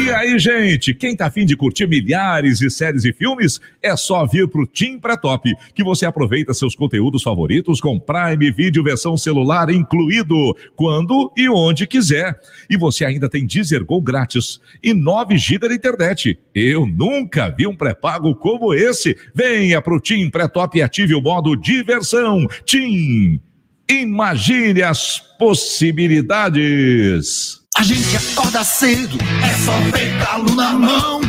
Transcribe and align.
E 0.04 0.10
aí, 0.10 0.38
gente, 0.38 0.94
quem 0.94 1.16
tá 1.16 1.26
afim 1.26 1.46
de 1.46 1.56
curtir 1.56 1.86
milhares 1.86 2.58
de 2.58 2.70
séries 2.70 3.04
e 3.04 3.12
filmes, 3.12 3.60
é 3.82 3.96
só 3.96 4.26
vir 4.26 4.46
pro 4.46 4.66
Tim 4.66 4.98
Pré 4.98 5.16
Top, 5.16 5.50
que 5.74 5.82
você 5.82 6.04
aproveita 6.04 6.52
seus 6.52 6.76
conteúdos 6.76 7.22
favoritos 7.22 7.80
com 7.80 7.98
Prime 7.98 8.50
Video 8.52 8.84
versão 8.84 9.16
celular 9.16 9.70
incluído, 9.70 10.54
quando 10.76 11.32
e 11.36 11.48
onde 11.48 11.86
quiser. 11.86 12.38
E 12.68 12.76
você 12.76 13.04
ainda 13.04 13.28
tem 13.28 13.46
Deezer 13.46 13.84
Go 13.84 14.00
grátis 14.00 14.60
e 14.82 14.92
9 14.92 15.38
GB 15.38 15.68
de 15.70 15.74
internet. 15.74 16.38
Eu 16.54 16.86
nunca 16.86 17.48
vi 17.48 17.66
um 17.66 17.74
pré-pago 17.74 18.34
como 18.34 18.74
esse. 18.74 19.16
Venha 19.34 19.80
pro 19.80 19.98
Tim 19.98 20.28
Pré 20.30 20.46
Top 20.46 20.76
e 20.76 20.82
ative 20.82 21.14
o 21.14 21.22
modo 21.22 21.56
diversão. 21.56 22.46
Tim 22.64 23.40
Imagine 23.88 24.82
as 24.82 25.20
possibilidades. 25.38 27.60
A 27.76 27.84
gente 27.84 28.16
acorda 28.16 28.64
cedo, 28.64 29.16
é 29.44 29.54
só 29.64 29.70
pegá-lo 29.92 30.52
na 30.56 30.72
mão. 30.72 31.20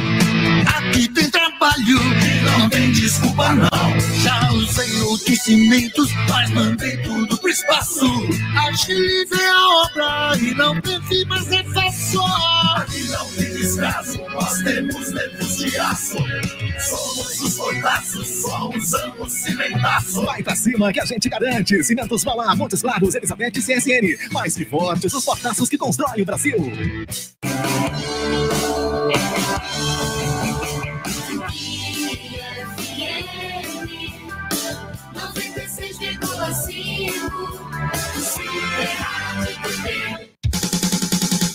Aqui 0.65 1.07
tem 1.09 1.29
trabalho, 1.29 1.99
desculpa 3.07 3.53
não. 3.53 3.99
Já 4.21 4.51
usei 4.51 5.01
outros 5.03 5.39
cimentos, 5.41 6.09
mas 6.29 6.49
mandei 6.49 6.97
tudo 6.97 7.37
pro 7.37 7.49
espaço. 7.49 8.05
Agilize 8.67 9.33
a 9.33 9.69
obra 9.85 10.37
e 10.37 10.53
não 10.53 10.79
pense 10.81 11.25
mais 11.25 11.47
fácil. 11.73 12.21
Aqui 12.75 13.03
não 13.07 13.25
tem 13.31 13.53
descaso, 13.53 14.21
nós 14.33 14.61
temos 14.61 15.11
nervos 15.13 15.57
de 15.57 15.77
aço. 15.77 16.17
Somos 16.79 17.41
os 17.41 17.55
doidaços, 17.55 18.27
só 18.27 18.69
usamos 18.75 19.31
cimentaço. 19.31 20.25
Vai 20.25 20.43
pra 20.43 20.55
cima 20.55 20.91
que 20.91 20.99
a 20.99 21.05
gente 21.05 21.29
garante. 21.29 21.81
Cimentos 21.85 22.25
Valar, 22.25 22.57
Montes 22.57 22.81
Claros, 22.81 23.15
Elizabeth 23.15 23.53
e 23.55 23.61
CSN. 23.61 24.31
Mais 24.33 24.53
que 24.55 24.65
fortes, 24.65 25.13
os 25.13 25.23
portaços 25.23 25.69
que 25.69 25.77
constroem 25.77 26.23
o 26.23 26.25
Brasil. 26.25 26.57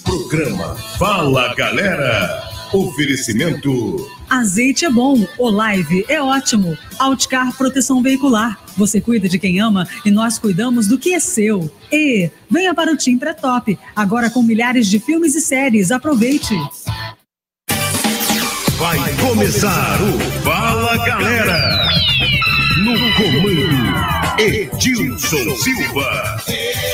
Programa 0.04 0.74
Fala 0.98 1.54
Galera. 1.54 2.42
Oferecimento. 2.72 4.08
Azeite 4.30 4.86
é 4.86 4.90
bom, 4.90 5.26
o 5.38 5.50
live 5.50 6.06
é 6.08 6.22
ótimo. 6.22 6.76
Outcar 6.98 7.54
Proteção 7.54 8.02
Veicular. 8.02 8.58
Você 8.78 8.98
cuida 8.98 9.28
de 9.28 9.38
quem 9.38 9.60
ama 9.60 9.86
e 10.06 10.10
nós 10.10 10.38
cuidamos 10.38 10.86
do 10.86 10.98
que 10.98 11.12
é 11.12 11.20
seu. 11.20 11.70
E 11.92 12.30
venha 12.50 12.74
para 12.74 12.92
o 12.92 12.96
Team 12.96 13.18
Pré-Top, 13.18 13.78
agora 13.94 14.30
com 14.30 14.42
milhares 14.42 14.88
de 14.88 14.98
filmes 14.98 15.34
e 15.34 15.40
séries. 15.42 15.90
Aproveite. 15.90 16.54
Vai 18.78 19.14
começar 19.16 19.98
o 20.00 20.18
Fala 20.42 20.96
Galera. 21.06 21.88
No 22.82 22.94
comando, 23.14 23.81
Edilson 24.38 25.56
Silva. 25.56 26.91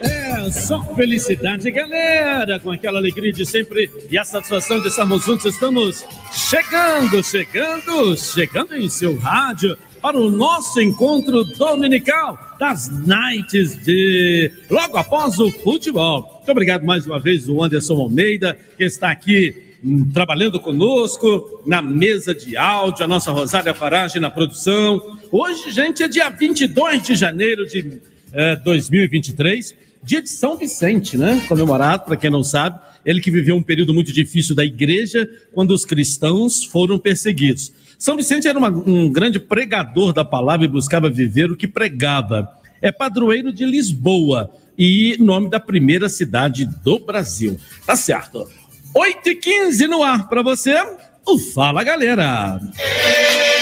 É, 0.00 0.50
só 0.50 0.82
felicidade, 0.96 1.70
galera, 1.70 2.58
com 2.58 2.72
aquela 2.72 2.98
alegria 2.98 3.32
de 3.32 3.46
sempre 3.46 3.88
e 4.10 4.18
a 4.18 4.24
satisfação 4.24 4.80
de 4.80 4.88
estarmos 4.88 5.24
juntos. 5.24 5.54
Estamos 5.54 6.04
chegando, 6.32 7.22
chegando, 7.22 8.16
chegando 8.16 8.76
em 8.76 8.88
seu 8.88 9.16
rádio 9.16 9.78
para 10.02 10.16
o 10.16 10.28
nosso 10.28 10.80
encontro 10.80 11.44
dominical 11.44 12.36
das 12.58 12.88
nights 13.06 13.76
de 13.84 14.50
logo 14.68 14.96
após 14.96 15.38
o 15.38 15.52
futebol. 15.52 16.22
Muito 16.38 16.50
obrigado 16.50 16.84
mais 16.84 17.06
uma 17.06 17.20
vez, 17.20 17.48
o 17.48 17.62
Anderson 17.62 17.94
Almeida, 17.94 18.58
que 18.76 18.84
está 18.84 19.10
aqui 19.10 19.76
hum, 19.84 20.10
trabalhando 20.12 20.58
conosco 20.58 21.62
na 21.64 21.80
mesa 21.80 22.34
de 22.34 22.56
áudio, 22.56 23.04
a 23.04 23.08
nossa 23.08 23.30
Rosália 23.30 23.74
Farage 23.74 24.18
na 24.18 24.30
produção. 24.30 25.18
Hoje, 25.30 25.70
gente, 25.70 26.02
é 26.02 26.08
dia 26.08 26.28
22 26.28 27.02
de 27.02 27.14
janeiro 27.14 27.64
de 27.64 28.00
eh, 28.32 28.56
2023, 28.56 29.74
dia 30.02 30.22
de 30.22 30.28
São 30.28 30.56
Vicente, 30.56 31.16
né? 31.16 31.44
Comemorado, 31.48 32.04
para 32.04 32.16
quem 32.16 32.30
não 32.30 32.42
sabe, 32.44 32.78
ele 33.04 33.20
que 33.20 33.30
viveu 33.30 33.56
um 33.56 33.62
período 33.62 33.92
muito 33.94 34.12
difícil 34.12 34.54
da 34.54 34.64
igreja, 34.64 35.28
quando 35.52 35.72
os 35.72 35.84
cristãos 35.84 36.64
foram 36.64 36.98
perseguidos. 36.98 37.72
São 37.98 38.16
Vicente 38.16 38.46
era 38.46 38.58
uma- 38.58 38.68
um 38.70 39.10
grande 39.10 39.40
pregador 39.40 40.12
da 40.12 40.24
palavra 40.24 40.64
e 40.66 40.68
buscava 40.68 41.10
viver 41.10 41.50
o 41.50 41.56
que 41.56 41.66
pregava. 41.66 42.48
É 42.80 42.92
padroeiro 42.92 43.52
de 43.52 43.64
Lisboa 43.64 44.50
e 44.78 45.16
nome 45.18 45.50
da 45.50 45.58
primeira 45.58 46.08
cidade 46.08 46.64
do 46.64 47.00
Brasil. 47.00 47.58
Tá 47.84 47.96
certo. 47.96 48.48
8 48.94 49.28
e 49.30 49.34
15 49.34 49.86
no 49.88 50.02
ar 50.04 50.28
para 50.28 50.42
você. 50.42 50.74
O 51.26 51.38
Fala 51.38 51.82
Galera. 51.82 52.60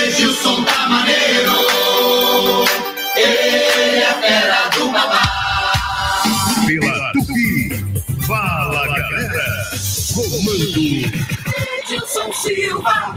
Edilson. 0.07 0.65
Ele 3.17 3.99
é 3.99 4.15
fera 4.21 4.69
do 4.69 4.93
babá. 4.93 5.23
Pela 6.67 7.13
Tupi. 7.13 7.71
Fala 8.27 8.87
Galera. 8.89 9.71
Comando. 10.15 10.81
Edilson 11.79 12.33
Silva. 12.35 13.17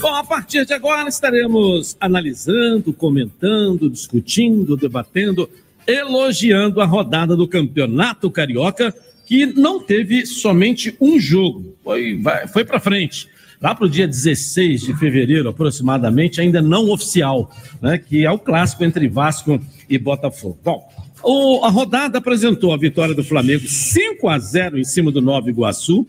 Bom, 0.00 0.12
a 0.12 0.24
partir 0.24 0.66
de 0.66 0.74
agora 0.74 1.08
estaremos 1.08 1.96
analisando, 2.00 2.92
comentando, 2.92 3.88
discutindo, 3.88 4.76
debatendo, 4.76 5.48
elogiando 5.86 6.80
a 6.80 6.84
rodada 6.84 7.36
do 7.36 7.46
Campeonato 7.46 8.28
Carioca, 8.28 8.92
que 9.24 9.46
não 9.46 9.78
teve 9.78 10.26
somente 10.26 10.96
um 11.00 11.18
jogo, 11.20 11.76
foi, 11.84 12.20
foi 12.52 12.64
para 12.64 12.80
frente. 12.80 13.28
Lá 13.60 13.74
para 13.74 13.86
o 13.86 13.88
dia 13.88 14.06
16 14.06 14.82
de 14.82 14.94
fevereiro, 14.94 15.48
aproximadamente, 15.48 16.40
ainda 16.40 16.60
não 16.60 16.90
oficial, 16.90 17.50
né, 17.80 17.98
que 17.98 18.24
é 18.24 18.30
o 18.30 18.38
clássico 18.38 18.84
entre 18.84 19.08
Vasco 19.08 19.60
e 19.88 19.96
Botafogo. 19.98 20.58
Bom, 20.62 20.88
o, 21.22 21.64
a 21.64 21.70
rodada 21.70 22.18
apresentou 22.18 22.72
a 22.72 22.76
vitória 22.76 23.14
do 23.14 23.24
Flamengo 23.24 23.66
5 23.66 24.28
a 24.28 24.38
0 24.38 24.78
em 24.78 24.84
cima 24.84 25.10
do 25.10 25.22
Nova 25.22 25.48
Iguaçu. 25.48 26.06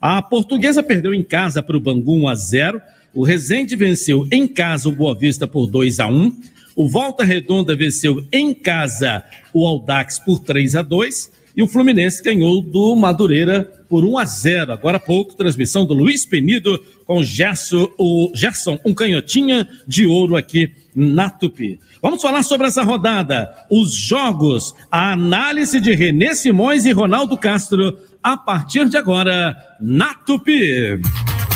A 0.00 0.22
portuguesa 0.22 0.82
perdeu 0.82 1.12
em 1.12 1.22
casa 1.22 1.62
para 1.62 1.76
o 1.76 1.80
Bangu 1.80 2.14
1 2.14 2.28
a 2.28 2.34
0 2.34 2.82
o 3.14 3.22
Rezende 3.22 3.76
venceu 3.76 4.26
em 4.32 4.48
casa 4.48 4.88
o 4.88 4.92
Boa 4.92 5.14
Vista 5.14 5.46
por 5.46 5.68
2 5.68 6.00
a 6.00 6.08
1 6.08 6.32
O 6.74 6.88
Volta 6.88 7.22
Redonda 7.22 7.76
venceu 7.76 8.26
em 8.32 8.52
casa 8.52 9.22
o 9.52 9.64
Aldax 9.64 10.18
por 10.18 10.40
3 10.40 10.74
a 10.74 10.82
2 10.82 11.30
E 11.56 11.62
o 11.62 11.68
Fluminense 11.68 12.20
ganhou 12.20 12.60
do 12.60 12.96
Madureira 12.96 13.70
por 13.94 14.04
1 14.04 14.18
a 14.18 14.24
0 14.24 14.72
Agora 14.72 14.96
há 14.96 15.00
pouco, 15.00 15.36
transmissão 15.36 15.86
do 15.86 15.94
Luiz 15.94 16.26
Penido 16.26 16.82
com 17.06 17.22
Gerson, 17.22 17.88
o 17.96 18.32
Gerson, 18.34 18.76
um 18.84 18.92
canhotinha 18.92 19.68
de 19.86 20.04
ouro 20.04 20.34
aqui 20.34 20.72
na 20.92 21.30
Tupi. 21.30 21.78
Vamos 22.02 22.20
falar 22.20 22.42
sobre 22.42 22.66
essa 22.66 22.82
rodada, 22.82 23.54
os 23.70 23.94
jogos, 23.94 24.74
a 24.90 25.12
análise 25.12 25.80
de 25.80 25.94
Renê 25.94 26.34
Simões 26.34 26.84
e 26.86 26.90
Ronaldo 26.90 27.38
Castro 27.38 27.96
a 28.20 28.36
partir 28.36 28.88
de 28.88 28.96
agora 28.96 29.56
na 29.80 30.12
Tupi. 30.12 31.00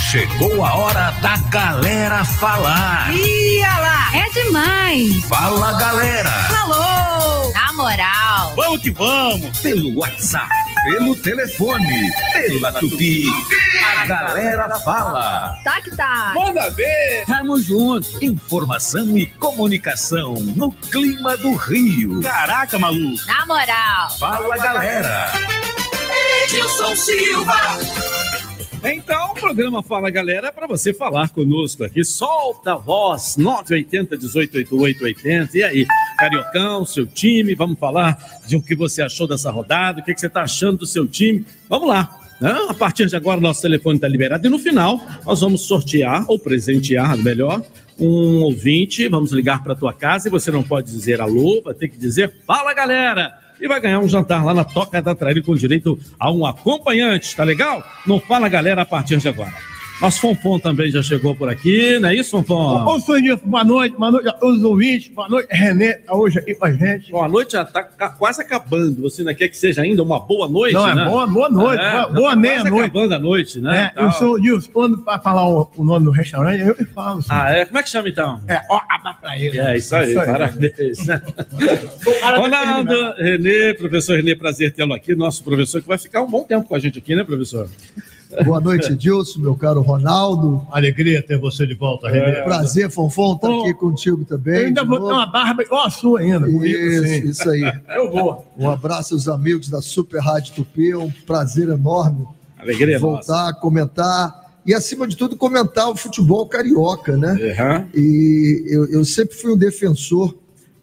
Chegou 0.08 0.64
a 0.64 0.76
hora 0.76 1.10
da 1.20 1.38
galera 1.50 2.24
falar. 2.24 3.12
Ia 3.16 3.78
lá, 3.80 4.16
é 4.16 4.30
demais. 4.30 5.24
Fala 5.24 5.76
galera. 5.76 6.30
Falou. 6.30 7.07
Moral. 7.88 8.52
Vamos 8.54 8.82
que 8.82 8.90
vamos. 8.90 9.58
Pelo 9.60 9.98
WhatsApp, 9.98 10.50
pelo 10.84 11.16
telefone, 11.16 12.12
pela 12.34 12.70
Tupi. 12.70 13.24
A 13.96 14.04
galera 14.04 14.78
fala. 14.80 15.58
Tá 15.64 15.80
que 15.80 15.96
tá. 15.96 16.32
Manda 16.34 16.68
ver. 16.68 17.24
Tamo 17.24 17.58
junto. 17.58 18.22
Informação 18.22 19.16
e 19.16 19.24
comunicação 19.24 20.34
no 20.34 20.70
clima 20.70 21.34
do 21.38 21.54
Rio. 21.54 22.20
Caraca, 22.20 22.78
maluco. 22.78 23.24
Na 23.26 23.46
moral. 23.46 24.10
Fala 24.18 24.58
galera. 24.58 25.32
Edilson 26.44 26.94
Silva. 26.94 27.56
Então, 28.84 29.32
o 29.32 29.34
programa 29.34 29.82
Fala 29.82 30.08
Galera 30.08 30.48
é 30.48 30.52
para 30.52 30.66
você 30.66 30.94
falar 30.94 31.30
conosco 31.30 31.82
aqui. 31.84 32.04
Solta 32.04 32.74
a 32.74 32.76
voz, 32.76 33.36
980 33.36 34.16
1888 34.16 35.04
80. 35.04 35.58
E 35.58 35.62
aí, 35.62 35.86
Cariocão, 36.16 36.86
seu 36.86 37.06
time, 37.06 37.54
vamos 37.54 37.78
falar 37.78 38.16
de 38.46 38.56
o 38.56 38.62
que 38.62 38.76
você 38.76 39.02
achou 39.02 39.26
dessa 39.26 39.50
rodada, 39.50 40.00
o 40.00 40.04
que, 40.04 40.14
que 40.14 40.20
você 40.20 40.28
está 40.28 40.42
achando 40.42 40.78
do 40.78 40.86
seu 40.86 41.06
time. 41.08 41.44
Vamos 41.68 41.88
lá. 41.88 42.18
Né? 42.40 42.52
A 42.68 42.74
partir 42.74 43.06
de 43.06 43.16
agora, 43.16 43.40
nosso 43.40 43.62
telefone 43.62 43.96
está 43.96 44.06
liberado. 44.06 44.46
E 44.46 44.50
no 44.50 44.58
final, 44.58 45.04
nós 45.26 45.40
vamos 45.40 45.62
sortear, 45.62 46.24
ou 46.28 46.38
presentear, 46.38 47.16
melhor, 47.18 47.62
um 47.98 48.42
ouvinte. 48.42 49.08
Vamos 49.08 49.32
ligar 49.32 49.62
para 49.62 49.74
tua 49.74 49.92
casa 49.92 50.28
e 50.28 50.30
você 50.30 50.52
não 50.52 50.62
pode 50.62 50.92
dizer 50.92 51.20
alô, 51.20 51.60
vai 51.62 51.74
ter 51.74 51.88
que 51.88 51.98
dizer 51.98 52.32
Fala 52.46 52.72
Galera 52.72 53.47
e 53.60 53.68
vai 53.68 53.80
ganhar 53.80 54.00
um 54.00 54.08
jantar 54.08 54.44
lá 54.44 54.54
na 54.54 54.64
Toca 54.64 55.00
da 55.00 55.14
Traíra 55.14 55.42
com 55.42 55.54
direito 55.54 55.98
a 56.18 56.30
um 56.30 56.46
acompanhante, 56.46 57.34
tá 57.34 57.44
legal? 57.44 57.82
Não 58.06 58.20
fala, 58.20 58.48
galera, 58.48 58.82
a 58.82 58.86
partir 58.86 59.18
de 59.18 59.28
agora. 59.28 59.77
Nosso 60.00 60.20
Fonfon 60.20 60.60
também 60.60 60.92
já 60.92 61.02
chegou 61.02 61.34
por 61.34 61.48
aqui, 61.48 61.98
não 61.98 62.08
é 62.08 62.14
isso, 62.14 62.30
Fonfon? 62.30 62.84
Ô, 62.86 63.00
Soninho, 63.00 63.36
boa 63.44 63.64
noite, 63.64 63.96
boa 63.96 64.12
noite 64.12 64.28
a 64.28 64.32
todos 64.32 64.58
os 64.58 64.64
ouvintes, 64.64 65.08
boa 65.12 65.28
noite, 65.28 65.48
René, 65.50 65.94
tá 65.94 66.14
hoje 66.14 66.38
aqui 66.38 66.54
com 66.54 66.66
a 66.66 66.72
gente. 66.72 67.10
Boa 67.10 67.26
noite 67.28 67.52
já 67.54 67.64
tá 67.64 67.82
quase 67.82 68.40
acabando, 68.40 69.02
você 69.02 69.22
ainda 69.22 69.34
quer 69.34 69.48
que 69.48 69.56
seja 69.56 69.82
ainda 69.82 70.00
uma 70.04 70.20
boa 70.20 70.46
noite, 70.48 70.74
Não, 70.74 70.94
né? 70.94 71.02
é 71.02 71.04
boa, 71.04 71.26
boa 71.26 71.48
noite, 71.50 71.82
É, 71.82 71.90
boa, 71.90 72.06
boa 72.12 72.30
tá 72.30 72.36
meia-noite. 72.36 72.84
acabando 72.84 73.14
a 73.14 73.18
noite, 73.18 73.60
né? 73.60 73.90
É, 73.96 74.04
eu 74.04 74.12
sou 74.12 74.34
o 74.34 74.38
Nilson, 74.38 74.70
quando 74.72 74.98
para 74.98 75.18
falar 75.18 75.48
o, 75.48 75.68
o 75.76 75.84
nome 75.84 76.04
do 76.04 76.12
restaurante, 76.12 76.60
eu 76.64 76.76
que 76.76 76.84
falo. 76.84 77.20
Ah, 77.28 77.50
é? 77.50 77.64
Como 77.64 77.78
é 77.78 77.82
que 77.82 77.90
chama 77.90 78.08
então? 78.08 78.40
É, 78.46 78.60
ó, 78.70 78.80
aba 78.88 79.14
pra 79.14 79.36
ele. 79.36 79.58
É, 79.58 79.76
isso 79.78 79.96
aí, 79.96 80.14
parabéns. 80.14 81.06
né? 81.06 81.20
Ronaldo, 82.38 83.14
Renê, 83.18 83.74
professor 83.74 84.14
Renê, 84.16 84.36
prazer 84.36 84.72
tê-lo 84.72 84.94
aqui, 84.94 85.16
nosso 85.16 85.42
professor, 85.42 85.82
que 85.82 85.88
vai 85.88 85.98
ficar 85.98 86.22
um 86.22 86.30
bom 86.30 86.44
tempo 86.44 86.68
com 86.68 86.76
a 86.76 86.78
gente 86.78 86.98
aqui, 87.00 87.16
né, 87.16 87.24
professor? 87.24 87.68
Boa 88.44 88.60
noite, 88.60 88.92
Edilson, 88.92 89.40
meu 89.40 89.54
caro 89.56 89.80
Ronaldo. 89.80 90.66
Alegria 90.70 91.22
ter 91.22 91.38
você 91.38 91.66
de 91.66 91.74
volta, 91.74 92.08
René. 92.10 92.42
Prazer, 92.42 92.90
Fonfon, 92.90 93.34
estar 93.36 93.48
Ô, 93.48 93.60
aqui 93.62 93.72
contigo 93.74 94.22
também. 94.24 94.54
Eu 94.60 94.66
ainda 94.66 94.84
vou 94.84 94.98
ter 94.98 95.12
uma 95.12 95.26
barba 95.26 95.62
igual 95.62 95.86
a 95.86 95.90
sua 95.90 96.20
ainda. 96.20 96.40
comigo, 96.40 96.66
Isso, 96.66 97.04
assim. 97.04 97.28
isso 97.28 97.50
aí. 97.50 97.72
Eu 97.96 98.10
vou. 98.10 98.46
Um 98.58 98.68
abraço 98.68 99.14
aos 99.14 99.28
amigos 99.28 99.70
da 99.70 99.80
Super 99.80 100.20
Rádio 100.20 100.54
Tupi, 100.54 100.90
é 100.90 100.98
um 100.98 101.10
prazer 101.26 101.68
enorme 101.70 102.26
Alegria 102.58 102.96
é 102.96 102.98
nossa. 102.98 103.32
voltar, 103.32 103.54
comentar 103.60 104.48
e, 104.66 104.74
acima 104.74 105.06
de 105.08 105.16
tudo, 105.16 105.34
comentar 105.34 105.88
o 105.88 105.96
futebol 105.96 106.46
carioca, 106.46 107.16
né? 107.16 107.32
Uhum. 107.32 107.86
E 107.94 108.64
eu, 108.68 108.84
eu 108.90 109.04
sempre 109.06 109.34
fui 109.36 109.52
um 109.52 109.56
defensor 109.56 110.34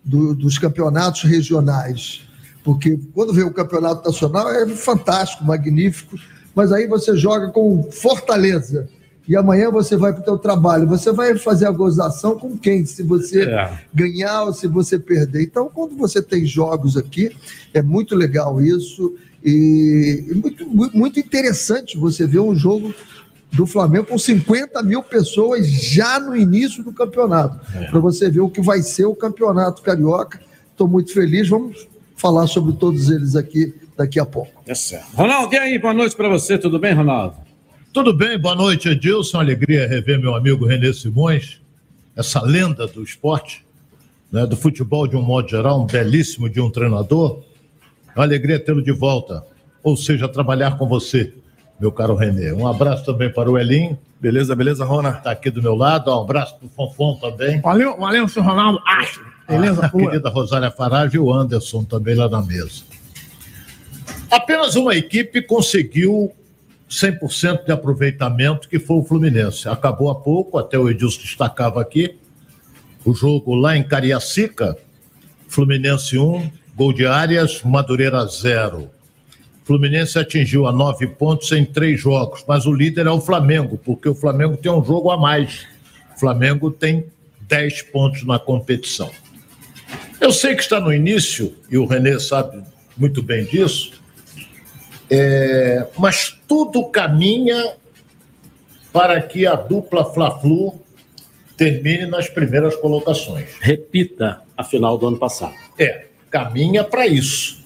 do- 0.03 0.33
dos 0.33 0.57
campeonatos 0.57 1.21
regionais, 1.23 2.21
porque 2.63 2.97
quando 3.13 3.31
vem 3.33 3.43
o 3.43 3.53
campeonato 3.53 4.03
nacional 4.07 4.49
é 4.49 4.67
fantástico, 4.69 5.43
magnífico, 5.43 6.17
mas 6.55 6.71
aí 6.71 6.87
você 6.87 7.15
joga 7.17 7.49
com 7.49 7.83
Fortaleza 7.91 8.87
e 9.27 9.35
amanhã 9.35 9.69
você 9.71 9.95
vai 9.97 10.13
para 10.13 10.21
o 10.21 10.25
teu 10.25 10.37
trabalho, 10.37 10.87
você 10.87 11.11
vai 11.11 11.35
fazer 11.37 11.65
a 11.65 11.71
gozação 11.71 12.37
com 12.37 12.55
quem? 12.57 12.85
Se 12.85 13.01
você 13.03 13.43
É. 13.43 13.79
ganhar 13.93 14.43
ou 14.43 14.53
se 14.53 14.67
você 14.67 14.97
perder. 14.99 15.41
Então, 15.43 15.69
quando 15.73 15.95
você 15.97 16.21
tem 16.21 16.45
jogos 16.45 16.95
aqui, 16.95 17.35
é 17.73 17.81
muito 17.81 18.15
legal 18.15 18.61
isso 18.61 19.15
e, 19.43 20.31
muito, 20.35 20.65
mu- 20.67 20.91
muito 20.93 21.19
interessante 21.19 21.97
você 21.97 22.25
ver 22.27 22.39
um 22.39 22.55
jogo 22.55 22.93
do 23.51 23.65
Flamengo 23.65 24.05
com 24.07 24.17
50 24.17 24.81
mil 24.83 25.01
pessoas 25.01 25.65
já 25.67 26.19
no 26.19 26.35
início 26.35 26.83
do 26.83 26.91
campeonato, 26.91 27.59
para 27.89 27.99
você 27.99 28.29
ver 28.29 28.41
o 28.41 28.49
que 28.49 28.61
vai 28.61 28.81
ser 28.81 29.05
o 29.05 29.15
campeonato 29.15 29.81
carioca. 29.81 30.39
Estou 30.71 30.87
muito 30.87 31.13
feliz. 31.13 31.47
Vamos 31.47 31.87
falar 32.17 32.47
sobre 32.47 32.73
todos 32.73 33.09
eles 33.09 33.35
aqui 33.35 33.73
daqui 33.97 34.19
a 34.19 34.25
pouco. 34.25 34.61
É 34.67 34.75
certo. 34.75 35.15
Ronaldo, 35.15 35.53
e 35.53 35.57
aí, 35.57 35.79
boa 35.79 35.93
noite 35.93 36.15
para 36.15 36.29
você, 36.29 36.57
tudo 36.57 36.79
bem, 36.79 36.93
Ronaldo? 36.93 37.35
Tudo 37.93 38.13
bem, 38.13 38.37
boa 38.37 38.55
noite, 38.55 38.89
Edilson. 38.89 39.39
Alegria 39.39 39.87
rever 39.87 40.19
meu 40.19 40.35
amigo 40.35 40.65
Renê 40.65 40.93
Simões, 40.93 41.61
essa 42.15 42.41
lenda 42.41 42.85
do 42.87 43.01
esporte, 43.01 43.65
né, 44.31 44.45
do 44.45 44.57
futebol 44.57 45.07
de 45.07 45.15
um 45.15 45.21
modo 45.21 45.49
geral, 45.49 45.81
um 45.81 45.85
belíssimo 45.85 46.49
de 46.49 46.59
um 46.59 46.69
treinador. 46.69 47.41
É 48.13 48.19
uma 48.19 48.25
alegria 48.25 48.59
tê-lo 48.59 48.81
de 48.81 48.91
volta, 48.91 49.45
ou 49.81 49.95
seja, 49.95 50.27
trabalhar 50.27 50.77
com 50.77 50.87
você, 50.87 51.33
meu 51.79 51.91
caro 51.91 52.15
Renê. 52.15 52.51
Um 52.51 52.67
abraço 52.67 53.05
também 53.05 53.31
para 53.31 53.49
o 53.49 53.57
Elinho. 53.57 53.97
Beleza, 54.19 54.55
beleza, 54.55 54.83
Rona? 54.83 55.09
Está 55.09 55.31
aqui 55.31 55.49
do 55.49 55.61
meu 55.61 55.75
lado. 55.75 56.11
Um 56.11 56.21
abraço 56.21 56.57
para 56.57 56.65
o 56.65 56.69
Fonfon 56.69 57.15
também. 57.15 57.61
Valeu, 57.61 57.97
valeu, 57.97 58.27
seu 58.27 58.41
Ronaldo. 58.41 58.81
Acho. 58.85 59.21
Beleza, 59.47 59.85
a 59.85 59.89
pura. 59.89 60.05
querida 60.05 60.29
Rosália 60.29 60.71
Farage 60.71 61.15
e 61.15 61.19
o 61.19 61.31
Anderson 61.31 61.83
também 61.83 62.15
lá 62.15 62.27
na 62.27 62.41
mesa. 62.41 62.83
Apenas 64.35 64.75
uma 64.75 64.93
equipe 64.93 65.41
conseguiu 65.41 66.29
100% 66.89 67.63
de 67.63 67.71
aproveitamento, 67.71 68.67
que 68.67 68.77
foi 68.77 68.97
o 68.97 69.03
Fluminense. 69.03 69.69
Acabou 69.69 70.09
há 70.09 70.15
pouco, 70.15 70.57
até 70.57 70.77
o 70.77 70.89
Edilson 70.89 71.21
destacava 71.21 71.79
aqui, 71.79 72.17
o 73.05 73.13
jogo 73.13 73.55
lá 73.55 73.77
em 73.77 73.83
Cariacica, 73.87 74.77
Fluminense 75.47 76.17
1, 76.19 76.51
gol 76.75 76.91
de 76.91 77.07
Arias, 77.07 77.63
Madureira 77.63 78.25
0. 78.25 78.89
Fluminense 79.63 80.19
atingiu 80.19 80.67
a 80.67 80.73
nove 80.73 81.07
pontos 81.07 81.49
em 81.53 81.63
três 81.63 82.01
jogos, 82.01 82.43
mas 82.45 82.65
o 82.65 82.73
líder 82.73 83.07
é 83.07 83.11
o 83.11 83.21
Flamengo, 83.21 83.77
porque 83.77 84.09
o 84.09 84.15
Flamengo 84.15 84.57
tem 84.57 84.69
um 84.69 84.83
jogo 84.83 85.11
a 85.11 85.17
mais. 85.17 85.65
O 86.13 86.19
Flamengo 86.19 86.69
tem 86.69 87.05
10 87.39 87.83
pontos 87.83 88.25
na 88.25 88.37
competição. 88.37 89.09
Eu 90.19 90.33
sei 90.33 90.55
que 90.55 90.61
está 90.61 90.77
no 90.77 90.93
início, 90.93 91.55
e 91.71 91.77
o 91.77 91.85
Renê 91.85 92.19
sabe 92.19 92.61
muito 92.97 93.23
bem 93.23 93.45
disso, 93.45 94.03
é, 95.09 95.87
mas 95.97 96.37
tudo 96.47 96.85
caminha 96.89 97.75
para 98.91 99.21
que 99.21 99.45
a 99.45 99.55
dupla 99.55 100.05
Fla-Flu 100.05 100.79
termine 101.57 102.05
nas 102.05 102.29
primeiras 102.29 102.75
colocações. 102.75 103.49
Repita 103.59 104.41
a 104.57 104.63
final 104.63 104.97
do 104.97 105.07
ano 105.07 105.17
passado. 105.17 105.53
É, 105.77 106.05
caminha 106.29 106.83
para 106.83 107.07
isso. 107.07 107.63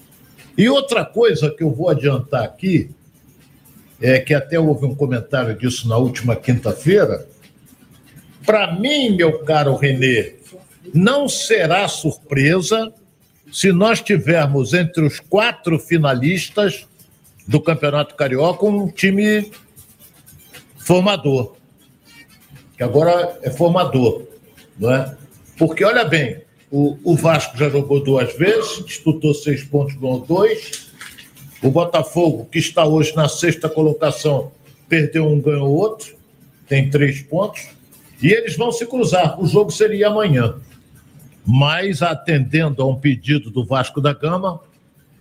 E 0.56 0.68
outra 0.68 1.04
coisa 1.04 1.50
que 1.50 1.62
eu 1.62 1.70
vou 1.70 1.88
adiantar 1.88 2.44
aqui, 2.44 2.90
é 4.00 4.18
que 4.18 4.32
até 4.32 4.58
houve 4.58 4.86
um 4.86 4.94
comentário 4.94 5.54
disso 5.56 5.88
na 5.88 5.96
última 5.96 6.34
quinta-feira. 6.34 7.26
Para 8.46 8.72
mim, 8.72 9.10
meu 9.10 9.40
caro 9.40 9.76
Renê, 9.76 10.36
não 10.94 11.28
será 11.28 11.86
surpresa 11.86 12.92
se 13.52 13.72
nós 13.72 14.00
tivermos 14.00 14.72
entre 14.72 15.04
os 15.04 15.20
quatro 15.20 15.78
finalistas 15.78 16.86
do 17.50 17.60
Campeonato 17.60 18.14
Carioca 18.14 18.64
um 18.64 18.86
time 18.86 19.50
formador. 20.78 21.56
que 22.76 22.82
agora 22.84 23.40
é 23.42 23.50
formador, 23.50 24.22
não 24.78 24.94
é? 24.94 25.16
Porque, 25.58 25.84
olha 25.84 26.04
bem, 26.04 26.42
o, 26.70 26.96
o 27.02 27.16
Vasco 27.16 27.58
já 27.58 27.68
jogou 27.68 28.04
duas 28.04 28.32
vezes, 28.36 28.84
disputou 28.84 29.34
seis 29.34 29.64
pontos, 29.64 29.96
ganhou 29.96 30.20
dois. 30.20 30.92
O 31.60 31.72
Botafogo, 31.72 32.46
que 32.52 32.60
está 32.60 32.86
hoje 32.86 33.16
na 33.16 33.28
sexta 33.28 33.68
colocação, 33.68 34.52
perdeu 34.88 35.26
um, 35.26 35.40
ganhou 35.40 35.70
outro, 35.70 36.14
tem 36.68 36.88
três 36.88 37.20
pontos. 37.20 37.66
E 38.22 38.30
eles 38.30 38.56
vão 38.56 38.70
se 38.70 38.86
cruzar. 38.86 39.42
O 39.42 39.46
jogo 39.48 39.72
seria 39.72 40.06
amanhã. 40.06 40.54
Mas, 41.44 42.00
atendendo 42.00 42.80
a 42.80 42.86
um 42.86 42.94
pedido 42.94 43.50
do 43.50 43.64
Vasco 43.64 44.00
da 44.00 44.12
Gama, 44.12 44.60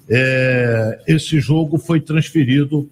é, 0.09 0.99
esse 1.07 1.39
jogo 1.39 1.77
foi 1.77 2.01
transferido 2.01 2.89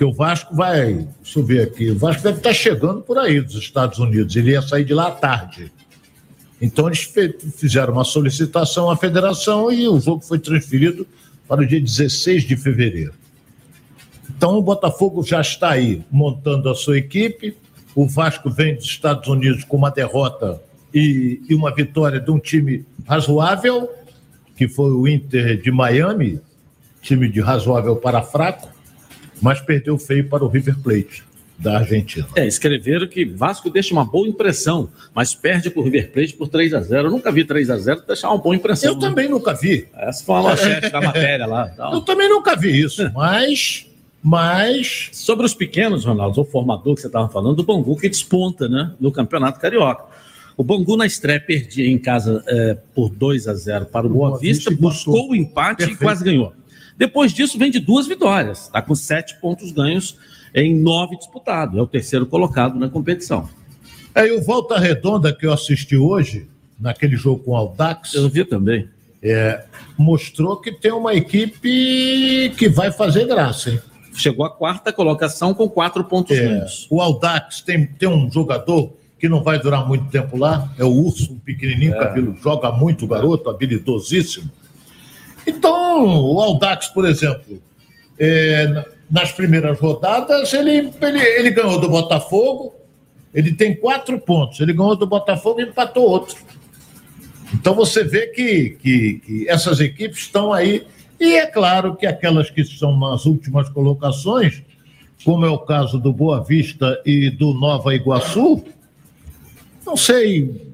porque 0.00 0.04
o 0.04 0.14
Vasco 0.14 0.56
vai, 0.56 1.06
deixa 1.22 1.38
eu 1.38 1.44
ver 1.44 1.62
aqui, 1.62 1.90
o 1.90 1.98
Vasco 1.98 2.22
deve 2.22 2.38
estar 2.38 2.54
chegando 2.54 3.02
por 3.02 3.18
aí 3.18 3.38
dos 3.38 3.56
Estados 3.56 3.98
Unidos, 3.98 4.34
ele 4.34 4.52
ia 4.52 4.62
sair 4.62 4.82
de 4.82 4.94
lá 4.94 5.08
à 5.08 5.10
tarde. 5.10 5.70
Então 6.58 6.86
eles 6.86 7.12
fizeram 7.56 7.92
uma 7.92 8.04
solicitação 8.04 8.90
à 8.90 8.96
federação 8.96 9.70
e 9.70 9.86
o 9.86 10.00
jogo 10.00 10.22
foi 10.22 10.38
transferido 10.38 11.06
para 11.46 11.60
o 11.60 11.66
dia 11.66 11.78
16 11.78 12.44
de 12.44 12.56
fevereiro. 12.56 13.12
Então 14.30 14.56
o 14.56 14.62
Botafogo 14.62 15.22
já 15.22 15.42
está 15.42 15.72
aí 15.72 16.02
montando 16.10 16.70
a 16.70 16.74
sua 16.74 16.96
equipe. 16.96 17.54
O 17.94 18.06
Vasco 18.06 18.48
vem 18.48 18.76
dos 18.76 18.86
Estados 18.86 19.28
Unidos 19.28 19.64
com 19.64 19.76
uma 19.76 19.90
derrota 19.90 20.62
e, 20.94 21.42
e 21.46 21.54
uma 21.54 21.74
vitória 21.74 22.18
de 22.18 22.30
um 22.30 22.38
time 22.38 22.86
razoável, 23.06 23.90
que 24.60 24.68
foi 24.68 24.90
o 24.90 25.08
Inter 25.08 25.58
de 25.58 25.70
Miami, 25.70 26.38
time 27.00 27.30
de 27.30 27.40
razoável 27.40 27.96
para 27.96 28.20
fraco 28.20 28.68
mas 29.40 29.58
perdeu 29.58 29.96
feio 29.96 30.28
para 30.28 30.44
o 30.44 30.48
River 30.48 30.78
Plate 30.80 31.24
da 31.58 31.78
Argentina. 31.78 32.28
É, 32.36 32.46
escreveram 32.46 33.06
que 33.06 33.24
Vasco 33.24 33.70
deixa 33.70 33.94
uma 33.94 34.04
boa 34.04 34.28
impressão, 34.28 34.90
mas 35.14 35.34
perde 35.34 35.70
para 35.70 35.80
o 35.80 35.82
River 35.82 36.12
Plate 36.12 36.34
por 36.34 36.48
3 36.48 36.74
a 36.74 36.82
0 36.82 37.08
Eu 37.08 37.10
nunca 37.10 37.32
vi 37.32 37.42
3 37.42 37.70
a 37.70 37.78
0 37.78 38.02
deixar 38.06 38.28
uma 38.28 38.36
boa 38.36 38.54
impressão. 38.54 38.90
Eu 38.90 38.96
né? 38.96 39.00
também 39.00 39.30
nunca 39.30 39.54
vi. 39.54 39.88
Essa 39.94 40.22
foi 40.22 40.36
a 40.36 40.42
manchete 40.42 40.90
da 40.90 41.00
matéria 41.00 41.46
lá. 41.46 41.70
Então. 41.72 41.94
Eu 41.94 42.02
também 42.02 42.28
nunca 42.28 42.54
vi 42.54 42.78
isso, 42.78 43.10
mas... 43.14 43.86
Mas. 44.22 45.08
Sobre 45.12 45.46
os 45.46 45.54
pequenos, 45.54 46.04
Ronaldo, 46.04 46.42
o 46.42 46.44
formador 46.44 46.94
que 46.94 47.00
você 47.00 47.06
estava 47.06 47.30
falando, 47.30 47.56
do 47.56 47.62
Bangu 47.62 47.96
que 47.96 48.06
desponta 48.06 48.68
né, 48.68 48.92
no 49.00 49.10
Campeonato 49.10 49.58
Carioca. 49.58 50.04
O 50.56 50.64
Bangu 50.64 50.96
na 50.96 51.06
estreia 51.06 51.40
perdia 51.40 51.88
em 51.88 51.98
casa 51.98 52.42
é, 52.46 52.76
por 52.94 53.08
2 53.08 53.48
a 53.48 53.54
0 53.54 53.86
para 53.86 54.06
o 54.06 54.10
Boa, 54.10 54.30
Boa 54.30 54.40
Vista, 54.40 54.70
Vista 54.70 54.82
buscou 54.82 55.30
o 55.30 55.36
empate 55.36 55.78
Perfeito. 55.78 56.00
e 56.00 56.04
quase 56.04 56.24
ganhou. 56.24 56.52
Depois 56.96 57.32
disso, 57.32 57.58
vem 57.58 57.70
de 57.70 57.80
duas 57.80 58.06
vitórias. 58.06 58.64
Está 58.64 58.82
com 58.82 58.94
sete 58.94 59.40
pontos 59.40 59.72
ganhos 59.72 60.18
em 60.54 60.74
nove 60.74 61.16
disputados. 61.16 61.78
É 61.78 61.80
o 61.80 61.86
terceiro 61.86 62.26
colocado 62.26 62.78
na 62.78 62.90
competição. 62.90 63.48
É, 64.14 64.26
e 64.26 64.32
o 64.32 64.42
Volta 64.42 64.78
Redonda 64.78 65.32
que 65.32 65.46
eu 65.46 65.52
assisti 65.52 65.96
hoje, 65.96 66.46
naquele 66.78 67.16
jogo 67.16 67.42
com 67.42 67.52
o 67.52 67.56
Aldax. 67.56 68.14
Eu 68.14 68.28
vi 68.28 68.44
também. 68.44 68.88
É, 69.22 69.64
mostrou 69.96 70.56
que 70.56 70.72
tem 70.72 70.92
uma 70.92 71.14
equipe 71.14 72.52
que 72.56 72.68
vai 72.68 72.90
fazer 72.90 73.26
graça, 73.26 73.70
hein? 73.70 73.80
Chegou 74.14 74.44
à 74.44 74.50
quarta 74.50 74.92
colocação 74.92 75.54
com 75.54 75.68
quatro 75.68 76.04
pontos 76.04 76.36
é, 76.36 76.42
ganhos. 76.42 76.86
O 76.90 77.00
Aldax 77.00 77.60
tem, 77.60 77.86
tem 77.86 78.08
um 78.08 78.30
jogador 78.30 78.92
que 79.20 79.28
não 79.28 79.42
vai 79.42 79.58
durar 79.58 79.86
muito 79.86 80.10
tempo 80.10 80.38
lá, 80.38 80.72
é 80.78 80.84
o 80.84 80.88
Urso, 80.88 81.34
um 81.34 81.38
pequenininho, 81.38 81.94
é. 81.94 81.98
cabelo, 81.98 82.34
joga 82.42 82.72
muito, 82.72 83.06
garoto, 83.06 83.50
habilidosíssimo. 83.50 84.50
Então, 85.46 86.06
o 86.06 86.40
Aldax, 86.40 86.88
por 86.88 87.04
exemplo, 87.04 87.62
é, 88.18 88.84
nas 89.10 89.30
primeiras 89.30 89.78
rodadas, 89.78 90.52
ele, 90.54 90.90
ele, 91.02 91.20
ele 91.20 91.50
ganhou 91.50 91.78
do 91.78 91.88
Botafogo, 91.88 92.74
ele 93.34 93.52
tem 93.52 93.74
quatro 93.74 94.18
pontos. 94.18 94.58
Ele 94.60 94.72
ganhou 94.72 94.96
do 94.96 95.06
Botafogo 95.06 95.60
e 95.60 95.64
empatou 95.64 96.08
outro. 96.08 96.36
Então 97.54 97.74
você 97.74 98.04
vê 98.04 98.28
que, 98.28 98.70
que, 98.80 99.20
que, 99.24 99.48
essas 99.48 99.80
equipes 99.80 100.20
estão 100.20 100.52
aí. 100.52 100.86
E 101.18 101.36
é 101.36 101.46
claro 101.46 101.94
que 101.94 102.06
aquelas 102.06 102.48
que 102.50 102.62
estão 102.62 102.98
nas 102.98 103.26
últimas 103.26 103.68
colocações, 103.68 104.62
como 105.24 105.44
é 105.44 105.50
o 105.50 105.58
caso 105.58 105.98
do 105.98 106.12
Boa 106.12 106.42
Vista 106.42 107.00
e 107.04 107.28
do 107.28 107.52
Nova 107.52 107.94
Iguaçu, 107.94 108.64
não 109.90 109.96
sei, 109.96 110.72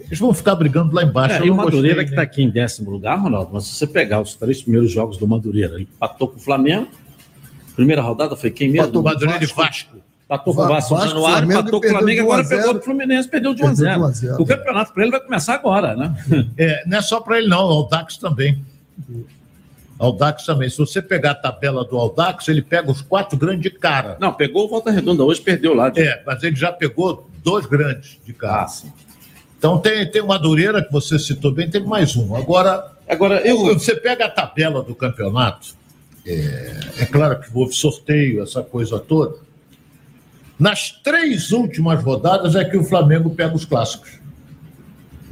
eles 0.00 0.18
vão 0.18 0.34
ficar 0.34 0.54
brigando 0.54 0.94
lá 0.94 1.02
embaixo. 1.02 1.42
É, 1.42 1.46
e 1.46 1.50
o 1.50 1.54
Madureira 1.54 2.02
gostei, 2.02 2.04
que 2.04 2.10
está 2.10 2.22
aqui 2.22 2.42
em 2.42 2.50
décimo 2.50 2.90
lugar, 2.90 3.18
Ronaldo, 3.18 3.50
mas 3.52 3.64
se 3.64 3.74
você 3.74 3.86
pegar 3.86 4.20
os 4.20 4.34
três 4.34 4.62
primeiros 4.62 4.92
jogos 4.92 5.16
do 5.16 5.26
Madureira, 5.26 5.74
ele 5.74 5.88
empatou 5.94 6.28
com 6.28 6.36
o 6.36 6.40
Flamengo. 6.40 6.88
Primeira 7.74 8.02
rodada 8.02 8.36
foi 8.36 8.50
quem 8.50 8.68
mesmo? 8.68 8.84
Empatou 8.84 9.02
Madureira 9.02 9.42
e 9.42 9.46
Vasco. 9.46 9.96
Empatou 10.26 10.54
com 10.54 10.62
o 10.62 10.68
Vasco, 10.68 10.94
Vasco 10.94 11.08
Januário, 11.08 11.50
empatou 11.50 11.80
com 11.80 11.86
o 11.86 11.90
Flamengo, 11.90 12.22
agora 12.22 12.44
pegou 12.48 12.76
o 12.76 12.82
Fluminense, 12.82 13.28
perdeu 13.28 13.54
de 13.54 13.62
1 13.62 13.66
a 13.66 13.74
0. 13.74 14.12
O 14.38 14.46
campeonato 14.46 14.92
para 14.92 15.02
ele 15.02 15.10
vai 15.10 15.20
começar 15.20 15.54
agora, 15.54 15.96
né? 15.96 16.14
É, 16.56 16.84
não 16.86 16.98
é 16.98 17.02
só 17.02 17.20
para 17.20 17.38
ele, 17.38 17.48
não, 17.48 17.58
o 17.58 17.72
Aldax 17.72 18.18
também. 18.18 18.62
Aldax 19.98 20.44
também. 20.44 20.68
Se 20.68 20.78
você 20.78 21.00
pegar 21.00 21.32
a 21.32 21.34
tabela 21.34 21.84
do 21.84 21.96
Aldax, 21.96 22.48
ele 22.48 22.62
pega 22.62 22.90
os 22.90 23.00
quatro 23.00 23.38
grandes 23.38 23.62
de 23.62 23.70
cara. 23.70 24.16
Não, 24.20 24.32
pegou 24.32 24.66
o 24.66 24.68
Volta 24.68 24.90
Redonda 24.90 25.24
hoje, 25.24 25.40
perdeu 25.40 25.74
lá. 25.74 25.88
De... 25.88 26.02
É, 26.02 26.22
mas 26.26 26.42
ele 26.42 26.56
já 26.56 26.70
pegou 26.72 27.28
dois 27.44 27.66
grandes 27.66 28.18
de 28.24 28.34
sim. 28.68 28.90
Então 29.58 29.78
tem, 29.78 30.10
tem 30.10 30.22
o 30.22 30.26
Madureira, 30.26 30.82
que 30.82 30.90
você 30.90 31.18
citou 31.18 31.52
bem, 31.52 31.70
tem 31.70 31.84
mais 31.84 32.16
um. 32.16 32.34
Agora, 32.34 32.92
Agora 33.08 33.46
eu... 33.46 33.74
você 33.74 33.94
pega 33.94 34.24
a 34.24 34.30
tabela 34.30 34.82
do 34.82 34.94
campeonato, 34.94 35.74
é, 36.26 36.80
é 37.00 37.06
claro 37.06 37.38
que 37.38 37.48
houve 37.54 37.74
sorteio, 37.74 38.42
essa 38.42 38.62
coisa 38.62 38.98
toda. 38.98 39.36
Nas 40.58 40.90
três 40.90 41.52
últimas 41.52 42.02
rodadas 42.02 42.56
é 42.56 42.64
que 42.64 42.76
o 42.76 42.84
Flamengo 42.84 43.30
pega 43.30 43.54
os 43.54 43.64
clássicos. 43.64 44.23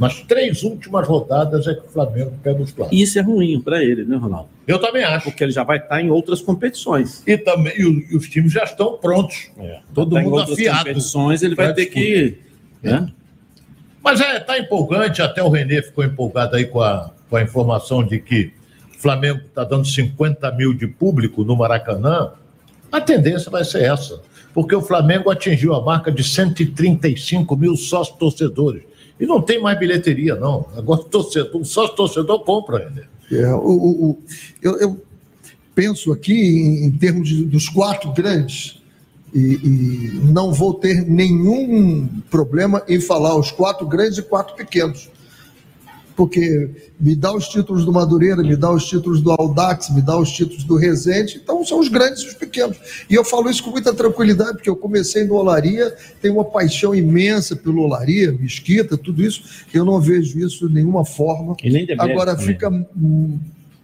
Nas 0.03 0.19
três 0.23 0.65
últimas 0.65 1.07
rodadas 1.07 1.65
é 1.69 1.75
que 1.75 1.87
o 1.87 1.89
Flamengo 1.89 2.33
pega 2.43 2.61
os 2.61 2.73
clássicos. 2.73 3.01
Isso 3.01 3.21
é 3.21 3.23
ruim 3.23 3.61
para 3.61 3.85
ele, 3.85 4.05
né, 4.05 4.17
Ronaldo? 4.17 4.49
Eu 4.67 4.81
também 4.81 5.05
acho. 5.05 5.27
Porque 5.27 5.45
ele 5.45 5.53
já 5.53 5.63
vai 5.63 5.79
estar 5.79 6.03
em 6.03 6.11
outras 6.11 6.41
competições. 6.41 7.23
E 7.25 7.39
também 7.39 7.73
e, 7.77 8.17
os 8.17 8.29
times 8.29 8.53
já 8.53 8.65
estão 8.65 8.99
prontos. 8.99 9.53
É. 9.57 9.79
Todo 9.95 10.17
tá 10.17 10.23
mundo 10.23 10.41
em 10.41 10.53
afiado. 10.55 10.79
competições, 10.79 11.45
ele 11.45 11.55
vai 11.55 11.73
ter 11.73 11.87
que. 11.87 12.37
Né? 12.83 13.13
Mas 14.03 14.21
é, 14.21 14.41
tá 14.41 14.59
empolgante, 14.59 15.23
até 15.23 15.41
o 15.41 15.49
Renê 15.49 15.81
ficou 15.81 16.03
empolgado 16.03 16.57
aí 16.57 16.67
com 16.67 16.81
a, 16.81 17.13
com 17.31 17.37
a 17.37 17.43
informação 17.43 18.05
de 18.05 18.19
que 18.19 18.53
o 18.97 19.01
Flamengo 19.01 19.43
está 19.47 19.63
dando 19.63 19.87
50 19.87 20.51
mil 20.51 20.75
de 20.75 20.89
público 20.89 21.45
no 21.45 21.55
Maracanã. 21.55 22.33
A 22.91 23.01
tendência 23.01 23.49
vai 23.53 23.65
ser 23.65 23.85
essa, 23.85 24.21
porque 24.53 24.75
o 24.75 24.83
Flamengo 24.83 25.31
atingiu 25.31 25.73
a 25.75 25.81
marca 25.81 26.11
de 26.11 26.25
135 26.25 27.57
mil 27.57 27.77
sócios 27.77 28.19
torcedores. 28.19 28.91
E 29.23 29.27
não 29.27 29.41
tem 29.41 29.63
mais 29.63 29.79
bilheteria, 29.79 30.35
não. 30.35 30.67
Agora 30.77 31.05
torcedor, 31.05 31.61
o 31.61 31.65
sócio 31.65 31.95
torcedor 31.95 32.41
compra, 32.41 32.89
Renê. 32.89 33.03
É, 33.31 33.55
o, 33.55 33.61
o, 33.61 34.23
eu, 34.61 34.77
eu, 34.81 35.01
penso 35.77 36.11
aqui 36.11 36.35
em, 36.35 36.87
em 36.87 36.91
termos 36.91 37.29
de, 37.29 37.45
dos 37.45 37.69
quatro 37.69 38.11
grandes 38.13 38.83
e, 39.33 39.39
e, 39.39 40.21
não 40.25 40.53
vou 40.53 40.75
ter 40.75 41.09
nenhum 41.09 42.09
problema 42.29 42.83
em 42.89 43.01
falar 43.01 43.37
os 43.37 43.53
quatro 43.53 43.87
grandes 43.87 44.19
e 44.19 44.23
quatro 44.23 44.57
pequenos. 44.57 45.09
Porque 46.17 46.71
me 47.01 47.17
dá 47.17 47.33
os 47.35 47.49
títulos 47.49 47.85
do 47.85 47.93
Madureira, 47.93 48.43
me 48.43 48.57
dá 48.57 48.71
os 48.71 48.87
títulos 48.87 49.21
do 49.21 49.31
Audax, 49.33 49.91
me 49.91 50.03
dá 50.03 50.17
os 50.19 50.31
títulos 50.31 50.65
do 50.65 50.77
Resende, 50.77 51.41
então 51.43 51.65
são 51.65 51.81
os 51.81 51.89
grandes 51.89 52.23
e 52.23 52.29
os 52.29 52.35
pequenos. 52.35 52.77
E 53.09 53.15
eu 53.15 53.25
falo 53.25 53.49
isso 53.49 53.65
com 53.65 53.71
muita 53.71 53.93
tranquilidade, 53.93 54.53
porque 54.55 54.71
eu 54.71 54.77
comecei 54.77 55.25
no 55.25 55.35
Olaria, 55.35 55.95
tenho 56.21 56.35
uma 56.35 56.45
paixão 56.45 56.95
imensa 56.95 57.57
pelo 57.57 57.83
Olaria, 57.83 58.33
Mesquita, 58.33 58.97
tudo 58.97 59.23
isso, 59.23 59.43
eu 59.73 59.85
não 59.85 60.01
vejo 60.01 60.39
isso 60.39 60.69
de 60.69 60.75
nenhuma 60.75 61.05
forma. 61.05 61.57
Agora 61.99 62.37
fica 62.37 62.71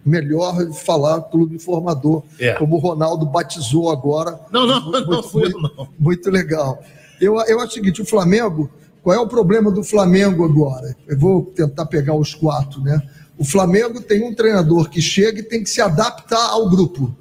melhor 0.05 0.71
falar 0.73 1.21
clube 1.23 1.59
formador, 1.59 2.23
é. 2.39 2.53
como 2.53 2.75
o 2.75 2.79
Ronaldo 2.79 3.25
batizou 3.25 3.89
agora. 3.89 4.39
Não, 4.51 4.65
não, 4.65 4.81
muito, 4.81 5.09
não 5.09 5.23
fui 5.23 5.49
muito, 5.49 5.75
não. 5.77 5.87
Muito 5.99 6.31
legal. 6.31 6.81
Eu, 7.19 7.35
eu 7.41 7.59
acho 7.59 7.71
o 7.71 7.73
seguinte, 7.73 8.01
o 8.01 8.05
Flamengo, 8.05 8.69
qual 9.01 9.15
é 9.15 9.19
o 9.19 9.27
problema 9.27 9.71
do 9.71 9.83
Flamengo 9.83 10.43
agora? 10.43 10.95
Eu 11.07 11.17
vou 11.17 11.45
tentar 11.45 11.85
pegar 11.85 12.15
os 12.15 12.33
quatro, 12.33 12.81
né? 12.81 13.01
O 13.37 13.45
Flamengo 13.45 14.01
tem 14.01 14.23
um 14.23 14.35
treinador 14.35 14.89
que 14.89 15.01
chega 15.01 15.39
e 15.39 15.43
tem 15.43 15.63
que 15.63 15.69
se 15.69 15.81
adaptar 15.81 16.49
ao 16.49 16.69
grupo, 16.69 17.15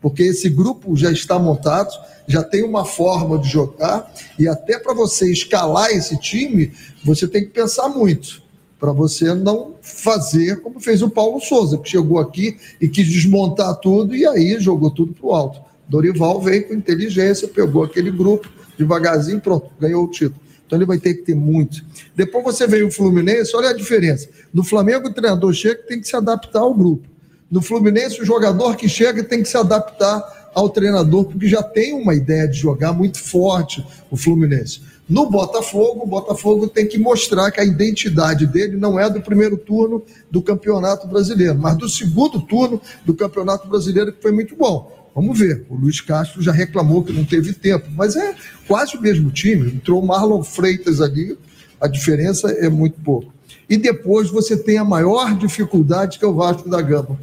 porque 0.00 0.22
esse 0.22 0.50
grupo 0.50 0.94
já 0.94 1.10
está 1.10 1.38
montado, 1.38 1.90
já 2.26 2.42
tem 2.42 2.62
uma 2.62 2.84
forma 2.84 3.38
de 3.38 3.48
jogar, 3.48 4.12
e 4.38 4.46
até 4.46 4.78
para 4.78 4.92
você 4.92 5.30
escalar 5.32 5.90
esse 5.90 6.18
time, 6.18 6.72
você 7.02 7.26
tem 7.26 7.44
que 7.44 7.50
pensar 7.50 7.88
muito 7.88 8.42
para 8.78 8.92
você 8.92 9.32
não 9.32 9.76
fazer 9.80 10.60
como 10.60 10.78
fez 10.78 11.00
o 11.00 11.08
Paulo 11.08 11.40
Souza, 11.40 11.78
que 11.78 11.88
chegou 11.88 12.18
aqui 12.18 12.58
e 12.78 12.86
quis 12.86 13.08
desmontar 13.08 13.74
tudo 13.76 14.14
e 14.14 14.26
aí 14.26 14.60
jogou 14.60 14.90
tudo 14.90 15.14
para 15.14 15.26
o 15.26 15.34
alto. 15.34 15.60
Dorival 15.88 16.38
veio 16.40 16.68
com 16.68 16.74
inteligência, 16.74 17.48
pegou 17.48 17.84
aquele 17.84 18.10
grupo, 18.10 18.46
devagarzinho, 18.78 19.40
pronto, 19.40 19.70
ganhou 19.80 20.04
o 20.04 20.10
título. 20.10 20.43
Então 20.74 20.78
ele 20.80 20.86
vai 20.86 20.98
ter 20.98 21.14
que 21.14 21.22
ter 21.22 21.36
muito. 21.36 21.84
Depois 22.16 22.44
você 22.44 22.66
veio 22.66 22.88
o 22.88 22.90
Fluminense, 22.90 23.54
olha 23.54 23.70
a 23.70 23.72
diferença. 23.72 24.28
No 24.52 24.64
Flamengo, 24.64 25.08
o 25.08 25.12
treinador 25.12 25.52
chega 25.52 25.80
e 25.80 25.86
tem 25.86 26.00
que 26.00 26.08
se 26.08 26.16
adaptar 26.16 26.60
ao 26.60 26.74
grupo. 26.74 27.08
No 27.48 27.62
Fluminense, 27.62 28.20
o 28.20 28.24
jogador 28.24 28.76
que 28.76 28.88
chega 28.88 29.22
tem 29.22 29.40
que 29.40 29.48
se 29.48 29.56
adaptar 29.56 30.50
ao 30.52 30.68
treinador, 30.68 31.26
porque 31.26 31.46
já 31.46 31.62
tem 31.62 31.94
uma 31.94 32.14
ideia 32.14 32.48
de 32.48 32.58
jogar 32.58 32.92
muito 32.92 33.20
forte 33.20 33.86
o 34.10 34.16
Fluminense. 34.16 34.80
No 35.08 35.30
Botafogo, 35.30 36.02
o 36.02 36.06
Botafogo 36.06 36.66
tem 36.66 36.88
que 36.88 36.98
mostrar 36.98 37.52
que 37.52 37.60
a 37.60 37.64
identidade 37.64 38.44
dele 38.46 38.76
não 38.76 38.98
é 38.98 39.08
do 39.08 39.20
primeiro 39.20 39.56
turno 39.56 40.02
do 40.28 40.42
Campeonato 40.42 41.06
Brasileiro, 41.06 41.56
mas 41.56 41.76
do 41.76 41.88
segundo 41.88 42.40
turno 42.40 42.80
do 43.04 43.14
Campeonato 43.14 43.68
Brasileiro, 43.68 44.12
que 44.12 44.22
foi 44.22 44.32
muito 44.32 44.56
bom. 44.56 45.03
Vamos 45.14 45.38
ver. 45.38 45.64
O 45.70 45.76
Luiz 45.76 46.00
Castro 46.00 46.42
já 46.42 46.52
reclamou 46.52 47.04
que 47.04 47.12
não 47.12 47.24
teve 47.24 47.52
tempo, 47.52 47.86
mas 47.94 48.16
é 48.16 48.34
quase 48.66 48.96
o 48.96 49.00
mesmo 49.00 49.30
time. 49.30 49.70
Entrou 49.70 50.02
o 50.02 50.06
Marlon 50.06 50.42
Freitas 50.42 51.00
ali, 51.00 51.38
a 51.80 51.86
diferença 51.86 52.50
é 52.50 52.68
muito 52.68 53.00
pouco. 53.00 53.32
E 53.68 53.76
depois 53.76 54.28
você 54.28 54.56
tem 54.56 54.78
a 54.78 54.84
maior 54.84 55.36
dificuldade, 55.36 56.18
que 56.18 56.24
é 56.24 56.28
o 56.28 56.34
Vasco 56.34 56.68
da 56.68 56.82
Gama. 56.82 57.18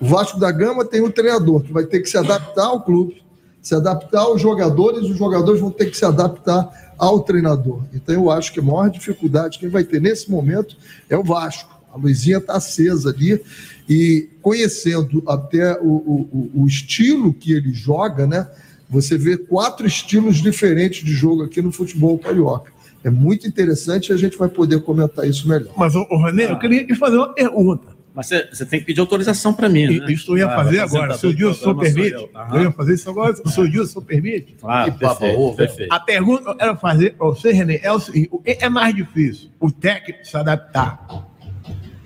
O 0.00 0.06
Vasco 0.06 0.40
da 0.40 0.50
Gama 0.50 0.84
tem 0.84 1.02
um 1.02 1.10
treinador 1.10 1.62
que 1.62 1.72
vai 1.72 1.84
ter 1.84 2.00
que 2.00 2.08
se 2.08 2.16
adaptar 2.16 2.66
ao 2.66 2.82
clube, 2.82 3.22
se 3.62 3.74
adaptar 3.74 4.20
aos 4.20 4.40
jogadores, 4.40 5.08
os 5.08 5.16
jogadores 5.16 5.60
vão 5.60 5.70
ter 5.70 5.90
que 5.90 5.96
se 5.96 6.04
adaptar 6.04 6.92
ao 6.98 7.20
treinador. 7.20 7.82
Então 7.92 8.14
eu 8.14 8.30
acho 8.30 8.52
que 8.52 8.60
a 8.60 8.62
maior 8.62 8.90
dificuldade 8.90 9.58
que 9.58 9.68
vai 9.68 9.84
ter 9.84 10.00
nesse 10.00 10.30
momento 10.30 10.76
é 11.08 11.16
o 11.16 11.22
Vasco. 11.22 11.74
A 11.94 11.96
luzinha 11.96 12.38
está 12.38 12.54
acesa 12.54 13.10
ali 13.10 13.40
e 13.88 14.28
conhecendo 14.42 15.22
até 15.28 15.78
o, 15.80 15.86
o, 15.86 16.50
o 16.62 16.66
estilo 16.66 17.32
que 17.32 17.52
ele 17.52 17.72
joga, 17.72 18.26
né? 18.26 18.48
Você 18.90 19.16
vê 19.16 19.36
quatro 19.36 19.86
estilos 19.86 20.36
diferentes 20.42 21.04
de 21.04 21.12
jogo 21.12 21.44
aqui 21.44 21.62
no 21.62 21.70
futebol 21.70 22.18
carioca. 22.18 22.72
É 23.04 23.10
muito 23.10 23.46
interessante 23.46 24.08
e 24.08 24.12
a 24.12 24.16
gente 24.16 24.36
vai 24.36 24.48
poder 24.48 24.80
comentar 24.82 25.26
isso 25.26 25.48
melhor. 25.48 25.72
Mas, 25.76 25.94
o 25.94 26.04
René, 26.16 26.50
eu 26.50 26.58
queria 26.58 26.86
te 26.86 26.94
fazer 26.94 27.16
uma 27.16 27.32
pergunta. 27.32 27.94
Mas 28.14 28.28
você, 28.28 28.64
tem 28.64 28.78
que 28.78 28.86
pedir 28.86 29.00
autorização 29.00 29.52
para 29.52 29.68
mim, 29.68 29.86
né? 29.98 30.12
Isso 30.12 30.32
eu 30.32 30.38
ia 30.38 30.46
Ah, 30.46 30.54
fazer 30.54 30.78
agora, 30.78 31.18
se 31.18 31.26
o 31.26 31.54
sou 31.54 31.74
permite. 31.74 32.12
eu. 32.12 32.30
Eu 32.52 32.62
ia 32.62 32.70
fazer 32.70 32.94
isso 32.94 33.10
agora, 33.10 33.34
se 33.44 33.60
o 33.60 33.66
Gilson 33.66 34.00
permite. 34.00 34.54
Claro, 34.60 34.92
Que 34.92 34.98
perfeito, 34.98 35.40
ovo. 35.40 35.56
perfeito. 35.56 35.92
A 35.92 35.98
pergunta 35.98 36.44
que 36.44 36.50
eu 36.50 36.54
quero 36.54 36.76
fazer 36.76 37.14
para 37.14 37.26
você, 37.26 37.50
René, 37.52 37.80
é 37.82 37.92
o 37.92 37.98
seguinte: 37.98 38.28
o 38.30 38.38
que 38.38 38.56
é 38.60 38.68
mais 38.68 38.94
difícil? 38.94 39.50
O 39.58 39.70
técnico 39.70 40.24
se 40.24 40.36
adaptar 40.36 41.33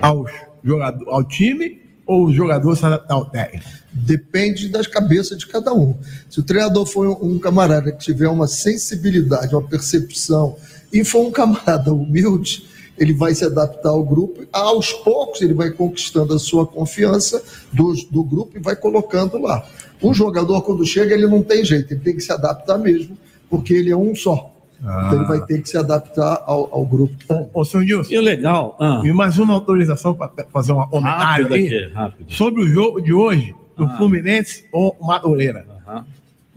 aos 0.00 0.30
jogador, 0.62 1.08
ao 1.08 1.24
time 1.24 1.80
ou 2.06 2.26
o 2.26 2.32
jogador 2.32 2.76
se 2.76 2.84
adaptar 2.84 3.14
ao 3.14 3.26
técnico? 3.26 3.66
Depende 3.92 4.68
das 4.68 4.86
cabeças 4.86 5.38
de 5.38 5.46
cada 5.46 5.72
um. 5.72 5.94
Se 6.28 6.40
o 6.40 6.42
treinador 6.42 6.86
for 6.86 7.22
um, 7.24 7.38
camarada 7.38 7.90
que 7.92 7.98
tiver 8.04 8.28
uma 8.28 8.46
sensibilidade, 8.46 9.54
uma 9.54 9.66
percepção, 9.66 10.56
e 10.92 11.04
for 11.04 11.26
um 11.26 11.30
camarada 11.30 11.92
humilde, 11.94 12.66
ele 12.96 13.12
vai 13.12 13.34
se 13.34 13.44
adaptar 13.44 13.90
ao 13.90 14.04
grupo. 14.04 14.46
Aos 14.52 14.92
poucos, 14.92 15.40
ele 15.40 15.54
vai 15.54 15.70
conquistando 15.70 16.34
a 16.34 16.38
sua 16.38 16.66
confiança 16.66 17.42
do, 17.72 17.94
do 18.10 18.24
grupo 18.24 18.56
e 18.56 18.60
vai 18.60 18.76
colocando 18.76 19.38
lá. 19.38 19.66
O 20.00 20.12
jogador, 20.12 20.62
quando 20.62 20.84
chega, 20.86 21.14
ele 21.14 21.26
não 21.26 21.42
tem 21.42 21.64
jeito, 21.64 21.92
ele 21.92 22.00
tem 22.00 22.14
que 22.14 22.20
se 22.20 22.32
adaptar 22.32 22.78
mesmo, 22.78 23.16
porque 23.48 23.74
ele 23.74 23.90
é 23.90 23.96
um 23.96 24.14
só. 24.14 24.54
Então, 24.80 25.12
ele 25.14 25.24
vai 25.24 25.40
ter 25.44 25.60
que 25.60 25.68
se 25.68 25.76
adaptar 25.76 26.42
ao, 26.46 26.72
ao 26.72 26.84
grupo. 26.86 27.14
Ô, 27.52 27.64
senhor 27.64 27.84
Gilson. 27.84 28.12
E 28.12 28.18
o 28.18 28.22
legal. 28.22 28.76
Ah, 28.78 29.00
E 29.04 29.12
mais 29.12 29.38
uma 29.38 29.54
autorização 29.54 30.14
para 30.14 30.30
fazer 30.52 30.72
uma 30.72 30.86
homenagem 30.94 31.26
rápido 31.44 31.54
aqui, 31.54 31.92
rápido. 31.92 32.32
sobre 32.32 32.62
o 32.62 32.68
jogo 32.68 33.00
de 33.00 33.12
hoje 33.12 33.54
do 33.76 33.88
Fluminense 33.96 34.66
ou 34.72 34.96
Madureira. 35.00 35.66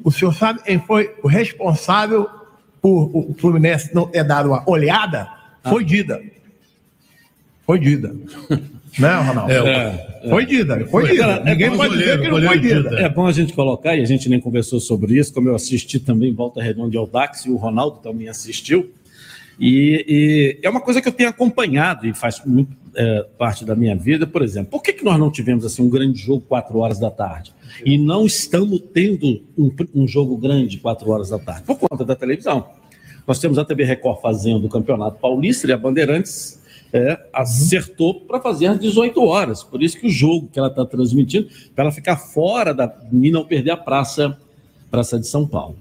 O 0.03 0.11
senhor 0.11 0.33
sabe 0.33 0.61
quem 0.63 0.79
foi 0.79 1.15
o 1.23 1.27
responsável 1.27 2.27
por 2.81 3.09
o 3.13 3.35
Fluminense 3.39 3.93
não 3.93 4.07
ter 4.07 4.23
dado 4.23 4.49
uma 4.49 4.63
olhada? 4.69 5.27
Foi 5.63 5.83
Dida. 5.83 6.19
Foi 7.65 7.79
Dida. 7.79 8.13
Não, 8.99 9.23
Ronaldo? 9.23 9.51
É, 9.51 10.10
Foi 10.29 10.45
Dida. 10.45 10.85
Foi 10.87 11.07
Dida. 11.07 11.17
Cara, 11.17 11.41
é 11.41 11.51
Ninguém 11.51 11.69
bom 11.69 11.77
pode 11.77 11.97
dizer 11.97 12.21
que 12.21 12.29
não 12.29 12.41
foi 12.41 12.59
Dida. 12.59 12.99
É 12.99 13.09
bom 13.09 13.25
a 13.25 13.31
gente 13.31 13.53
colocar, 13.53 13.95
e 13.95 14.01
a 14.01 14.05
gente 14.05 14.29
nem 14.29 14.39
conversou 14.39 14.79
sobre 14.79 15.17
isso, 15.17 15.33
como 15.33 15.49
eu 15.49 15.55
assisti 15.55 15.99
também 15.99 16.33
Volta 16.33 16.61
Redonda 16.61 16.95
e 16.95 16.97
Audax, 16.97 17.45
e 17.45 17.49
o 17.49 17.55
Ronaldo 17.55 17.99
também 17.99 18.29
assistiu. 18.29 18.91
E, 19.59 20.05
e 20.07 20.65
é 20.65 20.69
uma 20.69 20.81
coisa 20.81 21.01
que 21.01 21.07
eu 21.07 21.11
tenho 21.11 21.29
acompanhado 21.29 22.07
e 22.07 22.13
faz 22.13 22.41
muito 22.45 22.75
é, 22.95 23.25
parte 23.37 23.63
da 23.63 23.75
minha 23.75 23.95
vida. 23.95 24.25
Por 24.25 24.41
exemplo, 24.41 24.71
por 24.71 24.81
que, 24.81 24.93
que 24.93 25.03
nós 25.03 25.19
não 25.19 25.31
tivemos 25.31 25.65
assim, 25.65 25.83
um 25.83 25.89
grande 25.89 26.19
jogo 26.19 26.41
quatro 26.41 26.77
horas 26.79 26.99
da 26.99 27.11
tarde? 27.11 27.53
E 27.85 27.97
não 27.97 28.25
estamos 28.25 28.81
tendo 28.93 29.43
um, 29.57 29.71
um 29.93 30.07
jogo 30.07 30.37
grande 30.37 30.77
quatro 30.77 31.09
horas 31.11 31.29
da 31.29 31.39
tarde? 31.39 31.63
Por 31.63 31.77
conta 31.77 32.03
da 32.03 32.15
televisão. 32.15 32.69
Nós 33.27 33.39
temos 33.39 33.57
a 33.57 33.65
TV 33.65 33.83
Record 33.83 34.19
fazendo 34.21 34.65
o 34.65 34.69
Campeonato 34.69 35.19
Paulista 35.19 35.67
e 35.67 35.71
a 35.71 35.77
Bandeirantes 35.77 36.60
é, 36.93 37.17
acertou 37.31 38.15
para 38.21 38.39
fazer 38.41 38.67
às 38.67 38.79
18 38.79 39.23
horas. 39.23 39.63
Por 39.63 39.81
isso 39.81 39.97
que 39.99 40.07
o 40.07 40.09
jogo 40.09 40.49
que 40.51 40.59
ela 40.59 40.67
está 40.67 40.85
transmitindo, 40.85 41.47
para 41.75 41.85
ela 41.85 41.91
ficar 41.91 42.17
fora 42.17 42.73
da 42.73 42.91
e 43.11 43.31
não 43.31 43.45
perder 43.45 43.71
a 43.71 43.77
praça, 43.77 44.37
praça 44.89 45.19
de 45.19 45.27
São 45.27 45.47
Paulo. 45.47 45.75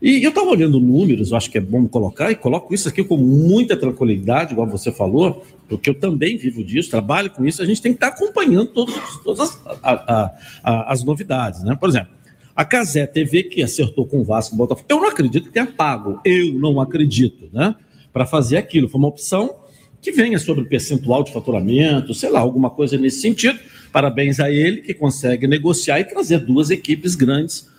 E 0.00 0.22
eu 0.24 0.30
estava 0.30 0.48
olhando 0.50 0.80
números, 0.80 1.32
acho 1.32 1.48
que 1.48 1.58
é 1.58 1.60
bom 1.60 1.86
colocar, 1.86 2.30
e 2.32 2.34
coloco 2.34 2.74
isso 2.74 2.88
aqui 2.88 3.04
com 3.04 3.16
muita 3.16 3.76
tranquilidade, 3.76 4.52
igual 4.52 4.66
você 4.66 4.90
falou, 4.90 5.44
porque 5.68 5.88
eu 5.90 5.94
também 5.94 6.36
vivo 6.36 6.64
disso, 6.64 6.90
trabalho 6.90 7.30
com 7.30 7.46
isso, 7.46 7.62
a 7.62 7.64
gente 7.64 7.80
tem 7.80 7.92
que 7.92 7.96
estar 8.04 8.08
acompanhando 8.08 8.66
todos, 8.66 8.94
todas 9.22 9.40
as, 9.40 9.60
a- 9.82 10.30
a- 10.64 10.92
as 10.92 11.04
novidades. 11.04 11.62
Né? 11.62 11.76
Por 11.78 11.88
exemplo, 11.88 12.10
a 12.54 12.64
Casé 12.64 13.06
TV, 13.06 13.44
que 13.44 13.62
acertou 13.62 14.04
com 14.04 14.20
o 14.20 14.24
Vasco 14.24 14.56
Botafogo, 14.56 14.86
eu 14.88 14.96
não 15.00 15.08
acredito 15.08 15.44
que 15.44 15.52
tenha 15.52 15.66
pago, 15.66 16.20
eu 16.24 16.52
não 16.54 16.80
acredito, 16.80 17.48
né? 17.52 17.74
Para 18.12 18.26
fazer 18.26 18.56
aquilo. 18.58 18.88
Foi 18.90 18.98
uma 18.98 19.08
opção 19.08 19.54
que 20.02 20.10
venha 20.10 20.36
sobre 20.38 20.64
percentual 20.64 21.22
de 21.22 21.32
faturamento, 21.32 22.12
sei 22.12 22.28
lá, 22.28 22.40
alguma 22.40 22.68
coisa 22.68 22.98
nesse 22.98 23.20
sentido. 23.20 23.58
Parabéns 23.92 24.40
a 24.40 24.50
ele 24.50 24.82
que 24.82 24.92
consegue 24.92 25.46
negociar 25.46 26.00
e 26.00 26.04
trazer 26.04 26.40
duas 26.40 26.70
equipes 26.70 27.14
grandes 27.14 27.70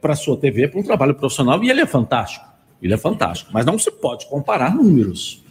para 0.00 0.12
a 0.12 0.16
sua 0.16 0.36
TV 0.36 0.68
para 0.68 0.78
um 0.78 0.82
trabalho 0.82 1.14
profissional. 1.14 1.64
E 1.64 1.70
ele 1.70 1.80
é 1.80 1.86
fantástico. 1.86 2.44
Ele 2.82 2.92
é 2.92 2.98
fantástico. 2.98 3.50
Mas 3.54 3.64
não 3.64 3.78
se 3.78 3.90
pode 3.90 4.26
comparar 4.26 4.74
números. 4.74 5.42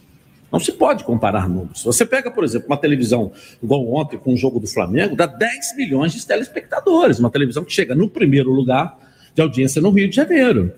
Não 0.52 0.60
se 0.60 0.72
pode 0.72 1.04
comparar 1.04 1.50
números. 1.50 1.84
Você 1.84 2.06
pega, 2.06 2.30
por 2.30 2.44
exemplo, 2.44 2.68
uma 2.68 2.78
televisão 2.78 3.32
igual 3.62 3.92
ontem 3.92 4.18
com 4.18 4.34
o 4.34 4.38
jogo 4.38 4.60
do 4.60 4.68
Flamengo, 4.68 5.16
dá 5.16 5.26
10 5.26 5.76
milhões 5.76 6.14
de 6.14 6.26
telespectadores. 6.26 7.18
Uma 7.18 7.32
televisão 7.32 7.66
que 7.66 7.74
chega 7.74 7.96
no 7.96 8.08
primeiro 8.08 8.52
lugar 8.52 8.98
de 9.34 9.42
audiência 9.42 9.82
no 9.82 9.90
Rio 9.90 10.08
de 10.08 10.16
Janeiro. 10.16 10.72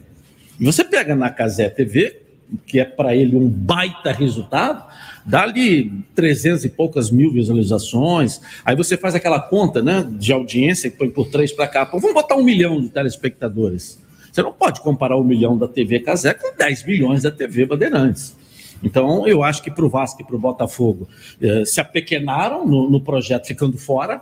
E 0.58 0.66
você 0.66 0.86
pega 0.86 1.16
na 1.16 1.30
Casé 1.30 1.70
TV, 1.70 2.22
que 2.66 2.80
é 2.80 2.86
para 2.86 3.13
ele 3.13 3.36
um 3.36 3.48
baita 3.48 4.12
resultado, 4.12 4.88
dá 5.28 5.44
ali 5.44 5.92
300 6.16 6.63
e 6.63 6.70
poucas 6.70 7.12
mil 7.12 7.32
visualizações. 7.32 8.40
Aí 8.63 8.76
você 8.76 8.96
faz 8.96 9.13
aquela 9.13 9.42
conta 9.42 9.82
né, 9.82 10.08
de 10.10 10.32
audiência 10.32 10.90
põe 10.90 11.10
por 11.10 11.28
três 11.28 11.52
para 11.52 11.68
cá. 11.68 11.86
Pô, 11.86 12.00
vamos 12.00 12.13
botar 12.13 12.36
um 12.36 12.44
milhão 12.44 12.80
de 12.80 12.90
telespectadores. 12.90 14.02
Você 14.32 14.42
não 14.42 14.54
pode 14.54 14.82
comparar 14.82 15.18
um 15.18 15.24
milhão 15.24 15.58
da 15.58 15.68
TV 15.68 16.00
Casé 16.00 16.34
com 16.34 16.56
10 16.56 16.86
milhões 16.86 17.24
da 17.24 17.32
TV 17.32 17.66
Bandeirantes. 17.66 18.36
Então, 18.82 19.28
eu 19.28 19.44
acho 19.44 19.63
que 19.63 19.72
para 19.72 19.84
o 19.84 19.90
Vasco 19.90 20.22
e 20.22 20.26
para 20.26 20.36
o 20.36 20.40
Botafogo 20.40 21.10
eh, 21.42 21.66
se 21.66 21.82
apequenaram 21.82 22.66
no, 22.66 22.90
no 22.90 23.02
projeto 23.02 23.48
ficando 23.48 23.78
fora, 23.78 24.22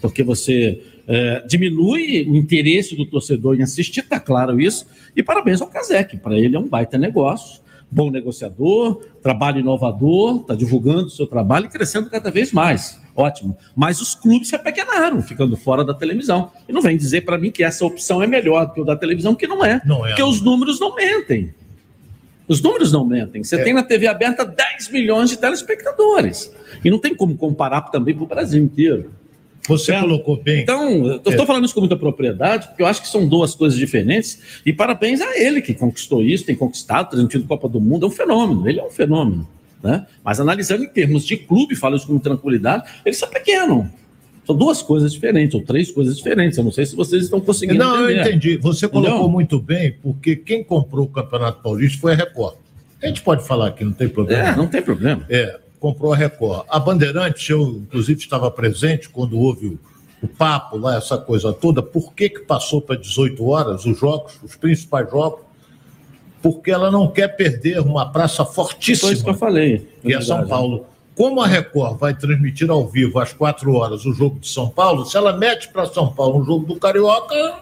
porque 0.00 0.22
você 0.22 0.82
eh, 1.06 1.44
diminui 1.46 2.26
o 2.26 2.34
interesse 2.34 2.96
do 2.96 3.04
torcedor 3.04 3.58
em 3.58 3.62
assistir, 3.62 4.00
está 4.00 4.18
claro 4.18 4.58
isso. 4.58 4.86
E 5.14 5.22
parabéns 5.22 5.60
ao 5.60 5.68
Casec, 5.68 6.16
para 6.16 6.38
ele 6.38 6.56
é 6.56 6.58
um 6.58 6.66
baita 6.66 6.96
negócio, 6.96 7.61
bom 7.92 8.10
negociador, 8.10 9.04
trabalho 9.22 9.60
inovador, 9.60 10.40
está 10.40 10.54
divulgando 10.54 11.06
o 11.06 11.10
seu 11.10 11.26
trabalho 11.26 11.66
e 11.66 11.68
crescendo 11.68 12.08
cada 12.08 12.30
vez 12.30 12.50
mais. 12.50 12.98
Ótimo. 13.14 13.56
Mas 13.76 14.00
os 14.00 14.14
clubes 14.14 14.48
se 14.48 14.56
apequenaram, 14.56 15.20
ficando 15.22 15.54
fora 15.58 15.84
da 15.84 15.92
televisão. 15.92 16.50
E 16.66 16.72
não 16.72 16.80
vem 16.80 16.96
dizer 16.96 17.20
para 17.20 17.36
mim 17.36 17.50
que 17.50 17.62
essa 17.62 17.84
opção 17.84 18.22
é 18.22 18.26
melhor 18.26 18.66
do 18.66 18.72
que 18.72 18.80
o 18.80 18.84
da 18.84 18.96
televisão, 18.96 19.34
que 19.34 19.46
não 19.46 19.62
é. 19.62 19.82
Não 19.84 20.04
é. 20.06 20.08
Porque 20.08 20.22
os 20.22 20.40
números 20.40 20.80
não 20.80 20.94
mentem. 20.94 21.54
Os 22.48 22.62
números 22.62 22.90
não 22.90 23.04
mentem. 23.06 23.44
Você 23.44 23.56
É. 23.56 23.62
tem 23.62 23.74
na 23.74 23.82
TV 23.82 24.06
aberta 24.06 24.44
10 24.44 24.90
milhões 24.90 25.28
de 25.28 25.36
telespectadores. 25.36 26.50
E 26.82 26.90
não 26.90 26.98
tem 26.98 27.14
como 27.14 27.36
comparar 27.36 27.82
também 27.82 28.14
para 28.14 28.24
o 28.24 28.26
Brasil 28.26 28.62
inteiro. 28.62 29.12
Você 29.68 29.98
colocou 29.98 30.36
bem. 30.36 30.62
Então, 30.62 31.06
eu 31.06 31.16
estou 31.16 31.32
É. 31.32 31.46
falando 31.46 31.64
isso 31.64 31.74
com 31.74 31.80
muita 31.80 31.96
propriedade, 31.96 32.68
porque 32.68 32.82
eu 32.82 32.86
acho 32.86 33.00
que 33.00 33.08
são 33.08 33.26
duas 33.28 33.54
coisas 33.54 33.78
diferentes. 33.78 34.40
E 34.66 34.72
parabéns 34.72 35.20
a 35.20 35.38
ele 35.38 35.62
que 35.62 35.72
conquistou 35.72 36.22
isso, 36.22 36.44
tem 36.44 36.56
conquistado, 36.56 37.10
transmitido 37.10 37.44
Copa 37.46 37.68
do 37.68 37.80
Mundo, 37.80 38.04
é 38.06 38.08
um 38.08 38.12
fenômeno. 38.12 38.68
Ele 38.68 38.80
é 38.80 38.84
um 38.84 38.90
fenômeno. 38.90 39.48
Né? 39.82 40.06
Mas 40.24 40.40
analisando 40.40 40.84
em 40.84 40.88
termos 40.88 41.24
de 41.24 41.36
clube, 41.36 41.74
falo 41.76 41.96
isso 41.96 42.06
com 42.06 42.18
tranquilidade, 42.18 42.84
eles 43.04 43.18
são 43.18 43.28
pequenos. 43.28 43.86
São 44.44 44.56
duas 44.56 44.82
coisas 44.82 45.12
diferentes, 45.12 45.54
ou 45.54 45.62
três 45.62 45.90
coisas 45.92 46.16
diferentes. 46.16 46.58
Eu 46.58 46.64
não 46.64 46.72
sei 46.72 46.84
se 46.84 46.96
vocês 46.96 47.22
estão 47.24 47.40
conseguindo 47.40 47.78
Não, 47.78 48.00
eu 48.00 48.10
entender. 48.10 48.28
entendi. 48.30 48.56
Você 48.56 48.88
colocou 48.88 49.12
Entendeu? 49.14 49.30
muito 49.30 49.60
bem, 49.60 49.92
porque 50.02 50.34
quem 50.34 50.64
comprou 50.64 51.06
o 51.06 51.08
Campeonato 51.08 51.62
Paulista 51.62 51.98
foi 52.00 52.12
a 52.12 52.16
Record. 52.16 52.56
A 53.00 53.06
gente 53.06 53.22
pode 53.22 53.46
falar 53.46 53.68
aqui, 53.68 53.84
não 53.84 53.92
tem 53.92 54.08
problema. 54.08 54.48
É, 54.48 54.56
não 54.56 54.66
tem 54.66 54.82
problema. 54.82 55.24
É, 55.28 55.58
comprou 55.82 56.12
a 56.12 56.16
Record. 56.16 56.64
A 56.68 56.78
Bandeirantes, 56.78 57.50
eu 57.50 57.60
inclusive 57.60 58.20
estava 58.20 58.48
presente 58.52 59.08
quando 59.08 59.36
houve 59.36 59.66
o, 59.66 59.78
o 60.22 60.28
papo 60.28 60.76
lá, 60.76 60.96
essa 60.96 61.18
coisa 61.18 61.52
toda. 61.52 61.82
Por 61.82 62.14
que, 62.14 62.28
que 62.28 62.38
passou 62.38 62.80
para 62.80 62.94
18 62.96 63.44
horas 63.44 63.84
os 63.84 63.98
jogos, 63.98 64.34
os 64.44 64.54
principais 64.54 65.10
jogos? 65.10 65.40
Porque 66.40 66.70
ela 66.70 66.88
não 66.88 67.08
quer 67.08 67.28
perder 67.36 67.80
uma 67.80 68.06
praça 68.06 68.44
fortíssima. 68.44 69.08
Foi 69.08 69.14
isso 69.14 69.24
que 69.24 69.30
eu 69.30 69.34
falei. 69.34 69.88
que 70.00 70.14
é 70.14 70.20
São 70.20 70.46
Paulo. 70.46 70.86
Como 71.16 71.42
a 71.42 71.46
Record 71.48 71.98
vai 71.98 72.14
transmitir 72.14 72.70
ao 72.70 72.86
vivo 72.86 73.18
às 73.18 73.32
quatro 73.32 73.74
horas 73.74 74.06
o 74.06 74.14
jogo 74.14 74.38
de 74.38 74.48
São 74.48 74.68
Paulo, 74.68 75.04
se 75.04 75.16
ela 75.16 75.36
mete 75.36 75.68
para 75.68 75.84
São 75.86 76.12
Paulo 76.12 76.40
um 76.40 76.44
jogo 76.44 76.64
do 76.64 76.76
Carioca, 76.76 77.56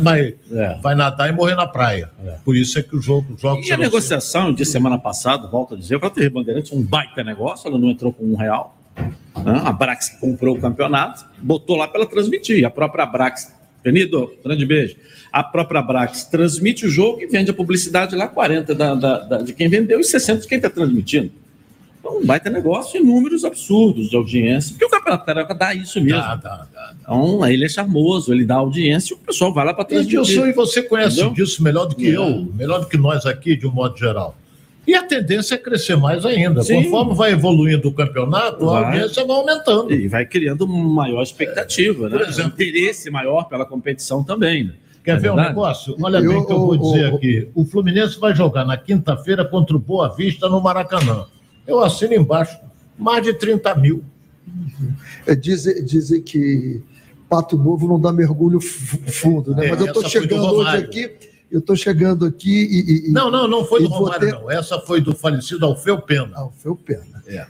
Vai, 0.00 0.34
vai 0.82 0.94
nadar 0.94 1.28
e 1.28 1.32
morrer 1.32 1.54
na 1.54 1.66
praia. 1.66 2.10
Por 2.44 2.56
isso 2.56 2.78
é 2.78 2.82
que 2.82 2.94
o 2.96 3.00
jogo, 3.02 3.36
E 3.60 3.62
a 3.62 3.64
serão 3.66 3.78
negociação 3.82 4.52
de 4.52 4.64
semana 4.64 4.98
passada, 4.98 5.46
volto 5.48 5.74
a 5.74 5.76
dizer, 5.76 5.98
para 5.98 6.10
ter 6.10 6.30
Bandeirantes, 6.30 6.72
um 6.72 6.82
baita 6.82 7.22
negócio, 7.24 7.68
ela 7.68 7.78
não 7.78 7.88
entrou 7.90 8.12
com 8.12 8.24
um 8.24 8.36
real. 8.36 8.78
né? 8.96 9.62
A 9.64 9.72
Brax 9.72 10.10
comprou 10.20 10.56
o 10.56 10.60
campeonato, 10.60 11.24
botou 11.38 11.76
lá 11.76 11.88
para 11.88 12.00
ela 12.02 12.08
transmitir. 12.10 12.64
A 12.64 12.70
própria 12.70 13.06
Brax, 13.06 13.52
Penido, 13.82 14.32
grande 14.44 14.64
beijo. 14.64 14.94
A 15.32 15.42
própria 15.42 15.82
Brax 15.82 16.22
transmite 16.24 16.86
o 16.86 16.88
jogo 16.88 17.20
e 17.20 17.26
vende 17.26 17.50
a 17.50 17.54
publicidade 17.54 18.14
lá, 18.14 18.28
40 18.28 18.74
da, 18.76 18.94
da- 18.94 19.18
da- 19.18 19.38
de 19.42 19.52
quem 19.52 19.68
vendeu 19.68 19.98
e 19.98 20.04
60 20.04 20.42
de 20.42 20.46
quem 20.46 20.56
está 20.58 20.70
transmitindo. 20.70 21.32
Então, 22.04 22.18
um 22.18 22.26
baita 22.26 22.50
negócio 22.50 23.00
e 23.00 23.04
números 23.04 23.44
absurdos 23.44 24.10
de 24.10 24.16
audiência. 24.16 24.72
Porque 24.72 24.84
o 24.86 24.90
Campeonato 24.90 25.24
Carioca 25.24 25.54
dá 25.54 25.72
isso 25.72 26.00
mesmo. 26.00 26.18
Dá, 26.18 26.34
dá, 26.34 26.66
dá. 26.74 26.94
Então, 27.00 27.46
ele 27.46 27.64
é 27.64 27.68
charmoso, 27.68 28.32
ele 28.34 28.44
dá 28.44 28.56
audiência 28.56 29.14
e 29.14 29.16
o 29.16 29.20
pessoal 29.20 29.54
vai 29.54 29.64
lá 29.64 29.72
para 29.72 29.84
transmitir. 29.84 30.18
Edilson, 30.18 30.46
e 30.46 30.52
você 30.52 30.82
conhece 30.82 31.20
Entendeu? 31.20 31.32
disso 31.34 31.62
melhor 31.62 31.86
do 31.86 31.94
que 31.94 32.08
É. 32.08 32.16
eu, 32.16 32.44
melhor 32.54 32.80
do 32.80 32.86
que 32.88 32.96
nós 32.96 33.24
aqui, 33.24 33.54
de 33.54 33.68
um 33.68 33.70
modo 33.70 33.96
geral. 33.96 34.36
E 34.84 34.96
a 34.96 35.04
tendência 35.04 35.54
é 35.54 35.58
crescer 35.58 35.96
mais 35.96 36.26
ainda. 36.26 36.60
Sim. 36.64 36.82
Conforme 36.82 37.14
vai 37.14 37.30
evoluindo 37.30 37.86
o 37.88 37.92
campeonato, 37.94 38.68
a 38.68 38.80
Vai. 38.80 38.84
audiência 38.96 39.24
vai 39.24 39.36
aumentando. 39.36 39.92
E 39.94 40.08
vai 40.08 40.26
criando 40.26 40.62
uma 40.64 41.04
maior 41.04 41.22
expectativa, 41.22 42.08
né? 42.08 42.18
Por 42.18 42.26
exemplo- 42.28 42.52
interesse 42.54 43.08
maior 43.08 43.44
pela 43.44 43.64
competição 43.64 44.24
também. 44.24 44.64
Né? 44.64 44.72
Quer 45.04 45.12
É 45.12 45.14
ver 45.20 45.30
um 45.30 45.34
verdade? 45.36 45.48
negócio? 45.54 45.96
Olha 46.02 46.20
bem 46.20 46.30
o 46.36 46.44
que 46.44 46.52
eu 46.52 46.58
vou 46.58 46.76
dizer 46.76 47.14
aqui. 47.14 47.48
O 47.54 47.64
Fluminense 47.64 48.18
vai 48.18 48.34
jogar 48.34 48.64
na 48.64 48.76
quinta-feira 48.76 49.44
contra 49.44 49.76
o 49.76 49.78
Boa 49.78 50.08
Vista 50.08 50.48
no 50.48 50.60
Maracanã. 50.60 51.26
Eu 51.66 51.80
assino 51.80 52.14
embaixo. 52.14 52.56
Mais 52.98 53.22
de 53.24 53.32
30 53.34 53.74
mil. 53.76 54.04
É, 55.26 55.34
dizem, 55.34 55.84
dizem 55.84 56.20
que 56.20 56.82
Pato 57.28 57.56
Novo 57.56 57.86
não 57.88 57.98
dá 58.00 58.12
mergulho 58.12 58.60
fu- 58.60 58.98
fundo, 59.10 59.54
né? 59.54 59.66
É, 59.66 59.70
Mas 59.70 59.80
eu 59.80 59.86
estou 59.86 60.08
chegando 60.08 60.44
hoje 60.46 60.76
aqui, 60.76 61.10
eu 61.50 61.60
estou 61.60 61.76
chegando 61.76 62.26
aqui 62.26 62.50
e. 62.50 63.08
e- 63.08 63.12
Não, 63.12 63.30
não, 63.30 63.46
não 63.48 63.64
foi 63.64 63.82
do 63.82 63.88
Romário, 63.88 64.28
ter- 64.28 64.32
não. 64.34 64.50
Essa 64.50 64.78
foi 64.80 65.00
do 65.00 65.14
falecido 65.14 65.64
Alfeu 65.64 66.00
Pena. 66.02 66.30
Alfeu 66.36 66.76
Pena. 66.76 67.22
É. 67.26 67.46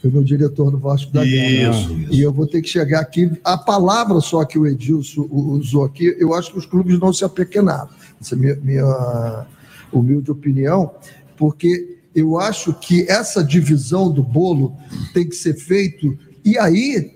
Foi 0.00 0.10
meu 0.10 0.22
diretor 0.22 0.70
do 0.70 0.78
Vasco 0.78 1.10
da 1.12 1.20
Gama. 1.24 1.30
Isso, 1.34 1.96
E 2.10 2.22
eu 2.22 2.32
vou 2.32 2.46
ter 2.46 2.62
que 2.62 2.68
chegar 2.68 3.00
aqui. 3.00 3.30
A 3.42 3.58
palavra 3.58 4.20
só 4.20 4.44
que 4.44 4.58
o 4.58 4.66
Edilson 4.66 5.26
usou 5.30 5.84
aqui, 5.84 6.14
eu 6.18 6.32
acho 6.34 6.52
que 6.52 6.58
os 6.58 6.66
clubes 6.66 6.98
não 6.98 7.12
se 7.12 7.24
apequenaram. 7.24 7.88
Essa 8.20 8.34
é 8.34 8.36
a 8.36 8.40
minha, 8.40 8.56
minha 8.56 9.46
humilde 9.92 10.30
opinião, 10.30 10.94
porque 11.36 11.95
eu 12.16 12.40
acho 12.40 12.72
que 12.72 13.04
essa 13.10 13.44
divisão 13.44 14.10
do 14.10 14.22
bolo 14.22 14.74
tem 15.12 15.28
que 15.28 15.36
ser 15.36 15.54
feito, 15.54 16.18
e 16.42 16.58
aí 16.58 17.12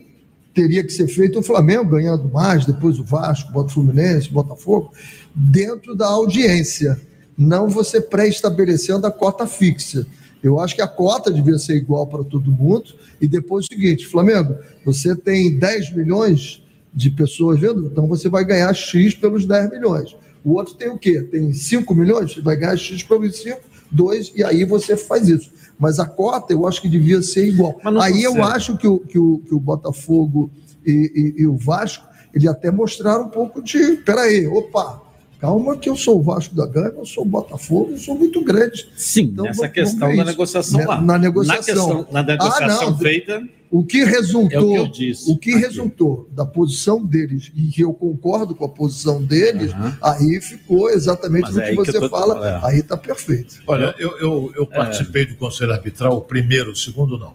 teria 0.52 0.84
que 0.84 0.92
ser 0.92 1.08
feito 1.08 1.38
o 1.38 1.42
Flamengo 1.42 1.86
ganhando 1.86 2.28
mais, 2.28 2.66
depois 2.66 2.98
o 2.98 3.04
Vasco, 3.04 3.50
bota 3.50 3.70
o 3.70 3.72
Fluminense, 3.72 4.28
Botafogo, 4.28 4.92
dentro 5.34 5.94
da 5.94 6.06
audiência. 6.06 7.00
Não 7.38 7.66
você 7.66 7.98
pré-estabelecendo 7.98 9.06
a 9.06 9.10
cota 9.10 9.46
fixa. 9.46 10.06
Eu 10.42 10.60
acho 10.60 10.74
que 10.74 10.82
a 10.82 10.88
cota 10.88 11.30
devia 11.30 11.58
ser 11.58 11.76
igual 11.76 12.06
para 12.06 12.22
todo 12.22 12.50
mundo. 12.50 12.94
E 13.18 13.26
depois 13.26 13.64
o 13.64 13.68
seguinte, 13.72 14.06
Flamengo, 14.06 14.56
você 14.84 15.16
tem 15.16 15.56
10 15.56 15.94
milhões 15.94 16.62
de 16.92 17.10
pessoas 17.10 17.58
vendo, 17.58 17.86
então 17.86 18.06
você 18.06 18.28
vai 18.28 18.44
ganhar 18.44 18.74
X 18.74 19.14
pelos 19.14 19.46
10 19.46 19.70
milhões. 19.70 20.14
O 20.44 20.54
outro 20.54 20.74
tem 20.74 20.90
o 20.90 20.98
quê? 20.98 21.22
Tem 21.22 21.52
5 21.54 21.94
milhões? 21.94 22.36
Vai 22.36 22.56
ganhar 22.56 22.76
X 22.76 23.02
pelos 23.02 23.36
5, 23.38 23.60
2, 23.90 24.32
e 24.36 24.44
aí 24.44 24.64
você 24.64 24.96
faz 24.96 25.28
isso. 25.28 25.50
Mas 25.78 25.98
a 25.98 26.06
cota 26.06 26.52
eu 26.52 26.66
acho 26.66 26.80
que 26.82 26.88
devia 26.88 27.22
ser 27.22 27.46
igual. 27.48 27.78
Aí 28.02 28.22
eu 28.22 28.32
acho 28.44 28.76
que 28.76 28.86
o, 28.86 28.98
que 28.98 29.18
o, 29.18 29.38
que 29.38 29.54
o 29.54 29.58
Botafogo 29.60 30.50
e, 30.86 31.34
e- 31.36 31.42
e 31.42 31.46
o 31.46 31.56
Vasco, 31.56 32.06
ele 32.34 32.46
até 32.48 32.70
mostraram 32.70 33.24
um 33.24 33.28
pouco 33.28 33.62
de. 33.62 33.96
Peraí, 33.98 34.46
opa, 34.46 35.00
calma, 35.40 35.76
que 35.76 35.88
eu 35.88 35.96
sou 35.96 36.18
o 36.18 36.22
Vasco 36.22 36.54
da 36.54 36.66
Gama, 36.66 36.94
eu 36.98 37.06
sou 37.06 37.24
o 37.24 37.26
Botafogo, 37.26 37.92
eu 37.92 37.98
sou 37.98 38.14
muito 38.14 38.42
grande. 38.44 38.86
Sim, 38.96 39.22
Então, 39.22 39.44
nessa 39.46 39.58
vamos 39.62 39.74
questão 39.74 40.16
da 40.16 40.24
negociação 40.24 40.80
Na- 40.80 40.86
lá. 40.86 41.00
na 41.00 41.18
negociação. 41.18 41.88
Na, 41.88 41.94
questão, 41.94 42.06
na 42.12 42.22
negociação 42.22 42.88
Ah, 42.90 42.96
feita, 42.98 43.48
O 43.72 43.84
que 43.84 44.02
resultou, 44.04 44.76
É 44.76 44.80
o 44.80 44.90
que 44.90 45.12
o 45.28 45.36
que 45.38 45.54
resultou 45.54 46.28
da 46.32 46.44
posição 46.44 47.04
deles, 47.06 47.52
e 47.54 47.68
que 47.68 47.82
eu 47.84 47.94
concordo 47.94 48.52
com 48.52 48.64
a 48.64 48.68
posição 48.68 49.22
deles, 49.22 49.70
aí 50.02 50.40
ficou 50.40 50.90
exatamente 50.90 51.42
Mas 51.42 51.56
é 51.56 51.62
que 51.66 51.70
que 51.70 51.76
você 51.76 51.96
eu 51.96 52.00
tô- 52.00 52.08
fala, 52.08 52.48
é. 52.48 52.60
aí 52.66 52.80
está 52.80 52.96
perfeito. 52.96 53.62
Olha, 53.68 53.94
eu, 53.96 54.18
eu, 54.18 54.52
eu 54.56 54.66
participei 54.66 55.24
do 55.24 55.36
Conselho 55.36 55.72
Arbitral, 55.72 56.16
o 56.16 56.20
primeiro, 56.20 56.72
o 56.72 56.76
segundo 56.76 57.16
não. 57.16 57.32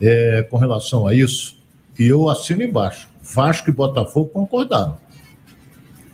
É, 0.00 0.46
com 0.48 0.56
relação 0.56 1.04
a 1.06 1.12
isso, 1.14 1.56
e 1.98 2.06
eu 2.06 2.28
assino 2.28 2.62
embaixo. 2.62 3.08
Vasco 3.20 3.68
e 3.68 3.72
Botafogo 3.72 4.30
concordaram. 4.30 4.96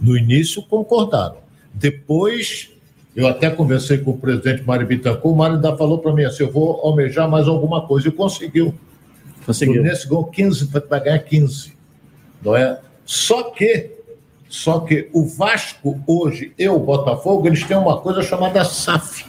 No 0.00 0.16
início, 0.16 0.62
concordaram. 0.62 1.36
Depois, 1.72 2.70
eu 3.14 3.26
até 3.26 3.50
conversei 3.50 3.98
com 3.98 4.12
o 4.12 4.18
presidente 4.18 4.62
Mário 4.62 4.86
Bittencourt, 4.86 5.24
o 5.24 5.36
Mário 5.36 5.56
ainda 5.56 5.76
falou 5.76 5.98
para 5.98 6.12
mim 6.12 6.24
assim, 6.24 6.42
eu 6.42 6.50
vou 6.50 6.80
almejar 6.82 7.28
mais 7.28 7.48
alguma 7.48 7.86
coisa, 7.86 8.08
e 8.08 8.12
conseguiu. 8.12 8.74
Conseguiu. 9.44 9.72
O 9.72 9.76
Fluminense 9.76 10.08
ganhou 10.08 10.24
15, 10.24 10.70
vai 10.88 11.00
ganhar 11.00 11.18
15. 11.20 11.72
Não 12.42 12.56
é? 12.56 12.80
Só 13.04 13.44
que, 13.50 13.90
só 14.48 14.80
que 14.80 15.08
o 15.12 15.24
Vasco 15.26 16.00
hoje 16.06 16.52
e 16.58 16.68
o 16.68 16.78
Botafogo, 16.78 17.46
eles 17.46 17.62
têm 17.64 17.76
uma 17.76 18.00
coisa 18.00 18.22
chamada 18.22 18.64
SAF. 18.64 19.24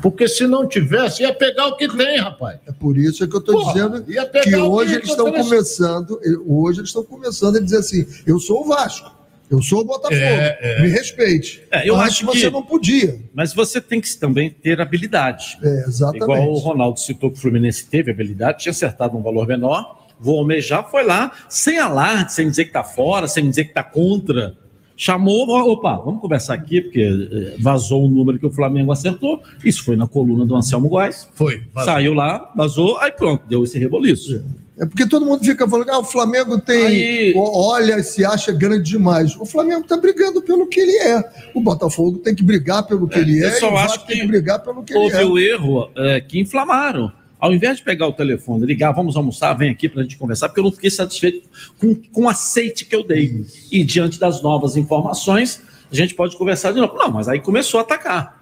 Porque 0.00 0.28
se 0.28 0.46
não 0.46 0.66
tivesse, 0.66 1.22
ia 1.22 1.34
pegar 1.34 1.66
o 1.66 1.76
que 1.76 1.88
tem, 1.88 2.18
rapaz. 2.18 2.58
É 2.66 2.72
por 2.72 2.96
isso 2.96 3.26
que 3.26 3.34
eu 3.34 3.40
estou 3.40 3.64
dizendo 3.66 4.04
ia 4.10 4.24
pegar 4.26 4.44
que 4.44 4.56
hoje 4.56 4.92
que 4.92 4.98
eles 4.98 5.10
estão 5.10 5.32
começando, 5.32 6.20
hoje 6.46 6.80
eles 6.80 6.90
estão 6.90 7.04
começando 7.04 7.56
a 7.56 7.60
dizer 7.60 7.78
assim, 7.78 8.06
eu 8.26 8.38
sou 8.38 8.62
o 8.62 8.68
Vasco, 8.68 9.10
eu 9.50 9.62
sou 9.62 9.80
o 9.80 9.84
Botafogo, 9.84 10.14
É, 10.14 10.58
é. 10.60 10.82
me 10.82 10.88
respeite. 10.88 11.62
É, 11.70 11.88
eu 11.88 11.94
Antes 11.96 12.08
acho 12.16 12.26
você 12.26 12.40
que- 12.46 12.50
não 12.50 12.62
podia. 12.62 13.18
mas 13.34 13.52
você 13.54 13.80
tem 13.80 14.00
que 14.00 14.14
também 14.16 14.50
ter 14.50 14.80
habilidade. 14.80 15.58
É, 15.62 15.84
exatamente. 15.86 16.22
Igual 16.24 16.48
o 16.50 16.58
Ronaldo 16.58 17.00
citou 17.00 17.30
que 17.30 17.38
o 17.38 17.40
Fluminense 17.40 17.86
teve 17.86 18.10
habilidade, 18.10 18.58
tinha 18.62 18.70
acertado 18.70 19.16
um 19.16 19.22
valor 19.22 19.46
menor, 19.46 20.06
vou 20.20 20.38
almejar, 20.38 20.88
foi 20.90 21.04
lá, 21.04 21.32
sem 21.48 21.78
alarde, 21.78 22.32
sem 22.32 22.48
dizer 22.50 22.64
que 22.64 22.70
está 22.70 22.82
fora, 22.84 23.28
sem 23.28 23.48
dizer 23.48 23.64
que 23.64 23.70
está 23.70 23.82
contra. 23.82 24.56
Chamou, 25.00 25.48
opa, 25.48 25.94
vamos 25.96 26.20
conversar 26.20 26.54
aqui, 26.54 26.80
porque 26.80 27.00
eh, 27.00 27.54
vazou 27.60 28.04
o 28.04 28.08
número 28.08 28.36
que 28.36 28.46
o 28.46 28.50
Flamengo 28.50 28.90
acertou. 28.90 29.40
Isso 29.64 29.84
foi 29.84 29.94
na 29.94 30.08
coluna 30.08 30.44
do 30.44 30.56
Anselmo 30.56 30.88
Góes. 30.88 31.28
Foi. 31.34 31.62
vazou. 31.72 31.92
Saiu 31.92 32.14
lá, 32.14 32.50
vazou, 32.56 32.98
aí 32.98 33.12
pronto, 33.12 33.44
deu 33.48 33.62
esse 33.62 33.78
reboliço. 33.78 34.44
É 34.80 34.86
porque 34.86 35.06
todo 35.06 35.26
mundo 35.26 35.44
fica 35.44 35.68
falando, 35.68 35.90
ah, 35.90 35.98
o 35.98 36.04
Flamengo 36.04 36.60
tem. 36.60 36.86
Aí- 36.86 37.34
Olha, 37.36 38.00
se 38.02 38.24
acha 38.24 38.52
grande 38.52 38.90
demais. 38.90 39.34
O 39.36 39.44
Flamengo 39.44 39.80
está 39.80 39.96
brigando 39.96 40.40
pelo 40.40 40.68
que 40.68 40.78
ele 40.78 40.96
é. 40.96 41.22
O 41.52 41.60
Botafogo 41.60 42.18
tem 42.18 42.34
que 42.34 42.44
brigar 42.44 42.86
pelo 42.86 43.08
que 43.08 43.18
ele 43.18 43.42
eu 43.42 43.48
é. 43.48 43.52
só 43.52 43.70
e 43.70 43.72
o 43.72 43.76
acho 43.76 44.00
que 44.00 44.06
tem 44.06 44.20
que 44.20 44.26
brigar 44.26 44.62
pelo 44.62 44.84
que 44.84 44.92
ele 44.92 45.00
Houve 45.00 45.16
é. 45.16 45.24
o 45.24 45.38
erro 45.38 45.90
é, 45.96 46.20
que 46.20 46.38
inflamaram. 46.38 47.12
Ao 47.40 47.52
invés 47.52 47.78
de 47.78 47.84
pegar 47.84 48.06
o 48.06 48.12
telefone, 48.12 48.66
ligar, 48.66 48.92
vamos 48.92 49.16
almoçar, 49.16 49.52
vem 49.54 49.70
aqui 49.70 49.88
para 49.88 50.00
a 50.00 50.02
gente 50.02 50.16
conversar, 50.16 50.48
porque 50.48 50.60
eu 50.60 50.64
não 50.64 50.72
fiquei 50.72 50.90
satisfeito 50.90 51.48
com, 51.78 51.94
com 52.12 52.22
o 52.24 52.28
aceite 52.28 52.84
que 52.84 52.94
eu 52.94 53.04
dei. 53.04 53.44
E 53.70 53.84
diante 53.84 54.18
das 54.18 54.42
novas 54.42 54.76
informações, 54.76 55.62
a 55.90 55.94
gente 55.94 56.14
pode 56.14 56.36
conversar 56.36 56.72
de 56.72 56.80
novo. 56.80 56.94
Não, 56.96 57.10
mas 57.10 57.28
aí 57.28 57.40
começou 57.40 57.78
a 57.78 57.82
atacar. 57.82 58.37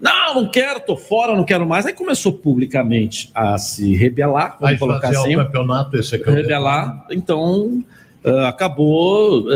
Não, 0.00 0.34
não 0.34 0.48
quero, 0.50 0.80
tô 0.80 0.96
fora, 0.96 1.34
não 1.36 1.44
quero 1.44 1.66
mais. 1.66 1.86
Aí 1.86 1.92
começou 1.92 2.32
publicamente 2.32 3.30
a 3.34 3.56
se 3.58 3.94
rebelar, 3.94 4.56
vamos 4.60 4.78
colocar 4.78 5.08
fazer 5.08 5.18
assim. 5.18 5.36
o 5.36 5.44
campeonato, 5.44 5.96
esse 5.96 6.16
é 6.16 6.18
o 6.18 6.30
rebelar, 6.34 7.06
então 7.10 7.82
eh, 8.24 8.46
acabou 8.46 9.50
eh, 9.50 9.54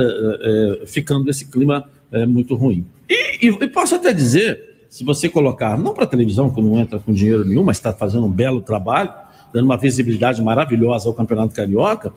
eh, 0.82 0.86
ficando 0.86 1.28
esse 1.30 1.46
clima 1.46 1.84
muito 2.26 2.54
ruim. 2.54 2.86
E, 3.08 3.46
e- 3.46 3.58
e 3.64 3.68
posso 3.68 3.94
até 3.94 4.14
dizer, 4.14 4.86
se 4.88 5.04
você 5.04 5.28
colocar, 5.28 5.76
não 5.76 5.92
para 5.92 6.06
televisão, 6.06 6.48
que 6.48 6.62
não 6.62 6.78
entra 6.78 6.98
com 6.98 7.12
dinheiro 7.12 7.44
nenhum, 7.44 7.62
mas 7.62 7.76
está 7.76 7.92
fazendo 7.92 8.24
um 8.24 8.30
belo 8.30 8.62
trabalho, 8.62 9.12
dando 9.52 9.66
uma 9.66 9.76
visibilidade 9.76 10.40
maravilhosa 10.42 11.06
ao 11.08 11.14
Campeonato 11.14 11.54
Carioca, 11.54 12.12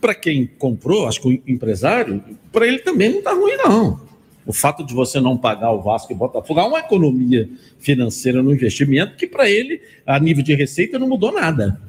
para 0.00 0.14
quem 0.14 0.46
comprou, 0.46 1.08
acho 1.08 1.20
que 1.20 1.28
o 1.28 1.50
empresário, 1.50 2.22
para 2.52 2.66
ele 2.68 2.78
também 2.78 3.08
não 3.10 3.18
está 3.18 3.32
ruim, 3.32 3.56
não. 3.56 4.00
O 4.46 4.52
fato 4.52 4.84
de 4.84 4.92
você 4.92 5.20
não 5.20 5.38
pagar 5.38 5.72
o 5.72 5.80
Vasco 5.80 6.12
e 6.12 6.14
Botafogo 6.14 6.60
há 6.60 6.66
uma 6.66 6.78
economia 6.80 7.48
financeira 7.78 8.42
no 8.42 8.52
investimento 8.52 9.16
que, 9.16 9.26
para 9.26 9.48
ele, 9.48 9.80
a 10.06 10.18
nível 10.18 10.42
de 10.44 10.54
receita, 10.54 10.98
não 10.98 11.08
mudou 11.08 11.32
nada. 11.32 11.80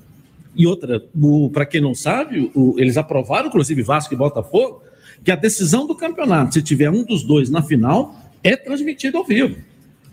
E 0.56 0.66
outra, 0.66 1.04
para 1.52 1.66
quem 1.66 1.82
não 1.82 1.94
sabe, 1.94 2.50
o- 2.56 2.76
eles 2.78 2.96
aprovaram, 2.96 3.48
inclusive 3.50 3.82
Vasco 3.84 4.14
e 4.14 4.18
Botafogo, 4.18 4.82
que 5.24 5.32
a 5.32 5.36
decisão 5.36 5.86
do 5.86 5.94
campeonato, 5.96 6.54
se 6.54 6.62
tiver 6.62 6.90
um 6.90 7.04
dos 7.04 7.24
dois 7.24 7.50
na 7.50 7.62
final, 7.62 8.16
é 8.42 8.56
transmitida 8.56 9.18
ao 9.18 9.26
vivo, 9.26 9.58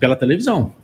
pela 0.00 0.16
televisão. 0.16 0.74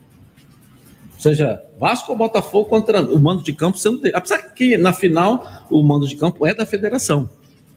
Ou 1.14 1.20
seja, 1.20 1.60
Vasco 1.80 2.12
ou 2.12 2.18
Botafogo 2.18 2.68
contra 2.68 3.02
o 3.02 3.18
mando 3.18 3.42
de 3.42 3.52
campo 3.52 3.76
sendo. 3.76 4.00
Apesar 4.14 4.38
que 4.54 4.76
na 4.76 4.92
final 4.92 5.66
o 5.68 5.82
mando 5.82 6.06
de 6.06 6.14
campo 6.14 6.46
é 6.46 6.54
da 6.54 6.64
federação. 6.64 7.28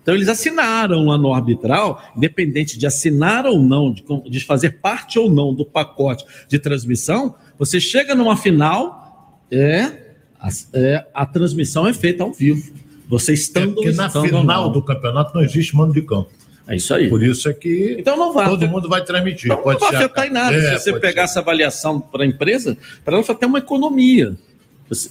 Então 0.01 0.15
eles 0.15 0.27
assinaram 0.27 1.05
lá 1.05 1.17
no 1.17 1.33
arbitral, 1.33 2.01
independente 2.17 2.77
de 2.77 2.87
assinar 2.87 3.45
ou 3.45 3.59
não, 3.59 3.93
de, 3.93 4.03
de 4.29 4.39
fazer 4.39 4.81
parte 4.81 5.19
ou 5.19 5.29
não 5.29 5.53
do 5.53 5.65
pacote 5.65 6.25
de 6.47 6.57
transmissão, 6.57 7.35
você 7.57 7.79
chega 7.79 8.15
numa 8.15 8.35
final, 8.35 9.39
é, 9.51 9.91
a, 10.39 10.49
é, 10.73 11.05
a 11.13 11.25
transmissão 11.25 11.87
é 11.87 11.93
feita 11.93 12.23
ao 12.23 12.33
vivo. 12.33 12.73
Você 13.07 13.33
estando 13.33 13.75
Porque 13.75 13.91
na 13.91 14.09
final 14.09 14.69
do 14.69 14.81
campeonato 14.81 15.35
não 15.35 15.43
existe 15.43 15.75
mando 15.75 15.93
de 15.93 16.01
campo. 16.01 16.29
É 16.67 16.75
isso 16.75 16.93
aí. 16.93 17.09
Por 17.09 17.21
isso 17.21 17.49
é 17.49 17.53
que 17.53 17.97
Então 17.99 18.17
não 18.17 18.33
vai. 18.33 18.47
todo 18.47 18.67
mundo 18.67 18.87
vai 18.87 19.03
transmitir. 19.03 19.51
Então, 19.51 19.57
não 19.57 19.63
vai 19.63 19.77
ser 19.77 19.95
afetar 19.97 20.27
em 20.27 20.31
nada. 20.31 20.55
É, 20.55 20.77
Se 20.77 20.85
você 20.85 20.91
pode 20.91 21.01
pegar 21.01 21.23
essa 21.23 21.39
avaliação 21.39 21.99
para 21.99 22.23
a 22.23 22.25
empresa, 22.25 22.77
para 23.03 23.15
ela 23.15 23.23
só 23.23 23.33
tem 23.33 23.47
uma 23.47 23.59
economia. 23.59 24.35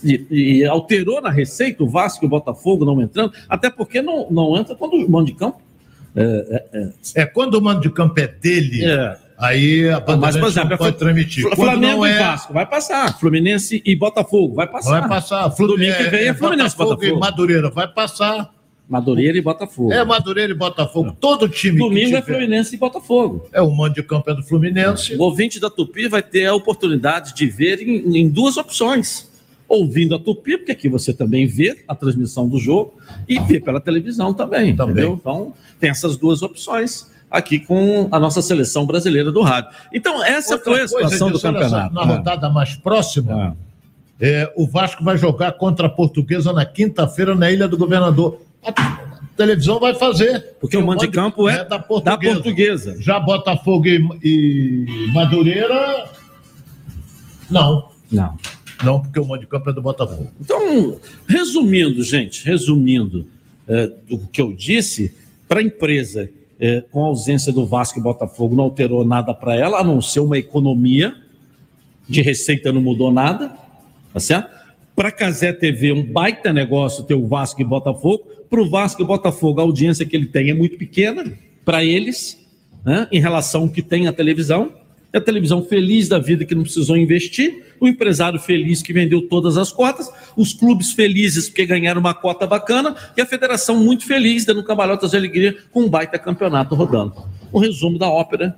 E, 0.05 0.27
e 0.31 0.65
alterou 0.67 1.23
na 1.23 1.31
receita 1.31 1.83
o 1.83 1.89
Vasco 1.89 2.25
e 2.25 2.27
o 2.27 2.29
Botafogo 2.29 2.85
não 2.85 3.01
entrando, 3.01 3.33
até 3.49 3.71
porque 3.71 4.03
não, 4.03 4.31
não 4.31 4.57
entra 4.57 4.75
quando 4.75 4.95
o 4.95 5.11
mando 5.11 5.27
de 5.27 5.35
campo. 5.35 5.59
É, 6.15 6.23
é, 6.73 6.79
é. 7.17 7.23
É 7.23 7.25
quando 7.27 7.55
o 7.55 7.63
mando 7.63 7.81
de 7.81 7.91
campo 7.91 8.19
é 8.21 8.27
dele, 8.27 8.85
É. 8.85 9.17
aí 9.39 9.89
a 9.89 9.93
Mas, 9.99 10.05
Bandeirantes 10.05 10.41
por 10.41 10.49
exemplo, 10.49 10.71
não 10.71 10.77
pode 10.77 10.97
transmitir. 10.99 11.45
Quando 11.45 11.57
Flamengo 11.57 11.99
não 11.99 12.07
e 12.07 12.11
é, 12.11 12.19
Vasco 12.19 12.53
vai 12.53 12.67
passar. 12.67 13.19
Fluminense 13.19 13.83
e 13.87 13.97
Botafogo 13.97 14.55
vai 14.55 14.67
passar. 14.67 15.01
vai 15.01 15.09
passar. 15.09 15.49
Domingo 15.49 15.97
que 15.97 16.03
vem 16.05 16.29
é 16.29 16.35
Fluminense 16.35 16.75
e 16.75 16.79
Botafogo 16.79 17.05
e 17.05 17.07
Botafogo. 17.09 17.21
Madureira 17.21 17.71
vai 17.71 17.89
passar. 17.89 18.51
Madureira 18.89 19.39
e 19.39 19.41
Botafogo. 19.41 19.93
É 19.93 20.05
Madureira 20.05 20.53
e 20.53 20.55
Botafogo. 20.57 21.17
Todo 21.21 21.49
time 21.49 21.79
Domingo 21.79 21.95
que 22.11 22.17
é 22.17 22.21
tiver- 22.21 22.35
Fluminense 22.35 22.75
e 22.75 22.79
Botafogo. 22.79 23.49
É 23.53 23.63
o 23.63 23.71
mando 23.71 23.95
de 23.95 24.03
campo 24.03 24.29
é 24.31 24.35
do 24.35 24.43
Fluminense. 24.43 25.15
O 25.15 25.23
ouvinte 25.23 25.61
da 25.61 25.71
Tupi 25.71 26.09
vai 26.09 26.23
ter 26.23 26.47
a 26.47 26.55
oportunidade 26.55 27.33
de 27.35 27.47
ver 27.47 27.81
em, 27.81 28.19
em 28.19 28.29
duas 28.29 28.57
opções. 28.57 29.30
Ouvindo 29.71 30.17
a 30.17 30.19
Tupi, 30.19 30.57
porque 30.59 30.73
aqui 30.73 30.89
você 30.89 31.13
também 31.13 31.47
vê 31.47 31.85
a 31.87 31.95
transmissão 31.95 32.49
do 32.49 32.59
jogo, 32.59 32.95
e 33.29 33.39
vê 33.39 33.61
pela 33.61 33.81
televisão 33.81 34.35
também, 34.35 34.75
Também. 34.75 34.95
entendeu? 34.95 35.15
Então, 35.21 35.55
tem 35.79 35.91
essas 35.91 36.17
duas 36.17 36.43
opções 36.43 37.09
aqui 37.31 37.61
com 37.61 38.09
a 38.11 38.19
nossa 38.19 38.43
seleção 38.43 38.85
brasileira 38.85 39.31
do 39.31 39.43
rádio. 39.43 39.71
Então, 39.95 40.25
essa 40.25 40.55
Outra 40.55 40.65
foi 40.73 40.83
a 40.83 40.89
coisa, 40.89 41.09
situação 41.09 41.29
do 41.29 41.35
olha 41.35 41.41
só, 41.41 41.53
campeonato. 41.53 41.95
Na 41.95 42.03
rodada 42.05 42.51
mais 42.51 42.75
próxima, 42.75 43.57
é, 44.21 44.53
o 44.57 44.67
Vasco 44.67 45.05
vai 45.05 45.17
jogar 45.17 45.53
contra 45.53 45.87
a 45.87 45.91
Portuguesa 45.91 46.53
na 46.53 46.67
quinta-feira 46.67 47.37
na 47.37 47.49
Ilha 47.53 47.69
do 47.69 47.79
Governador. 47.79 48.41
A 48.67 48.73
televisão 49.37 49.79
vai 49.79 49.95
fazer. 49.95 50.57
Porque 50.61 50.77
o 50.77 50.85
mando 50.85 51.03
de 51.03 51.09
campo 51.09 51.49
é 51.49 51.59
da 51.59 51.77
Da 51.77 51.79
Portuguesa. 51.79 52.35
portuguesa. 52.35 52.97
Já 53.01 53.21
Botafogo 53.21 53.87
e, 53.87 54.05
e 54.25 55.13
Madureira, 55.15 56.11
não. 57.49 57.89
Não. 58.11 58.37
Não, 58.83 59.01
porque 59.01 59.21
o 59.21 59.37
de 59.37 59.47
campo 59.47 59.71
é 59.71 59.73
do 59.73 59.83
Botafogo. 59.83 60.31
Então, 60.41 60.99
resumindo, 61.27 62.03
gente, 62.03 62.45
resumindo 62.45 63.27
é, 63.69 63.93
o 64.11 64.19
que 64.19 64.41
eu 64.41 64.53
disse, 64.53 65.15
para 65.49 65.61
a 65.61 65.63
empresa, 65.63 66.31
é, 66.59 66.83
com 66.91 67.05
a 67.05 67.09
ausência 67.09 67.53
do 67.53 67.67
Vasco 67.67 67.99
e 67.99 68.03
Botafogo, 68.03 68.55
não 68.55 68.65
alterou 68.65 69.05
nada 69.05 69.35
para 69.35 69.55
ela, 69.55 69.79
a 69.79 69.85
não 69.85 70.01
ser 70.01 70.21
uma 70.21 70.39
economia 70.39 71.15
de 72.09 72.23
receita, 72.23 72.73
não 72.73 72.81
mudou 72.81 73.13
nada, 73.13 73.55
tá 74.13 74.21
certo? 74.21 74.51
Para 74.97 75.09
a 75.09 75.13
Casé 75.13 75.53
TV, 75.53 75.93
um 75.93 76.03
baita 76.03 76.53
negócio 76.53 77.05
ter 77.05 77.15
o 77.15 77.27
Vasco 77.27 77.61
e 77.63 77.65
Botafogo. 77.65 78.25
Para 78.51 78.61
o 78.61 78.69
Vasco 78.69 79.01
e 79.01 79.05
Botafogo, 79.05 79.61
a 79.61 79.63
audiência 79.63 80.05
que 80.05 80.17
ele 80.17 80.27
tem 80.27 80.51
é 80.51 80.55
muito 80.55 80.77
pequena 80.77 81.33
para 81.65 81.85
eles, 81.85 82.39
né, 82.85 83.07
em 83.13 83.21
relação 83.21 83.63
ao 83.63 83.69
que 83.69 83.81
tem 83.81 84.09
a 84.09 84.13
televisão. 84.13 84.73
É 85.13 85.19
a 85.19 85.21
televisão 85.21 85.65
feliz 85.65 86.09
da 86.09 86.19
vida 86.19 86.45
que 86.45 86.55
não 86.55 86.63
precisou 86.63 86.97
investir, 86.97 87.65
o 87.81 87.89
empresário 87.89 88.39
feliz 88.39 88.81
que 88.81 88.93
vendeu 88.93 89.23
todas 89.23 89.57
as 89.57 89.73
cotas, 89.73 90.11
os 90.37 90.53
clubes 90.53 90.93
felizes 90.93 91.49
porque 91.49 91.67
ganharam 91.67 92.01
uma 92.01 92.15
cota 92.15 92.47
bacana 92.47 92.95
e 93.17 93.21
a 93.21 93.27
federação 93.27 93.77
muito 93.77 94.07
feliz, 94.07 94.45
dando 94.45 94.63
cambalhotas 94.63 95.11
de 95.11 95.17
alegria 95.17 95.57
com 95.73 95.83
um 95.83 95.89
baita 95.89 96.19
campeonato 96.19 96.75
rodando. 96.75 97.15
Um 97.53 97.59
resumo 97.59 97.99
da 97.99 98.09
ópera 98.09 98.57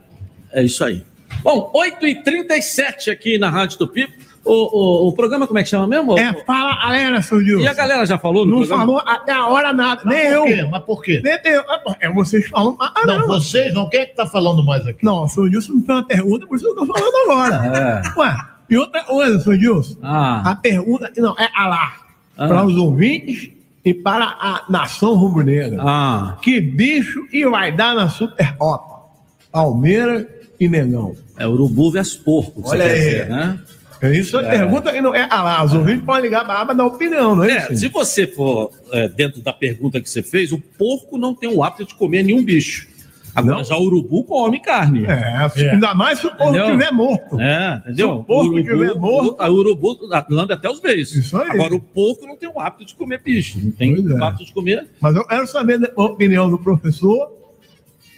é 0.53 0.63
isso 0.63 0.85
aí. 0.85 1.03
Bom, 1.43 1.73
8h37 1.75 3.11
aqui 3.11 3.39
na 3.39 3.49
Rádio 3.49 3.79
Tupi. 3.79 4.09
O, 4.45 5.07
o, 5.07 5.09
o 5.09 5.13
programa, 5.13 5.47
como 5.47 5.59
é 5.61 5.63
que 5.63 5.69
chama 5.69 5.87
mesmo? 5.87 6.19
É, 6.19 6.33
fala 6.45 6.73
a 6.73 6.87
galera, 6.87 7.23
seu 7.23 7.41
Gil. 7.45 7.61
E 7.61 7.69
a 7.69 7.73
galera 7.75 8.05
já 8.05 8.19
falou 8.19 8.45
no 8.45 8.51
Não 8.51 8.59
programa? 8.67 8.85
falou 8.85 9.03
até 9.07 9.33
a 9.33 9.47
hora 9.47 9.73
nada. 9.73 10.03
Nem 10.05 10.25
Mas 10.25 10.33
eu. 10.33 10.43
por 10.43 10.49
quê? 10.49 10.69
Mas 10.73 10.83
por 10.85 11.03
quê? 11.03 11.21
Nem 11.23 11.55
eu. 11.55 11.63
É 12.01 12.11
vocês 12.13 12.49
falam. 12.49 12.77
Ah, 12.81 12.93
Não, 13.07 13.19
não. 13.21 13.27
vocês 13.29 13.73
não. 13.73 13.89
Quem 13.89 14.01
é 14.01 14.07
que 14.07 14.17
tá 14.17 14.27
falando 14.27 14.65
mais 14.65 14.85
aqui? 14.87 15.05
Não, 15.05 15.29
seu 15.29 15.49
Gilson 15.49 15.75
me 15.75 15.83
fez 15.85 15.97
uma 15.99 16.05
pergunta, 16.07 16.47
por 16.47 16.57
isso 16.57 16.65
que 16.65 16.71
eu 16.81 16.87
tô 16.87 16.93
falando 16.93 17.31
agora. 17.31 18.03
É. 18.17 18.19
Ué, 18.21 18.37
e 18.69 18.77
outra 18.77 19.05
coisa, 19.05 19.39
seu 19.41 19.55
Gilson. 19.55 19.97
Ah. 20.03 20.51
A 20.51 20.57
pergunta 20.57 21.11
não 21.19 21.37
é 21.39 21.49
a 21.55 21.69
lá. 21.69 21.93
Ah. 22.37 22.49
Para 22.49 22.65
os 22.65 22.77
ouvintes 22.77 23.51
e 23.85 23.95
para 23.95 24.25
a 24.25 24.65
nação 24.69 25.15
rubro-negra. 25.15 25.81
Ah, 25.87 26.37
Que 26.43 26.61
bicho 26.61 27.21
e 27.33 27.45
vai 27.47 27.71
dar 27.71 27.95
na 27.95 28.09
Supercopa? 28.09 29.03
Palmeiras 29.53 30.27
e 30.59 30.69
Negão. 30.69 31.15
é 31.39 31.47
urubu 31.47 31.91
versus 31.93 32.17
porco. 32.17 32.63
Olha 32.65 32.85
aí. 32.85 32.95
dizer, 32.95 33.29
né? 33.29 33.59
É 34.03 34.19
isso, 34.19 34.37
É. 34.39 34.51
pergunta 34.59 34.93
que 34.93 35.01
não 35.01 35.15
é 35.15 35.27
a 35.31 35.43
lá. 35.43 35.65
Os 35.65 35.73
ouvintes 35.73 36.05
podem 36.05 36.23
ligar 36.25 36.45
para 36.45 36.55
a 36.55 36.61
aba 36.63 36.75
da 36.75 36.85
opinião, 36.85 37.37
não 37.37 37.45
é, 37.45 37.69
É, 37.71 37.75
se 37.77 37.87
você 37.89 38.27
for 38.27 38.71
é, 38.91 39.09
dentro 39.09 39.41
da 39.41 39.53
pergunta 39.53 40.01
que 40.01 40.11
você 40.11 40.23
fez, 40.23 40.51
o 40.53 40.59
porco 40.59 41.17
não 41.17 41.35
tem 41.35 41.49
o 41.49 41.63
hábito 41.63 41.87
de 41.87 41.95
comer 41.95 42.23
nenhum 42.25 42.45
bicho. 42.45 42.91
Agora, 43.35 43.57
Não? 43.59 43.65
já 43.65 43.77
o 43.79 43.83
urubu 43.85 44.25
come 44.25 44.61
carne. 44.61 45.07
É, 45.07 45.71
ainda 45.71 45.95
mais 45.95 46.19
se 46.19 46.27
o 46.27 46.31
Entendeu? 46.31 46.67
estiver 46.67 46.93
morto. 46.93 47.41
É, 47.41 47.77
entendeu? 47.87 48.09
Se 48.09 48.13
o 48.21 48.25
porco 48.25 48.59
estiver 48.59 48.95
morto- 48.95 49.37
O, 49.43 49.47
o 49.47 49.55
urubu 49.55 49.99
lambe 50.29 50.53
até 50.53 50.69
os 50.69 50.81
beijos. 50.81 51.15
Isso 51.15 51.39
aí. 51.39 51.49
Agora, 51.49 51.75
o 51.75 51.81
porco 51.81 52.27
não 52.27 52.37
tem 52.37 52.47
o 52.51 52.61
hábito 52.61 52.85
de 52.85 52.95
comer 52.95 53.23
bicho. 53.23 53.59
Não 53.59 53.71
tem 53.71 53.95
Pois 53.95 54.11
é. 54.11 54.15
o 54.19 54.25
hábito 54.25 54.45
de 54.45 54.53
comer. 54.53 54.87
Mas 55.01 55.17
eu 55.17 55.25
quero 55.25 55.47
saber 55.47 55.93
a 55.97 56.03
opinião 56.03 56.51
do 56.51 56.59
professor 56.59 57.31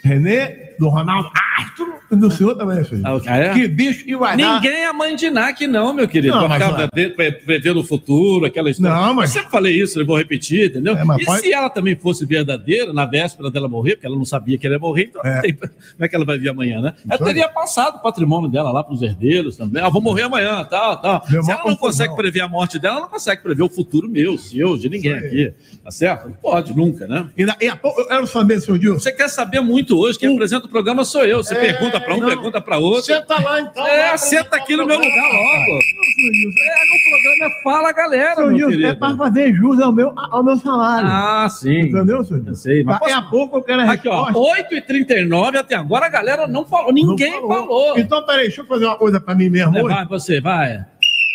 Renê, 0.03 0.74
do 0.79 0.89
Ronaldo 0.89 1.31
Astro 1.59 1.95
e 2.11 2.17
do 2.17 2.31
senhor 2.31 2.55
também, 2.57 2.85
filho. 2.85 3.03
Ah, 3.05 3.37
é? 3.39 3.53
Que 3.55 3.67
bicho 3.69 4.05
dar. 4.19 4.37
Ninguém 4.37 4.85
é 4.85 4.93
mãe 4.93 5.17
de 5.17 5.31
NAC, 5.31 5.67
não, 5.67 5.93
meu 5.95 6.07
querido. 6.09 6.35
Não, 6.37 6.49
mas 6.49 6.61
não. 6.61 6.89
prevendo- 6.89 7.15
pre- 7.17 7.33
prevendo 7.33 7.81
o 7.81 7.85
futuro, 7.85 8.45
aquela 8.47 8.71
história. 8.71 8.95
Não, 8.95 9.15
mas- 9.15 9.31
Eu 9.31 9.41
sempre 9.41 9.51
falei 9.53 9.81
isso, 9.81 9.99
eu 10.01 10.07
vou 10.07 10.17
repetir, 10.17 10.71
entendeu? 10.71 10.97
É, 10.97 11.05
mas 11.05 11.23
e 11.23 11.25
pode- 11.25 11.41
se 11.43 11.53
ela 11.53 11.69
também 11.71 11.97
fosse 11.97 12.25
verdadeira, 12.27 12.93
na 12.93 13.05
véspera 13.07 13.51
dela 13.51 13.69
morrer, 13.69 13.93
porque 13.97 14.07
ela 14.07 14.17
não 14.17 14.25
sabia 14.25 14.57
que 14.59 14.67
ela 14.67 14.77
ia 14.77 14.79
morrer, 14.81 15.05
então 15.11 15.23
É. 15.25 15.41
tem- 15.41 15.55
como 15.55 15.71
é 16.01 16.09
que 16.09 16.15
ela 16.17 16.25
vai 16.25 16.39
vir 16.39 16.49
amanhã, 16.51 16.81
né? 16.81 16.95
Ela 17.07 17.15
Isso 17.15 17.25
aí. 17.25 17.35
teria 17.35 17.49
passado 17.49 17.97
o 17.97 18.03
patrimônio 18.03 18.49
dela 18.49 18.71
lá 18.71 18.83
para 18.85 18.95
os 18.95 19.03
herdeiros 19.03 19.57
também. 19.57 19.83
Ah, 19.83 19.89
vou 19.89 20.03
morrer 20.03 20.23
amanhã, 20.23 20.65
tal, 20.65 21.01
tal. 21.01 21.25
Deu 21.29 21.43
Se 21.43 21.51
ela 21.51 21.65
não 21.65 21.77
consegue 21.77 22.15
prever 22.15 22.41
a 22.43 22.49
morte 22.49 22.79
dela, 22.79 22.97
ela 22.97 23.03
não 23.05 23.11
consegue 23.11 23.43
prever 23.43 23.63
o 23.63 23.69
futuro 23.69 24.09
meu, 24.09 24.37
seu, 24.39 24.77
de 24.77 24.89
ninguém 24.89 25.15
aqui. 25.15 25.53
Tá 25.83 25.91
certo? 25.91 26.27
Não 26.29 26.35
pode 26.35 26.75
nunca, 26.77 27.07
né? 27.07 27.27
E 27.37 27.45
daqui 27.45 27.69
a 27.69 27.77
pouco 27.77 28.01
eu 28.01 28.07
quero 28.09 28.27
saber, 28.27 28.61
seu 28.61 28.77
Gilson. 28.81 28.99
Você 29.01 29.13
quer 29.13 29.29
saber 29.29 29.61
muito 29.61 29.99
hoje, 29.99 30.19
quem 30.19 30.33
apresenta 30.33 30.64
o 30.67 30.69
programa 30.71 31.05
sou 31.05 31.25
eu. 31.25 31.43
Você 31.43 31.55
É, 31.55 31.61
pergunta 31.73 32.01
para 32.01 32.15
um, 32.15 32.21
não. 32.21 32.29
pergunta 32.29 32.61
para 32.61 32.79
outro. 32.79 33.03
Senta 33.05 33.41
lá 33.41 33.61
então. 33.61 33.87
É, 33.87 34.09
vai 34.09 34.19
senta 34.19 34.57
aqui 34.57 34.77
no 34.77 34.87
meu 34.87 34.97
lugar 34.97 35.09
logo. 35.11 35.79
É, 35.79 36.85
no 36.91 37.11
programa 37.11 37.45
é 37.45 37.63
Fala 37.63 37.93
Galera, 37.93 38.35
Seu 38.37 38.51
meu 38.51 38.69
querido. 38.69 38.87
é 38.89 38.95
para 38.95 39.17
fazer 39.17 39.55
jus 39.55 39.81
ao 39.81 39.93
meu, 39.93 40.13
ao 40.17 40.43
meu 40.43 40.57
salário. 40.57 41.09
Ah, 41.11 41.49
sim. 41.51 41.81
Entendeu, 41.81 42.17
Eu 42.19 42.25
Gilson? 42.25 42.55
sei, 42.55 42.85
mas 42.85 42.99
Daqui 42.99 43.13
a 43.13 43.17
posso- 43.19 43.31
pouco 43.31 43.59
eu 43.59 43.63
quero 43.63 43.83
a 43.83 43.91
Aqui, 43.93 44.09
ó, 44.09 44.25
resposta. 44.25 44.63
8h39 44.63 45.57
até 45.59 45.75
agora 45.75 46.07
a 46.07 46.09
galera 46.09 46.47
não 46.47 46.65
falou. 46.65 46.93
Ninguém 46.93 47.41
Não 47.41 47.49
falou. 47.49 47.99
Então, 47.99 48.25
peraí, 48.25 48.45
deixa 48.47 48.61
eu 48.63 48.67
fazer 48.67 48.87
uma 48.87 48.97
coisa 48.97 49.21
para 49.21 49.35
mim 49.35 49.49
mesmo 49.49 49.77
É, 49.79 49.83
hoje. 49.83 49.95
vai, 49.95 50.07
você, 50.07 50.41
vai. 50.41 50.85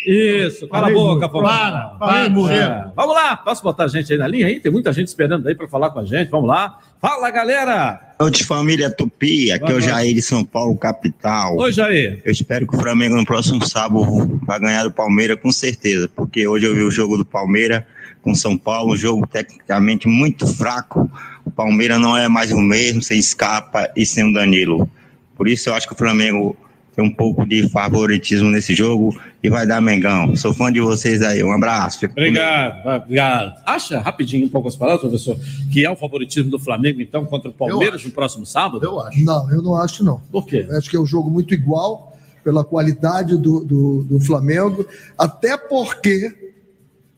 Isso, 0.06 0.66
cala 0.68 0.88
a 0.88 0.90
boca, 0.90 1.28
por 1.28 1.42
Para, 1.42 1.88
para. 1.98 2.24
É. 2.24 2.84
Vamos 2.96 3.14
lá, 3.14 3.36
posso 3.36 3.62
botar 3.62 3.84
a 3.84 3.88
gente 3.88 4.10
aí 4.10 4.18
na 4.18 4.26
linha 4.26 4.46
aí? 4.46 4.58
Tem 4.58 4.72
muita 4.72 4.92
gente 4.94 5.08
esperando 5.08 5.46
aí 5.46 5.54
para 5.54 5.68
falar 5.68 5.90
com 5.90 5.98
a 5.98 6.04
gente. 6.06 6.30
Vamos 6.30 6.48
lá. 6.48 6.78
Fala, 7.00 7.30
galera. 7.30 8.14
Noite 8.20 8.44
família 8.44 8.90
Tupi, 8.90 9.50
aqui 9.50 9.72
é 9.72 9.74
o. 9.74 9.80
Jair 9.80 10.14
de 10.14 10.20
São 10.20 10.44
Paulo, 10.44 10.76
capital. 10.76 11.56
Oi, 11.56 11.72
Jair. 11.72 12.20
Eu 12.22 12.30
espero 12.30 12.66
que 12.66 12.76
o 12.76 12.78
Flamengo 12.78 13.16
no 13.16 13.24
próximo 13.24 13.66
sábado 13.66 14.38
vai 14.44 14.60
ganhar 14.60 14.82
do 14.82 14.90
Palmeiras 14.90 15.38
com 15.40 15.50
certeza, 15.50 16.10
porque 16.14 16.46
hoje 16.46 16.66
eu 16.66 16.74
vi 16.74 16.82
o 16.82 16.90
jogo 16.90 17.16
do 17.16 17.24
Palmeiras 17.24 17.84
com 18.20 18.34
São 18.34 18.58
Paulo, 18.58 18.92
um 18.92 18.96
jogo 18.98 19.26
tecnicamente 19.26 20.06
muito 20.06 20.46
fraco. 20.46 21.10
O 21.42 21.50
Palmeiras 21.50 21.98
não 21.98 22.14
é 22.14 22.28
mais 22.28 22.52
o 22.52 22.60
mesmo, 22.60 23.00
sem 23.00 23.20
Scarpa 23.22 23.90
e 23.96 24.04
sem 24.04 24.28
o 24.28 24.34
Danilo. 24.34 24.86
Por 25.34 25.48
isso 25.48 25.70
eu 25.70 25.74
acho 25.74 25.86
que 25.86 25.94
o 25.94 25.96
Flamengo 25.96 26.54
um 27.00 27.10
pouco 27.10 27.46
de 27.46 27.68
favoritismo 27.68 28.50
nesse 28.50 28.74
jogo 28.74 29.18
e 29.42 29.48
vai 29.48 29.66
dar 29.66 29.80
Mengão. 29.80 30.36
Sou 30.36 30.52
fã 30.52 30.72
de 30.72 30.80
vocês 30.80 31.22
aí, 31.22 31.42
um 31.42 31.52
abraço. 31.52 32.04
Obrigado, 32.06 33.02
obrigado. 33.02 33.54
Acha, 33.64 34.00
rapidinho, 34.00 34.44
em 34.44 34.48
poucas 34.48 34.76
palavras, 34.76 35.00
professor, 35.00 35.36
que 35.72 35.84
é 35.84 35.90
o 35.90 35.96
favoritismo 35.96 36.50
do 36.50 36.58
Flamengo, 36.58 37.00
então, 37.00 37.24
contra 37.24 37.50
o 37.50 37.52
Palmeiras 37.52 38.04
no 38.04 38.10
próximo 38.10 38.44
sábado? 38.44 38.84
Eu 38.84 39.00
acho. 39.00 39.24
Não, 39.24 39.50
eu 39.50 39.62
não 39.62 39.76
acho, 39.76 40.04
não. 40.04 40.20
Por 40.30 40.46
quê? 40.46 40.66
Eu 40.68 40.76
acho 40.76 40.90
que 40.90 40.96
é 40.96 41.00
um 41.00 41.06
jogo 41.06 41.30
muito 41.30 41.54
igual 41.54 42.16
pela 42.42 42.64
qualidade 42.64 43.36
do, 43.36 43.60
do, 43.60 44.02
do 44.04 44.20
Flamengo, 44.20 44.86
até 45.18 45.56
porque 45.56 46.52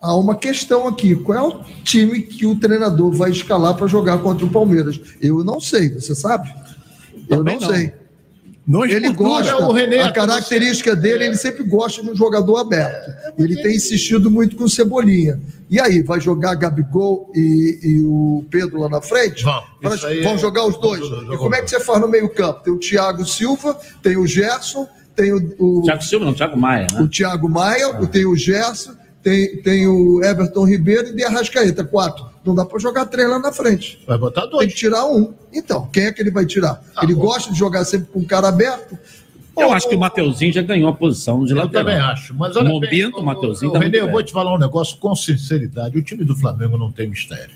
há 0.00 0.14
uma 0.16 0.34
questão 0.34 0.86
aqui: 0.88 1.14
qual 1.14 1.38
é 1.38 1.42
o 1.42 1.64
time 1.82 2.22
que 2.22 2.46
o 2.46 2.56
treinador 2.56 3.12
vai 3.12 3.30
escalar 3.30 3.74
para 3.74 3.86
jogar 3.86 4.18
contra 4.18 4.44
o 4.44 4.50
Palmeiras? 4.50 5.00
Eu 5.20 5.44
não 5.44 5.60
sei, 5.60 5.90
você 5.90 6.14
sabe? 6.14 6.52
Eu 7.28 7.38
Também 7.38 7.58
não, 7.58 7.68
não. 7.68 7.74
sei. 7.74 7.92
Nós 8.66 8.92
Ele 8.92 9.09
por 9.09 9.16
tudo, 9.16 9.29
gosta, 9.29 9.57
o 9.57 9.72
René, 9.72 10.03
a 10.03 10.12
característica 10.12 10.94
dele, 10.94 11.25
ele 11.25 11.37
sempre 11.37 11.64
gosta 11.64 12.01
de 12.01 12.11
um 12.11 12.14
jogador 12.14 12.59
aberto. 12.59 13.11
Ele 13.37 13.61
tem 13.61 13.75
insistido 13.75 14.31
muito 14.31 14.55
com 14.55 14.64
o 14.64 14.70
Cebolinha. 14.70 15.40
E 15.68 15.81
aí, 15.81 16.03
vai 16.03 16.20
jogar 16.20 16.55
Gabigol 16.55 17.31
e, 17.35 17.81
e 17.83 18.01
o 18.05 18.44
Pedro 18.51 18.79
lá 18.79 18.88
na 18.88 19.01
frente? 19.01 19.42
Vão 20.22 20.35
é- 20.35 20.38
jogar 20.38 20.64
os 20.64 20.79
dois. 20.79 21.03
E 21.03 21.37
como 21.37 21.55
é 21.55 21.62
que 21.62 21.70
você 21.70 21.81
faz 21.81 22.01
no 22.01 22.07
meio-campo? 22.07 22.62
Tem 22.62 22.72
o 22.72 22.79
Thiago 22.79 23.27
Silva, 23.27 23.77
tem 24.01 24.16
o 24.16 24.27
Gerson, 24.27 24.87
tem 25.16 25.33
o, 25.33 25.55
o, 25.59 25.83
Thiago 25.83 26.05
Silva, 26.05 26.25
não, 26.25 26.35
Thiago 26.35 26.57
Maia, 26.57 26.87
né? 26.92 27.01
o 27.01 27.09
Thiago 27.09 27.48
Maia, 27.48 27.92
tem 28.07 28.25
o 28.25 28.37
Gerson, 28.37 28.92
tem, 29.22 29.57
tem 29.62 29.88
o 29.88 30.22
Everton 30.22 30.64
Ribeiro 30.64 31.09
e 31.09 31.16
de 31.16 31.25
Arrascaeta, 31.25 31.83
quatro. 31.85 32.31
Não 32.44 32.55
dá 32.55 32.64
para 32.64 32.78
jogar 32.78 33.07
três 33.07 33.28
lá 33.28 33.38
na 33.38 33.52
frente. 33.52 34.02
Vai 34.07 34.18
botar 34.18 34.46
dois. 34.46 34.66
Tem 34.66 34.68
que 34.68 34.74
tirar 34.74 35.07
um. 35.07 35.33
Então, 35.52 35.87
quem 35.92 36.07
é 36.07 36.12
que 36.12 36.20
ele 36.20 36.31
vai 36.31 36.44
tirar? 36.44 36.83
ele 37.02 37.14
gosta 37.14 37.52
de 37.52 37.59
jogar 37.59 37.85
sempre 37.85 38.09
com 38.12 38.18
o 38.20 38.26
cara 38.26 38.48
aberto. 38.48 38.98
Eu 39.57 39.72
acho 39.72 39.88
que 39.88 39.94
o 39.94 39.98
Mateuzinho 39.98 40.52
já 40.52 40.62
ganhou 40.62 40.88
a 40.88 40.92
posição 40.94 41.44
de 41.44 41.52
Eu 41.52 41.59
lateral. 41.59 41.85
também 41.85 42.00
acho. 42.00 42.35
Mas 42.35 42.57
o 42.57 42.61
olha 42.61 42.68
momento, 42.70 42.90
bem, 42.90 43.07
o 43.07 43.22
Mateuzinho 43.22 43.70
Ô, 43.70 43.74
tá 43.74 43.81
Renê, 43.81 44.00
eu 44.00 44.11
vou 44.11 44.22
te 44.22 44.33
falar 44.33 44.55
um 44.55 44.59
negócio 44.59 44.96
com 44.96 45.14
sinceridade. 45.14 45.96
O 45.98 46.02
time 46.02 46.24
do 46.24 46.35
Flamengo 46.35 46.78
não 46.78 46.90
tem 46.90 47.09
mistério. 47.09 47.55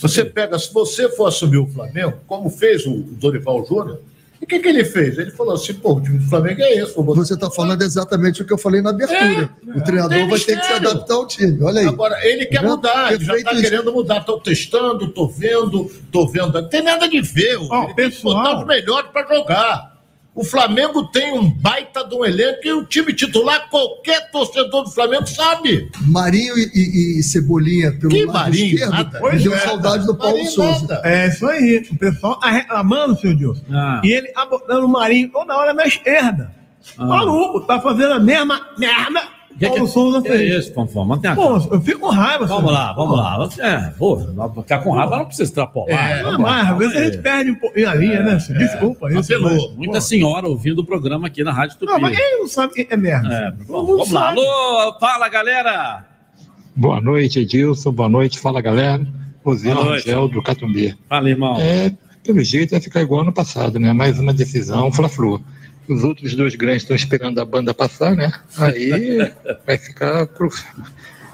Você 0.00 0.24
pega, 0.24 0.58
se 0.58 0.72
você 0.74 1.08
for 1.08 1.26
assumir 1.26 1.56
o 1.56 1.66
Flamengo, 1.66 2.14
como 2.26 2.50
fez 2.50 2.84
o 2.86 2.98
Dorival 3.12 3.64
Júnior, 3.64 4.00
o 4.46 4.48
que, 4.48 4.60
que 4.60 4.68
ele 4.68 4.84
fez? 4.84 5.18
Ele 5.18 5.32
falou 5.32 5.54
assim: 5.54 5.74
pô, 5.74 5.94
o 5.94 6.00
time 6.00 6.18
do 6.18 6.28
Flamengo 6.30 6.62
é 6.62 6.74
esse. 6.74 6.94
Você 6.94 7.34
está 7.34 7.50
falando 7.50 7.82
exatamente 7.82 8.42
o 8.42 8.44
que 8.44 8.52
eu 8.52 8.58
falei 8.58 8.80
na 8.80 8.90
abertura. 8.90 9.50
o 9.74 9.80
treinador 9.82 10.16
tem 10.16 10.28
vai 10.28 10.38
ter 10.38 10.44
que 10.44 10.50
se 10.64 10.70
mistério. 10.72 10.88
adaptar 10.90 11.14
ao 11.14 11.26
time. 11.26 11.62
Olha 11.64 11.80
aí. 11.80 11.86
Agora, 11.88 12.16
ele 12.24 12.46
quer 12.46 12.62
Né? 12.62 12.68
mudar, 12.68 13.12
ele 13.12 13.24
já 13.24 13.36
está 13.36 13.50
querendo 13.50 13.92
mudar. 13.92 14.18
Estou 14.18 14.40
testando, 14.40 15.06
estou 15.06 15.28
vendo, 15.28 15.86
estou 15.86 16.28
vendo. 16.28 16.52
Não 16.62 16.68
tem 16.68 16.80
nada 16.80 17.08
de 17.08 17.20
ver. 17.20 17.58
ele 17.58 17.94
tem 17.94 18.08
que 18.10 18.22
botar 18.22 18.60
os 18.60 18.66
melhores 18.66 19.10
para 19.10 19.26
jogar. 19.36 19.95
O 20.36 20.44
Flamengo 20.44 21.08
tem 21.08 21.32
um 21.32 21.50
baita 21.50 22.04
de 22.06 22.14
um 22.14 22.22
elenco 22.22 22.60
e 22.62 22.70
o 22.72 22.84
time 22.84 23.14
titular, 23.14 23.70
qualquer 23.70 24.30
torcedor 24.30 24.84
do 24.84 24.90
Flamengo 24.90 25.26
sabe. 25.26 25.90
Marinho 26.06 26.58
e, 26.58 26.70
e- 26.74 27.18
e 27.18 27.22
Cebolinha 27.22 27.90
pelo 27.92 28.10
Que 28.10 28.26
lado 28.26 28.34
Marinho? 28.40 28.74
esquerdo, 28.74 28.90
Nada. 28.92 29.20
me 29.32 29.38
deu 29.42 29.54
é. 29.54 29.58
saudade 29.60 30.06
do 30.06 30.14
Paulo 30.14 30.34
Marinho 30.36 30.50
Souza. 30.52 30.86
nada. 30.94 31.00
É 31.08 31.28
isso 31.28 31.46
aí. 31.46 31.88
O 31.90 31.96
pessoal 31.98 32.38
tá 32.38 32.50
reclamando, 32.50 33.18
seu 33.18 33.34
Dilson. 33.34 33.64
Ah. 33.72 34.02
E 34.04 34.12
ele 34.12 34.30
botando 34.44 34.84
o 34.84 34.88
Marinho 34.88 35.30
toda 35.30 35.56
hora 35.56 35.72
na 35.72 35.86
esquerda. 35.86 36.54
Maluco, 36.98 37.60
tá 37.62 37.80
fazendo 37.80 38.12
a 38.12 38.20
mesma 38.20 38.60
merda 38.78 39.22
que 39.58 39.64
Que 39.64 39.70
que- 39.70 39.76
Paulo 39.76 39.88
Souza 39.88 40.22
que 40.22 40.28
fez. 40.28 40.40
é 40.40 40.58
isso, 40.58 40.74
Fonfon? 40.74 41.04
Mantém 41.04 41.30
a 41.30 41.34
Pô, 41.34 41.42
calma. 41.42 41.68
eu 41.72 41.80
fico 41.80 42.00
com 42.00 42.08
raiva. 42.10 42.46
Vamos 42.46 42.70
lá, 42.72 42.92
vamos 42.92 43.16
lá. 43.16 43.48
É, 43.58 43.90
pô, 43.98 44.18
ficar 44.62 44.78
com 44.80 44.90
raiva 44.90 45.16
não 45.18 45.24
precisa 45.24 45.44
extrapolar. 45.44 45.88
É, 46.10 46.22
Vamos 46.22 46.38
mas 46.40 46.70
às 46.70 46.78
vezes 46.78 46.96
a 46.96 47.04
gente 47.04 47.18
perde 47.18 47.50
um 47.50 47.54
pouquinho 47.54 47.88
a 47.90 47.94
linha, 47.94 48.22
né? 48.22 48.38
senhor? 48.38 48.58
Desculpa 48.58 49.08
isso. 49.10 49.32
Apelou. 49.32 49.50
mas- 49.50 49.76
Muita 49.76 50.00
senhora 50.00 50.46
ouvindo 50.46 50.80
o 50.80 50.84
programa 50.84 51.26
aqui 51.26 51.42
na 51.42 51.52
Rádio 51.52 51.76
Tupi. 51.78 51.90
Não, 51.92 51.98
mas 51.98 52.16
quem 52.16 52.38
não 52.38 52.46
sabe 52.48 52.74
que 52.74 52.86
é 52.90 52.96
merda? 52.96 53.32
É, 53.32 53.64
vamos, 53.66 54.10
lá. 54.10 54.28
Alô, 54.28 54.94
fala 55.00 55.28
galera! 55.28 56.04
Boa 56.74 57.00
noite, 57.00 57.38
Edilson. 57.40 57.90
Boa 57.92 58.08
noite, 58.08 58.38
fala 58.38 58.60
galera. 58.60 59.06
Noite. 59.44 59.66
Rangel 59.68 60.28
do 60.28 60.42
Catumbê. 60.42 60.94
Fala, 61.08 61.30
irmão. 61.30 61.56
É, 61.60 61.92
pelo 62.24 62.42
jeito 62.42 62.72
vai 62.72 62.80
ficar 62.80 63.00
igual 63.00 63.20
ano 63.22 63.32
passado, 63.32 63.78
né? 63.78 63.92
Mais 63.92 64.18
uma 64.18 64.34
decisão, 64.34 64.90
Fla-Flu. 64.92 65.40
Os 65.88 66.04
outros 66.04 66.34
dois 66.34 66.54
grandes 66.54 66.82
estão 66.82 66.96
esperando 66.96 67.40
a 67.40 67.44
banda 67.44 67.72
passar, 67.72 68.14
né? 68.16 68.32
Aí 68.58 69.18
vai 69.66 69.78
ficar 69.78 70.28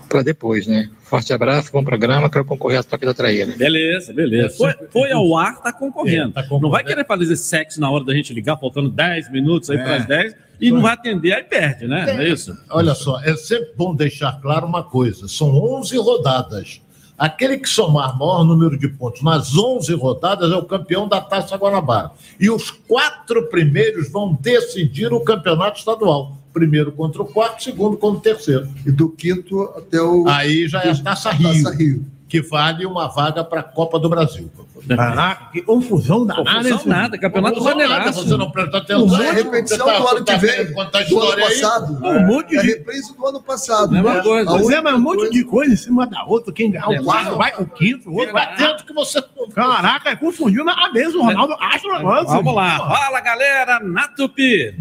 para 0.08 0.22
depois, 0.22 0.66
né? 0.66 0.90
Forte 1.04 1.32
abraço, 1.32 1.70
bom 1.72 1.82
programa, 1.82 2.28
quero 2.28 2.44
concorrer 2.44 2.80
a 2.80 2.82
toque 2.82 3.04
da 3.06 3.14
traíra. 3.14 3.54
Beleza, 3.56 4.12
beleza. 4.12 4.56
Foi, 4.56 4.72
foi 4.90 5.12
ao 5.12 5.36
ar, 5.36 5.60
tá 5.62 5.72
concorrendo. 5.72 6.30
É, 6.30 6.32
tá 6.32 6.42
concorrendo. 6.42 6.62
Não 6.62 6.70
vai 6.70 6.84
querer 6.84 7.06
fazer 7.06 7.36
sexo 7.36 7.80
na 7.80 7.90
hora 7.90 8.04
da 8.04 8.14
gente 8.14 8.32
ligar, 8.34 8.58
faltando 8.58 8.90
10 8.90 9.30
minutos 9.30 9.70
aí 9.70 9.78
É. 9.78 9.82
para 9.82 9.96
as 9.96 10.06
10 10.06 10.34
e 10.60 10.70
não 10.70 10.80
vai 10.80 10.92
atender, 10.92 11.32
aí 11.32 11.42
perde, 11.42 11.86
né? 11.88 12.06
Não 12.14 12.20
é 12.22 12.28
isso? 12.28 12.56
Olha 12.70 12.94
só, 12.94 13.20
é 13.22 13.34
sempre 13.36 13.72
bom 13.76 13.94
deixar 13.94 14.40
claro 14.40 14.66
uma 14.66 14.82
coisa: 14.84 15.26
são 15.28 15.48
11 15.48 15.96
rodadas. 15.98 16.80
Aquele 17.16 17.58
que 17.58 17.68
somar 17.68 18.18
maior 18.18 18.44
número 18.44 18.76
de 18.76 18.88
pontos 18.88 19.22
nas 19.22 19.56
11 19.56 19.94
rodadas 19.94 20.50
é 20.50 20.56
o 20.56 20.64
campeão 20.64 21.06
da 21.06 21.20
Taça 21.20 21.56
Guanabara. 21.56 22.10
E 22.38 22.50
os 22.50 22.70
quatro 22.70 23.48
primeiros 23.48 24.10
vão 24.10 24.32
decidir 24.34 25.12
o 25.12 25.20
campeonato 25.20 25.78
estadual. 25.78 26.36
Primeiro 26.52 26.92
contra 26.92 27.22
o 27.22 27.26
quarto, 27.26 27.62
segundo 27.62 27.96
contra 27.96 28.18
o 28.18 28.22
terceiro. 28.22 28.68
E 28.84 28.90
do 28.90 29.08
quinto 29.08 29.62
até 29.76 30.00
o. 30.02 30.26
Aí 30.28 30.68
já 30.68 30.82
é 30.82 30.90
a 30.90 30.96
Taça 30.96 31.30
Rio, 31.30 31.48
Taça 31.48 31.76
Rio. 31.76 32.04
Que 32.32 32.40
vale 32.40 32.86
uma 32.86 33.08
vaga 33.08 33.44
para 33.44 33.60
a 33.60 33.62
Copa 33.62 33.98
do 33.98 34.08
Brasil. 34.08 34.50
Caraca, 34.88 35.50
que 35.52 35.60
confusão 35.60 36.24
danada. 36.26 36.44
Confusão 36.50 36.72
hein, 36.72 36.78
senhor? 36.82 36.96
nada, 36.96 37.18
campeonato 37.18 37.54
Confusão 37.56 37.76
nada. 37.88 38.10
Você 38.10 38.36
não 38.38 38.50
presta 38.50 38.78
atenção. 38.78 39.06
Não, 39.06 39.22
é 39.22 39.28
a 39.28 39.32
repetição 39.34 39.86
tá- 39.86 39.98
do 39.98 40.08
ano 40.08 40.24
tá 40.24 40.32
que 40.38 40.46
vem. 40.46 40.60
a 40.60 40.62
Do 40.64 40.80
ano 40.80 40.90
história 41.02 41.44
aí? 41.46 41.60
passado. 41.60 42.06
Um 42.06 42.26
monte 42.26 42.56
É 42.56 42.62
de- 42.62 42.66
reprise 42.68 43.14
do 43.14 43.26
ano 43.26 43.42
passado. 43.42 43.92
Mesma 43.92 44.22
coisa. 44.22 44.48
A 44.50 44.52
Pois 44.54 44.70
é, 44.70 44.80
mas 44.80 44.94
um 44.94 44.98
monte 44.98 45.16
coisa- 45.18 45.30
de 45.32 45.44
coisa 45.44 45.72
em 45.74 45.76
cima 45.76 46.06
da 46.06 46.24
outra. 46.24 46.54
Quem 46.54 46.70
ganhar 46.70 46.90
É, 46.90 47.00
o 47.00 47.04
quarto 47.04 47.36
mas- 47.36 47.36
vai 47.36 47.52
o 47.62 47.66
quinto, 47.66 48.08
o 48.08 48.14
outro 48.16 48.32
vai. 48.32 48.44
atento 48.44 48.86
que 48.86 48.94
você. 48.94 49.22
Caraca, 49.54 50.16
confundiu 50.16 50.64
na 50.64 50.74
cabeça. 50.74 51.14
O 51.18 51.22
Ronaldo 51.22 51.54
acha 51.60 51.86
o 51.86 51.92
negócio. 51.98 52.28
Vamos 52.28 52.54
lá. 52.54 52.78
Fala, 52.78 53.20
galera, 53.20 53.78
na 53.78 54.08
Tupi. 54.08 54.74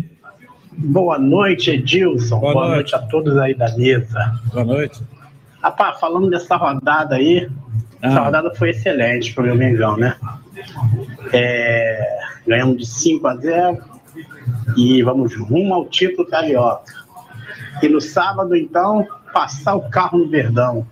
Boa 0.71 1.19
noite, 1.19 1.69
Edilson. 1.69 2.39
Boa 2.39 2.53
Boa, 2.53 2.67
noite. 2.69 2.93
noite. 2.93 2.95
a 2.95 3.07
todos 3.09 3.37
aí 3.37 3.53
da 3.53 3.75
mesa. 3.75 4.39
Boa 4.53 4.63
noite. 4.63 5.01
Rapaz, 5.61 5.99
falando 5.99 6.29
dessa 6.29 6.55
rodada 6.55 7.15
aí, 7.15 7.49
essa 8.01 8.19
Ah. 8.19 8.23
rodada 8.25 8.53
foi 8.55 8.71
excelente 8.71 9.33
pro 9.33 9.43
meu 9.43 9.55
Mengão, 9.55 9.95
né? 9.97 10.15
É, 11.33 12.19
ganhamos 12.47 12.77
de 12.77 12.85
5 12.85 13.27
a 13.27 13.35
0 13.35 13.77
e 14.75 15.01
vamos 15.03 15.35
rumo 15.35 15.73
ao 15.73 15.85
título 15.85 16.27
carioca. 16.27 16.93
E 17.81 17.87
no 17.87 18.01
sábado, 18.01 18.55
então, 18.55 19.07
passar 19.33 19.75
o 19.75 19.89
carro 19.89 20.17
no 20.19 20.29
Verdão. 20.29 20.85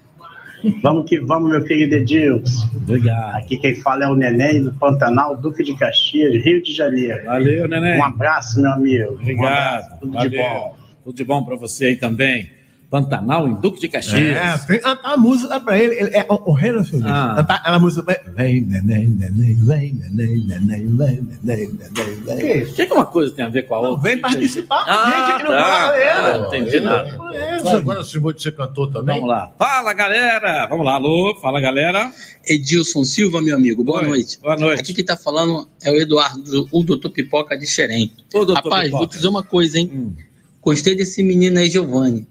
Vamos 0.83 1.09
que 1.09 1.19
vamos, 1.19 1.49
meu 1.51 1.63
querido 1.63 1.95
Edilson. 1.95 2.67
Obrigado. 2.75 3.35
Aqui 3.37 3.57
quem 3.57 3.75
fala 3.75 4.03
é 4.03 4.07
o 4.07 4.15
Neném 4.15 4.61
do 4.63 4.73
Pantanal, 4.73 5.37
Duque 5.37 5.63
de 5.63 5.73
Caxias, 5.75 6.43
Rio 6.43 6.61
de 6.61 6.73
Janeiro. 6.73 7.23
Valeu, 7.25 7.65
neném. 7.67 7.97
Um 7.97 8.03
abraço, 8.03 8.61
meu 8.61 8.71
amigo. 8.71 9.11
Um 9.11 9.15
Obrigado. 9.15 9.45
abraço, 9.47 9.99
tudo 10.01 10.11
de 10.17 10.37
Valeu. 10.37 10.43
bom. 10.43 10.75
Tudo 11.05 11.15
de 11.15 11.23
bom 11.23 11.43
para 11.45 11.55
você 11.55 11.85
aí 11.85 11.95
também. 11.95 12.51
Pantanal 12.89 13.47
em 13.47 13.53
Duque 13.53 13.79
de 13.79 13.87
Caxias. 13.87 14.35
É, 14.35 14.57
tem 14.65 14.81
a, 14.83 15.13
a 15.13 15.17
música 15.17 15.59
pra 15.59 15.77
ele, 15.77 15.93
ele 15.93 16.09
é 16.15 16.25
o, 16.27 16.49
o 16.49 16.53
rei 16.53 16.71
do 16.71 16.83
seu 16.83 16.99
Ah. 17.05 17.45
A 17.63 17.77
música 17.79 18.01
pra 18.03 18.15
ele. 18.15 18.31
Vem, 18.35 18.61
neném, 18.61 19.07
neném, 19.07 19.53
vem, 19.55 19.93
neném, 19.93 20.37
neném, 20.47 20.87
vem, 20.97 21.27
neném, 21.43 21.69
neném, 21.69 22.15
vem. 22.25 22.63
O 22.63 22.73
que, 22.73 22.85
que 22.87 22.93
uma 22.93 23.05
coisa 23.05 23.31
tem 23.35 23.45
a 23.45 23.49
ver 23.49 23.67
com 23.67 23.75
a 23.75 23.79
outra? 23.79 24.01
Vem 24.09 24.17
participar 24.17 24.85
com 24.85 24.89
Ah, 24.91 25.05
gente 25.05 25.31
aqui 25.33 25.43
no 25.43 25.49
tá. 25.49 25.61
Baladeira. 25.61 26.13
Ah, 26.33 26.47
entendi 26.47 26.79
nada. 26.79 27.19
É, 27.35 27.69
Agora 27.77 28.03
se 28.03 28.17
você 28.17 28.51
cantou 28.51 28.87
também. 28.87 29.15
Vamos 29.15 29.29
lá. 29.29 29.51
Fala, 29.59 29.93
galera. 29.93 30.65
Vamos 30.67 30.83
lá, 30.85 30.93
alô. 30.95 31.35
Fala, 31.39 31.61
galera. 31.61 32.11
Edilson 32.47 33.03
Silva, 33.03 33.39
meu 33.39 33.55
amigo, 33.55 33.83
boa 33.83 34.01
Oi, 34.01 34.07
noite. 34.07 34.39
boa 34.41 34.57
noite. 34.57 34.81
Aqui 34.81 34.95
quem 34.95 35.05
tá 35.05 35.15
falando 35.15 35.67
é 35.83 35.91
o 35.91 35.95
Eduardo, 35.95 36.67
o 36.71 36.83
doutor 36.83 37.11
Pipoca 37.11 37.55
de 37.55 37.67
Xerém. 37.67 38.11
Ô, 38.33 38.43
doutor 38.45 38.55
Rapaz, 38.63 38.85
Pipoca. 38.85 38.97
vou 38.97 39.07
te 39.07 39.15
dizer 39.17 39.27
uma 39.27 39.43
coisa, 39.43 39.77
hein? 39.77 39.91
Hum. 39.93 40.13
Gostei 40.59 40.95
desse 40.95 41.21
menino 41.21 41.59
aí, 41.59 41.69
Giovanni. 41.69 42.27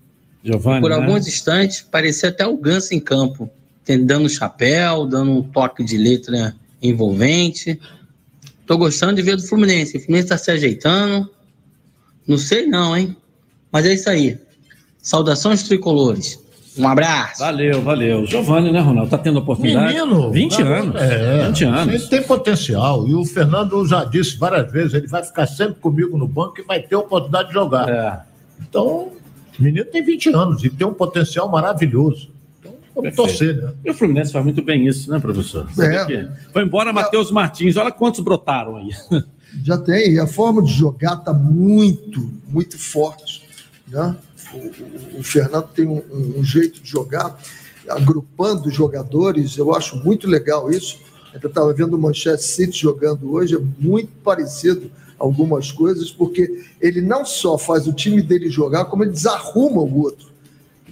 Giovanni, 0.49 0.81
Por 0.81 0.91
né? 0.91 0.97
alguns 0.97 1.29
instantes, 1.29 1.83
parecia 1.83 2.31
até 2.31 2.47
o 2.47 2.57
Ganso 2.57 2.95
em 2.95 3.01
campo, 3.01 3.51
dando 4.05 4.29
chapéu, 4.31 5.07
dando 5.07 5.31
um 5.31 5.43
toque 5.43 5.85
de 5.85 5.99
letra 5.99 6.55
envolvente. 6.81 7.79
Tô 8.67 8.79
gostando 8.79 9.15
de 9.15 9.23
ver 9.23 9.37
do 9.37 9.47
Fluminense. 9.47 9.99
O 9.99 10.01
Fluminense 10.01 10.29
tá 10.29 10.39
se 10.39 10.51
ajeitando. 10.51 11.29
Não 12.27 12.39
sei 12.39 12.67
não, 12.67 12.97
hein? 12.97 13.15
Mas 13.71 13.85
é 13.85 13.93
isso 13.93 14.09
aí. 14.09 14.39
Saudações 15.03 15.63
tricolores. 15.63 16.43
Um 16.79 16.89
abraço. 16.89 17.41
Valeu, 17.41 17.83
valeu. 17.83 18.25
Giovanni, 18.27 18.71
né, 18.71 18.81
Ronaldo? 18.81 19.11
Tá 19.11 19.19
tendo 19.19 19.41
oportunidade? 19.41 19.95
Menino. 19.95 20.31
20 20.31 20.63
anos. 20.63 21.03
É, 21.03 21.47
20 21.49 21.65
anos. 21.65 21.95
Ele 21.95 22.07
tem 22.07 22.23
potencial. 22.23 23.07
E 23.07 23.15
o 23.15 23.25
Fernando 23.25 23.85
já 23.87 24.05
disse 24.05 24.39
várias 24.39 24.71
vezes: 24.71 24.95
ele 24.95 25.09
vai 25.09 25.25
ficar 25.25 25.47
sempre 25.47 25.81
comigo 25.81 26.17
no 26.17 26.29
banco 26.29 26.61
e 26.61 26.63
vai 26.63 26.81
ter 26.81 26.95
a 26.95 27.01
oportunidade 27.01 27.49
de 27.49 27.55
jogar. 27.55 27.89
É. 27.89 28.21
Então, 28.61 29.13
o 29.59 29.63
menino 29.63 29.85
tem 29.87 30.03
20 30.05 30.29
anos 30.31 30.65
e 30.65 30.71
tem 30.71 30.87
um 30.87 30.95
potencial 30.95 31.49
maravilhoso. 31.49 32.31
Então, 32.61 32.75
vamos 32.95 33.15
torcer, 33.17 33.57
né? 33.57 33.73
E 33.85 33.91
o 33.91 33.95
Fluminense 33.95 34.33
faz 34.33 34.45
muito 34.45 34.63
bem 34.63 34.87
isso, 34.87 35.11
né, 35.11 35.19
professor? 35.19 35.69
É. 35.81 36.29
Foi 36.53 36.63
embora 36.63 36.93
Matheus 36.93 37.31
Martins. 37.31 37.77
Olha 37.77 37.91
quantos 37.91 38.21
brotaram 38.21 38.77
aí. 38.77 38.91
Já 39.65 39.79
tem, 39.79 40.13
e 40.15 40.21
a 40.21 40.27
forma 40.27 40.63
de 40.63 40.71
jogar 40.73 41.15
está 41.15 41.33
muito, 41.33 42.31
muito 42.49 42.79
forte. 42.79 43.43
Né? 43.89 44.15
O, 44.53 44.57
o- 44.59 45.21
o 45.21 45.23
Fernando 45.23 45.69
tem 45.69 45.87
um, 45.87 46.03
um- 46.13 46.41
um 46.41 46.45
jeito 46.45 46.81
de 46.83 46.89
jogar, 46.91 47.39
agrupando 47.89 48.69
os 48.69 48.75
jogadores, 48.75 49.57
eu 49.57 49.75
acho 49.75 49.97
muito 49.97 50.29
legal 50.29 50.71
isso. 50.71 50.99
Eu 51.43 51.49
estava 51.49 51.73
vendo 51.73 51.95
o 51.95 51.99
Manchester 51.99 52.39
City 52.39 52.79
jogando 52.83 53.33
hoje, 53.33 53.55
é 53.55 53.59
muito 53.79 54.11
parecido 54.23 54.91
algumas 55.19 55.73
coisas, 55.73 56.11
porque 56.11 56.65
ele 56.81 57.01
não 57.01 57.25
só 57.25 57.59
faz 57.59 57.87
o 57.87 57.93
time 57.93 58.23
dele 58.23 58.49
jogar, 58.49 58.85
como 58.87 59.03
ele 59.05 59.11
desarruma 59.13 59.83
o 59.83 60.01
outro. 60.03 60.29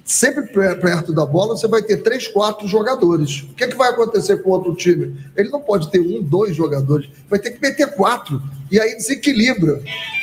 Sempre 0.05 0.47
per- 0.47 0.81
perto 0.81 1.13
da 1.13 1.27
bola, 1.27 1.57
você 1.57 1.67
vai 1.67 1.83
ter 1.83 1.97
três, 1.99 2.29
quatro 2.29 2.69
jogadores. 2.69 3.43
O 3.43 3.55
que, 3.55 3.65
é 3.65 3.69
que 3.69 3.77
vai 3.77 3.91
acontecer 3.91 4.37
com 4.43 4.51
outro 4.51 4.75
time? 4.75 5.17
Ele 5.37 5.49
não 5.49 5.61
pode 5.61 5.91
ter 5.91 5.99
um, 6.01 6.23
dois 6.23 6.55
jogadores, 6.55 7.09
vai 7.29 7.41
ter 7.41 7.51
que 7.53 7.61
meter 7.61 7.93
quatro. 7.95 8.41
E 8.71 8.79
aí 8.81 8.97
desequilibra. 8.97 9.83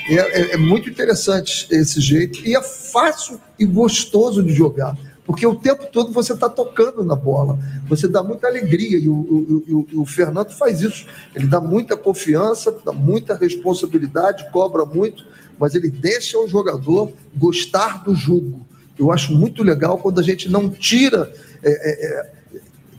É, 0.09 0.13
é- 0.15 0.53
é 0.53 0.57
muito 0.57 0.89
interessante 0.89 1.67
esse 1.69 1.99
jeito. 1.99 2.45
E 2.47 2.55
é 2.55 2.61
fácil 2.61 3.39
e 3.59 3.65
gostoso 3.65 4.41
de 4.41 4.53
jogar. 4.53 4.97
Porque 5.25 5.47
o 5.47 5.55
tempo 5.55 5.85
todo 5.91 6.11
você 6.11 6.33
está 6.33 6.49
tocando 6.49 7.03
na 7.03 7.15
bola. 7.15 7.57
Você 7.87 8.07
dá 8.07 8.21
muita 8.21 8.47
alegria. 8.47 8.97
E 8.97 9.07
o, 9.07 9.13
o- 9.13 9.87
o- 9.95 10.01
o- 10.01 10.05
Fernando 10.05 10.51
faz 10.51 10.81
isso. 10.81 11.05
Ele 11.33 11.47
dá 11.47 11.61
muita 11.61 11.95
confiança, 11.95 12.75
dá 12.83 12.91
muita 12.91 13.35
responsabilidade, 13.35 14.49
cobra 14.51 14.85
muito, 14.85 15.25
mas 15.57 15.75
ele 15.75 15.89
deixa 15.89 16.37
o 16.37 16.47
jogador 16.47 17.11
gostar 17.35 18.03
do 18.03 18.13
jogo. 18.13 18.65
Eu 18.99 19.11
acho 19.11 19.33
muito 19.33 19.63
legal 19.63 19.97
quando 19.97 20.19
a 20.19 20.23
gente 20.23 20.49
não 20.49 20.69
tira. 20.69 21.31
é, 21.63 21.71
é, 21.71 22.05
é, 22.19 22.31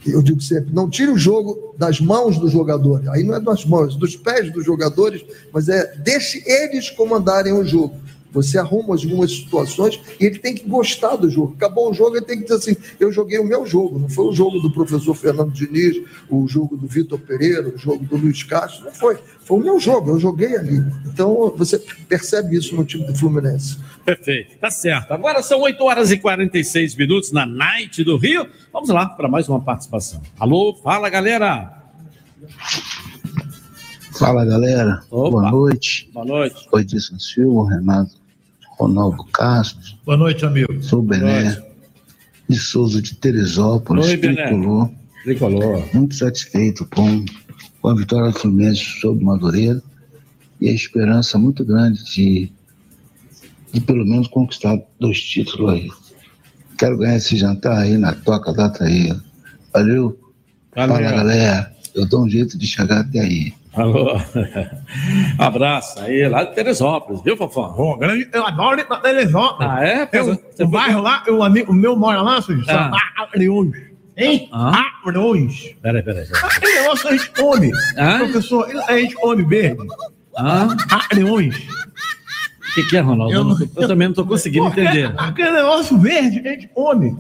Eu 0.06 0.22
digo 0.22 0.40
sempre, 0.40 0.72
não 0.74 0.88
tire 0.90 1.10
o 1.10 1.16
jogo 1.18 1.74
das 1.78 2.00
mãos 2.00 2.38
do 2.38 2.48
jogador. 2.48 3.02
Aí 3.10 3.22
não 3.22 3.34
é 3.34 3.40
das 3.40 3.64
mãos, 3.64 3.96
dos 3.96 4.16
pés 4.16 4.52
dos 4.52 4.64
jogadores, 4.64 5.24
mas 5.52 5.68
é 5.68 5.94
deixe 5.96 6.42
eles 6.46 6.90
comandarem 6.90 7.52
o 7.52 7.64
jogo. 7.64 7.96
Você 8.34 8.58
arruma 8.58 8.96
algumas 8.96 9.30
situações 9.30 10.00
e 10.20 10.26
ele 10.26 10.40
tem 10.40 10.56
que 10.56 10.68
gostar 10.68 11.14
do 11.14 11.30
jogo. 11.30 11.54
Acabou 11.56 11.90
o 11.90 11.94
jogo, 11.94 12.16
ele 12.16 12.26
tem 12.26 12.38
que 12.38 12.42
dizer 12.42 12.56
assim: 12.56 12.76
eu 12.98 13.12
joguei 13.12 13.38
o 13.38 13.44
meu 13.44 13.64
jogo, 13.64 13.96
não 13.96 14.08
foi 14.08 14.26
o 14.26 14.32
jogo 14.32 14.58
do 14.58 14.70
professor 14.72 15.14
Fernando 15.14 15.52
Diniz, 15.52 16.02
o 16.28 16.46
jogo 16.48 16.76
do 16.76 16.88
Vitor 16.88 17.18
Pereira, 17.18 17.68
o 17.68 17.78
jogo 17.78 18.04
do 18.04 18.16
Luiz 18.16 18.42
Castro, 18.42 18.86
não 18.86 18.92
foi. 18.92 19.16
Foi 19.44 19.60
o 19.60 19.62
meu 19.62 19.78
jogo, 19.78 20.10
eu 20.10 20.18
joguei 20.18 20.56
ali. 20.56 20.82
Então 21.06 21.54
você 21.56 21.78
percebe 22.08 22.56
isso 22.56 22.74
no 22.74 22.84
time 22.84 23.06
do 23.06 23.14
Fluminense. 23.14 23.78
Perfeito, 24.04 24.58
tá 24.58 24.70
certo. 24.70 25.12
Agora 25.12 25.40
são 25.40 25.60
8 25.60 25.84
horas 25.84 26.10
e 26.10 26.18
46 26.18 26.96
minutos 26.96 27.30
na 27.30 27.46
Night 27.46 28.02
do 28.02 28.16
Rio. 28.16 28.48
Vamos 28.72 28.88
lá 28.88 29.06
para 29.06 29.28
mais 29.28 29.48
uma 29.48 29.60
participação. 29.60 30.20
Alô, 30.40 30.74
fala 30.82 31.08
galera. 31.08 31.84
Fala 34.18 34.44
galera, 34.44 35.02
boa 35.08 35.50
noite. 35.50 36.10
Boa 36.12 36.26
noite. 36.26 36.68
Oi, 36.72 36.82
Edson 36.82 37.18
Silva, 37.18 37.70
Renato 37.70 38.23
Ronaldo 38.78 39.24
Castro. 39.32 39.96
Boa 40.04 40.16
noite, 40.16 40.44
amigo. 40.44 40.82
Sou 40.82 41.02
Bené 41.02 41.62
de 42.48 42.58
Souza 42.58 43.00
de 43.00 43.14
Teresópolis, 43.14 44.06
Oi, 44.06 44.16
Bené. 44.16 44.46
tricolor. 44.46 44.90
Tricolor. 45.24 45.88
Muito 45.94 46.14
satisfeito 46.14 46.86
com, 46.94 47.24
com 47.80 47.88
a 47.88 47.94
vitória 47.94 48.30
do 48.30 48.38
Fluminense 48.38 48.82
sobre 49.00 49.24
Madureira 49.24 49.82
e 50.60 50.68
a 50.68 50.72
esperança 50.72 51.38
muito 51.38 51.64
grande 51.64 52.04
de, 52.04 52.52
de 53.72 53.80
pelo 53.80 54.04
menos 54.04 54.28
conquistar 54.28 54.78
dois 55.00 55.20
títulos 55.22 55.72
aí. 55.72 55.90
Quero 56.76 56.98
ganhar 56.98 57.16
esse 57.16 57.36
jantar 57.36 57.78
aí 57.78 57.96
na 57.96 58.12
Toca 58.12 58.52
da 58.52 58.68
Traíra. 58.68 59.22
Valeu? 59.72 60.18
Valeu. 60.74 60.96
Fala, 60.96 61.00
galera. 61.00 61.74
Eu 61.94 62.06
dou 62.06 62.24
um 62.24 62.28
jeito 62.28 62.58
de 62.58 62.66
chegar 62.66 63.00
até 63.00 63.20
aí. 63.20 63.54
Alô. 63.76 64.16
Abraço 65.38 66.00
aí, 66.00 66.28
lá 66.28 66.44
de 66.44 66.54
Teresópolis, 66.54 67.22
viu, 67.22 67.36
Fofão? 67.36 67.72
Bom, 67.72 67.96
grande, 67.98 68.28
eu 68.32 68.46
adoro 68.46 68.80
ir 68.80 68.86
pra 68.86 68.98
Teresópolis. 68.98 69.70
Ah, 69.72 69.84
é? 69.86 70.08
Eu, 70.12 70.38
o 70.60 70.68
bairro 70.68 71.02
lá, 71.02 71.22
o 71.28 71.42
amigo 71.42 71.72
o 71.72 71.74
meu 71.74 71.96
mora 71.96 72.22
lá, 72.22 72.40
Sérgio, 72.40 72.64
Ah. 72.68 72.72
chama 72.72 72.96
Arleões. 73.18 73.72
Hein? 74.16 74.48
Ah. 74.52 74.84
Peraí, 75.82 76.02
peraí. 76.02 76.24
Aquele 76.42 76.80
negócio 76.82 77.08
a 77.08 77.12
gente 77.12 77.30
come. 77.30 77.70
Ah? 77.98 78.18
Professor, 78.18 78.68
a 78.88 78.96
gente 78.96 79.14
come 79.16 79.42
verde. 79.44 79.82
Ah? 80.36 80.68
Arleões. 80.90 81.56
O 81.56 82.74
que, 82.74 82.82
que 82.90 82.96
é, 82.96 83.00
Ronaldo? 83.00 83.32
Eu, 83.32 83.38
Eu 83.40 83.44
não- 83.44 83.58
não- 83.58 83.68
eu 83.76 83.88
também 83.88 84.06
não 84.08 84.12
estou 84.12 84.26
conseguindo 84.26 84.66
entender. 84.68 85.10
é- 85.10 85.14
Aquele 85.16 85.50
negócio 85.50 85.98
verde 85.98 86.40
a 86.46 86.52
gente 86.52 86.68
come. 86.68 87.16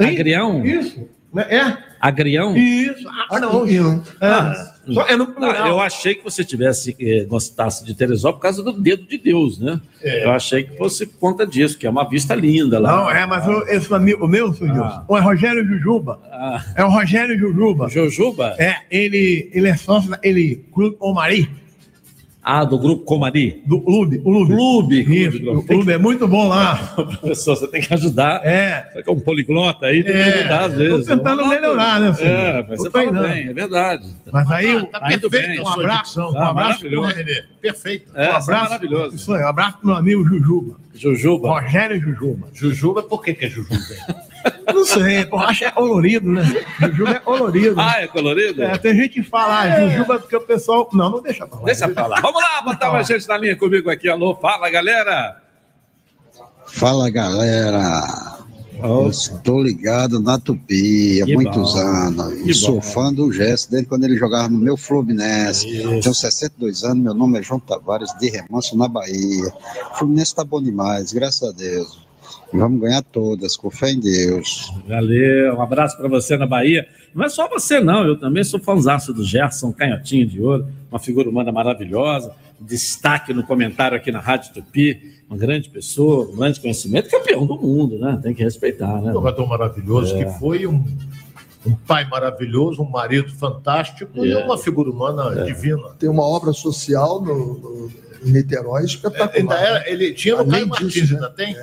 Hein? 0.00 0.08
Agrião? 0.14 0.64
Isso. 0.64 1.08
É. 1.36 1.76
Agrião? 2.00 2.56
Isso. 2.56 3.06
Arleões. 3.30 4.00
Ah, 4.20 4.54
É. 4.88 4.92
Só 4.94 5.02
é 5.06 5.16
no 5.16 5.24
Ah, 5.24 5.26
plural. 5.26 5.68
eu 5.68 5.80
achei 5.80 6.14
que 6.14 6.24
você 6.24 6.42
tivesse 6.42 6.96
eh, 6.98 7.24
gostasse 7.24 7.84
de 7.84 7.94
Teresópolis 7.94 8.36
por 8.38 8.42
causa 8.42 8.62
do 8.62 8.72
dedo 8.72 9.06
de 9.06 9.18
Deus, 9.18 9.58
né? 9.58 9.78
É. 10.02 10.24
Eu 10.24 10.30
achei 10.30 10.62
que 10.64 10.78
fosse 10.78 11.04
por 11.06 11.18
conta 11.18 11.46
disso, 11.46 11.76
que 11.76 11.86
é 11.86 11.90
uma 11.90 12.08
vista 12.08 12.34
linda 12.34 12.78
lá. 12.78 12.96
Não, 12.96 13.10
é, 13.10 13.26
mas 13.26 13.46
o- 13.46 13.64
esse 13.68 13.92
amigo 13.92 14.26
meu, 14.26 14.52
senhor, 14.54 14.82
Ah. 14.82 15.04
o 15.06 15.16
é 15.16 15.20
Rogério 15.20 15.66
Jujuba. 15.66 16.18
É 16.74 16.82
o 16.84 16.88
Rogério 16.88 17.38
Jujuba. 17.38 17.88
Jujuba? 17.90 18.54
É, 18.58 18.76
ele, 18.90 19.50
ele 19.52 19.68
é 19.68 19.76
sócio, 19.76 20.08
da- 20.10 20.18
ele, 20.22 20.64
Clube 20.72 20.96
Omari. 21.00 21.50
Ah, 22.42 22.64
do 22.64 22.78
grupo 22.78 23.04
Comari? 23.04 23.62
Do 23.66 23.80
clube, 23.80 24.18
o 24.18 24.22
clube. 24.22 24.54
Clube, 24.54 25.00
Isso, 25.26 25.50
o 25.50 25.62
clube 25.66 25.92
é 25.92 25.98
muito 25.98 26.26
bom 26.26 26.48
lá. 26.48 26.76
Professor, 27.20 27.56
você 27.56 27.66
tem 27.68 27.82
que 27.82 27.92
ajudar. 27.92 28.40
É. 28.46 28.90
Você 28.94 29.02
que 29.02 29.10
é 29.10 29.12
um 29.12 29.20
poliglota 29.20 29.86
aí, 29.86 30.02
tem 30.02 30.12
que 30.12 30.18
É, 30.18 30.38
ajudar 30.40 30.64
às 30.66 30.72
vezes. 30.74 31.06
tentando 31.06 31.24
Vamos 31.24 31.42
lá, 31.42 31.48
melhorar, 31.48 32.00
né, 32.00 32.14
filho? 32.14 32.28
É, 32.30 32.66
mas 32.68 32.78
você 32.80 32.90
fala 32.90 33.12
bem, 33.28 33.48
é 33.48 33.52
verdade. 33.52 34.06
Mas 34.32 34.50
aí, 34.50 34.86
Tá 34.86 35.12
indo 35.12 35.28
bem. 35.28 35.60
um 35.60 35.68
abraço, 35.68 36.20
um 36.22 36.38
Ah, 36.38 36.50
abraço 36.50 36.88
pro. 36.88 37.02
Renê. 37.02 37.42
Perfeito. 37.60 38.10
É, 38.14 38.20
um 38.20 38.22
é 38.22 38.28
abraço, 38.28 38.50
maravilhoso. 38.50 39.16
Isso 39.16 39.34
aí, 39.34 39.42
um 39.44 39.48
abraço 39.48 39.78
pro 39.78 39.86
meu 39.88 39.96
amigo 39.96 40.24
Jujuba. 40.26 40.76
Jujuba? 40.94 41.48
Rogério 41.60 42.00
Jujuba. 42.00 42.48
Jujuba, 42.54 43.02
por 43.02 43.22
que, 43.22 43.34
que 43.34 43.44
é 43.44 43.50
Jujuba? 43.50 43.76
Não 44.72 44.84
sei, 44.84 45.24
que 45.58 45.64
é 45.64 45.70
colorido, 45.70 46.28
né? 46.30 46.42
Jujuba 46.80 47.10
é 47.10 47.18
colorido. 47.18 47.80
Ah, 47.80 48.00
é 48.02 48.06
colorido? 48.06 48.62
É, 48.62 48.78
tem 48.78 48.94
gente 48.94 49.14
que 49.14 49.22
fala, 49.22 49.60
ah, 49.62 49.88
Jujuba 49.88 50.14
é 50.14 50.18
porque 50.18 50.36
o 50.36 50.40
pessoal. 50.40 50.88
Não, 50.92 51.10
não 51.10 51.22
deixa 51.22 51.46
pra 51.46 51.58
lá. 51.58 51.64
Deixa 51.64 51.88
pra 51.88 52.06
lá. 52.06 52.20
Vamos 52.20 52.42
lá, 52.42 52.62
botar 52.62 52.90
mais 52.92 53.06
gente 53.06 53.26
na 53.26 53.36
linha 53.38 53.56
comigo 53.56 53.90
aqui. 53.90 54.08
Alô, 54.08 54.34
fala, 54.36 54.68
galera. 54.70 55.40
Fala 56.66 57.08
galera, 57.08 58.36
eu 58.82 59.08
estou 59.08 59.62
ligado 59.62 60.20
na 60.20 60.38
Tupi 60.38 61.22
há 61.22 61.24
Que 61.24 61.34
muitos 61.34 61.72
bom. 61.72 61.78
anos 61.80 62.42
Que 62.42 62.52
sou 62.52 62.74
bom. 62.74 62.82
fã 62.82 63.12
do 63.12 63.32
Gesto 63.32 63.70
desde 63.70 63.88
quando 63.88 64.04
ele 64.04 64.16
jogava 64.18 64.48
no 64.50 64.58
meu 64.58 64.76
Fluminense. 64.76 65.66
Tenho 65.66 66.02
62 66.14 66.84
anos, 66.84 67.02
meu 67.02 67.14
nome 67.14 67.38
é 67.38 67.42
João 67.42 67.58
Tavares 67.58 68.10
de 68.20 68.28
Remanso 68.28 68.76
na 68.76 68.86
Bahia. 68.86 69.48
O 69.92 69.98
Fluminense 69.98 70.30
está 70.32 70.44
bom 70.44 70.62
demais, 70.62 71.10
graças 71.12 71.48
a 71.48 71.52
Deus. 71.52 72.06
E 72.52 72.56
vamos 72.56 72.80
ganhar 72.80 73.02
todas, 73.02 73.56
com 73.56 73.70
fé 73.70 73.90
em 73.90 74.00
Deus. 74.00 74.72
Valeu, 74.86 75.54
um 75.56 75.62
abraço 75.62 75.96
para 75.96 76.08
você 76.08 76.36
na 76.36 76.46
Bahia. 76.46 76.86
Não 77.14 77.24
é 77.24 77.28
só 77.28 77.48
você, 77.48 77.78
não. 77.80 78.06
Eu 78.06 78.16
também 78.18 78.42
sou 78.44 78.58
fãzaço 78.60 79.12
do 79.12 79.22
Gerson 79.24 79.72
Canhotinho 79.72 80.26
de 80.26 80.40
Ouro, 80.40 80.66
uma 80.90 80.98
figura 80.98 81.28
humana 81.28 81.52
maravilhosa. 81.52 82.32
Destaque 82.60 83.32
no 83.34 83.44
comentário 83.44 83.96
aqui 83.96 84.10
na 84.10 84.20
Rádio 84.20 84.52
Tupi. 84.54 85.16
Uma 85.28 85.36
grande 85.36 85.68
pessoa, 85.68 86.26
um 86.30 86.36
grande 86.36 86.58
conhecimento, 86.58 87.10
campeão 87.10 87.44
do 87.46 87.56
mundo, 87.60 87.98
né? 87.98 88.18
Tem 88.22 88.32
que 88.34 88.42
respeitar, 88.42 89.00
né? 89.02 89.10
Um 89.10 89.14
jogador 89.14 89.46
maravilhoso, 89.46 90.16
É. 90.16 90.24
que 90.24 90.38
foi 90.38 90.66
um, 90.66 90.82
um 91.66 91.74
pai 91.86 92.08
maravilhoso, 92.08 92.80
um 92.82 92.88
marido 92.88 93.30
fantástico 93.34 94.24
e 94.24 94.32
É. 94.32 94.38
uma 94.42 94.56
figura 94.56 94.90
humana 94.90 95.44
divina. 95.44 95.90
Tem 95.98 96.08
uma 96.08 96.22
obra 96.26 96.54
social 96.54 97.20
no, 97.22 97.58
no- 97.58 97.90
em 98.24 98.32
Niterói 98.32 98.84
espetacular. 98.86 99.34
Ainda 99.36 99.54
era- 99.54 99.90
ele 99.90 100.14
tinha 100.14 100.36
no 100.42 100.46
Caio 100.48 100.64
disso, 100.66 100.82
Martins, 100.82 101.10
né? 101.10 101.16
ainda 101.16 101.30
tem? 101.30 101.54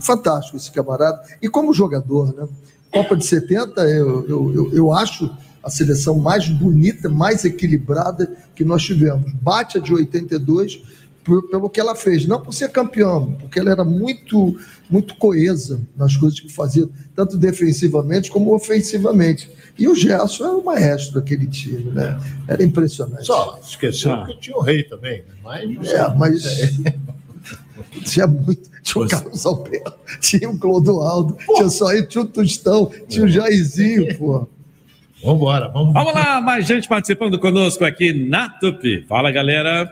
Fantástico 0.00 0.56
esse 0.56 0.70
camarada. 0.70 1.20
E 1.42 1.48
como 1.48 1.72
jogador, 1.72 2.34
né? 2.34 2.46
Copa 2.92 3.16
de 3.16 3.26
70, 3.26 3.80
eu, 3.82 4.26
eu, 4.28 4.54
eu, 4.54 4.72
eu 4.72 4.92
acho 4.92 5.30
a 5.62 5.68
seleção 5.68 6.16
mais 6.18 6.48
bonita, 6.48 7.08
mais 7.08 7.44
equilibrada 7.44 8.30
que 8.54 8.64
nós 8.64 8.82
tivemos. 8.84 9.32
Bate 9.34 9.78
a 9.78 9.80
de 9.80 9.92
82 9.92 10.80
por- 11.24 11.48
pelo 11.50 11.68
que 11.68 11.80
ela 11.80 11.96
fez, 11.96 12.24
não 12.24 12.40
por 12.40 12.54
ser 12.54 12.70
campeão, 12.70 13.32
porque 13.32 13.58
ela 13.58 13.70
era 13.72 13.84
muito, 13.84 14.56
muito 14.88 15.16
coesa 15.16 15.80
nas 15.96 16.16
coisas 16.16 16.38
que 16.38 16.48
fazia, 16.48 16.88
tanto 17.16 17.36
defensivamente 17.36 18.30
como 18.30 18.54
ofensivamente. 18.54 19.50
E 19.76 19.88
o 19.88 19.94
Gerson 19.94 20.44
era 20.44 20.56
o 20.56 20.64
maestro 20.64 21.14
daquele 21.16 21.46
time, 21.48 21.90
né? 21.90 22.18
Era 22.46 22.62
impressionante. 22.62 23.26
Só 23.26 23.58
esqueceu 23.60 24.12
Ah. 24.12 24.24
que 24.26 24.38
tinha 24.38 24.56
o 24.56 24.60
rei 24.60 24.84
também. 24.84 25.18
né? 25.22 25.34
Mas, 25.42 25.88
É, 25.88 26.14
mas 26.14 26.42
tinha 28.06 28.26
muito. 28.26 28.70
Tinha 28.86 29.04
o 29.04 29.08
Carlos 29.08 29.44
Alberto, 29.44 29.94
tinha 30.20 30.48
o 30.48 30.56
Clodoaldo, 30.56 31.36
tinha 31.56 31.68
só 31.68 31.88
aí, 31.88 32.06
tinha 32.06 32.22
o 32.22 32.26
Tostão, 32.26 32.88
tinha 33.08 33.24
o 33.24 33.28
Jairzinho, 33.28 34.16
pô. 34.16 34.46
Vamos 35.24 35.40
embora, 35.40 35.68
vamos 35.68 35.92
Vamos 35.92 36.14
lá, 36.14 36.40
mais 36.40 36.68
gente 36.68 36.86
participando 36.86 37.36
conosco 37.36 37.84
aqui 37.84 38.12
na 38.12 38.48
Tupi. 38.48 39.04
Fala, 39.08 39.32
galera. 39.32 39.90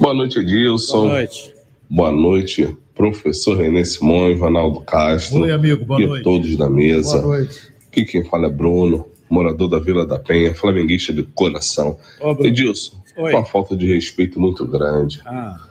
Boa 0.00 0.14
noite, 0.14 0.38
Edilson. 0.38 1.02
Boa 1.02 1.12
noite. 1.12 1.54
Boa 1.90 2.10
noite, 2.10 2.76
professor 2.94 3.58
René 3.58 3.84
Simões, 3.84 4.40
Ronaldo 4.40 4.80
Castro. 4.80 5.42
Oi, 5.42 5.52
amigo, 5.52 5.84
boa 5.84 6.00
e 6.00 6.06
noite. 6.06 6.24
todos 6.24 6.56
da 6.56 6.70
mesa. 6.70 7.20
Boa 7.20 7.36
noite. 7.36 7.70
Aqui 7.86 8.06
quem 8.06 8.24
fala 8.24 8.46
é 8.46 8.50
Bruno, 8.50 9.06
morador 9.28 9.68
da 9.68 9.78
Vila 9.78 10.06
da 10.06 10.18
Penha, 10.18 10.54
flamenguista 10.54 11.12
de 11.12 11.22
coração. 11.22 11.98
Ô. 12.18 12.30
Edilson, 12.46 12.96
Oi. 13.18 13.34
uma 13.34 13.44
falta 13.44 13.76
de 13.76 13.86
respeito 13.92 14.40
muito 14.40 14.66
grande. 14.66 15.20
Ah, 15.26 15.67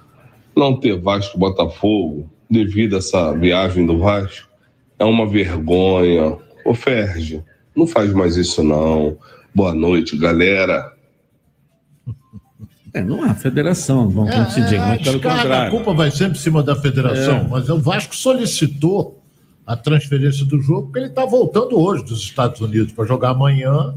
Não 0.57 0.75
ter 0.75 0.99
Vasco 0.99 1.37
e 1.37 1.39
Botafogo 1.39 2.27
devido 2.49 2.95
a 2.95 2.97
essa 2.97 3.31
viagem 3.33 3.85
do 3.85 3.99
Vasco 3.99 4.49
é 4.97 5.05
uma 5.05 5.27
vergonha. 5.27 6.35
Ô, 6.65 6.73
Ferge, 6.73 7.43
não 7.75 7.85
faz 7.85 8.11
mais 8.11 8.35
isso 8.37 8.63
não. 8.63 9.17
Boa 9.53 9.71
noite, 9.75 10.17
galera. 10.17 10.91
é, 12.91 13.01
não 13.03 13.23
há 13.23 13.35
federação, 13.35 14.09
vamos 14.09 14.31
É, 14.31 14.35
é, 14.75 14.87
muito 14.87 15.03
pelo 15.03 15.19
descarga, 15.19 15.63
a 15.67 15.69
culpa 15.69 15.93
vai 15.93 16.09
sempre 16.09 16.39
em 16.39 16.41
cima 16.41 16.63
da 16.63 16.75
federação, 16.75 17.37
É. 17.37 17.47
mas 17.47 17.69
o 17.69 17.77
Vasco 17.79 18.15
solicitou 18.15 19.21
a 19.63 19.75
transferência 19.75 20.43
do 20.43 20.59
jogo 20.59 20.83
porque 20.87 20.99
ele 20.99 21.07
está 21.07 21.23
voltando 21.25 21.79
hoje 21.79 22.03
dos 22.03 22.21
Estados 22.21 22.59
Unidos 22.61 22.93
para 22.93 23.05
jogar 23.05 23.29
amanhã. 23.31 23.93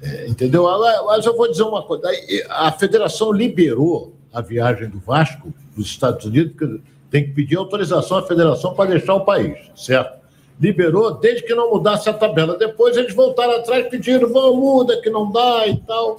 É, 0.00 0.28
entendeu? 0.28 0.62
Mas- 0.64 1.04
Mas 1.04 1.26
eu 1.26 1.36
vou 1.36 1.50
dizer 1.50 1.64
uma 1.64 1.82
coisa: 1.82 2.06
a 2.50 2.70
federação 2.70 3.32
liberou 3.32 4.14
a 4.32 4.40
viagem 4.40 4.88
do 4.88 4.98
Vasco 4.98 5.52
dos 5.76 5.86
Estados 5.86 6.24
Unidos, 6.24 6.52
porque 6.56 6.80
tem 7.10 7.24
que 7.24 7.30
pedir 7.30 7.56
autorização 7.56 8.18
à 8.18 8.26
federação 8.26 8.74
para 8.74 8.90
deixar 8.90 9.14
o 9.14 9.24
país, 9.24 9.58
certo? 9.74 10.18
Liberou 10.60 11.18
desde 11.18 11.44
que 11.44 11.54
não 11.54 11.70
mudasse 11.70 12.08
a 12.08 12.12
tabela. 12.12 12.58
Depois 12.58 12.96
eles 12.96 13.14
voltaram 13.14 13.56
atrás, 13.56 13.86
pediram, 13.88 14.32
vamos, 14.32 14.56
muda, 14.58 15.00
que 15.00 15.08
não 15.08 15.30
dá 15.30 15.66
e 15.66 15.76
tal. 15.76 16.16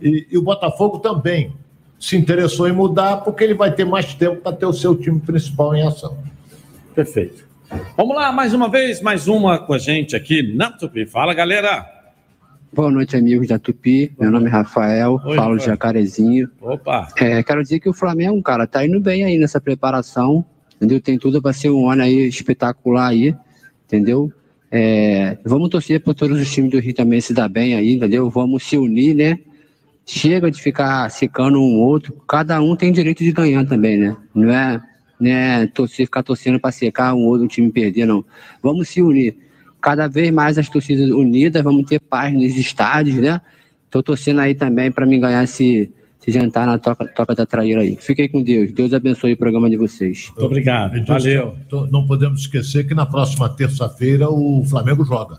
E, 0.00 0.26
e 0.30 0.38
o 0.38 0.42
Botafogo 0.42 0.98
também 0.98 1.52
se 2.00 2.16
interessou 2.16 2.68
em 2.68 2.72
mudar, 2.72 3.18
porque 3.18 3.44
ele 3.44 3.54
vai 3.54 3.72
ter 3.72 3.84
mais 3.84 4.14
tempo 4.14 4.40
para 4.40 4.56
ter 4.56 4.66
o 4.66 4.72
seu 4.72 4.94
time 4.94 5.20
principal 5.20 5.74
em 5.74 5.86
ação. 5.86 6.16
Perfeito. 6.94 7.44
Vamos 7.96 8.14
lá, 8.14 8.30
mais 8.32 8.54
uma 8.54 8.68
vez, 8.68 9.00
mais 9.00 9.26
uma 9.26 9.58
com 9.58 9.72
a 9.72 9.78
gente 9.78 10.14
aqui 10.14 10.42
na 10.54 10.70
Tupi. 10.70 11.06
Fala, 11.06 11.34
galera. 11.34 11.86
Boa 12.74 12.90
noite, 12.90 13.16
amigos 13.16 13.46
da 13.46 13.56
Tupi. 13.56 14.10
Meu 14.18 14.32
nome 14.32 14.46
é 14.46 14.48
Rafael, 14.48 15.20
Oi, 15.24 15.36
falo 15.36 15.56
de. 15.56 15.64
Jacarezinho. 15.64 16.50
Opa. 16.60 17.06
É, 17.16 17.40
quero 17.40 17.62
dizer 17.62 17.78
que 17.78 17.88
o 17.88 17.92
Flamengo, 17.92 18.42
cara, 18.42 18.66
tá 18.66 18.84
indo 18.84 18.98
bem 18.98 19.22
aí 19.22 19.38
nessa 19.38 19.60
preparação, 19.60 20.44
entendeu? 20.74 21.00
Tem 21.00 21.16
tudo 21.16 21.40
para 21.40 21.52
ser 21.52 21.70
um 21.70 21.88
ano 21.88 22.02
aí 22.02 22.26
espetacular 22.26 23.10
aí, 23.10 23.32
entendeu? 23.86 24.32
É, 24.72 25.38
vamos 25.44 25.68
torcer 25.68 26.00
para 26.00 26.14
todos 26.14 26.36
os 26.36 26.52
times 26.52 26.72
do 26.72 26.80
Rio 26.80 26.92
também 26.92 27.20
se 27.20 27.32
dar 27.32 27.48
bem 27.48 27.76
aí, 27.76 27.92
entendeu? 27.92 28.28
Vamos 28.28 28.64
se 28.64 28.76
unir, 28.76 29.14
né? 29.14 29.38
Chega 30.04 30.50
de 30.50 30.60
ficar 30.60 31.08
secando 31.12 31.60
um 31.60 31.78
outro. 31.78 32.12
Cada 32.26 32.60
um 32.60 32.74
tem 32.74 32.90
direito 32.90 33.22
de 33.22 33.30
ganhar 33.30 33.64
também, 33.64 33.96
né? 33.96 34.16
Não 34.34 34.50
é, 34.50 34.82
né, 35.20 35.68
torcer, 35.68 36.06
ficar 36.06 36.24
torcendo 36.24 36.58
para 36.58 36.72
secar 36.72 37.14
um 37.14 37.24
outro 37.24 37.46
time 37.46 37.70
perder, 37.70 38.04
não. 38.04 38.24
Vamos 38.60 38.88
se 38.88 39.00
unir. 39.00 39.43
Cada 39.84 40.08
vez 40.08 40.30
mais 40.30 40.56
as 40.56 40.66
torcidas 40.66 41.10
unidas, 41.10 41.62
vamos 41.62 41.84
ter 41.84 42.00
paz 42.00 42.32
nos 42.32 42.56
estádios, 42.56 43.16
né? 43.16 43.38
Tô 43.90 44.02
torcendo 44.02 44.40
aí 44.40 44.54
também 44.54 44.90
para 44.90 45.04
me 45.04 45.18
ganhar 45.18 45.44
esse, 45.44 45.92
esse 46.22 46.30
jantar 46.30 46.66
na 46.66 46.78
toca, 46.78 47.04
toca 47.08 47.34
da 47.34 47.44
traíra 47.44 47.82
aí. 47.82 47.94
Fiquem 48.00 48.26
com 48.26 48.42
Deus. 48.42 48.72
Deus 48.72 48.94
abençoe 48.94 49.34
o 49.34 49.36
programa 49.36 49.68
de 49.68 49.76
vocês. 49.76 50.28
Muito 50.28 50.46
obrigado. 50.46 50.96
Edilson, 50.96 51.12
Valeu. 51.12 51.54
Não 51.90 52.06
podemos 52.06 52.40
esquecer 52.40 52.88
que 52.88 52.94
na 52.94 53.04
próxima 53.04 53.46
terça-feira 53.46 54.30
o 54.30 54.64
Flamengo 54.64 55.04
joga. 55.04 55.38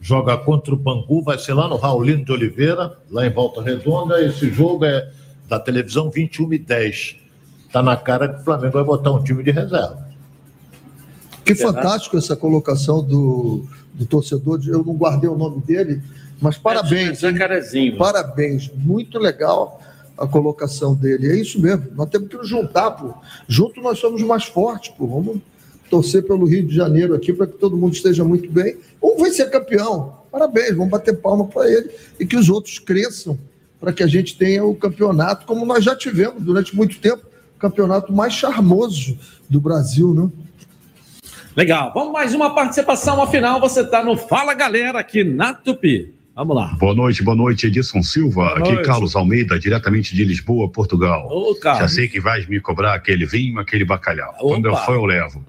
Joga 0.00 0.34
contra 0.38 0.72
o 0.72 0.78
Bangu, 0.78 1.20
vai 1.20 1.36
ser 1.36 1.52
lá 1.52 1.68
no 1.68 1.76
Raulino 1.76 2.24
de 2.24 2.32
Oliveira, 2.32 2.96
lá 3.10 3.26
em 3.26 3.30
Volta 3.30 3.60
Redonda. 3.60 4.18
Esse 4.24 4.50
jogo 4.50 4.86
é 4.86 5.10
da 5.46 5.60
televisão 5.60 6.10
21 6.10 6.54
e 6.54 6.58
10. 6.58 7.16
Tá 7.70 7.82
na 7.82 7.98
cara 7.98 8.28
que 8.30 8.40
o 8.40 8.44
Flamengo 8.44 8.72
vai 8.72 8.84
botar 8.84 9.12
um 9.12 9.22
time 9.22 9.42
de 9.42 9.50
reserva. 9.50 10.03
Que 11.44 11.54
fantástico 11.54 12.16
essa 12.16 12.34
colocação 12.36 13.02
do, 13.02 13.64
do 13.94 14.06
torcedor. 14.06 14.58
de- 14.58 14.70
Eu 14.70 14.84
não 14.84 14.94
guardei 14.94 15.28
o 15.28 15.36
nome 15.36 15.60
dele, 15.60 16.00
mas 16.40 16.56
parabéns. 16.56 17.20
Jacarezinho. 17.20 17.96
Parabéns. 17.96 18.70
Muito 18.74 19.18
legal 19.18 19.80
a 20.16 20.26
colocação 20.26 20.94
dele. 20.94 21.30
É 21.30 21.36
isso 21.36 21.60
mesmo. 21.60 21.86
Nós 21.94 22.08
temos 22.08 22.28
que 22.28 22.36
nos 22.36 22.48
juntar, 22.48 22.90
pô. 22.92 23.14
Junto 23.48 23.80
nós 23.80 23.98
somos 23.98 24.22
mais 24.22 24.44
fortes, 24.44 24.90
pô. 24.96 25.06
Vamos 25.06 25.38
torcer 25.90 26.22
pelo 26.26 26.44
Rio 26.46 26.66
de 26.66 26.74
Janeiro 26.74 27.14
aqui 27.14 27.32
para 27.32 27.46
que 27.46 27.54
todo 27.58 27.76
mundo 27.76 27.94
esteja 27.94 28.24
muito 28.24 28.50
bem. 28.50 28.76
Um 29.02 29.16
vai 29.18 29.30
ser 29.30 29.50
campeão. 29.50 30.14
Parabéns, 30.32 30.70
vamos 30.74 30.90
bater 30.90 31.16
palma 31.18 31.44
para 31.46 31.70
ele 31.70 31.90
e 32.18 32.26
que 32.26 32.36
os 32.36 32.48
outros 32.48 32.78
cresçam 32.78 33.38
para 33.80 33.92
que 33.92 34.02
a 34.02 34.06
gente 34.06 34.36
tenha 34.36 34.64
o 34.64 34.74
campeonato, 34.74 35.44
como 35.46 35.64
nós 35.66 35.84
já 35.84 35.94
tivemos 35.94 36.42
durante 36.42 36.74
muito 36.74 36.98
tempo, 36.98 37.22
o 37.54 37.58
campeonato 37.60 38.12
mais 38.12 38.32
charmoso 38.32 39.16
do 39.48 39.60
Brasil, 39.60 40.14
né? 40.14 40.30
Legal. 41.56 41.92
Vamos 41.94 42.12
mais 42.12 42.34
uma 42.34 42.54
participação. 42.54 43.22
Afinal, 43.22 43.60
você 43.60 43.82
está 43.82 44.02
no 44.02 44.16
Fala 44.16 44.54
Galera 44.54 44.98
aqui 44.98 45.22
na 45.22 45.54
Tupi. 45.54 46.12
Vamos 46.34 46.56
lá. 46.56 46.76
Boa 46.80 46.94
noite, 46.96 47.22
boa 47.22 47.36
noite, 47.36 47.68
Edson 47.68 48.02
Silva. 48.02 48.46
Boa 48.46 48.58
Aqui 48.58 48.72
noite. 48.72 48.86
Carlos 48.86 49.14
Almeida, 49.14 49.56
diretamente 49.56 50.16
de 50.16 50.24
Lisboa, 50.24 50.68
Portugal. 50.68 51.28
Ô, 51.30 51.54
Carlos. 51.54 51.82
Já 51.82 51.88
sei 51.88 52.08
que 52.08 52.18
vais 52.18 52.44
me 52.48 52.58
cobrar 52.58 52.94
aquele 52.94 53.24
vinho, 53.24 53.60
aquele 53.60 53.84
bacalhau. 53.84 54.34
Quando 54.40 54.66
eu 54.66 54.72
Opa. 54.72 54.84
for, 54.84 54.94
eu 54.96 55.04
levo. 55.04 55.46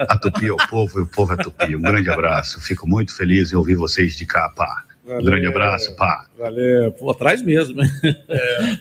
A 0.00 0.18
Tupi 0.18 0.46
é 0.48 0.52
o 0.52 0.56
povo 0.56 0.98
e 0.98 1.02
o 1.02 1.06
povo 1.06 1.32
é 1.34 1.36
Tupi. 1.36 1.76
Um 1.76 1.80
grande 1.80 2.10
abraço. 2.10 2.60
Fico 2.60 2.88
muito 2.88 3.14
feliz 3.16 3.52
em 3.52 3.56
ouvir 3.56 3.76
vocês 3.76 4.16
de 4.16 4.26
cá, 4.26 4.48
pá. 4.48 4.82
Valeu. 5.06 5.22
grande 5.24 5.46
abraço, 5.46 5.94
pá. 5.96 6.26
Valeu. 6.36 6.90
Pô, 6.92 7.10
atrás 7.10 7.40
mesmo. 7.42 7.76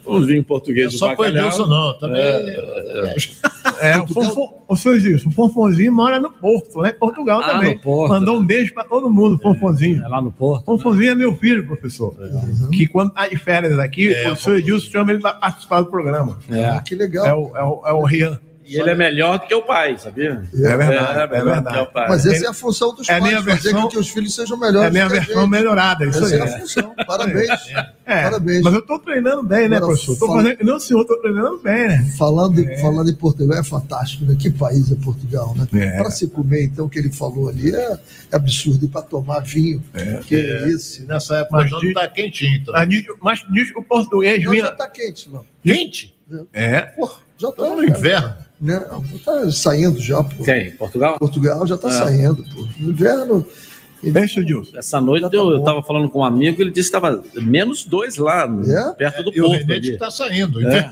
Vamos 0.04 0.26
vir 0.26 0.38
em 0.38 0.44
português 0.44 0.94
É 0.94 0.98
só 0.98 1.08
com 1.16 1.22
o 1.22 1.26
bacalhau. 1.26 1.48
Edilson, 1.48 1.68
não. 1.68 1.94
Também 2.00 2.22
É, 2.22 3.92
É, 3.92 3.98
o, 4.00 4.08
Fonfon, 4.08 4.66
o 4.68 4.76
seu 4.76 4.94
o 4.94 5.32
Fonfonzinho 5.32 5.92
mora 5.92 6.20
no 6.20 6.32
Porto, 6.32 6.80
lá 6.80 6.90
em 6.90 6.94
Portugal 6.94 7.42
Ah, 7.42 7.54
também. 7.54 7.76
no 7.76 7.82
Porto. 7.82 8.10
Mandou 8.12 8.38
um 8.40 8.46
beijo 8.46 8.74
para 8.74 8.84
todo 8.86 9.10
mundo, 9.10 9.38
Fonfonzinho. 9.42 10.04
É 10.04 10.08
lá 10.08 10.22
no 10.22 10.32
Porto. 10.32 10.66
Fonfonzinho 10.66 11.12
é 11.12 11.16
meu 11.16 11.36
filho, 11.36 11.66
professor. 11.68 12.16
Que 12.72 12.88
quando 12.88 13.12
tá 13.12 13.28
de 13.28 13.38
férias 13.38 13.78
aqui, 13.78 14.14
É, 14.14 14.32
o 14.32 14.36
seu 14.36 14.58
Edilson 14.58 14.90
chama 14.90 15.12
ele 15.12 15.22
para 15.22 15.34
participar 15.34 15.82
do 15.82 15.88
programa. 15.92 16.40
É. 16.50 16.80
Que 16.82 16.96
legal. 16.96 17.26
É 17.26 17.34
o, 17.34 17.58
é 17.58 17.64
o, 17.64 17.82
é 17.88 17.94
o 17.94 18.04
Rian. 18.04 18.40
E 18.68 18.80
ele 18.80 18.90
é 18.90 18.96
melhor 18.96 19.38
do 19.40 19.46
que 19.46 19.54
o 19.54 19.62
pai, 19.62 19.96
sabia? 19.98 20.44
É 20.54 20.76
verdade, 20.78 21.20
é, 21.20 21.28
melhor 21.28 21.28
do 21.28 21.30
que 21.30 21.40
o 21.42 21.44
verdade. 21.54 21.94
pai. 21.94 22.08
Mas 22.10 22.26
essa 22.26 22.46
é 22.46 22.50
a 22.50 22.54
função 22.54 22.96
dos 22.96 23.08
É 23.08 23.14
a 23.14 23.20
pais, 23.20 23.32
minha 23.32 23.44
fazer 23.44 23.62
versão- 23.62 23.82
com 23.84 23.88
que 23.90 23.98
os 24.00 24.10
filhos 24.10 24.34
sejam 24.34 24.58
melhores. 24.58 24.86
É 24.86 24.88
a 24.88 24.92
minha 24.92 25.08
versão 25.08 25.42
gente. 25.42 25.50
melhorada, 25.52 26.06
isso 26.06 26.26
Essa 26.26 26.34
aí. 26.36 26.42
é 26.42 26.44
a 26.44 26.60
função. 26.60 26.96
Parabéns. 27.06 27.50
É, 28.08 28.24
Parabéns. 28.24 28.62
Mas 28.64 28.74
eu 28.74 28.82
tô 28.82 28.98
treinando 29.00 29.44
bem, 29.44 29.70
né, 29.70 29.78
Agora, 29.78 29.92
professor? 29.94 30.18
Fala- 30.18 30.44
fazendo, 30.44 30.64
não, 30.64 30.80
senhor, 30.80 31.06
tô 31.06 31.18
treinando 31.22 31.58
bem, 31.60 31.88
né? 31.88 32.14
Falando, 32.18 32.60
em- 32.60 32.78
falando 32.80 33.10
em 33.10 33.16
Portugal, 33.16 33.58
é 33.60 33.64
fantástico, 33.64 34.26
né? 34.26 34.36
Que 34.40 34.50
país 34.50 34.92
é 34.92 34.96
Portugal, 34.96 35.54
né? 35.56 35.68
É. 35.80 35.98
Para 35.98 36.10
se 36.10 36.28
comer, 36.28 36.64
então, 36.64 36.86
o 36.86 36.90
que 36.90 36.98
ele 36.98 37.12
falou 37.12 37.50
ali 37.50 37.74
é, 37.76 37.94
é 38.32 38.36
absurdo. 38.36 38.84
E 38.86 38.88
para 38.88 39.02
tomar 39.04 39.42
vinho, 39.42 39.84
que 40.26 40.36
É. 40.36 40.68
isso. 40.70 41.06
Nessa 41.06 41.38
época 41.38 41.58
Mas 41.58 41.72
não 41.72 41.80
diz- 41.80 41.94
tá 41.94 42.08
quentinho. 42.08 42.56
Então. 42.58 42.74
Mas 43.22 43.46
diz, 43.52 43.72
que 43.72 43.78
o 43.80 43.84
português 43.84 44.44
Não, 44.44 44.52
vinha. 44.52 44.64
já 44.66 44.72
tá 44.72 44.88
quente, 44.90 45.30
não. 45.30 45.46
Quente? 45.64 46.16
É. 46.54 46.82
Pô, 46.82 47.12
já 47.38 47.52
tá. 47.52 47.64
no 47.70 47.84
inverno. 47.84 48.36
Né? 48.60 48.80
Tá 49.26 49.52
saindo 49.52 50.00
já, 50.00 50.24
pô. 50.24 50.44
Quem? 50.44 50.72
Portugal? 50.72 51.18
Portugal 51.20 51.68
já 51.68 51.78
tá 51.78 51.90
É. 51.90 51.92
saindo, 51.92 52.44
pô. 52.54 52.68
No 52.80 52.92
inverno. 52.92 53.46
Deixa, 54.04 54.40
Edilson. 54.42 54.78
Essa 54.78 55.02
noite 55.02 55.28
eu, 55.34 55.50
eu 55.52 55.64
tava 55.64 55.82
falando 55.82 56.08
com 56.10 56.20
um 56.20 56.24
amigo, 56.24 56.62
ele 56.62 56.70
disse 56.70 56.92
que 56.92 56.98
estava 56.98 57.24
menos 57.42 57.86
dois 57.86 58.18
lá, 58.18 58.48
É? 58.68 58.94
perto 58.94 59.24
do 59.24 59.30
o 59.32 59.34
Porto. 59.50 59.72
Ali. 59.72 59.90
está 59.94 60.12
saindo. 60.12 60.68
É. 60.68 60.92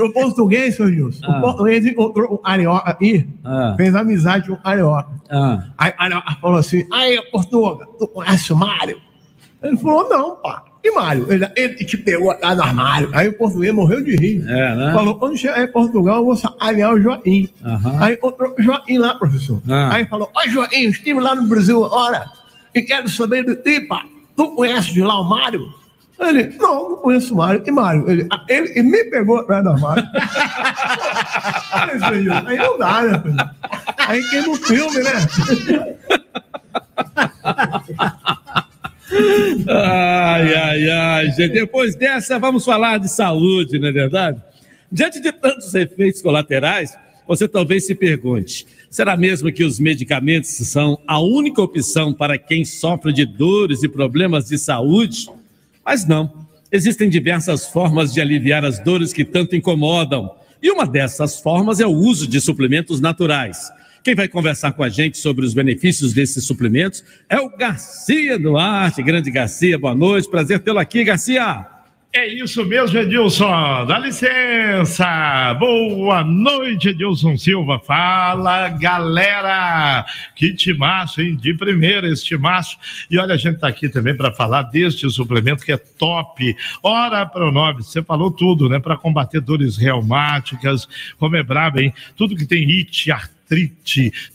o 0.00 0.12
português, 0.12 0.76
seu 0.76 0.88
Edilson. 0.88 1.20
Ah. 1.26 1.38
O 1.38 1.40
português 1.40 1.84
encontrou 1.84 2.32
um 2.34 2.36
carioca 2.36 2.88
aqui, 2.88 3.28
Ah. 3.44 3.74
fez 3.76 3.96
amizade 3.96 4.46
com 4.46 4.54
um 4.54 4.62
carioca. 4.62 5.10
Ah. 5.28 5.64
Aí 5.76 5.90
o 5.90 5.96
carioca 5.96 6.36
falou 6.40 6.58
assim: 6.58 6.86
aí, 6.92 7.20
Portuga, 7.32 7.84
tu 7.98 8.06
conhece 8.06 8.52
o 8.52 8.56
Mário? 8.56 9.00
Ele 9.60 9.76
falou: 9.76 10.08
não, 10.08 10.36
pá. 10.36 10.62
E 10.84 10.90
Mário? 10.90 11.32
Ele, 11.32 11.48
ele 11.54 11.74
te 11.76 11.96
pegou 11.96 12.36
lá 12.42 12.54
no 12.56 12.62
armário. 12.62 13.08
Aí 13.12 13.28
o 13.28 13.32
português 13.34 13.72
morreu 13.72 14.02
de 14.02 14.16
rir. 14.16 14.44
É, 14.48 14.74
né? 14.74 14.92
Falou: 14.92 15.14
quando 15.16 15.36
chegar 15.36 15.62
em 15.62 15.70
Portugal, 15.70 16.16
eu 16.16 16.24
vou 16.24 16.34
sacanear 16.36 16.92
o 16.92 17.00
Joaquim. 17.00 17.48
Aham. 17.64 17.98
Aí 18.00 18.14
encontrou 18.14 18.54
o 18.58 18.62
Joaquim 18.62 18.98
lá, 18.98 19.14
professor. 19.14 19.62
Ah. 19.68 19.94
Aí 19.94 20.06
falou: 20.06 20.28
Ó, 20.34 20.48
Joaquim, 20.48 20.88
estive 20.88 21.20
lá 21.20 21.34
no 21.36 21.44
Brasil 21.44 21.84
agora 21.84 22.24
e 22.74 22.82
quero 22.82 23.08
saber 23.08 23.44
do 23.44 23.54
ti, 23.54 23.80
pá. 23.82 24.04
Tu 24.36 24.48
conhece 24.56 24.92
de 24.92 25.02
lá 25.02 25.20
o 25.20 25.24
Mário? 25.24 25.72
Ele, 26.18 26.56
não, 26.58 26.90
não 26.90 26.96
conheço 26.96 27.34
o 27.34 27.36
Mário. 27.36 27.62
E 27.66 27.70
Mário? 27.70 28.08
Ele, 28.10 28.26
"Ah, 28.30 28.44
ele, 28.48 28.70
ele 28.70 28.82
me 28.82 29.04
pegou 29.04 29.38
atrás 29.38 29.62
do 29.64 29.70
armário. 29.70 30.04
Aí, 32.46 32.56
não 32.58 32.78
dá, 32.78 33.02
né, 33.02 33.20
filho? 33.20 33.36
Aí 34.08 34.22
queima 34.30 34.48
o 34.48 34.56
filme, 34.56 34.98
né? 35.02 35.12
Ai, 39.68 40.54
ai, 40.54 40.90
ai, 40.90 41.30
gente. 41.30 41.52
Depois 41.52 41.94
dessa, 41.94 42.38
vamos 42.38 42.64
falar 42.64 42.98
de 42.98 43.08
saúde, 43.08 43.78
não 43.78 43.88
é 43.88 43.92
verdade? 43.92 44.40
Diante 44.90 45.20
de 45.20 45.32
tantos 45.32 45.74
efeitos 45.74 46.20
colaterais, 46.20 46.96
você 47.26 47.46
talvez 47.48 47.86
se 47.86 47.94
pergunte: 47.94 48.66
será 48.90 49.16
mesmo 49.16 49.52
que 49.52 49.64
os 49.64 49.78
medicamentos 49.78 50.50
são 50.50 50.98
a 51.06 51.20
única 51.20 51.62
opção 51.62 52.12
para 52.12 52.38
quem 52.38 52.64
sofre 52.64 53.12
de 53.12 53.24
dores 53.24 53.82
e 53.82 53.88
problemas 53.88 54.46
de 54.46 54.58
saúde? 54.58 55.28
Mas 55.84 56.06
não. 56.06 56.42
Existem 56.70 57.10
diversas 57.10 57.66
formas 57.66 58.14
de 58.14 58.20
aliviar 58.20 58.64
as 58.64 58.78
dores 58.78 59.12
que 59.12 59.24
tanto 59.24 59.54
incomodam. 59.54 60.30
E 60.62 60.70
uma 60.70 60.86
dessas 60.86 61.40
formas 61.40 61.80
é 61.80 61.86
o 61.86 61.90
uso 61.90 62.26
de 62.26 62.40
suplementos 62.40 63.00
naturais. 63.00 63.70
Quem 64.02 64.16
vai 64.16 64.26
conversar 64.26 64.72
com 64.72 64.82
a 64.82 64.88
gente 64.88 65.16
sobre 65.16 65.44
os 65.44 65.54
benefícios 65.54 66.12
desses 66.12 66.44
suplementos 66.44 67.04
é 67.28 67.38
o 67.38 67.48
Garcia 67.56 68.36
Duarte. 68.36 69.00
Grande 69.00 69.30
Garcia, 69.30 69.78
boa 69.78 69.94
noite. 69.94 70.28
Prazer 70.28 70.58
tê-lo 70.58 70.80
aqui, 70.80 71.04
Garcia. 71.04 71.68
É 72.14 72.26
isso 72.26 72.62
mesmo, 72.66 72.98
Edilson. 72.98 73.86
Dá 73.86 73.98
licença. 73.98 75.54
Boa 75.54 76.22
noite, 76.22 76.90
Edilson 76.90 77.38
Silva. 77.38 77.78
Fala, 77.78 78.68
galera. 78.68 80.04
Que 80.34 80.52
timaço, 80.52 81.22
hein? 81.22 81.36
De 81.36 81.54
primeira 81.54 82.06
esse 82.06 82.24
timaço. 82.24 82.76
E 83.10 83.16
olha, 83.16 83.34
a 83.34 83.38
gente 83.38 83.60
tá 83.60 83.68
aqui 83.68 83.88
também 83.88 84.14
para 84.14 84.30
falar 84.30 84.64
deste 84.64 85.08
suplemento 85.10 85.64
que 85.64 85.72
é 85.72 85.78
top. 85.78 86.54
Ora 86.82 87.24
Pronove, 87.24 87.82
você 87.82 88.02
falou 88.02 88.30
tudo, 88.30 88.68
né? 88.68 88.78
Para 88.78 88.98
combater 88.98 89.40
dores 89.40 89.78
reumáticas, 89.78 90.86
como 91.18 91.36
é 91.36 91.42
brabo, 91.42 91.80
hein? 91.80 91.94
Tudo 92.14 92.36
que 92.36 92.44
tem 92.44 92.68
it, 92.68 93.10
artrite, 93.10 93.41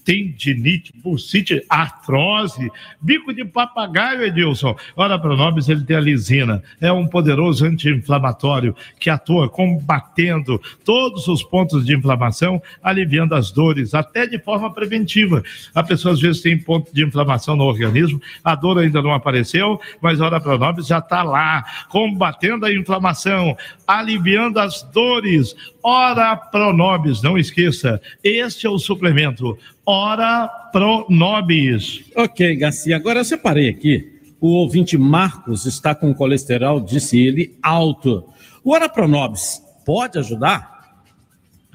tendinite, 0.03 0.93
bursite, 1.03 1.63
artrose, 1.69 2.71
bico 3.01 3.33
de 3.33 3.43
papagaio, 3.45 4.23
Edilson. 4.23 4.75
Ora 4.95 5.19
Pronobis, 5.19 5.69
ele 5.69 5.83
tem 5.83 5.95
a 5.95 6.01
lisina. 6.01 6.63
É 6.79 6.91
um 6.91 7.07
poderoso 7.07 7.65
anti-inflamatório 7.65 8.75
que 8.99 9.09
atua 9.09 9.49
combatendo 9.49 10.61
todos 10.83 11.27
os 11.27 11.43
pontos 11.43 11.85
de 11.85 11.95
inflamação, 11.95 12.61
aliviando 12.81 13.35
as 13.35 13.51
dores, 13.51 13.93
até 13.93 14.25
de 14.25 14.39
forma 14.39 14.73
preventiva. 14.73 15.43
A 15.73 15.83
pessoa 15.83 16.13
às 16.13 16.21
vezes 16.21 16.41
tem 16.41 16.57
ponto 16.57 16.93
de 16.93 17.03
inflamação 17.03 17.55
no 17.55 17.63
organismo, 17.63 18.21
a 18.43 18.55
dor 18.55 18.79
ainda 18.79 19.01
não 19.01 19.13
apareceu, 19.13 19.79
mas 20.01 20.21
Ora 20.21 20.39
Pronobis 20.39 20.87
já 20.87 20.99
está 20.99 21.23
lá, 21.23 21.63
combatendo 21.89 22.65
a 22.65 22.73
inflamação, 22.73 23.57
aliviando 23.87 24.59
as 24.59 24.83
dores. 24.83 25.55
Ora 25.89 26.35
Pronobis, 26.35 27.21
não 27.21 27.37
esqueça, 27.37 28.01
este 28.21 28.67
é 28.67 28.69
o 28.69 28.77
suplemento 28.77 29.57
Ora 29.85 30.45
Pronobis. 30.73 32.03
Ok, 32.13 32.57
Garcia, 32.57 32.97
agora 32.97 33.21
eu 33.21 33.23
separei 33.23 33.69
aqui. 33.69 34.19
O 34.37 34.49
ouvinte 34.49 34.97
Marcos 34.97 35.65
está 35.65 35.95
com 35.95 36.13
colesterol, 36.13 36.81
disse 36.81 37.17
ele, 37.17 37.57
alto. 37.63 38.25
O 38.65 38.73
Ora 38.73 38.89
Pronobis 38.89 39.61
pode 39.85 40.19
ajudar? 40.19 40.76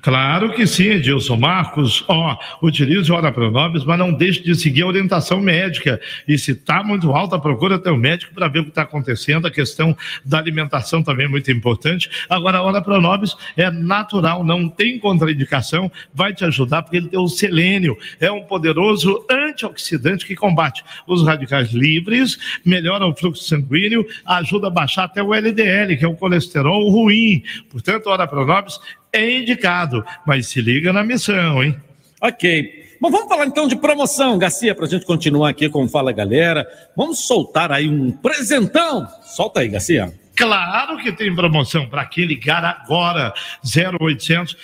Claro 0.03 0.53
que 0.53 0.66
sim, 0.66 0.88
Edilson 0.88 1.36
Marcos. 1.36 2.05
Ó, 2.09 2.36
utilize 2.61 3.11
o 3.11 3.14
Hora 3.14 3.30
Pronobis, 3.30 3.84
mas 3.84 3.96
não 3.96 4.12
deixe 4.12 4.42
de 4.42 4.53
seguir 4.57 4.82
a 4.82 4.88
orientação 4.88 5.40
médica. 5.40 6.00
E 6.26 6.36
se 6.36 6.50
está 6.50 6.82
muito 6.82 7.12
alta, 7.12 7.38
procura 7.38 7.78
teu 7.78 7.96
médico 7.96 8.34
para 8.34 8.48
ver 8.48 8.59
o 8.59 8.62
que 8.64 8.70
está 8.70 8.82
acontecendo. 8.82 9.46
A 9.46 9.50
questão 9.50 9.96
da 10.24 10.38
alimentação 10.38 11.05
também 11.05 11.26
é 11.26 11.28
muito 11.28 11.53
importante. 11.53 12.11
Agora, 12.28 12.59
a 12.59 12.62
Hora 12.62 12.82
Pronobis 12.82 13.36
é 13.57 13.70
natural, 13.70 14.42
não 14.42 14.68
tem 14.68 14.98
contraindicação, 14.98 15.90
vai 16.12 16.34
te 16.34 16.44
ajudar 16.44 16.82
porque 16.82 16.96
ele 16.96 17.09
tem 17.09 17.20
o 17.20 17.28
selênio. 17.28 17.96
É 18.18 18.30
um 18.30 18.42
poderoso 18.42 19.24
antioxidante 19.30 20.26
que 20.26 20.34
combate 20.34 20.82
os 21.07 21.24
radicais 21.24 21.70
livres, 21.70 22.61
melhora 22.64 23.07
o 23.07 23.14
fluxo 23.14 23.44
sanguíneo, 23.44 24.05
ajuda 24.26 24.66
a 24.66 24.70
baixar 24.70 25.05
até 25.05 25.22
o 25.22 25.32
LDL, 25.32 25.96
que 25.96 26.05
é 26.05 26.09
o 26.09 26.16
colesterol 26.16 26.90
ruim. 26.90 27.44
Portanto, 27.70 28.09
a 28.09 28.12
Hora 28.14 28.26
Pronobis 28.26 28.80
é 29.12 29.38
indicado, 29.38 30.04
mas 30.26 30.46
se 30.46 30.60
liga 30.60 30.92
na 30.92 31.04
missão, 31.04 31.62
hein? 31.62 31.76
Ok. 32.20 32.82
Bom, 33.00 33.10
vamos 33.10 33.28
falar 33.28 33.46
então 33.46 33.66
de 33.66 33.74
promoção, 33.74 34.38
Garcia, 34.38 34.74
para 34.74 34.86
a 34.86 34.88
gente 34.88 35.04
continuar 35.04 35.48
aqui 35.48 35.68
com 35.68 35.88
Fala 35.88 36.12
Galera. 36.12 36.66
Vamos 36.96 37.26
soltar 37.26 37.72
aí 37.72 37.88
um 37.88 38.12
presentão. 38.12 39.08
Solta 39.24 39.60
aí, 39.60 39.68
Garcia. 39.68 40.14
Claro 40.35 40.97
que 40.97 41.12
tem 41.12 41.35
promoção 41.35 41.87
para 41.87 42.07
quem 42.07 42.24
ligar 42.24 42.64
agora. 42.64 43.35
0800 43.64 44.57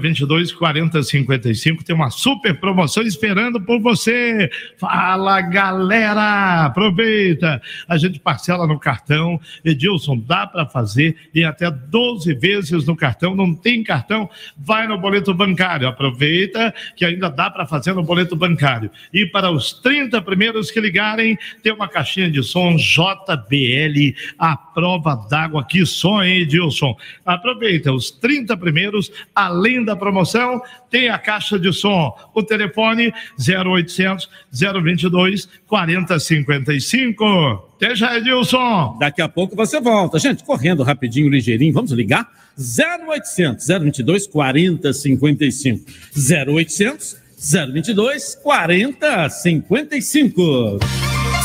022 0.00 0.52
4055. 0.52 1.84
Tem 1.84 1.94
uma 1.94 2.10
super 2.10 2.58
promoção 2.58 3.02
esperando 3.02 3.60
por 3.60 3.80
você. 3.80 4.50
Fala, 4.78 5.40
galera! 5.40 6.66
Aproveita. 6.66 7.60
A 7.88 7.96
gente 7.96 8.20
parcela 8.20 8.66
no 8.66 8.78
cartão. 8.78 9.40
Edilson, 9.64 10.18
dá 10.18 10.46
para 10.46 10.66
fazer 10.66 11.16
em 11.34 11.44
até 11.44 11.70
12 11.70 12.34
vezes 12.34 12.86
no 12.86 12.96
cartão. 12.96 13.34
Não 13.34 13.54
tem 13.54 13.82
cartão? 13.82 14.30
Vai 14.56 14.86
no 14.86 14.98
boleto 14.98 15.34
bancário. 15.34 15.88
Aproveita 15.88 16.72
que 16.96 17.04
ainda 17.04 17.28
dá 17.28 17.50
para 17.50 17.66
fazer 17.66 17.92
no 17.92 18.02
boleto 18.02 18.36
bancário. 18.36 18.90
E 19.12 19.26
para 19.26 19.50
os 19.50 19.72
30 19.72 20.22
primeiros 20.22 20.70
que 20.70 20.80
ligarem, 20.80 21.36
tem 21.62 21.72
uma 21.72 21.88
caixinha 21.88 22.30
de 22.30 22.42
som 22.42 22.76
JBL, 22.76 24.14
a 24.38 24.56
prova 24.56 25.07
d'água 25.14 25.64
que 25.64 25.86
só, 25.86 26.24
hein, 26.24 26.42
Edilson? 26.42 26.96
Aproveita 27.24 27.92
os 27.92 28.10
30 28.10 28.56
primeiros, 28.56 29.12
além 29.34 29.84
da 29.84 29.96
promoção, 29.96 30.60
tem 30.90 31.08
a 31.08 31.18
caixa 31.18 31.58
de 31.58 31.72
som. 31.72 32.14
O 32.34 32.42
telefone 32.42 33.12
0800 33.38 34.28
022 34.52 35.48
4055. 35.66 37.24
Até 37.76 37.94
já, 37.94 38.16
Edilson. 38.16 38.96
Daqui 38.98 39.22
a 39.22 39.28
pouco 39.28 39.54
você 39.54 39.80
volta. 39.80 40.18
Gente, 40.18 40.42
correndo 40.44 40.82
rapidinho, 40.82 41.28
ligeirinho, 41.28 41.72
vamos 41.72 41.92
ligar? 41.92 42.28
0800 42.58 43.64
022 43.66 44.26
4055. 44.26 45.84
0800 46.16 47.16
022 47.38 48.34
4055. 48.42 50.78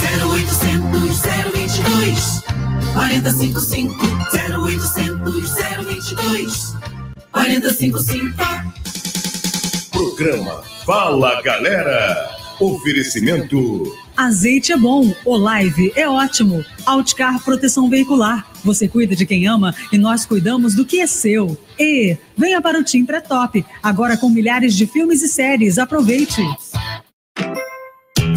0800 0.04 1.22
022 1.54 2.53
455 2.94 3.96
0800 4.34 5.50
022 5.86 6.74
455 7.32 8.36
Programa 9.92 10.64
Fala 10.86 11.42
Galera. 11.42 12.30
Oferecimento. 12.60 13.92
Azeite 14.16 14.72
é 14.72 14.78
bom, 14.78 15.12
Olive 15.26 15.92
é 15.96 16.08
ótimo. 16.08 16.64
Outcar 16.86 17.44
Proteção 17.44 17.90
Veicular. 17.90 18.46
Você 18.64 18.88
cuida 18.88 19.16
de 19.16 19.26
quem 19.26 19.48
ama 19.48 19.74
e 19.92 19.98
nós 19.98 20.24
cuidamos 20.24 20.76
do 20.76 20.86
que 20.86 21.02
é 21.02 21.08
seu. 21.08 21.58
E 21.80 22.16
venha 22.38 22.62
para 22.62 22.80
o 22.80 22.84
Tim 22.84 23.06
Pré-Top, 23.06 23.66
agora 23.82 24.16
com 24.16 24.30
milhares 24.30 24.76
de 24.76 24.86
filmes 24.86 25.24
e 25.24 25.28
séries. 25.28 25.80
Aproveite. 25.80 26.42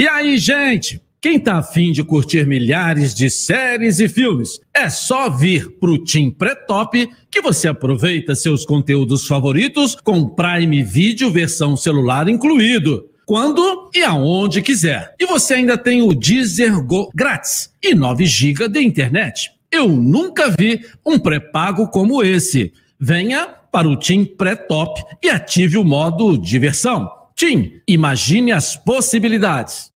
E 0.00 0.08
aí, 0.08 0.38
gente? 0.38 0.98
Quem 1.20 1.38
tá 1.38 1.58
afim 1.58 1.92
de 1.92 2.02
curtir 2.02 2.46
milhares 2.46 3.14
de 3.14 3.28
séries 3.28 4.00
e 4.00 4.08
filmes, 4.08 4.58
é 4.72 4.88
só 4.88 5.28
vir 5.28 5.72
pro 5.72 6.02
Team 6.02 6.30
Pré-Top 6.30 7.06
que 7.30 7.42
você 7.42 7.68
aproveita 7.68 8.34
seus 8.34 8.64
conteúdos 8.64 9.26
favoritos 9.26 9.94
com 10.02 10.26
Prime 10.26 10.82
Video 10.82 11.30
versão 11.30 11.76
celular 11.76 12.30
incluído. 12.30 13.10
Quando 13.26 13.90
e 13.94 14.02
aonde 14.02 14.62
quiser. 14.62 15.14
E 15.20 15.26
você 15.26 15.52
ainda 15.52 15.76
tem 15.76 16.00
o 16.00 16.14
Deezer 16.14 16.82
Go 16.82 17.10
grátis 17.14 17.70
e 17.82 17.94
9 17.94 18.24
GB 18.24 18.68
de 18.70 18.80
internet. 18.80 19.50
Eu 19.70 19.86
nunca 19.86 20.48
vi 20.58 20.80
um 21.04 21.18
pré-pago 21.18 21.88
como 21.88 22.22
esse. 22.22 22.72
Venha 22.98 23.48
para 23.70 23.86
o 23.86 23.98
Team 23.98 24.24
Pré-Top 24.24 25.04
e 25.22 25.28
ative 25.28 25.76
o 25.76 25.84
modo 25.84 26.38
diversão. 26.38 27.06
Tim, 27.36 27.80
imagine 27.86 28.52
as 28.52 28.76
possibilidades. 28.76 29.89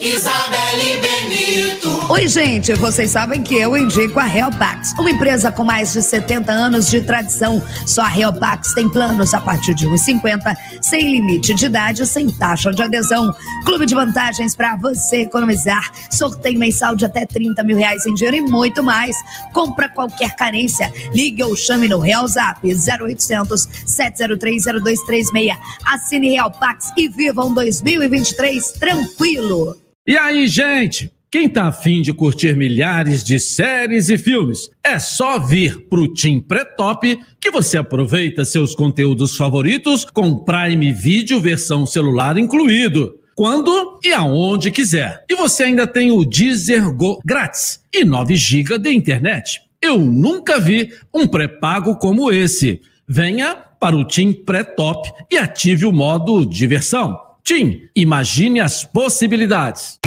Isabelle 0.00 0.98
Benito. 1.02 2.06
Oi, 2.10 2.26
gente, 2.26 2.72
vocês 2.72 3.10
sabem 3.10 3.42
que 3.42 3.54
eu 3.54 3.76
indico 3.76 4.18
a 4.18 4.26
Helpax, 4.26 4.94
uma 4.98 5.10
empresa 5.10 5.52
com 5.52 5.62
mais 5.62 5.92
de 5.92 6.00
70 6.00 6.50
anos 6.50 6.88
de 6.88 7.02
tradição. 7.02 7.62
Só 7.86 8.02
a 8.02 8.18
Helpax 8.18 8.72
tem 8.72 8.88
planos 8.88 9.34
a 9.34 9.40
partir 9.42 9.74
de 9.74 9.86
1,50, 9.86 10.56
sem 10.80 11.12
limite 11.12 11.52
de 11.52 11.66
idade, 11.66 12.06
sem 12.06 12.30
taxa 12.30 12.72
de 12.72 12.82
adesão. 12.82 13.30
Clube 13.66 13.84
de 13.84 13.94
vantagens 13.94 14.56
para 14.56 14.74
você 14.74 15.18
economizar, 15.18 15.92
sorteio 16.10 16.58
mensal 16.58 16.96
de 16.96 17.04
até 17.04 17.26
30 17.26 17.62
mil 17.62 17.76
reais 17.76 18.06
em 18.06 18.14
dinheiro 18.14 18.38
e 18.38 18.40
muito 18.40 18.82
mais. 18.82 19.14
Compra 19.52 19.86
qualquer 19.88 20.34
carência, 20.34 20.90
ligue 21.12 21.42
ou 21.42 21.54
chame 21.54 21.88
no 21.88 21.98
Real 21.98 22.26
Zap 22.26 22.58
0800 22.66 23.68
703 23.84 24.64
0236. 24.64 25.58
Assine 25.84 26.36
Helpax 26.36 26.90
e 26.96 27.06
viva 27.06 27.44
um 27.44 27.52
2023 27.52 28.72
tranquilo. 28.72 29.79
E 30.06 30.16
aí, 30.16 30.48
gente? 30.48 31.12
Quem 31.30 31.46
tá 31.46 31.68
afim 31.68 32.00
de 32.00 32.12
curtir 32.12 32.56
milhares 32.56 33.22
de 33.22 33.38
séries 33.38 34.08
e 34.08 34.16
filmes, 34.16 34.70
é 34.82 34.98
só 34.98 35.38
vir 35.38 35.86
pro 35.88 36.12
Team 36.12 36.40
Pré-Top 36.40 37.20
que 37.38 37.50
você 37.50 37.76
aproveita 37.76 38.44
seus 38.44 38.74
conteúdos 38.74 39.36
favoritos 39.36 40.06
com 40.06 40.38
Prime 40.38 40.90
Video 40.90 41.38
versão 41.38 41.84
celular 41.84 42.38
incluído. 42.38 43.14
Quando 43.36 44.00
e 44.02 44.10
aonde 44.12 44.70
quiser. 44.70 45.22
E 45.28 45.36
você 45.36 45.64
ainda 45.64 45.86
tem 45.86 46.10
o 46.10 46.24
Deezer 46.24 46.90
Go 46.94 47.20
grátis 47.24 47.80
e 47.92 48.02
9 48.02 48.34
GB 48.34 48.78
de 48.78 48.90
internet. 48.90 49.60
Eu 49.82 49.98
nunca 49.98 50.58
vi 50.58 50.92
um 51.14 51.26
pré-pago 51.26 51.96
como 51.96 52.32
esse. 52.32 52.80
Venha 53.06 53.54
para 53.54 53.94
o 53.94 54.04
Team 54.04 54.32
Pré-Top 54.32 55.12
e 55.30 55.36
ative 55.36 55.84
o 55.84 55.92
modo 55.92 56.44
diversão. 56.46 57.29
TIM, 57.42 57.88
imagine 57.96 58.60
as 58.60 58.84
possibilidades. 58.84 59.98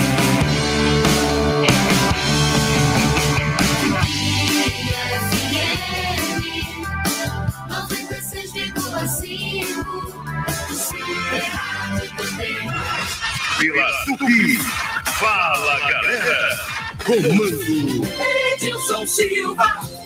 Pela 13.59 14.05
Tupi, 14.05 14.57
fala 15.19 15.79
galera, 15.89 16.59
comando 17.05 18.07
Edilson 18.53 19.07
Silva. 19.07 20.02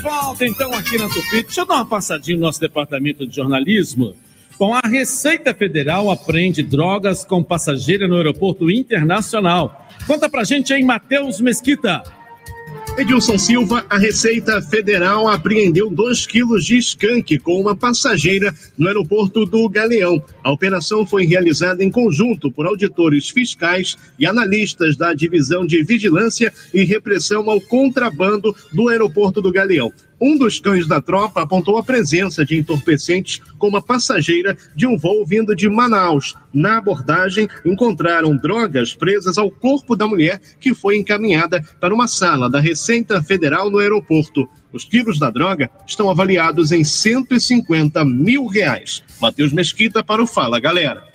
De 0.00 0.08
volta 0.08 0.46
então 0.46 0.72
aqui 0.72 0.96
na 0.96 1.10
Tupi. 1.10 1.42
Deixa 1.42 1.60
eu 1.60 1.66
dar 1.66 1.74
uma 1.74 1.84
passadinha 1.84 2.34
no 2.38 2.44
nosso 2.44 2.58
departamento 2.58 3.26
de 3.26 3.36
jornalismo. 3.36 4.16
Bom, 4.58 4.72
a 4.72 4.80
Receita 4.80 5.52
Federal 5.52 6.10
apreende 6.10 6.62
drogas 6.62 7.22
com 7.22 7.42
passageira 7.42 8.08
no 8.08 8.16
aeroporto 8.16 8.70
internacional. 8.70 9.86
Conta 10.06 10.26
pra 10.26 10.42
gente 10.42 10.72
aí, 10.72 10.82
Matheus 10.82 11.38
Mesquita. 11.38 12.02
Edilson 13.00 13.38
Silva, 13.38 13.86
a 13.88 13.96
Receita 13.96 14.60
Federal 14.60 15.26
apreendeu 15.26 15.88
2 15.88 16.26
quilos 16.26 16.66
de 16.66 16.76
skunk 16.76 17.38
com 17.38 17.58
uma 17.58 17.74
passageira 17.74 18.54
no 18.76 18.88
aeroporto 18.88 19.46
do 19.46 19.66
Galeão. 19.70 20.22
A 20.44 20.52
operação 20.52 21.06
foi 21.06 21.24
realizada 21.24 21.82
em 21.82 21.90
conjunto 21.90 22.52
por 22.52 22.66
auditores 22.66 23.30
fiscais 23.30 23.96
e 24.18 24.26
analistas 24.26 24.98
da 24.98 25.14
Divisão 25.14 25.64
de 25.64 25.82
Vigilância 25.82 26.52
e 26.74 26.84
Repressão 26.84 27.48
ao 27.48 27.58
Contrabando 27.58 28.54
do 28.70 28.90
aeroporto 28.90 29.40
do 29.40 29.50
Galeão. 29.50 29.90
Um 30.20 30.36
dos 30.36 30.60
cães 30.60 30.86
da 30.86 31.00
tropa 31.00 31.40
apontou 31.40 31.78
a 31.78 31.82
presença 31.82 32.44
de 32.44 32.58
entorpecentes 32.58 33.40
com 33.58 33.68
uma 33.68 33.80
passageira 33.80 34.54
de 34.76 34.86
um 34.86 34.98
voo 34.98 35.24
vindo 35.24 35.56
de 35.56 35.66
Manaus. 35.66 36.34
Na 36.52 36.76
abordagem, 36.76 37.48
encontraram 37.64 38.36
drogas 38.36 38.94
presas 38.94 39.38
ao 39.38 39.50
corpo 39.50 39.96
da 39.96 40.06
mulher 40.06 40.38
que 40.60 40.74
foi 40.74 40.98
encaminhada 40.98 41.64
para 41.80 41.94
uma 41.94 42.06
sala 42.06 42.50
da 42.50 42.60
Receita 42.60 43.22
Federal 43.22 43.70
no 43.70 43.78
aeroporto. 43.78 44.46
Os 44.72 44.84
quilos 44.84 45.18
da 45.18 45.30
droga 45.30 45.70
estão 45.86 46.10
avaliados 46.10 46.70
em 46.70 46.84
150 46.84 48.04
mil 48.04 48.46
reais. 48.46 49.02
Matheus 49.20 49.52
Mesquita 49.52 50.04
para 50.04 50.22
o 50.22 50.26
Fala 50.26 50.60
Galera. 50.60 51.09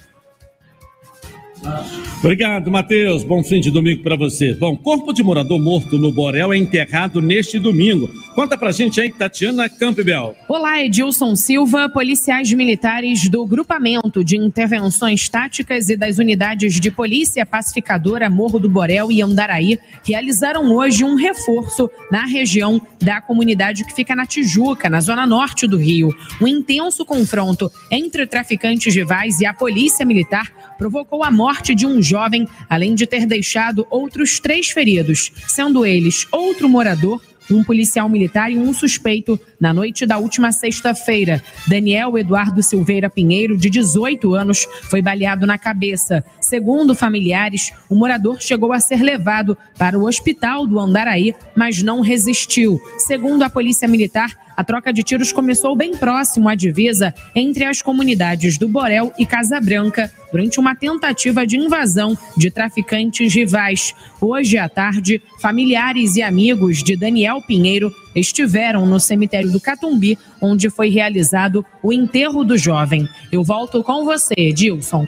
Obrigado, 2.19 2.71
Matheus. 2.71 3.23
Bom 3.23 3.43
fim 3.43 3.59
de 3.59 3.69
domingo 3.69 4.01
para 4.01 4.15
você. 4.15 4.53
Bom, 4.53 4.75
corpo 4.75 5.13
de 5.13 5.21
morador 5.21 5.59
morto 5.59 5.97
no 5.97 6.11
Borel 6.11 6.53
é 6.53 6.57
enterrado 6.57 7.21
neste 7.21 7.59
domingo. 7.59 8.09
Conta 8.33 8.57
pra 8.57 8.71
gente 8.71 8.99
aí, 8.99 9.11
Tatiana 9.11 9.69
Campbell. 9.69 10.35
Olá, 10.49 10.83
Edilson 10.83 11.35
Silva. 11.35 11.87
Policiais 11.87 12.51
militares 12.51 13.29
do 13.29 13.45
Grupamento 13.45 14.23
de 14.23 14.37
Intervenções 14.37 15.29
Táticas 15.29 15.89
e 15.89 15.95
das 15.95 16.17
Unidades 16.17 16.79
de 16.79 16.89
Polícia 16.89 17.45
Pacificadora 17.45 18.29
Morro 18.29 18.59
do 18.59 18.67
Borel 18.67 19.11
e 19.11 19.21
Andaraí 19.21 19.79
realizaram 20.03 20.73
hoje 20.73 21.03
um 21.03 21.15
reforço 21.15 21.89
na 22.11 22.25
região 22.25 22.81
da 22.99 23.21
comunidade 23.21 23.85
que 23.85 23.93
fica 23.93 24.15
na 24.15 24.25
Tijuca, 24.25 24.89
na 24.89 24.99
zona 24.99 25.27
norte 25.27 25.67
do 25.67 25.77
Rio. 25.77 26.09
Um 26.41 26.47
intenso 26.47 27.05
confronto 27.05 27.71
entre 27.91 28.25
traficantes 28.25 28.93
rivais 28.93 29.39
e 29.39 29.45
a 29.45 29.53
Polícia 29.53 30.05
Militar 30.05 30.51
provocou 30.77 31.23
a 31.23 31.31
morte 31.31 31.54
de 31.63 31.85
um 31.85 32.01
jovem, 32.01 32.47
além 32.69 32.95
de 32.95 33.05
ter 33.05 33.25
deixado 33.25 33.85
outros 33.89 34.39
três 34.39 34.69
feridos, 34.69 35.31
sendo 35.47 35.85
eles 35.85 36.27
outro 36.31 36.67
morador 36.67 37.21
um 37.49 37.63
policial 37.63 38.09
militar 38.09 38.51
e 38.51 38.57
um 38.57 38.73
suspeito 38.73 39.39
na 39.59 39.73
noite 39.73 40.05
da 40.05 40.17
última 40.17 40.51
sexta-feira. 40.51 41.43
Daniel 41.67 42.17
Eduardo 42.17 42.63
Silveira 42.63 43.09
Pinheiro, 43.09 43.57
de 43.57 43.69
18 43.69 44.33
anos, 44.33 44.67
foi 44.89 45.01
baleado 45.01 45.45
na 45.45 45.57
cabeça. 45.57 46.23
Segundo 46.39 46.95
familiares, 46.95 47.71
o 47.89 47.95
morador 47.95 48.41
chegou 48.41 48.73
a 48.73 48.79
ser 48.79 49.01
levado 49.01 49.57
para 49.77 49.97
o 49.97 50.05
hospital 50.05 50.65
do 50.65 50.79
Andaraí, 50.79 51.35
mas 51.55 51.81
não 51.81 52.01
resistiu. 52.01 52.79
Segundo 52.97 53.43
a 53.43 53.49
Polícia 53.49 53.87
Militar, 53.87 54.44
a 54.55 54.63
troca 54.63 54.93
de 54.93 55.03
tiros 55.03 55.31
começou 55.31 55.75
bem 55.75 55.95
próximo 55.95 56.47
à 56.49 56.55
divisa 56.55 57.13
entre 57.35 57.65
as 57.65 57.81
comunidades 57.81 58.57
do 58.57 58.67
Borel 58.67 59.13
e 59.17 59.25
Casa 59.25 59.59
Branca, 59.59 60.11
durante 60.31 60.59
uma 60.59 60.75
tentativa 60.75 61.45
de 61.45 61.57
invasão 61.57 62.17
de 62.35 62.51
traficantes 62.51 63.33
rivais. 63.33 63.93
Hoje 64.19 64.57
à 64.57 64.67
tarde, 64.67 65.21
familiares 65.41 66.15
e 66.15 66.21
amigos 66.21 66.83
de 66.83 66.95
Daniel 66.95 67.41
Pinheiro 67.41 67.93
estiveram 68.15 68.85
no 68.85 68.99
cemitério 68.99 69.51
do 69.51 69.61
Catumbi, 69.61 70.17
onde 70.41 70.69
foi 70.69 70.89
realizado 70.89 71.65
o 71.81 71.93
enterro 71.93 72.43
do 72.43 72.57
jovem. 72.57 73.07
Eu 73.31 73.43
volto 73.43 73.83
com 73.83 74.03
você, 74.03 74.33
Edilson. 74.37 75.07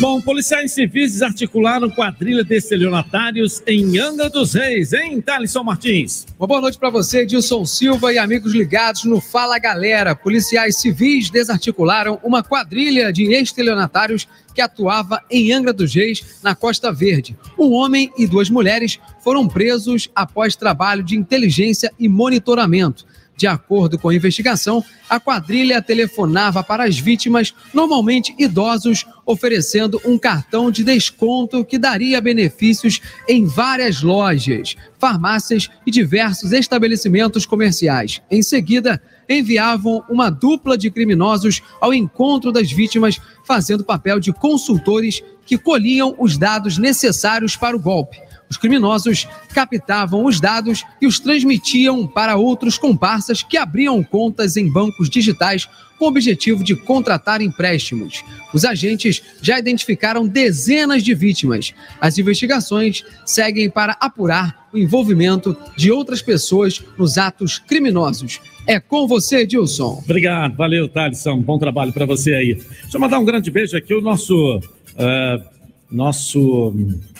Bom, 0.00 0.20
policiais 0.20 0.70
civis 0.70 1.14
desarticularam 1.14 1.90
quadrilha 1.90 2.44
de 2.44 2.54
estelionatários 2.54 3.60
em 3.66 3.98
Angra 3.98 4.30
dos 4.30 4.54
Reis, 4.54 4.92
hein, 4.92 5.20
Thalisson 5.20 5.64
Martins? 5.64 6.24
Uma 6.38 6.46
boa 6.46 6.60
noite 6.60 6.78
para 6.78 6.88
você, 6.88 7.22
Edilson 7.22 7.66
Silva 7.66 8.12
e 8.12 8.18
amigos 8.18 8.52
ligados 8.52 9.02
no 9.02 9.20
Fala 9.20 9.58
Galera. 9.58 10.14
Policiais 10.14 10.76
civis 10.76 11.30
desarticularam 11.30 12.20
uma 12.22 12.44
quadrilha 12.44 13.12
de 13.12 13.24
estelionatários 13.32 14.28
que 14.54 14.60
atuava 14.60 15.20
em 15.28 15.52
Angra 15.52 15.72
dos 15.72 15.92
Reis, 15.92 16.38
na 16.44 16.54
Costa 16.54 16.92
Verde. 16.92 17.36
Um 17.58 17.72
homem 17.72 18.12
e 18.16 18.24
duas 18.24 18.48
mulheres 18.48 19.00
foram 19.24 19.48
presos 19.48 20.08
após 20.14 20.54
trabalho 20.54 21.02
de 21.02 21.16
inteligência 21.16 21.92
e 21.98 22.08
monitoramento. 22.08 23.04
De 23.38 23.46
acordo 23.46 23.96
com 23.96 24.08
a 24.08 24.14
investigação, 24.16 24.84
a 25.08 25.20
quadrilha 25.20 25.80
telefonava 25.80 26.60
para 26.64 26.82
as 26.82 26.98
vítimas, 26.98 27.54
normalmente 27.72 28.34
idosos, 28.36 29.06
oferecendo 29.24 30.00
um 30.04 30.18
cartão 30.18 30.72
de 30.72 30.82
desconto 30.82 31.64
que 31.64 31.78
daria 31.78 32.20
benefícios 32.20 33.00
em 33.28 33.46
várias 33.46 34.02
lojas, 34.02 34.74
farmácias 34.98 35.70
e 35.86 35.90
diversos 35.92 36.50
estabelecimentos 36.50 37.46
comerciais. 37.46 38.20
Em 38.28 38.42
seguida, 38.42 39.00
enviavam 39.28 40.02
uma 40.10 40.30
dupla 40.30 40.76
de 40.76 40.90
criminosos 40.90 41.62
ao 41.80 41.94
encontro 41.94 42.50
das 42.50 42.72
vítimas, 42.72 43.20
fazendo 43.44 43.84
papel 43.84 44.18
de 44.18 44.32
consultores 44.32 45.22
que 45.46 45.56
colhiam 45.56 46.12
os 46.18 46.36
dados 46.36 46.76
necessários 46.76 47.54
para 47.54 47.76
o 47.76 47.80
golpe. 47.80 48.20
Os 48.50 48.56
criminosos 48.56 49.28
captavam 49.52 50.24
os 50.24 50.40
dados 50.40 50.84
e 51.00 51.06
os 51.06 51.20
transmitiam 51.20 52.06
para 52.06 52.36
outros 52.36 52.78
comparsas 52.78 53.42
que 53.42 53.56
abriam 53.56 54.02
contas 54.02 54.56
em 54.56 54.70
bancos 54.70 55.10
digitais 55.10 55.68
com 55.98 56.04
o 56.04 56.08
objetivo 56.08 56.62
de 56.62 56.76
contratar 56.76 57.40
empréstimos. 57.42 58.22
Os 58.54 58.64
agentes 58.64 59.20
já 59.42 59.58
identificaram 59.58 60.26
dezenas 60.26 61.02
de 61.02 61.12
vítimas. 61.14 61.74
As 62.00 62.16
investigações 62.18 63.04
seguem 63.26 63.68
para 63.68 63.96
apurar 64.00 64.68
o 64.72 64.78
envolvimento 64.78 65.56
de 65.76 65.90
outras 65.90 66.22
pessoas 66.22 66.82
nos 66.96 67.18
atos 67.18 67.58
criminosos. 67.58 68.40
É 68.66 68.78
com 68.78 69.08
você, 69.08 69.44
Dilson. 69.46 70.00
Obrigado, 70.04 70.54
valeu, 70.56 70.88
Thalisson. 70.88 71.40
Bom 71.40 71.58
trabalho 71.58 71.92
para 71.92 72.06
você 72.06 72.34
aí. 72.34 72.54
Deixa 72.54 72.96
eu 72.96 73.00
mandar 73.00 73.18
um 73.18 73.24
grande 73.24 73.50
beijo 73.50 73.76
aqui, 73.76 73.92
o 73.92 74.00
nosso. 74.00 74.60
eh, 74.96 75.40
nosso. 75.90 76.74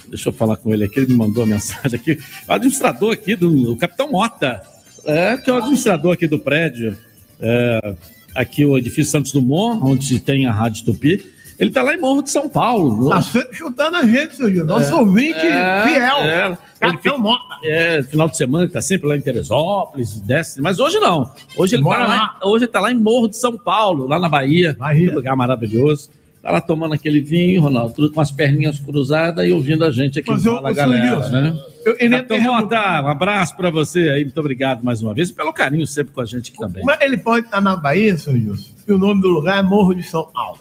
Deixa 0.09 0.29
eu 0.29 0.33
falar 0.33 0.57
com 0.57 0.73
ele 0.73 0.85
aqui, 0.85 1.01
ele 1.01 1.09
me 1.13 1.15
mandou 1.19 1.45
uma 1.45 1.55
mensagem 1.55 1.99
aqui. 1.99 2.19
O 2.49 2.53
administrador 2.53 3.13
aqui 3.13 3.37
do 3.37 3.73
o 3.73 3.77
Capitão 3.77 4.11
Mota, 4.11 4.63
é, 5.05 5.37
que 5.37 5.51
é 5.51 5.53
o 5.53 5.57
administrador 5.57 6.13
aqui 6.15 6.27
do 6.27 6.39
prédio, 6.39 6.97
é, 7.41 7.95
aqui 8.35 8.65
o 8.65 8.77
edifício 8.79 9.11
Santos 9.13 9.33
Dumont, 9.33 9.81
onde 9.85 10.19
tem 10.21 10.47
a 10.47 10.53
Rádio 10.53 10.85
Tupi. 10.85 11.25
Ele 11.59 11.71
tá 11.71 11.83
lá 11.83 11.93
em 11.93 11.99
Morro 12.01 12.23
de 12.23 12.31
São 12.31 12.49
Paulo. 12.49 13.09
Tá 13.11 13.21
sempre 13.21 13.57
chutando 13.57 13.97
a 13.97 14.05
gente, 14.07 14.37
seu 14.37 14.49
Gil. 14.49 14.65
Nosso 14.65 14.93
É, 14.93 14.95
ouvinte 14.95 15.41
é, 15.41 15.83
fiel. 15.89 16.17
é. 16.19 16.59
Capitão 16.79 17.15
fica- 17.15 17.19
Mota. 17.19 17.43
É, 17.65 18.01
final 18.05 18.29
de 18.29 18.37
semana 18.37 18.65
ele 18.65 18.73
tá 18.73 18.81
sempre 18.81 19.09
lá 19.09 19.17
em 19.17 19.21
Teresópolis, 19.21 20.21
desce, 20.21 20.63
mas 20.63 20.79
hoje 20.79 21.01
não. 21.01 21.29
Hoje 21.57 21.75
ele, 21.75 21.83
tá 21.83 21.89
Bora 21.89 22.07
lá, 22.07 22.39
hoje 22.45 22.65
ele 22.67 22.71
tá 22.73 22.79
lá 22.81 22.93
em 22.93 22.97
Morro 22.97 23.27
de 23.27 23.37
São 23.39 23.59
Paulo, 23.59 24.07
lá 24.07 24.21
na 24.21 24.29
Bahia. 24.29 24.77
Um 24.81 25.15
lugar 25.17 25.35
maravilhoso. 25.35 26.11
Tá 26.43 26.53
lá 26.53 26.61
tomando 26.61 26.95
aquele 26.95 27.21
vinho, 27.21 27.61
Ronaldo, 27.63 27.95
tudo 27.95 28.13
com 28.13 28.21
as 28.21 28.31
perninhas 28.31 28.79
cruzadas 28.79 29.45
e 29.47 29.51
ouvindo 29.53 29.85
a 29.85 29.91
gente 29.91 30.21
aqui 30.21 30.31
Mas, 30.31 30.45
Fala 30.45 30.71
ô, 30.71 30.75
Galera, 30.75 31.29
né? 31.31 31.59
eu- 31.85 31.97
ele 31.99 32.15
é 32.15 32.19
Capitão 32.23 32.41
Mota, 32.41 33.03
um 33.03 33.09
abraço 33.09 33.57
para 33.57 33.71
você 33.71 34.09
aí, 34.11 34.23
muito 34.25 34.39
obrigado 34.39 34.83
mais 34.85 35.03
uma 35.03 35.13
vez, 35.13 35.31
e 35.31 35.35
pelo 35.35 35.53
carinho 35.53 35.87
sempre 35.87 36.15
com 36.15 36.21
a 36.21 36.25
gente 36.25 36.51
aqui 36.51 36.59
também. 36.61 36.85
Mas 36.85 37.01
ele 37.01 37.17
pode 37.17 37.47
estar 37.47 37.61
na 37.61 37.77
Bahia, 37.77 38.17
seu 38.17 38.33
Gilson, 38.37 38.71
e 38.87 38.93
o 38.93 38.99
nome 38.99 39.21
do 39.21 39.29
lugar 39.29 39.59
é 39.59 39.63
Morro 39.63 39.95
de 39.95 40.03
São 40.05 40.25
Paulo. 40.33 40.61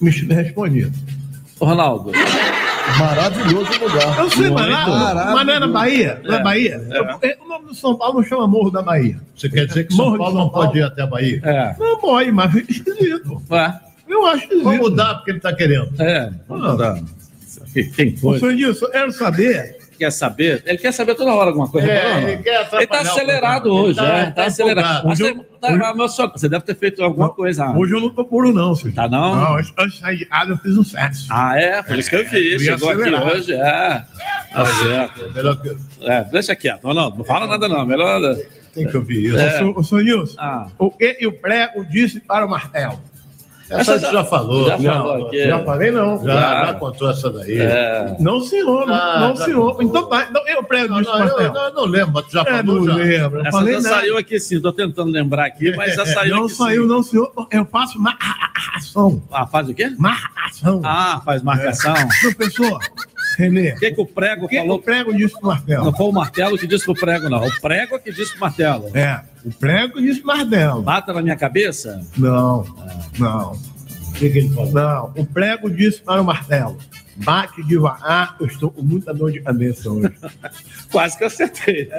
Me 0.00 0.10
respondido. 0.10 0.92
Ronaldo. 1.58 2.10
Maravilhoso 2.98 3.70
lugar. 3.80 4.18
Eu 4.18 4.30
sei, 4.30 4.50
mas, 4.50 4.68
lá, 4.68 4.86
Maravilhoso. 4.88 5.34
mas 5.36 5.46
não 5.46 5.54
é 5.54 5.58
na 5.60 5.68
Bahia? 5.68 6.20
Não 6.24 6.34
é, 6.34 6.38
É, 6.38 6.42
Bahia? 6.42 6.86
é. 7.22 7.38
O 7.42 7.48
nome 7.48 7.66
do 7.66 7.74
São 7.74 7.94
Paulo 7.96 8.14
não 8.20 8.24
chama 8.24 8.46
Morro 8.46 8.70
da 8.70 8.82
Bahia. 8.82 9.18
Você 9.36 9.48
quer 9.48 9.66
dizer 9.66 9.84
que 9.86 9.94
São 9.94 10.04
Morro 10.06 10.12
de 10.16 10.18
Paulo 10.18 10.32
São 10.34 10.40
não 10.44 10.50
pode 10.50 10.64
Paulo. 10.66 10.78
ir 10.78 10.82
até 10.82 11.02
a 11.02 11.06
Bahia? 11.06 11.40
É. 11.44 11.76
Não 11.78 11.98
pode, 11.98 12.32
mas 12.32 12.52
fica 12.52 12.72
esquisito. 12.72 13.42
Eu 14.12 14.26
acho 14.26 14.42
esquisito. 14.44 14.64
Vamos 14.64 14.80
mudar 14.80 15.14
porque 15.16 15.30
ele 15.30 15.38
está 15.38 15.52
querendo. 15.54 15.90
É, 16.00 16.30
vamos 16.48 16.70
mudar. 16.72 17.00
Quem 17.96 18.14
Ô, 18.22 18.38
senhor 18.38 18.52
Edilson, 18.52 18.84
eu 18.86 18.90
quero 18.90 19.12
saber 19.12 19.82
quer 19.98 20.10
saber, 20.10 20.62
ele 20.66 20.78
quer 20.78 20.90
saber 20.92 21.14
toda 21.14 21.32
hora 21.32 21.50
alguma 21.50 21.68
coisa. 21.70 21.86
É, 21.88 22.14
não, 22.14 22.20
não. 22.22 22.28
ele 22.80 22.86
tá 22.88 22.96
o 22.96 23.00
acelerado 23.02 23.62
programa. 23.62 23.82
hoje, 23.86 24.00
Ele 24.00 24.08
tá- 24.08 24.18
é, 24.18 24.30
tá 24.32 24.44
acelerado. 24.46 25.08
Hoje 25.08 25.22
você, 25.22 25.34
tá, 25.60 25.94
mas 25.94 26.12
só- 26.12 26.26
você 26.26 26.48
deve 26.48 26.64
ter 26.64 26.74
feito 26.76 27.04
alguma 27.04 27.28
coisa. 27.30 27.70
Hoje 27.70 27.94
eu 27.94 28.00
não 28.00 28.10
tô 28.10 28.24
puro, 28.24 28.52
não, 28.52 28.74
senhor. 28.74 28.94
Tá 28.94 29.06
não? 29.08 29.36
Não, 29.36 29.54
antes 29.58 29.92
de 29.92 29.98
sair 30.00 30.16
de 30.16 30.24
casa 30.26 30.50
eu 30.50 30.58
fiz 30.58 30.76
um 30.76 30.82
sexo. 30.82 31.28
Ah, 31.30 31.56
é? 31.56 31.82
Por 31.84 31.96
isso 31.96 32.10
que 32.10 32.16
eu 32.16 32.20
Eu 32.22 32.26
fiz. 32.28 32.62
ia 32.62 32.72
Chegou 32.72 32.90
aqui 32.90 33.00
acelerar. 33.02 33.26
hoje, 33.28 33.52
é. 33.52 34.04
Tá 34.52 34.66
certo. 34.66 35.80
É, 36.02 36.24
deixa 36.24 36.56
quieto. 36.56 36.82
Não, 36.82 36.94
não 37.10 37.24
fala 37.24 37.46
nada 37.46 37.68
não. 37.68 37.86
Melhor... 37.86 38.36
Tem 38.74 38.88
que 38.88 38.96
ouvir 38.96 39.26
isso. 39.26 39.38
É. 39.38 39.62
Ô, 39.62 39.82
senhor 39.84 40.02
Nilson, 40.02 40.34
Ah. 40.40 40.66
o 40.78 40.90
que 40.90 41.16
o 41.26 41.32
prego 41.32 41.84
disse 41.84 42.18
para 42.20 42.44
o 42.44 42.48
martelo? 42.50 42.98
Essa 43.80 43.98
você 43.98 44.12
já 44.12 44.24
falou. 44.24 44.66
Já, 44.68 44.76
Já 44.78 44.92
falou 44.94 45.26
aqui. 45.26 45.46
já 45.46 45.64
falei, 45.64 45.90
não. 45.90 46.24
Já, 46.24 46.66
já 46.66 46.74
contou 46.74 47.10
essa 47.10 47.30
daí. 47.30 47.58
É. 47.58 48.16
Não, 48.20 48.40
senhor, 48.40 48.86
não, 48.86 48.94
Ah, 48.94 49.20
não 49.20 49.36
já 49.36 49.44
senhor. 49.44 49.70
contou. 49.76 49.82
Então 49.82 50.08
tá, 50.08 50.26
então 50.30 50.48
eu 50.48 50.62
prego 50.64 50.94
Não, 50.94 51.00
disse 51.00 51.12
não, 51.12 51.20
eu, 51.40 51.52
não, 51.52 51.64
eu 51.68 51.74
não 51.74 51.84
lembro, 51.84 52.12
mas 52.14 52.26
tu 52.26 52.32
já 52.32 52.40
É, 52.42 52.44
falou. 52.58 52.74
não 52.76 52.84
já. 52.86 52.94
lembro. 52.94 53.40
Essa 53.40 53.50
falei 53.50 53.74
já 53.74 53.80
nada. 53.80 53.94
saiu 53.96 54.18
aqui 54.18 54.40
sim, 54.40 54.60
tô 54.60 54.72
tentando 54.72 55.10
lembrar 55.10 55.46
aqui, 55.46 55.74
mas 55.76 55.94
já 55.94 56.04
saiu 56.06 56.36
Não 56.36 56.48
saiu, 56.48 56.86
não, 56.86 57.02
senhor. 57.02 57.32
Eu 57.50 57.64
faço 57.66 57.98
marcação. 58.00 59.22
Ah, 59.30 59.46
faz 59.46 59.68
o 59.68 59.74
quê? 59.74 59.92
Marcação. 59.98 60.80
Ah, 60.84 61.20
faz 61.24 61.42
marcação. 61.42 61.94
Professor, 62.20 62.78
Renê. 63.42 63.72
O 63.72 63.78
que, 63.78 63.90
que 63.90 64.00
o 64.00 64.06
prego 64.06 64.48
que 64.48 64.56
falou? 64.56 64.76
o 64.76 64.82
prego 64.82 65.12
disse 65.14 65.38
pro 65.38 65.48
martelo? 65.48 65.84
Não 65.84 65.92
foi 65.92 66.06
o 66.06 66.12
martelo 66.12 66.58
que 66.58 66.66
disse 66.66 66.84
pro 66.84 66.94
prego, 66.94 67.28
não. 67.28 67.44
O 67.44 67.60
prego 67.60 67.96
é 67.96 67.98
que 67.98 68.12
disse 68.12 68.30
pro 68.32 68.40
martelo. 68.40 68.90
É, 68.96 69.20
o 69.44 69.50
prego 69.50 70.00
disse 70.00 70.20
pro 70.20 70.28
martelo. 70.28 70.82
Bata 70.82 71.12
na 71.12 71.22
minha 71.22 71.36
cabeça? 71.36 72.00
Não, 72.16 72.64
não. 73.18 73.52
O 73.52 74.12
que, 74.12 74.30
que 74.30 74.38
ele 74.38 74.48
falou? 74.50 74.72
Não, 74.72 75.12
o 75.16 75.26
prego 75.26 75.68
disse 75.68 76.00
para 76.00 76.20
o 76.20 76.24
martelo. 76.24 76.78
Bate 77.16 77.62
devagar, 77.64 78.36
eu 78.40 78.46
estou 78.46 78.70
com 78.70 78.80
muita 78.82 79.12
dor 79.12 79.30
de 79.30 79.40
cabeça 79.40 79.90
hoje. 79.90 80.10
Quase 80.90 81.16
que 81.18 81.24
eu 81.24 81.26
acertei. 81.28 81.88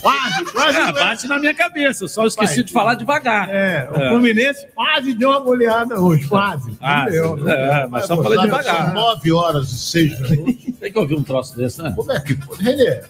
Quase, 0.00 0.44
quase. 0.52 0.78
Ah, 0.78 0.92
bate 0.92 1.26
na 1.26 1.38
minha 1.38 1.54
cabeça, 1.54 2.04
eu 2.04 2.08
só 2.08 2.26
esqueci 2.26 2.56
Vai. 2.56 2.64
de 2.64 2.72
falar 2.72 2.94
devagar. 2.94 3.48
É, 3.50 3.88
o 3.90 3.96
É. 3.96 4.08
Fluminense 4.10 4.66
quase 4.74 5.14
deu 5.14 5.30
uma 5.30 5.40
goleada 5.40 6.00
hoje, 6.00 6.26
quase. 6.28 6.76
Ah, 6.80 7.04
Não 7.04 7.10
deu, 7.10 7.36
não 7.36 7.48
é, 7.48 7.80
deu. 7.80 7.88
mas 7.90 8.06
só 8.06 8.14
Vai, 8.16 8.24
falei 8.24 8.38
devagar. 8.40 8.84
são 8.86 8.94
Nove 8.94 9.32
horas 9.32 9.68
e 9.70 9.78
seis 9.78 10.20
minutos. 10.30 10.64
Tem 10.78 10.92
que 10.92 10.98
ouvir 10.98 11.14
um 11.16 11.22
troço 11.22 11.56
desse, 11.56 11.82
né? 11.82 11.92
Como 11.94 12.12
é 12.12 12.20
que 12.20 12.34
pode? 12.34 12.62
Renê, 12.62 12.84
é 12.86 13.04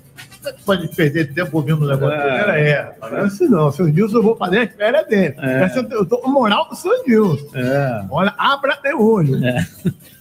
pode 0.64 0.88
perder 0.88 1.32
tempo 1.32 1.56
ouvindo 1.56 1.84
um 1.84 1.88
negócio 1.88 2.16
desse? 2.16 2.28
Pera 2.28 2.52
aí, 2.52 3.10
não 3.10 3.18
é 3.18 3.20
assim 3.22 3.48
não. 3.48 3.70
Seu 3.72 3.86
Nilson, 3.86 4.18
eu 4.18 4.22
vou 4.22 4.36
fazer 4.36 4.58
as 4.58 4.74
férias 4.74 5.06
dele. 5.06 5.34
É. 5.38 5.70
Eu 5.90 6.06
tô 6.06 6.18
com 6.18 6.30
moral 6.30 6.68
do 6.68 6.76
seu 6.76 7.04
Nilson. 7.06 7.46
É. 7.54 8.06
Olha, 8.10 8.34
abra 8.36 8.74
até 8.74 8.94
olho. 8.94 9.44
É. 9.44 9.66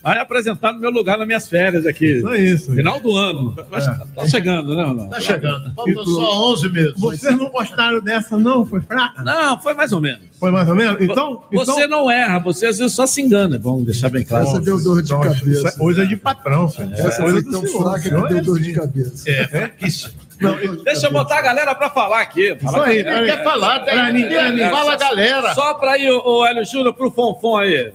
Vai 0.05 0.19
apresentar 0.19 0.71
no 0.71 0.79
meu 0.79 0.91
lugar 0.91 1.17
nas 1.17 1.25
minhas 1.25 1.49
férias 1.49 1.83
aqui. 1.83 2.21
Só 2.21 2.35
isso. 2.35 2.71
Final 2.75 2.99
do 2.99 3.17
ano. 3.17 3.55
Mas 3.71 3.85
Tá 3.87 4.27
chegando, 4.27 4.75
né, 4.75 4.83
Ronaldo? 4.83 5.09
Tá 5.09 5.19
chegando. 5.19 5.73
Faltam 5.73 6.05
só 6.05 6.51
11 6.51 6.69
meses. 6.69 6.93
Vocês 6.95 7.35
não 7.35 7.49
gostaram 7.49 7.99
dessa, 7.99 8.37
não? 8.37 8.63
Foi 8.67 8.81
fraca? 8.81 9.23
Não, 9.23 9.59
foi 9.59 9.73
mais 9.73 9.91
ou 9.91 9.99
menos. 9.99 10.21
Foi 10.39 10.51
mais 10.51 10.69
ou 10.69 10.75
menos? 10.75 11.01
Então, 11.01 11.43
Você 11.51 11.71
então... 11.71 11.87
não 11.89 12.11
erra, 12.11 12.37
você 12.37 12.67
às 12.67 12.77
vezes 12.77 12.93
só 12.93 13.07
se 13.07 13.19
engana. 13.19 13.57
Vamos 13.57 13.83
deixar 13.83 14.09
bem 14.09 14.23
claro. 14.23 14.45
Essa 14.45 14.61
deu 14.61 14.79
dor 14.79 15.01
de 15.01 15.11
Nossa, 15.11 15.29
cabeça. 15.29 15.49
isso 15.49 15.67
é 15.67 15.71
coisa 15.71 16.05
de 16.05 16.15
patrão, 16.15 16.69
senhor. 16.69 16.93
Essa 16.93 17.07
Essa 17.07 17.21
foi 17.23 17.43
tão 17.43 17.63
fraca 17.65 17.99
que 18.01 18.09
deu 18.11 18.27
é 18.27 18.41
dor 18.41 18.59
de 18.59 18.73
cabeça. 18.73 19.27
É, 19.27 19.47
fraquíssimo. 19.47 20.13
Não, 20.39 20.83
Deixa 20.83 21.07
eu 21.07 21.11
botar 21.11 21.39
a 21.39 21.41
galera 21.41 21.73
pra 21.73 21.89
falar 21.89 22.21
aqui. 22.21 22.51
Isso 22.53 22.59
Fala, 22.71 22.85
aí, 22.85 23.01
galera. 23.01 23.25
quer 23.25 23.43
falar, 23.43 23.79
Pra 23.79 24.11
ninguém, 24.11 24.69
fala 24.69 24.95
galera. 24.97 25.53
Só 25.55 25.73
pra 25.73 25.97
ir, 25.97 26.11
o 26.11 26.45
Hélio 26.45 26.63
Júnior, 26.63 26.93
pro 26.93 27.09
Fonfon 27.09 27.57
aí. 27.57 27.91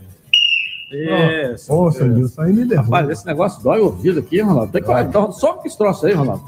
Isso. 0.91 1.93
Seu 1.93 2.07
Nilson, 2.09 2.43
aí 2.43 2.53
me 2.53 2.65
derruba. 2.65 2.97
Rapaz, 2.97 3.19
esse 3.19 3.27
negócio 3.27 3.63
dói 3.63 3.81
o 3.81 3.85
ouvido 3.85 4.19
aqui, 4.19 4.41
Ronaldo. 4.41 4.73
Tem 4.73 4.83
que 4.83 4.91
então, 4.91 5.31
só 5.31 5.61
esse 5.65 5.79
troço 5.79 6.05
aí, 6.07 6.13
Ronaldo. 6.13 6.45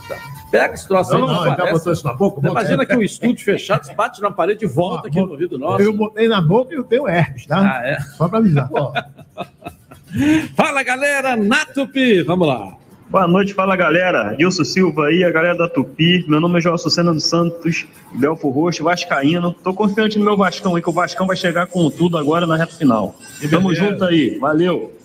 Pega 0.51 0.75
esse 0.75 0.87
troço 0.87 1.15
aí. 1.15 1.21
Não, 1.21 1.29
que 1.29 1.35
não, 1.35 1.47
ele 1.47 1.57
já 1.57 1.73
botou 1.73 1.93
isso 1.93 2.07
na 2.07 2.13
boca, 2.13 2.41
Você. 2.41 2.49
Imagina 2.49 2.85
que 2.85 2.97
o 2.97 3.03
estúdio 3.03 3.45
fechado, 3.45 3.87
você 3.87 3.95
bate 3.95 4.21
na 4.21 4.33
parede 4.33 4.65
e 4.65 4.69
volta 4.69 5.07
aqui 5.07 5.21
no 5.21 5.31
ouvido 5.31 5.59
nosso. 5.59 5.83
Eu 5.83 5.93
botei 5.93 6.27
na 6.27 6.41
boca 6.41 6.75
e 6.75 6.77
eu 6.77 6.85
tenho 6.85 7.09
herpes, 7.09 7.47
tá? 7.47 7.61
Ah, 7.61 7.87
é? 7.87 8.01
Só 8.01 8.29
pra 8.29 8.39
avisar. 8.39 8.69
Fala, 10.57 10.83
galera, 10.83 11.37
na 11.37 11.65
Tupi. 11.65 12.23
Vamos 12.23 12.49
lá. 12.49 12.82
Boa 13.13 13.29
noite, 13.29 13.53
fala 13.53 13.77
galera. 13.77 14.35
Gilson 14.39 14.65
Silva 14.65 15.09
aí, 15.09 15.23
a 15.23 15.31
galera 15.31 15.55
da 15.55 15.69
Tupi. 15.69 16.25
Meu 16.27 16.41
nome 16.41 16.57
é 16.57 16.63
João 16.63 16.79
Sucena 16.79 17.13
dos 17.13 17.25
Santos, 17.25 17.85
Belfo 18.15 18.49
Roxo, 18.49 18.83
Vascaíno. 18.83 19.53
Tô 19.53 19.75
confiante 19.75 20.19
no 20.19 20.25
meu 20.25 20.35
Vascão 20.35 20.75
aí, 20.75 20.81
que 20.81 20.89
o 20.89 20.95
Vascão 20.95 21.27
vai 21.27 21.37
chegar 21.37 21.67
com 21.67 21.91
tudo 21.91 22.17
agora 22.17 22.47
na 22.47 22.57
reta 22.57 22.75
final. 22.75 23.15
Tamo 23.51 23.69
beleza. 23.69 23.87
junto 23.91 24.05
aí, 24.07 24.39
valeu. 24.39 24.99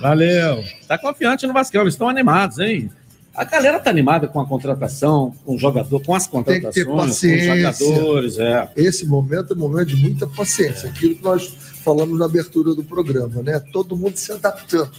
Valeu. 0.00 0.64
Tá 0.88 0.98
confiante 0.98 1.46
no 1.46 1.52
Vasco, 1.52 1.76
eles 1.76 1.94
estão 1.94 2.08
animados, 2.08 2.58
hein? 2.58 2.90
A 3.32 3.44
galera 3.44 3.78
tá 3.78 3.88
animada 3.88 4.26
com 4.26 4.40
a 4.40 4.46
contratação, 4.46 5.32
com 5.44 5.54
o 5.54 5.58
jogador, 5.58 6.02
com 6.02 6.12
as 6.12 6.26
Tem 6.26 6.42
que 6.42 6.70
ter 6.72 6.84
contratações, 6.84 6.84
com 6.84 6.96
os 6.96 7.06
paciência. 7.06 7.72
jogadores, 7.72 8.38
é. 8.40 8.68
Esse 8.74 9.06
momento 9.06 9.52
é 9.52 9.56
um 9.56 9.60
momento 9.60 9.86
de 9.86 9.96
muita 9.96 10.26
paciência. 10.26 10.88
Aquilo 10.88 11.14
que 11.14 11.22
nós 11.22 11.54
falamos 11.84 12.18
na 12.18 12.24
abertura 12.24 12.74
do 12.74 12.82
programa, 12.82 13.44
né? 13.44 13.62
Todo 13.72 13.96
mundo 13.96 14.16
se 14.16 14.32
adaptando. 14.32 14.90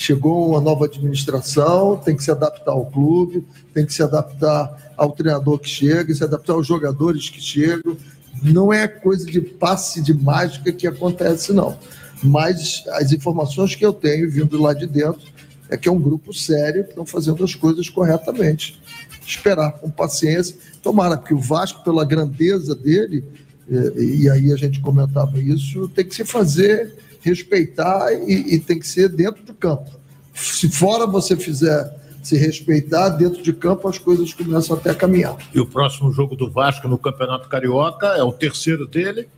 Chegou 0.00 0.50
uma 0.50 0.60
nova 0.60 0.84
administração, 0.84 1.96
tem 1.96 2.14
que 2.14 2.22
se 2.22 2.30
adaptar 2.30 2.70
ao 2.70 2.86
clube, 2.86 3.44
tem 3.74 3.84
que 3.84 3.92
se 3.92 4.00
adaptar 4.00 4.92
ao 4.96 5.10
treinador 5.10 5.58
que 5.58 5.68
chega, 5.68 6.14
se 6.14 6.22
adaptar 6.22 6.52
aos 6.52 6.68
jogadores 6.68 7.28
que 7.28 7.40
chegam. 7.40 7.96
Não 8.40 8.72
é 8.72 8.86
coisa 8.86 9.26
de 9.26 9.40
passe 9.40 10.00
de 10.00 10.14
mágica 10.14 10.70
que 10.70 10.86
acontece, 10.86 11.52
não. 11.52 11.76
Mas 12.22 12.84
as 12.90 13.10
informações 13.10 13.74
que 13.74 13.84
eu 13.84 13.92
tenho 13.92 14.30
vindo 14.30 14.62
lá 14.62 14.72
de 14.72 14.86
dentro 14.86 15.26
é 15.68 15.76
que 15.76 15.88
é 15.88 15.92
um 15.92 15.98
grupo 15.98 16.32
sério 16.32 16.84
que 16.84 16.90
estão 16.90 17.04
fazendo 17.04 17.42
as 17.42 17.56
coisas 17.56 17.90
corretamente. 17.90 18.80
Esperar 19.26 19.72
com 19.72 19.90
paciência. 19.90 20.56
Tomara, 20.80 21.16
porque 21.16 21.34
o 21.34 21.40
Vasco, 21.40 21.82
pela 21.82 22.04
grandeza 22.04 22.72
dele, 22.72 23.24
eh, 23.68 24.00
e 24.00 24.30
aí 24.30 24.52
a 24.52 24.56
gente 24.56 24.78
comentava 24.78 25.40
isso, 25.40 25.88
tem 25.88 26.04
que 26.04 26.14
se 26.14 26.24
fazer 26.24 26.94
respeitar 27.20 28.12
e, 28.12 28.54
e 28.54 28.58
tem 28.58 28.78
que 28.78 28.86
ser 28.86 29.08
dentro 29.08 29.42
do 29.42 29.54
campo. 29.54 29.90
Se 30.34 30.68
fora 30.68 31.06
você 31.06 31.36
fizer 31.36 31.98
se 32.22 32.36
respeitar, 32.36 33.08
dentro 33.10 33.42
de 33.42 33.52
campo 33.52 33.88
as 33.88 33.98
coisas 33.98 34.32
começam 34.34 34.76
até 34.76 34.90
a 34.90 34.94
caminhar. 34.94 35.36
E 35.54 35.60
o 35.60 35.66
próximo 35.66 36.12
jogo 36.12 36.36
do 36.36 36.50
Vasco 36.50 36.86
no 36.86 36.98
Campeonato 36.98 37.48
Carioca 37.48 38.06
é 38.08 38.22
o 38.22 38.32
terceiro 38.32 38.86
dele. 38.86 39.28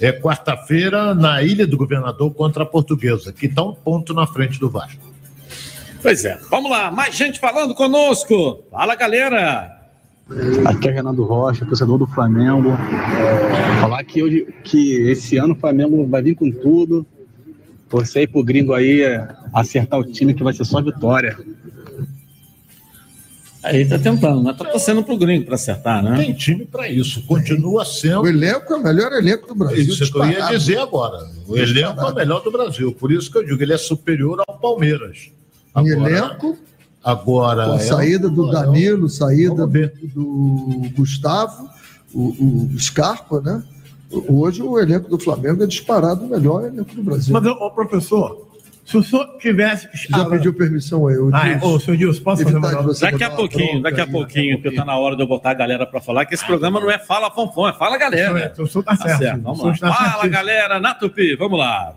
É 0.00 0.10
quarta-feira 0.12 1.14
na 1.14 1.42
Ilha 1.42 1.66
do 1.66 1.76
Governador 1.76 2.32
contra 2.32 2.62
a 2.62 2.66
Portuguesa, 2.66 3.32
que 3.32 3.46
está 3.46 3.62
um 3.62 3.74
ponto 3.74 4.14
na 4.14 4.26
frente 4.26 4.58
do 4.58 4.70
Vasco. 4.70 5.12
Pois 6.00 6.24
é. 6.24 6.38
Vamos 6.50 6.70
lá, 6.70 6.90
mais 6.90 7.14
gente 7.14 7.38
falando 7.38 7.74
conosco. 7.74 8.64
Fala, 8.70 8.96
galera. 8.96 9.80
Aqui 10.64 10.88
é 10.88 10.92
Renato 10.92 11.22
Rocha, 11.22 11.66
torcedor 11.66 11.98
do 11.98 12.06
Flamengo. 12.06 12.70
Falar 13.80 14.02
que, 14.04 14.22
hoje, 14.22 14.46
que 14.64 14.94
esse 15.08 15.36
ano 15.36 15.52
o 15.52 15.56
Flamengo 15.56 16.06
vai 16.06 16.22
vir 16.22 16.34
com 16.34 16.50
tudo. 16.50 17.06
Torcer 17.92 18.20
aí 18.20 18.26
pro 18.26 18.42
gringo 18.42 18.72
aí 18.72 19.02
é, 19.02 19.28
acertar 19.52 20.00
o 20.00 20.04
time 20.04 20.32
que 20.32 20.42
vai 20.42 20.54
ser 20.54 20.64
só 20.64 20.80
vitória. 20.80 21.38
Aí 23.62 23.86
tá 23.86 23.98
tentando, 23.98 24.42
né? 24.42 24.54
Tá 24.56 24.64
torcendo 24.64 25.04
pro 25.04 25.18
gringo 25.18 25.44
pra 25.44 25.56
acertar, 25.56 26.02
né? 26.02 26.16
Tem 26.16 26.32
time 26.32 26.64
para 26.64 26.88
isso, 26.88 27.22
continua 27.26 27.84
sendo. 27.84 28.22
O 28.22 28.26
elenco 28.26 28.72
é 28.72 28.76
o 28.76 28.82
melhor 28.82 29.12
elenco 29.12 29.46
do 29.46 29.54
Brasil. 29.54 29.84
Isso 29.84 30.10
que 30.10 30.18
eu 30.18 30.24
ia 30.24 30.46
dizer 30.46 30.78
agora. 30.78 31.18
O 31.46 31.54
elenco 31.54 32.00
é 32.00 32.04
o 32.04 32.14
melhor 32.14 32.42
do 32.42 32.50
Brasil. 32.50 32.92
Por 32.92 33.12
isso 33.12 33.30
que 33.30 33.36
eu 33.36 33.44
digo, 33.44 33.62
ele 33.62 33.74
é 33.74 33.78
superior 33.78 34.42
ao 34.48 34.58
Palmeiras. 34.58 35.30
Em 35.76 35.88
elenco, 35.88 36.56
Agora. 37.04 37.66
com 37.66 37.74
é 37.74 37.78
saída 37.80 38.30
do 38.30 38.50
Danilo, 38.50 39.06
saída 39.10 39.66
Vamos 39.66 39.72
ver. 39.72 39.92
do 40.14 40.88
Gustavo, 40.96 41.68
o, 42.14 42.70
o 42.72 42.78
Scarpa, 42.78 43.40
né? 43.42 43.62
Hoje 44.28 44.62
o 44.62 44.78
elenco 44.78 45.08
do 45.08 45.18
Flamengo 45.18 45.62
é 45.62 45.66
disparado 45.66 46.24
o 46.24 46.28
melhor 46.28 46.64
elenco 46.64 46.94
do 46.94 47.02
Brasil. 47.02 47.32
Mas, 47.32 47.46
ô, 47.46 47.70
professor, 47.70 48.48
se 48.84 48.96
o 48.96 49.02
senhor 49.02 49.38
tivesse. 49.38 49.88
Já 50.10 50.24
pediu 50.24 50.52
permissão 50.52 51.06
aí. 51.06 51.16
Ah, 51.32 51.48
é. 51.48 51.58
Ô, 51.64 51.78
senhor 51.78 51.96
Dilson, 51.96 52.22
posso 52.22 52.42
fazer 52.42 52.56
uma 52.56 52.94
Daqui 53.00 53.24
a 53.24 53.30
pouquinho, 53.30 53.80
daqui 53.82 54.00
a 54.00 54.06
pouquinho, 54.06 54.60
que 54.60 54.70
tá 54.72 54.84
na 54.84 54.96
hora 54.96 55.14
de 55.16 55.22
eu 55.22 55.26
botar 55.26 55.50
a 55.50 55.54
galera 55.54 55.86
pra 55.86 56.00
falar, 56.00 56.26
que 56.26 56.34
esse 56.34 56.44
programa 56.44 56.80
não 56.80 56.90
é 56.90 56.98
Fala 56.98 57.30
Fonfon, 57.30 57.68
é 57.68 57.72
Fala 57.72 57.96
Galera. 57.96 58.52
O 58.58 58.66
senhor 58.66 58.84
tá 58.84 58.96
certo. 58.96 59.40
Vamos 59.42 59.58
O 59.58 59.62
senhor 59.62 59.68
lá. 59.68 59.74
está 59.74 59.92
Fala, 59.92 60.04
certíssimo. 60.10 60.32
galera, 60.32 60.80
na 60.80 60.94
Tupi, 60.94 61.36
vamos 61.36 61.58
lá. 61.58 61.94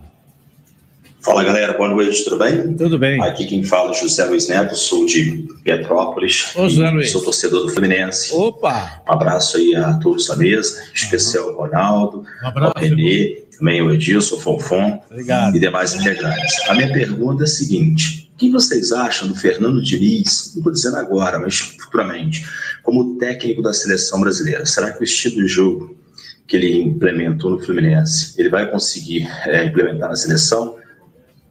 Fala 1.26 1.44
galera, 1.44 1.74
boa 1.74 1.90
noite, 1.90 2.24
tudo 2.24 2.38
bem? 2.38 2.76
Tudo 2.76 3.00
bem. 3.00 3.20
Aqui 3.20 3.48
quem 3.48 3.64
fala 3.64 3.90
é 3.90 3.94
José 3.96 4.24
Luiz 4.26 4.48
Neto, 4.48 4.76
sou 4.76 5.08
de 5.08 5.48
Petrópolis. 5.64 6.56
Ô, 6.56 6.70
José 6.70 6.88
Luiz. 6.92 7.10
Sou 7.10 7.24
torcedor 7.24 7.66
do 7.66 7.70
Fluminense. 7.70 8.32
Opa! 8.32 9.02
Um 9.10 9.12
abraço 9.12 9.58
aí 9.58 9.76
a 9.76 9.96
todos 9.96 10.28
da 10.28 10.36
mesa, 10.36 10.84
em 10.92 10.94
especial 10.94 11.50
o 11.50 11.58
Ronaldo, 11.58 12.24
Um 12.44 12.48
abraço. 12.48 12.74
o 12.78 12.80
Renê, 12.80 13.44
também 13.58 13.82
o 13.82 13.92
Edilson, 13.92 14.36
o 14.36 14.40
Fonfon 14.40 15.02
Obrigado. 15.10 15.56
e 15.56 15.60
demais 15.60 15.96
integrantes. 15.96 16.70
A 16.70 16.76
minha 16.76 16.94
pergunta 16.94 17.42
é 17.42 17.46
a 17.46 17.48
seguinte: 17.48 18.30
o 18.36 18.38
que 18.38 18.52
vocês 18.52 18.92
acham 18.92 19.28
do 19.28 19.34
Fernando 19.34 19.82
Diniz, 19.82 20.52
não 20.54 20.60
estou 20.60 20.72
dizendo 20.72 20.98
agora, 20.98 21.40
mas 21.40 21.58
futuramente, 21.58 22.46
como 22.84 23.18
técnico 23.18 23.64
da 23.64 23.74
seleção 23.74 24.22
brasileira? 24.22 24.64
Será 24.68 24.92
que 24.92 25.02
o 25.02 25.04
estilo 25.04 25.38
de 25.38 25.48
jogo 25.48 25.98
que 26.46 26.56
ele 26.56 26.84
implementou 26.84 27.50
no 27.50 27.60
Fluminense, 27.60 28.40
ele 28.40 28.50
vai 28.50 28.70
conseguir 28.70 29.28
é, 29.48 29.66
implementar 29.66 30.08
na 30.08 30.16
seleção? 30.16 30.76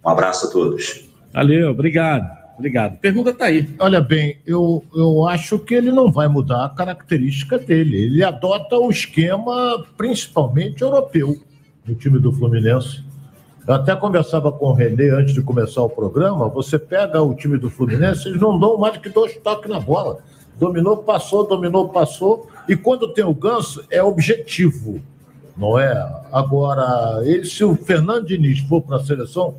Um 0.04 0.10
abraço 0.10 0.46
a 0.46 0.50
todos. 0.50 1.08
Valeu, 1.32 1.70
obrigado. 1.70 2.30
obrigado. 2.56 2.98
Pergunta 2.98 3.32
tá 3.32 3.46
aí. 3.46 3.68
Olha 3.78 4.00
bem, 4.00 4.38
eu, 4.46 4.84
eu 4.94 5.26
acho 5.26 5.58
que 5.58 5.74
ele 5.74 5.90
não 5.90 6.12
vai 6.12 6.28
mudar 6.28 6.66
a 6.66 6.68
característica 6.68 7.58
dele. 7.58 8.04
Ele 8.04 8.22
adota 8.22 8.76
o 8.76 8.90
esquema 8.90 9.84
principalmente 9.96 10.82
europeu 10.82 11.36
no 11.86 11.94
time 11.94 12.18
do 12.18 12.32
Fluminense. 12.32 13.02
Eu 13.66 13.74
até 13.74 13.96
conversava 13.96 14.52
com 14.52 14.66
o 14.66 14.72
Renê 14.74 15.08
antes 15.08 15.32
de 15.32 15.40
começar 15.40 15.82
o 15.82 15.88
programa. 15.88 16.48
Você 16.50 16.78
pega 16.78 17.22
o 17.22 17.34
time 17.34 17.56
do 17.56 17.70
Fluminense, 17.70 18.28
eles 18.28 18.40
não 18.40 18.58
dão 18.58 18.76
mais 18.76 18.94
do 18.94 19.00
que 19.00 19.08
dois 19.08 19.34
toques 19.38 19.70
na 19.70 19.80
bola. 19.80 20.18
Dominou, 20.58 20.98
passou, 20.98 21.46
dominou, 21.46 21.88
passou. 21.88 22.46
E 22.68 22.76
quando 22.76 23.12
tem 23.12 23.24
o 23.24 23.34
ganso, 23.34 23.82
é 23.90 24.02
objetivo, 24.02 25.00
não 25.56 25.78
é? 25.78 25.92
Agora, 26.30 27.22
ele, 27.24 27.44
se 27.46 27.64
o 27.64 27.74
Fernando 27.74 28.26
Diniz 28.26 28.60
for 28.60 28.82
para 28.82 28.96
a 28.96 29.04
seleção, 29.04 29.56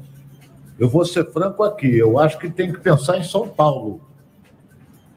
eu 0.80 0.90
vou 0.90 1.06
ser 1.06 1.26
franco 1.32 1.64
aqui, 1.64 1.98
eu 1.98 2.18
acho 2.20 2.38
que 2.38 2.50
tem 2.50 2.72
que 2.72 2.80
pensar 2.80 3.18
em 3.18 3.24
São 3.24 3.48
Paulo. 3.48 4.02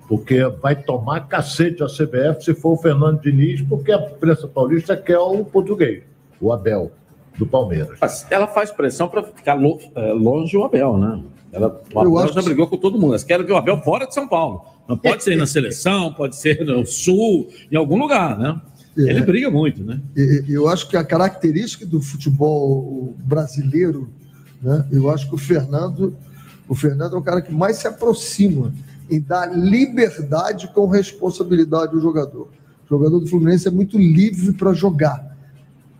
Porque 0.08 0.42
vai 0.62 0.74
tomar 0.74 1.28
cacete 1.28 1.82
a 1.82 1.86
CBF 1.86 2.42
se 2.42 2.54
for 2.54 2.72
o 2.72 2.76
Fernando 2.78 3.20
Diniz, 3.20 3.60
porque 3.62 3.92
a 3.92 3.96
imprensa 3.98 4.48
paulista 4.48 4.96
quer 4.96 5.18
o 5.18 5.44
português, 5.44 6.02
o 6.40 6.50
Abel, 6.50 6.90
do 7.36 7.46
Palmeiras. 7.46 7.98
Ela 8.30 8.46
faz 8.46 8.70
pressão 8.70 9.06
para 9.08 9.22
ficar 9.22 9.58
é, 9.94 10.12
longe 10.12 10.52
do 10.56 10.64
Abel, 10.64 10.96
né? 10.96 11.22
Ela, 11.52 11.68
o 11.68 11.94
Eu 11.94 12.00
Abel 12.00 12.18
acho 12.20 12.32
já 12.34 12.40
que- 12.40 12.46
brigou 12.46 12.66
com 12.68 12.78
todo 12.78 12.98
mundo. 12.98 13.10
Elas 13.12 13.24
querem 13.24 13.44
ver 13.44 13.52
o 13.52 13.56
Abel 13.56 13.82
fora 13.82 14.06
de 14.06 14.14
São 14.14 14.26
Paulo. 14.26 14.62
Não 14.88 14.96
pode 14.96 15.22
ser 15.22 15.36
na 15.36 15.46
seleção, 15.46 16.14
pode 16.14 16.36
ser 16.36 16.64
no 16.64 16.86
Sul, 16.86 17.48
em 17.70 17.76
algum 17.76 17.98
lugar, 17.98 18.38
né? 18.38 18.58
Ele 18.96 19.20
briga 19.20 19.50
muito, 19.50 19.84
né? 19.84 20.00
Eu 20.48 20.68
acho 20.68 20.88
que 20.88 20.96
a 20.96 21.04
característica 21.04 21.84
do 21.86 22.00
futebol 22.00 23.14
brasileiro, 23.18 24.08
né? 24.62 24.86
Eu 24.90 25.10
acho 25.10 25.28
que 25.28 25.34
o 25.34 25.38
Fernando, 25.38 26.16
o 26.68 26.74
Fernando 26.74 27.16
é 27.16 27.18
o 27.18 27.22
cara 27.22 27.40
que 27.40 27.52
mais 27.52 27.78
se 27.78 27.86
aproxima 27.86 28.72
em 29.10 29.20
dar 29.20 29.46
liberdade 29.46 30.68
com 30.68 30.86
responsabilidade 30.86 31.94
ao 31.94 32.00
jogador. 32.00 32.48
O 32.84 32.88
jogador 32.88 33.20
do 33.20 33.26
Fluminense 33.26 33.68
é 33.68 33.70
muito 33.70 33.98
livre 33.98 34.52
para 34.52 34.72
jogar. 34.72 35.28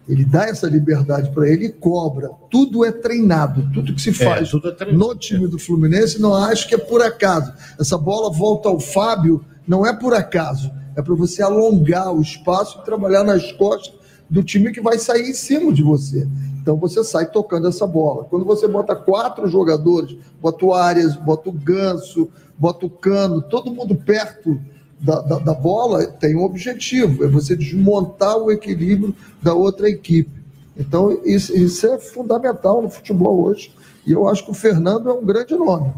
Ele 0.09 0.25
dá 0.25 0.47
essa 0.47 0.67
liberdade 0.67 1.31
para 1.33 1.47
ele 1.47 1.67
e 1.67 1.73
cobra. 1.73 2.31
Tudo 2.51 2.85
é 2.85 2.91
treinado, 2.91 3.71
tudo 3.75 3.95
que 3.95 4.01
se 4.01 4.13
faz 4.13 4.51
tudo 4.51 4.69
é 4.69 4.73
treinado. 4.73 5.07
no 5.07 5.15
time 5.15 5.47
do 5.47 5.59
Fluminense, 5.59 6.21
não 6.21 6.35
acho 6.35 6.67
que 6.67 6.75
é 6.75 6.79
por 6.79 7.03
acaso. 7.03 7.53
Essa 7.79 7.99
bola 7.99 8.33
volta 8.33 8.71
ao 8.71 8.81
Fábio, 8.81 9.45
não 9.67 9.87
é 9.87 9.93
por 9.93 10.15
acaso. 10.15 10.73
É 10.97 11.03
para 11.03 11.15
você 11.15 11.43
alongar 11.43 12.13
o 12.13 12.23
espaço 12.23 12.79
e 12.81 12.85
trabalhar 12.85 13.23
nas 13.23 13.53
costas 13.53 13.95
do 14.29 14.43
time 14.43 14.73
que 14.73 14.81
vai 14.81 14.99
sair 14.99 15.29
em 15.29 15.35
cima 15.35 15.73
de 15.73 15.83
você. 15.83 16.27
Então 16.69 16.77
você 16.77 17.03
sai 17.03 17.25
tocando 17.25 17.67
essa 17.67 17.87
bola. 17.87 18.25
Quando 18.25 18.45
você 18.45 18.69
bota 18.69 18.95
quatro 18.95 19.49
jogadores, 19.49 20.19
bota 20.39 20.67
o 20.67 20.75
Arias, 20.75 21.17
bota 21.17 21.49
o 21.49 21.53
Ganso, 21.53 22.29
bota 22.59 22.85
o 22.85 22.91
Cano, 22.91 23.41
todo 23.41 23.73
mundo 23.73 23.95
perto 23.95 24.61
da, 25.01 25.23
da, 25.23 25.39
da 25.39 25.55
bola, 25.55 26.07
tem 26.07 26.37
um 26.37 26.43
objetivo: 26.43 27.25
é 27.25 27.27
você 27.27 27.57
desmontar 27.57 28.37
o 28.37 28.53
equilíbrio 28.53 29.17
da 29.41 29.55
outra 29.55 29.89
equipe. 29.89 30.31
Então, 30.77 31.19
isso, 31.25 31.57
isso 31.57 31.87
é 31.87 31.99
fundamental 31.99 32.83
no 32.83 32.91
futebol 32.91 33.45
hoje. 33.45 33.73
E 34.07 34.13
eu 34.13 34.29
acho 34.29 34.45
que 34.45 34.51
o 34.51 34.55
Fernando 34.55 35.09
é 35.09 35.13
um 35.15 35.25
grande 35.25 35.55
nome. 35.55 35.91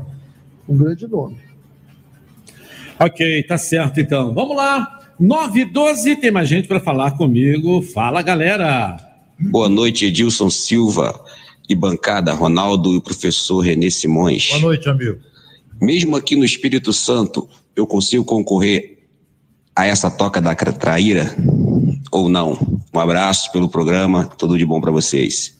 Um 0.69 0.77
grande 0.77 1.09
nome. 1.09 1.37
Ok, 2.97 3.43
tá 3.43 3.59
certo 3.59 3.99
então. 3.99 4.33
Vamos 4.33 4.57
lá. 4.57 5.01
9 5.19 5.63
e 5.63 5.65
12, 5.65 6.15
tem 6.15 6.31
mais 6.31 6.49
gente 6.49 6.69
para 6.69 6.79
falar 6.79 7.17
comigo. 7.17 7.83
Fala, 7.83 8.23
galera. 8.23 9.10
Boa 9.41 9.69
noite, 9.69 10.05
Edilson 10.07 10.51
Silva 10.51 11.19
e 11.69 11.75
bancada, 11.75 12.33
Ronaldo 12.33 12.93
e 12.93 12.97
o 12.99 13.01
professor 13.01 13.61
Renê 13.61 13.91
Simões. 13.91 14.49
Boa 14.51 14.61
noite, 14.63 14.89
amigo. 14.89 15.19
Mesmo 15.81 16.15
aqui 16.17 16.37
no 16.37 16.45
Espírito 16.45 16.93
Santo, 16.93 17.49
eu 17.75 17.87
consigo 17.87 18.25
concorrer 18.25 18.99
a 19.75 19.87
essa 19.87 20.11
toca 20.11 20.41
da 20.41 20.55
tra- 20.55 20.73
traíra 20.73 21.35
ou 22.13 22.29
não? 22.29 22.81
Um 22.93 23.01
abraço 23.01 23.51
pelo 23.51 23.69
programa, 23.69 24.27
tudo 24.27 24.59
de 24.59 24.67
bom 24.67 24.81
para 24.81 24.91
vocês. 24.91 25.59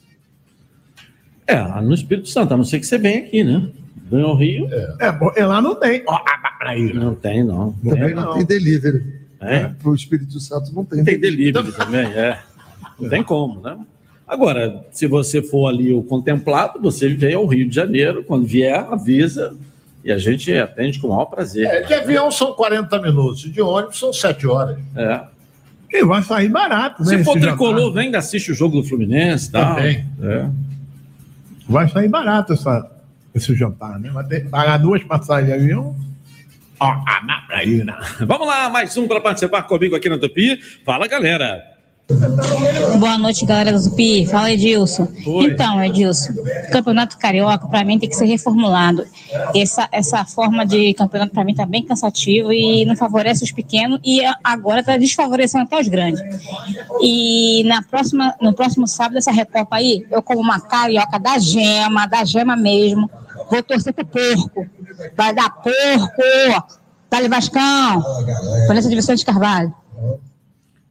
É, 1.47 1.59
lá 1.61 1.81
no 1.81 1.95
Espírito 1.95 2.29
Santo, 2.29 2.53
a 2.53 2.57
não 2.57 2.65
ser 2.65 2.81
que 2.81 2.87
você 2.87 2.99
venha 2.99 3.21
aqui, 3.21 3.43
né? 3.43 3.71
Vem 4.11 4.23
ao 4.23 4.37
Rio. 4.37 4.69
É, 4.99 5.11
bom, 5.11 5.33
e 5.35 5.41
lá 5.41 5.63
não 5.63 5.75
tem. 5.75 6.03
Ó, 6.07 6.19
aí. 6.61 6.93
Não 6.93 7.15
tem, 7.15 7.43
não. 7.43 7.73
Também 7.73 8.15
não, 8.15 8.35
tem 8.35 8.45
delivery. 8.45 9.21
É? 9.41 9.69
Para 9.69 9.91
o 9.91 9.95
Espírito 9.95 10.39
Santo 10.39 10.71
não 10.75 10.85
tem. 10.85 11.03
Tem 11.03 11.19
delivery 11.19 11.73
também, 11.73 12.07
é. 12.07 12.39
Não 13.01 13.09
tem 13.09 13.23
como, 13.23 13.61
né? 13.61 13.77
Agora, 14.27 14.87
se 14.93 15.07
você 15.09 15.43
for 15.43 15.67
ali 15.67 15.93
o 15.93 16.03
contemplado, 16.03 16.81
você 16.81 17.09
vem 17.09 17.35
ao 17.35 17.47
Rio 17.47 17.69
de 17.69 17.75
Janeiro, 17.75 18.23
quando 18.23 18.47
vier, 18.47 18.87
avisa 18.91 19.57
e 20.05 20.11
a 20.13 20.19
gente 20.19 20.53
atende 20.57 20.99
com 20.99 21.09
o 21.09 21.11
maior 21.11 21.27
prazer. 21.27 21.67
É, 21.67 21.83
de 21.83 21.93
avião 21.93 22.31
são 22.31 22.53
40 22.53 23.03
minutos, 23.03 23.41
de 23.41 23.61
ônibus 23.61 23.99
são 23.99 24.13
7 24.13 24.47
horas. 24.47 24.79
É. 24.97 25.21
E 25.93 26.05
vai 26.05 26.23
sair 26.23 26.49
barato, 26.49 27.03
né? 27.03 27.19
Se 27.19 27.25
for 27.25 27.39
tricolor, 27.39 27.89
jantar. 27.89 28.03
vem, 28.03 28.15
assiste 28.15 28.53
o 28.53 28.55
jogo 28.55 28.81
do 28.81 28.89
Fluminense 28.89 29.49
e 29.49 29.53
tal. 29.53 29.75
Também. 29.75 30.07
É. 30.23 30.47
Vai 31.69 31.89
sair 31.89 32.09
barato 32.09 32.53
essa, 32.53 32.89
esse 33.35 33.55
jantar, 33.55 33.99
né? 33.99 34.11
Vai 34.11 34.25
ter 34.25 34.45
que 34.45 34.49
pagar 34.49 34.79
duas 34.79 35.03
passagens 35.03 35.49
de 35.49 35.53
avião. 35.53 35.97
Ó, 36.79 36.87
a. 36.87 37.21
Vamos 38.25 38.47
lá, 38.47 38.71
mais 38.71 38.97
um 38.97 39.07
para 39.09 39.21
participar 39.21 39.65
comigo 39.65 39.97
aqui 39.97 40.09
na 40.09 40.19
Tupi. 40.19 40.61
Fala, 40.85 41.07
galera. 41.09 41.63
Boa 42.99 43.17
noite, 43.19 43.47
galera 43.47 43.73
do 43.73 43.83
Tupi. 43.83 44.27
Fala, 44.27 44.51
Edilson. 44.51 45.07
Oi. 45.27 45.45
Então, 45.45 45.83
Edilson, 45.83 46.33
Campeonato 46.73 47.17
Carioca, 47.17 47.69
para 47.69 47.85
mim, 47.85 47.99
tem 47.99 48.09
que 48.09 48.17
ser 48.17 48.25
reformulado. 48.25 49.07
Essa, 49.55 49.89
essa 49.93 50.25
forma 50.25 50.67
de 50.67 50.93
campeonato, 50.95 51.33
para 51.33 51.45
mim, 51.45 51.55
tá 51.55 51.65
bem 51.65 51.85
cansativo 51.85 52.53
e 52.53 52.85
não 52.85 52.97
favorece 52.97 53.45
os 53.45 53.53
pequenos 53.53 54.01
e 54.05 54.23
agora 54.43 54.81
está 54.81 54.97
desfavorecendo 54.97 55.65
até 55.65 55.81
os 55.81 55.87
grandes. 55.87 56.21
E 57.01 57.63
na 57.65 57.83
próxima, 57.83 58.35
no 58.41 58.53
próximo 58.53 58.89
sábado, 58.89 59.19
essa 59.19 59.31
Recopa 59.31 59.77
aí, 59.77 60.05
eu 60.11 60.23
como 60.23 60.41
uma 60.41 60.61
carioca 60.61 61.19
da 61.19 61.39
gema, 61.39 62.07
da 62.07 62.25
gema 62.25 62.57
mesmo, 62.57 63.09
vou 63.49 63.63
torcer 63.63 63.93
pro 63.93 64.05
porco. 64.05 64.67
Vai 65.17 65.33
dar 65.33 65.51
porco! 65.51 66.81
Dale 67.09 67.29
Vascão! 67.29 68.03
Vanessa 68.67 68.89
de 68.89 68.97
Vicente 68.97 69.25
Carvalho. 69.25 69.73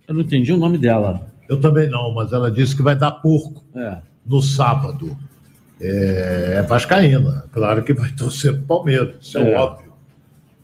Eu 0.10 0.16
não 0.16 0.22
entendi 0.22 0.52
o 0.52 0.58
nome 0.58 0.78
dela. 0.80 1.22
Eu 1.48 1.62
também 1.62 1.88
não, 1.88 2.12
mas 2.14 2.34
ela 2.34 2.50
disse 2.52 2.76
que 2.76 2.82
vai 2.82 2.96
dar 2.96 3.12
porco 3.12 3.64
É. 3.76 3.98
no 4.26 4.42
sábado. 4.42 5.16
É, 5.80 6.56
é 6.58 6.62
Vascaína. 6.64 7.46
Claro 7.54 7.84
que 7.84 7.94
vai 7.94 8.10
torcer 8.18 8.54
pro 8.54 8.64
Palmeiras, 8.64 9.16
isso 9.22 9.38
é, 9.38 9.54
É. 9.54 9.58
óbvio. 9.58 9.94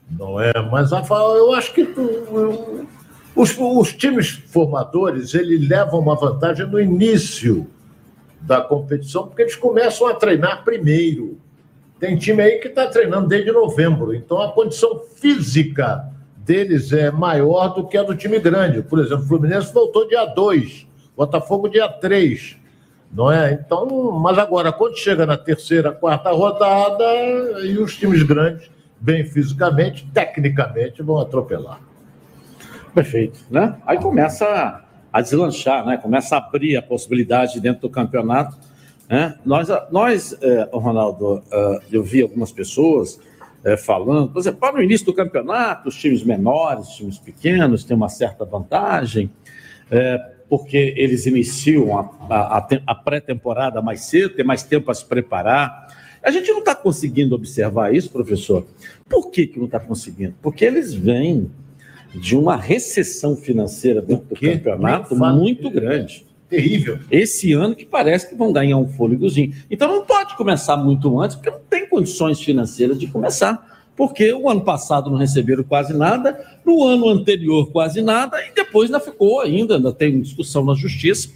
Não 0.09 0.39
é? 0.41 0.51
Mas 0.71 0.91
Rafael, 0.91 1.35
eu 1.37 1.53
acho 1.53 1.73
que 1.73 1.81
eu- 1.81 2.87
os, 3.35 3.55
os 3.57 3.93
times 3.93 4.29
formadores 4.47 5.33
eles 5.35 5.67
levam 5.67 5.99
uma 5.99 6.15
vantagem 6.15 6.65
no 6.67 6.79
início 6.81 7.67
da 8.41 8.61
competição, 8.61 9.27
porque 9.27 9.43
eles 9.43 9.55
começam 9.55 10.07
a 10.07 10.13
treinar 10.15 10.63
primeiro. 10.63 11.37
Tem 11.99 12.17
time 12.17 12.41
aí 12.41 12.57
que 12.59 12.67
está 12.67 12.87
treinando 12.87 13.27
desde 13.27 13.51
novembro, 13.51 14.13
então 14.13 14.41
a 14.41 14.51
condição 14.51 15.01
física 15.15 16.05
deles 16.45 16.93
é 16.93 17.09
maior 17.09 17.69
do 17.69 17.87
que 17.87 17.97
a 17.97 18.03
do 18.03 18.15
time 18.15 18.39
grande. 18.39 18.83
Por 18.83 18.99
exemplo, 18.99 19.23
o 19.25 19.27
Fluminense 19.27 19.73
voltou 19.73 20.07
dia 20.07 20.25
2, 20.25 20.87
Botafogo 21.17 21.67
dia 21.67 21.89
3. 21.89 22.57
Não 23.11 23.31
é? 23.31 23.53
Então, 23.53 24.11
mas 24.11 24.37
agora, 24.37 24.71
quando 24.71 24.97
chega 24.97 25.25
na 25.25 25.37
terceira, 25.37 25.91
quarta 25.91 26.31
rodada, 26.31 27.03
e 27.63 27.77
os 27.77 27.95
times 27.95 28.21
grandes, 28.23 28.69
bem 28.99 29.25
fisicamente, 29.25 30.07
tecnicamente, 30.13 31.01
vão 31.01 31.19
atropelar. 31.19 31.79
Perfeito, 32.93 33.39
né? 33.49 33.75
Aí 33.85 33.97
começa 33.97 34.83
a 35.11 35.21
deslanchar, 35.21 35.85
né? 35.85 35.97
Começa 35.97 36.35
a 36.35 36.39
abrir 36.39 36.77
a 36.77 36.81
possibilidade 36.81 37.59
dentro 37.59 37.81
do 37.83 37.89
campeonato. 37.89 38.57
Né? 39.09 39.35
Nós, 39.45 39.69
nós 39.91 40.37
eh, 40.41 40.69
Ronaldo, 40.73 41.43
eh, 41.51 41.79
eu 41.91 42.03
vi 42.03 42.21
algumas 42.21 42.51
pessoas 42.51 43.19
eh, 43.65 43.75
falando, 43.77 44.29
por 44.31 44.39
exemplo, 44.39 44.59
para 44.59 44.77
o 44.77 44.81
início 44.81 45.05
do 45.05 45.13
campeonato, 45.13 45.89
os 45.89 45.95
times 45.97 46.23
menores, 46.23 46.87
os 46.89 46.95
times 46.95 47.17
pequenos 47.17 47.83
têm 47.83 47.97
uma 47.97 48.09
certa 48.09 48.45
vantagem, 48.45 49.29
eh, 49.91 50.19
porque 50.47 50.93
eles 50.95 51.25
iniciam 51.25 51.97
a, 51.97 52.01
a- 52.29 52.57
a 52.57 52.61
te- 52.61 52.83
a 52.85 52.93
pré-temporada 52.95 53.81
mais 53.81 54.01
cedo, 54.01 54.35
tem 54.35 54.45
mais 54.45 54.61
tempo 54.63 54.91
a 54.91 54.93
se 54.93 55.03
preparar. 55.03 55.87
A 56.23 56.31
gente 56.31 56.49
não 56.51 56.59
está 56.59 56.73
conseguindo 56.75 57.35
observar 57.35 57.93
isso, 57.93 58.09
professor. 58.11 58.65
Por 59.09 59.29
que, 59.31 59.45
que 59.47 59.57
não 59.59 59.65
está 59.65 59.79
conseguindo? 59.79 60.35
Porque 60.41 60.63
eles 60.65 60.93
vêm 60.93 61.51
de 62.13 62.35
uma 62.37 62.55
recessão 62.55 63.35
financeira 63.35 64.01
dentro 64.01 64.25
do 64.29 64.35
campeonato 64.53 65.09
muito 65.39 65.69
grande. 65.69 66.25
Terrível. 66.55 66.99
Esse 67.11 67.51
ano 67.51 67.75
que 67.75 67.85
parece 67.85 68.29
que 68.29 68.35
vão 68.35 68.53
ganhar 68.53 68.77
um 68.77 68.87
fôlegozinho. 68.87 69.53
Então 69.69 69.87
não 69.87 70.05
pode 70.05 70.37
começar 70.37 70.77
muito 70.77 71.19
antes, 71.19 71.35
porque 71.35 71.49
não 71.49 71.59
tem 71.69 71.87
condições 71.87 72.39
financeiras 72.39 72.97
de 72.97 73.07
começar. 73.07 73.75
Porque 73.95 74.33
o 74.33 74.49
ano 74.49 74.61
passado 74.61 75.09
não 75.09 75.17
receberam 75.17 75.63
quase 75.63 75.93
nada, 75.93 76.37
no 76.65 76.83
ano 76.85 77.07
anterior 77.09 77.71
quase 77.71 78.01
nada, 78.01 78.37
e 78.45 78.53
depois 78.53 78.89
ainda 78.89 78.99
ficou 78.99 79.39
ainda, 79.39 79.75
ainda 79.75 79.91
tem 79.93 80.19
discussão 80.19 80.65
na 80.65 80.73
justiça, 80.73 81.29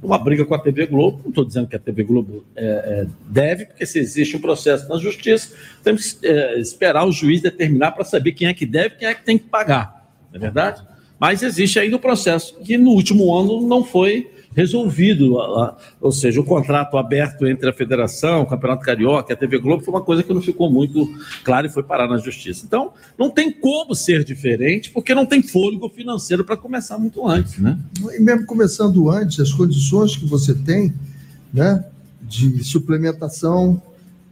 uma 0.00 0.16
briga 0.16 0.44
com 0.44 0.54
a 0.54 0.58
TV 0.58 0.86
Globo. 0.86 1.20
Não 1.24 1.30
estou 1.30 1.44
dizendo 1.44 1.66
que 1.66 1.74
a 1.74 1.78
TV 1.78 2.04
Globo 2.04 2.44
é, 2.54 2.64
é, 2.64 3.06
deve, 3.28 3.66
porque 3.66 3.84
se 3.84 3.98
existe 3.98 4.36
um 4.36 4.40
processo 4.40 4.88
na 4.88 4.96
justiça, 4.96 5.54
temos 5.82 6.12
que 6.12 6.26
é, 6.26 6.58
esperar 6.60 7.04
o 7.04 7.10
juiz 7.10 7.40
determinar 7.40 7.92
para 7.92 8.04
saber 8.04 8.32
quem 8.32 8.48
é 8.48 8.54
que 8.54 8.66
deve 8.66 8.96
quem 8.96 9.08
é 9.08 9.14
que 9.14 9.24
tem 9.24 9.38
que 9.38 9.46
pagar. 9.46 10.08
Não 10.30 10.36
é 10.36 10.40
verdade? 10.40 10.82
Mas 11.18 11.42
existe 11.42 11.78
ainda 11.78 11.96
o 11.96 12.00
processo 12.00 12.56
que 12.60 12.76
no 12.76 12.90
último 12.90 13.34
ano 13.34 13.66
não 13.66 13.82
foi 13.82 14.30
resolvido, 14.54 15.36
ou 16.00 16.12
seja, 16.12 16.40
o 16.40 16.44
contrato 16.44 16.96
aberto 16.96 17.46
entre 17.46 17.68
a 17.68 17.72
federação, 17.72 18.42
o 18.42 18.46
Campeonato 18.46 18.84
Carioca 18.84 19.32
e 19.32 19.34
a 19.34 19.36
TV 19.36 19.58
Globo 19.58 19.82
foi 19.82 19.92
uma 19.92 20.00
coisa 20.00 20.22
que 20.22 20.32
não 20.32 20.40
ficou 20.40 20.70
muito 20.70 21.12
clara 21.42 21.66
e 21.66 21.70
foi 21.70 21.82
parar 21.82 22.06
na 22.06 22.18
justiça. 22.18 22.64
Então, 22.64 22.92
não 23.18 23.30
tem 23.30 23.50
como 23.50 23.94
ser 23.94 24.22
diferente, 24.24 24.90
porque 24.90 25.14
não 25.14 25.26
tem 25.26 25.42
fôlego 25.42 25.88
financeiro 25.88 26.44
para 26.44 26.56
começar 26.56 26.98
muito 26.98 27.26
antes, 27.26 27.58
né? 27.58 27.78
E 28.16 28.20
mesmo 28.20 28.46
começando 28.46 29.10
antes, 29.10 29.40
as 29.40 29.52
condições 29.52 30.16
que 30.16 30.24
você 30.24 30.54
tem, 30.54 30.94
né, 31.52 31.84
de 32.22 32.62
suplementação, 32.62 33.82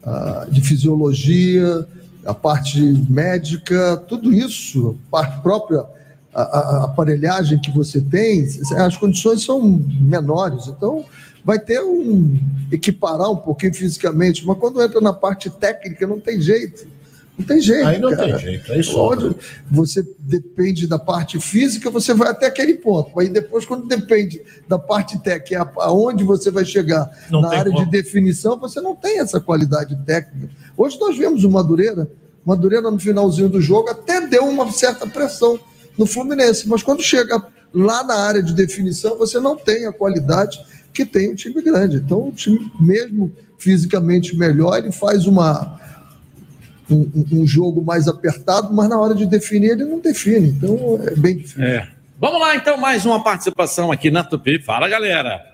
ah, 0.05 0.47
de 0.51 0.61
fisiologia, 0.61 1.87
a 2.25 2.33
parte 2.33 2.81
médica, 3.09 3.97
tudo 4.09 4.33
isso, 4.33 4.97
a 5.09 5.11
parte 5.11 5.43
própria, 5.43 5.85
a, 6.35 6.43
a- 6.43 6.85
aparelhagem 6.85 7.59
que 7.61 7.71
você 7.71 8.01
tem, 8.01 8.47
as 8.79 8.97
condições 8.97 9.45
são 9.45 9.61
menores. 10.01 10.67
Então, 10.67 11.05
vai 11.45 11.59
ter 11.59 11.81
um 11.83 12.39
equiparar 12.71 13.31
um 13.31 13.37
pouquinho 13.37 13.75
fisicamente, 13.75 14.47
mas 14.47 14.59
quando 14.59 14.83
entra 14.83 15.01
na 15.01 15.13
parte 15.13 15.51
técnica, 15.51 16.07
não 16.07 16.19
tem 16.21 16.41
jeito. 16.41 16.87
Não 17.39 17.47
tem 17.47 17.61
jeito. 17.63 17.87
Aí 17.87 17.99
não 17.99 18.11
cara. 18.11 18.25
tem 18.37 18.39
jeito, 18.39 18.73
aí. 18.73 18.83
Onde 18.95 19.35
você 19.71 20.07
depende 20.19 20.87
da 20.87 20.99
parte 20.99 21.41
física, 21.41 21.91
você 21.91 22.13
vai 22.13 22.29
até 22.29 22.47
aquele 22.47 22.75
ponto. 22.75 23.19
Aí 23.19 23.29
depois, 23.29 23.65
quando 23.65 23.87
depende 23.89 24.43
da 24.69 24.79
parte 24.79 25.19
técnica, 25.19 25.71
aonde 25.79 26.25
você 26.25 26.51
vai 26.51 26.65
chegar 26.65 27.11
Não 27.31 27.41
na 27.41 27.49
área 27.57 27.73
como. 27.73 27.85
de 27.85 27.91
definição, 27.91 28.59
você 28.59 28.81
não 28.83 28.95
tem 28.95 29.19
essa 29.19 29.41
qualidade 29.41 29.97
técnica. 30.05 30.51
Hoje 30.77 30.99
nós 31.01 31.17
vemos 31.17 31.43
o 31.43 31.51
Madureira, 31.51 32.09
Madureira 32.45 32.91
no 32.91 32.99
finalzinho 32.99 33.49
do 33.49 33.61
jogo 33.63 33.89
até 33.89 34.27
deu 34.27 34.45
uma 34.47 34.71
certa 34.71 35.07
pressão 35.07 35.59
no 35.99 36.07
Fluminense, 36.07 36.69
mas 36.69 36.83
quando 36.83 37.03
chega 37.03 37.45
lá 37.73 38.03
na 38.05 38.15
área 38.15 38.43
de 38.43 38.53
definição, 38.55 39.17
você 39.17 39.39
não 39.41 39.57
tem 39.57 39.87
a 39.87 39.93
qualidade 39.93 40.59
que 40.93 41.05
tem 41.07 41.31
o 41.31 41.35
time 41.37 41.61
grande. 41.63 41.97
Então, 41.97 42.29
o 42.29 42.33
time, 42.33 42.71
mesmo 42.79 43.33
fisicamente 43.59 44.37
melhor, 44.37 44.77
ele 44.79 44.93
faz 44.93 45.27
uma, 45.27 45.81
um, 46.91 46.97
um- 47.15 47.27
um 47.43 47.47
jogo 47.47 47.83
mais 47.83 48.09
apertado, 48.09 48.73
mas 48.75 48.89
na 48.89 48.99
hora 49.01 49.15
de 49.15 49.25
definir, 49.25 49.71
ele 49.71 49.85
não 49.85 49.99
define. 50.01 50.49
Então, 50.49 50.99
é 51.07 51.15
bem 51.15 51.37
difícil. 51.39 51.63
É. 51.65 51.89
Vamos 52.21 52.41
lá, 52.41 52.55
então, 52.57 52.77
mais 52.77 53.05
uma 53.07 53.23
participação 53.25 53.91
aqui 53.91 54.11
na 54.11 54.23
Tupi. 54.23 54.59
Fala, 54.63 54.89
galera. 54.89 55.45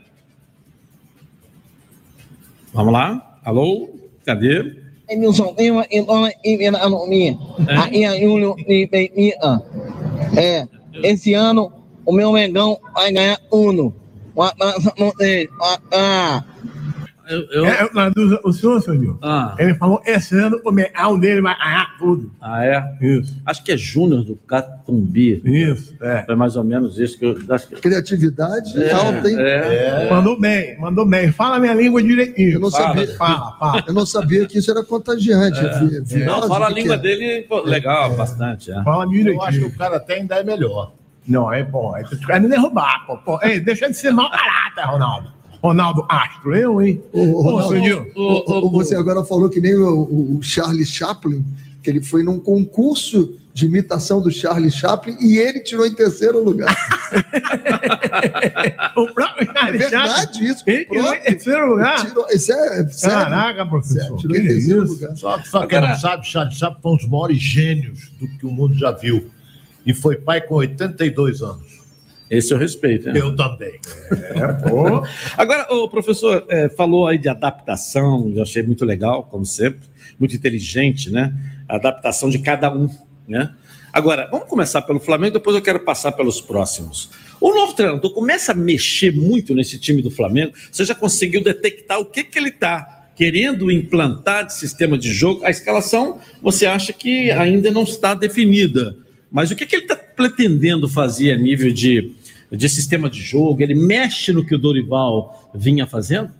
Vamos 2.72 2.93
lá. 2.93 3.39
Alô? 3.45 3.91
Cadê? 4.24 4.76
Emilson, 5.09 5.55
tem 5.55 5.70
uma 5.70 5.86
uma 6.07 6.30
economia. 6.45 7.39
Aí 7.66 8.05
a 8.05 8.18
Júlio 8.20 8.55
me 8.66 8.86
permita. 8.86 9.62
É, 10.37 10.66
esse 11.03 11.35
ano 11.35 11.72
o 12.05 12.12
meu 12.12 12.33
Mengão 12.33 12.79
vai 12.95 13.12
ganhar 13.12 13.39
Uno. 13.51 13.95
Um 14.99 15.11
vocês. 17.29 17.64
Ah, 17.64 18.05
É, 18.39 18.39
o 18.45 18.53
senhor, 18.53 18.81
senhor, 18.83 19.18
ele 19.59 19.74
falou 19.74 20.01
esse 20.07 20.35
ano 20.39 20.61
o 20.64 20.70
meal 20.70 21.18
dele 21.18 21.41
vai 21.41 21.57
ganhar 21.59 21.97
tudo. 21.99 22.33
Ah, 22.41 22.64
é? 22.64 22.97
Isso. 23.01 23.41
Acho 23.45 23.62
que 23.62 23.72
é 23.72 23.76
Júnior 23.76 24.24
do 24.24 24.37
Catumbi. 24.37 25.41
Isso, 25.45 25.95
é. 26.01 26.22
Foi 26.24 26.35
mais 26.35 26.57
ou 26.57 26.64
menos 26.64 26.99
isso 26.99 27.18
que 27.18 27.24
eu 27.26 27.39
acho 27.55 27.68
que... 27.68 27.76
Criatividade 27.76 28.83
É, 28.83 28.93
alta, 28.93 29.31
hein? 29.31 29.37
é. 29.39 30.09
Mandou 30.11 30.39
bem, 30.39 30.79
mandou 30.79 31.07
bem. 31.07 31.31
Fala 31.33 31.57
a 31.57 31.61
minha 31.61 31.74
língua 31.74 32.03
direitinho. 32.03 32.53
Eu 32.55 32.61
não 32.61 32.70
sabia. 32.70 33.07
Fala, 33.16 33.57
fala. 33.59 33.85
Eu 33.87 33.95
não 33.95 34.07
sabia 34.07 34.47
que 34.47 34.59
isso 34.59 34.70
era 34.70 34.83
contagiante. 34.85 35.59
É. 35.59 35.79
vi- 35.81 36.01
virose, 36.03 36.24
Não, 36.24 36.49
fala 36.49 36.66
a 36.66 36.70
língua 36.70 36.95
é? 36.95 36.99
dele, 36.99 37.43
pô, 37.49 37.61
legal, 37.61 38.14
bastante. 38.16 38.70
É. 38.70 38.83
Fala 38.83 39.05
Eu 39.14 39.43
acho 39.43 39.59
que 39.59 39.64
o 39.66 39.76
cara 39.76 39.97
até 39.97 40.14
ainda 40.14 40.37
é 40.37 40.45
melhor. 40.45 40.93
Não, 41.26 41.53
é 41.53 41.62
bom. 41.62 41.95
É, 41.97 42.03
tu 42.05 42.16
quer 42.26 42.41
me 42.41 42.49
derrubar, 42.49 43.05
pô. 43.07 43.18
pô. 43.18 43.39
Ei, 43.43 43.61
deixa 43.61 43.89
de 43.89 43.95
ser 43.97 44.12
mau 44.12 44.31
caráter, 44.31 44.83
Ronaldo. 44.91 45.38
Ronaldo 45.63 46.05
Astro, 46.09 46.55
eu, 46.55 46.81
hein? 46.83 47.03
Ô, 47.13 47.21
ô, 47.21 47.39
Ô, 47.39 47.43
Ronaldo, 47.43 47.75
ô, 48.15 48.71
você 48.71 48.95
agora 48.95 49.25
falou 49.25 49.49
que 49.51 49.61
nem 49.61 49.75
o, 49.75 50.03
o- 50.03 50.39
o 50.39 50.43
Charlie 50.43 50.87
Chaplin, 50.87 51.45
que 51.83 51.91
ele 51.91 52.01
foi 52.03 52.23
num 52.23 52.39
concurso 52.39 53.35
de 53.53 53.67
imitação 53.67 54.23
do 54.23 54.31
Charlie 54.31 54.71
Chaplin 54.71 55.17
e 55.21 55.37
ele 55.37 55.59
tirou 55.61 55.85
em 55.85 55.93
terceiro 55.93 56.43
lugar. 56.45 56.75
O 58.97 59.07
próprio 59.13 59.51
É 59.51 59.55
Charlie 59.55 59.79
verdade 59.79 60.21
Chaplin, 60.35 60.45
isso. 60.45 60.63
Ele 60.67 60.85
tirou 60.85 61.15
em 61.15 61.21
terceiro 61.21 61.67
lugar. 61.71 62.07
Tirou, 62.07 62.27
isso 62.31 62.53
é 62.53 62.89
sério. 62.89 63.17
Caraca, 63.17 63.67
professor. 63.67 64.17
Tirou 64.19 64.37
em 64.37 64.47
terceiro 64.47 64.85
lugar. 64.87 65.17
Só, 65.17 65.39
só 65.43 65.67
quem 65.67 65.81
não 65.81 65.97
sabe, 65.97 66.27
Charles 66.27 66.55
Chaplin 66.57 66.81
foi 66.83 66.93
um 66.93 66.97
dos 66.97 67.09
maiores 67.09 67.39
gênios 67.39 68.11
do 68.21 68.29
que 68.29 68.47
o 68.47 68.51
mundo 68.51 68.75
já 68.75 68.91
viu. 68.93 69.29
E 69.87 69.95
foi 69.95 70.17
pai 70.17 70.41
com 70.41 70.57
82 70.57 71.43
anos. 71.43 71.68
Esse 72.31 72.53
eu 72.53 72.59
respeito. 72.59 73.11
né? 73.11 73.18
Eu 73.18 73.35
também. 73.35 73.81
É, 74.11 74.68
pô. 74.68 75.03
Agora, 75.37 75.72
o 75.72 75.89
professor 75.89 76.45
é, 76.49 76.68
falou 76.68 77.07
aí 77.07 77.18
de 77.18 77.29
adaptação, 77.29 78.33
eu 78.35 78.43
achei 78.43 78.62
muito 78.62 78.85
legal, 78.85 79.24
como 79.24 79.45
sempre, 79.47 79.89
muito 80.18 80.37
inteligente, 80.37 81.11
né? 81.11 81.33
A 81.68 81.76
adaptação 81.76 82.29
de 82.29 82.39
cada 82.39 82.72
um, 82.72 82.89
né? 83.26 83.51
Agora, 83.93 84.29
vamos 84.31 84.47
começar 84.49 84.83
pelo 84.83 85.01
Flamengo, 85.01 85.35
depois 85.35 85.57
eu 85.57 85.62
quero 85.62 85.81
passar 85.81 86.12
pelos 86.12 86.41
próximos. 86.41 87.11
O 87.41 87.55
novo 87.55 87.72
treinador 87.72 88.12
começa 88.12 88.53
a 88.53 88.55
mexer 88.55 89.12
muito 89.14 89.55
nesse 89.55 89.79
time 89.79 90.03
do 90.03 90.11
Flamengo. 90.11 90.53
Você 90.70 90.85
já 90.85 90.95
conseguiu 90.95 91.43
detectar 91.43 91.99
o 91.99 92.05
que, 92.05 92.24
que 92.24 92.39
ele 92.39 92.51
está 92.51 93.07
querendo 93.16 93.70
implantar 93.70 94.47
de 94.47 94.55
sistema 94.55 94.99
de 94.99 95.12
jogo? 95.12 95.45
A 95.45 95.51
escalação 95.51 96.20
você 96.43 96.66
acha 96.66 96.93
que 96.93 97.31
ainda 97.31 97.70
não 97.70 97.85
está 97.85 98.14
definida. 98.14 98.97
Mas 99.31 99.51
o 99.51 99.57
que, 99.57 99.66
que 99.66 99.76
ele 99.76 99.83
está 99.83 99.97
pretendendo 99.97 100.89
fazer 100.89 101.33
a 101.33 101.37
nível 101.37 101.72
de, 101.72 102.12
de 102.51 102.68
sistema 102.68 103.11
de 103.11 103.20
jogo? 103.20 103.62
Ele 103.62 103.74
mexe 103.74 104.32
no 104.32 104.44
que 104.44 104.55
o 104.55 104.59
Dorival 104.59 105.51
vinha 105.55 105.86
fazendo? 105.86 106.30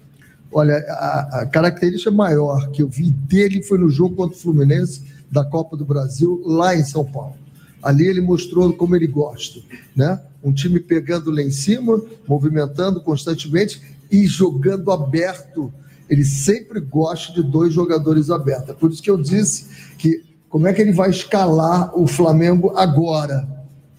Olha, 0.51 0.77
a, 0.89 1.41
a 1.41 1.47
característica 1.47 2.11
maior 2.11 2.71
que 2.71 2.83
eu 2.83 2.89
vi 2.89 3.11
dele 3.11 3.63
foi 3.63 3.79
no 3.79 3.91
jogo 3.91 4.17
contra 4.17 4.37
o 4.37 4.41
Fluminense 4.41 5.03
da 5.31 5.45
Copa 5.45 5.77
do 5.77 5.85
Brasil, 5.85 6.43
lá 6.45 6.75
em 6.75 6.85
São 6.85 7.05
Paulo. 7.05 7.37
Ali 7.83 8.07
ele 8.07 8.21
mostrou 8.21 8.73
como 8.73 8.97
ele 8.97 9.07
gosta, 9.07 9.61
né? 9.95 10.21
Um 10.43 10.53
time 10.53 10.81
pegando 10.81 11.31
lá 11.31 11.43
em 11.43 11.51
cima, 11.51 12.01
movimentando 12.27 13.01
constantemente 13.01 13.81
e 14.11 14.27
jogando 14.27 14.91
aberto. 14.91 15.73
Ele 16.09 16.25
sempre 16.25 16.81
gosta 16.81 17.33
de 17.33 17.43
dois 17.43 17.73
jogadores 17.73 18.31
abertos. 18.31 18.71
É 18.71 18.73
por 18.73 18.91
isso 18.91 19.03
que 19.03 19.11
eu 19.11 19.19
disse 19.19 19.67
que 19.99 20.25
como 20.49 20.67
é 20.67 20.73
que 20.73 20.81
ele 20.81 20.93
vai 20.93 21.11
escalar 21.11 21.95
o 21.99 22.07
Flamengo 22.07 22.73
agora, 22.77 23.47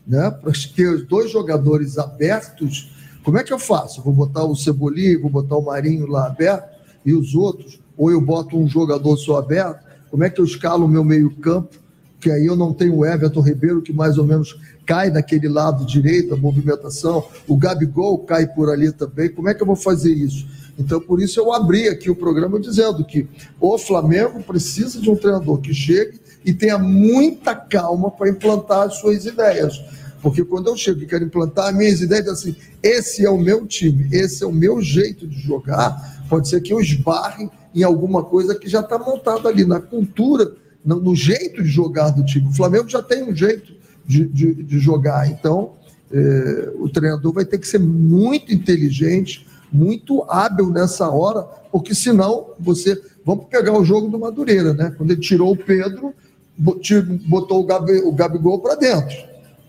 né? 0.09 0.35
Ter 0.75 0.89
os 0.89 1.05
dois 1.05 1.31
jogadores 1.31 1.99
abertos, 1.99 2.91
como 3.23 3.37
é 3.37 3.43
que 3.43 3.53
eu 3.53 3.59
faço? 3.59 4.01
Vou 4.01 4.11
botar 4.11 4.43
o 4.43 4.55
Cebolinha, 4.55 5.19
vou 5.19 5.29
botar 5.29 5.55
o 5.55 5.63
Marinho 5.63 6.07
lá 6.07 6.25
aberto 6.25 6.67
e 7.05 7.13
os 7.13 7.35
outros? 7.35 7.79
Ou 7.95 8.09
eu 8.09 8.19
boto 8.19 8.57
um 8.57 8.67
jogador 8.67 9.15
só 9.17 9.37
aberto? 9.37 9.85
Como 10.09 10.23
é 10.23 10.29
que 10.29 10.41
eu 10.41 10.45
escalo 10.45 10.85
o 10.85 10.87
meu 10.87 11.03
meio-campo? 11.03 11.77
Que 12.19 12.31
aí 12.31 12.47
eu 12.47 12.55
não 12.55 12.73
tenho 12.73 12.97
o 12.97 13.05
Everton 13.05 13.41
Ribeiro, 13.41 13.81
que 13.83 13.93
mais 13.93 14.17
ou 14.17 14.25
menos 14.25 14.59
cai 14.85 15.11
daquele 15.11 15.47
lado 15.47 15.85
direito, 15.85 16.33
a 16.33 16.37
movimentação. 16.37 17.23
O 17.47 17.55
Gabigol 17.55 18.17
cai 18.19 18.47
por 18.47 18.69
ali 18.71 18.91
também. 18.91 19.29
Como 19.29 19.47
é 19.47 19.53
que 19.53 19.61
eu 19.61 19.67
vou 19.67 19.75
fazer 19.75 20.11
isso? 20.11 20.47
Então, 20.77 20.99
por 20.99 21.21
isso 21.21 21.39
eu 21.39 21.53
abri 21.53 21.87
aqui 21.87 22.09
o 22.09 22.15
programa 22.15 22.59
dizendo 22.59 23.05
que 23.05 23.27
o 23.59 23.77
Flamengo 23.77 24.41
precisa 24.41 24.99
de 24.99 25.09
um 25.09 25.15
treinador 25.15 25.59
que 25.59 25.73
chegue 25.73 26.19
e 26.45 26.53
tenha 26.53 26.77
muita 26.77 27.55
calma 27.55 28.09
para 28.11 28.29
implantar 28.29 28.87
as 28.87 28.95
suas 28.95 29.25
ideias. 29.25 29.81
Porque 30.21 30.43
quando 30.43 30.67
eu 30.67 30.75
chego 30.75 31.01
e 31.01 31.05
quero 31.05 31.23
implantar 31.23 31.69
as 31.69 31.75
minhas 31.75 32.01
ideias, 32.01 32.27
assim, 32.27 32.55
esse 32.83 33.25
é 33.25 33.29
o 33.29 33.37
meu 33.37 33.65
time, 33.65 34.09
esse 34.11 34.43
é 34.43 34.47
o 34.47 34.51
meu 34.51 34.81
jeito 34.81 35.27
de 35.27 35.39
jogar, 35.39 36.25
pode 36.29 36.49
ser 36.49 36.61
que 36.61 36.73
eu 36.73 36.79
esbarre 36.79 37.49
em 37.73 37.83
alguma 37.83 38.23
coisa 38.23 38.55
que 38.55 38.67
já 38.67 38.81
está 38.81 38.97
montada 38.97 39.47
ali 39.47 39.65
na 39.65 39.79
cultura, 39.79 40.53
no, 40.83 41.15
jeito 41.15 41.61
de 41.61 41.69
jogar 41.69 42.09
do 42.09 42.25
time. 42.25 42.47
O 42.49 42.53
Flamengo 42.53 42.89
já 42.89 43.01
tem 43.01 43.23
um 43.23 43.35
jeito 43.35 43.73
de, 44.05 44.25
de, 44.25 44.63
de 44.63 44.79
jogar, 44.79 45.29
então 45.29 45.73
eh, 46.11 46.71
o 46.75 46.89
treinador 46.89 47.31
vai 47.31 47.45
ter 47.45 47.57
que 47.57 47.67
ser 47.67 47.79
muito 47.79 48.53
inteligente, 48.53 49.45
muito 49.71 50.23
hábil 50.23 50.69
nessa 50.69 51.07
hora, 51.09 51.43
porque 51.71 51.93
senão 51.93 52.51
você. 52.59 52.99
Vamos 53.23 53.45
pegar 53.45 53.77
o 53.77 53.85
jogo 53.85 54.07
do 54.07 54.17
Madureira, 54.17 54.73
né? 54.73 54.93
Quando 54.97 55.11
ele 55.11 55.21
tirou 55.21 55.51
o 55.51 55.57
Pedro, 55.57 56.15
botou 56.59 57.61
o, 57.61 57.63
Gabi, 57.63 57.99
o 57.99 58.11
Gabigol 58.11 58.59
para 58.59 58.75
dentro. 58.75 59.15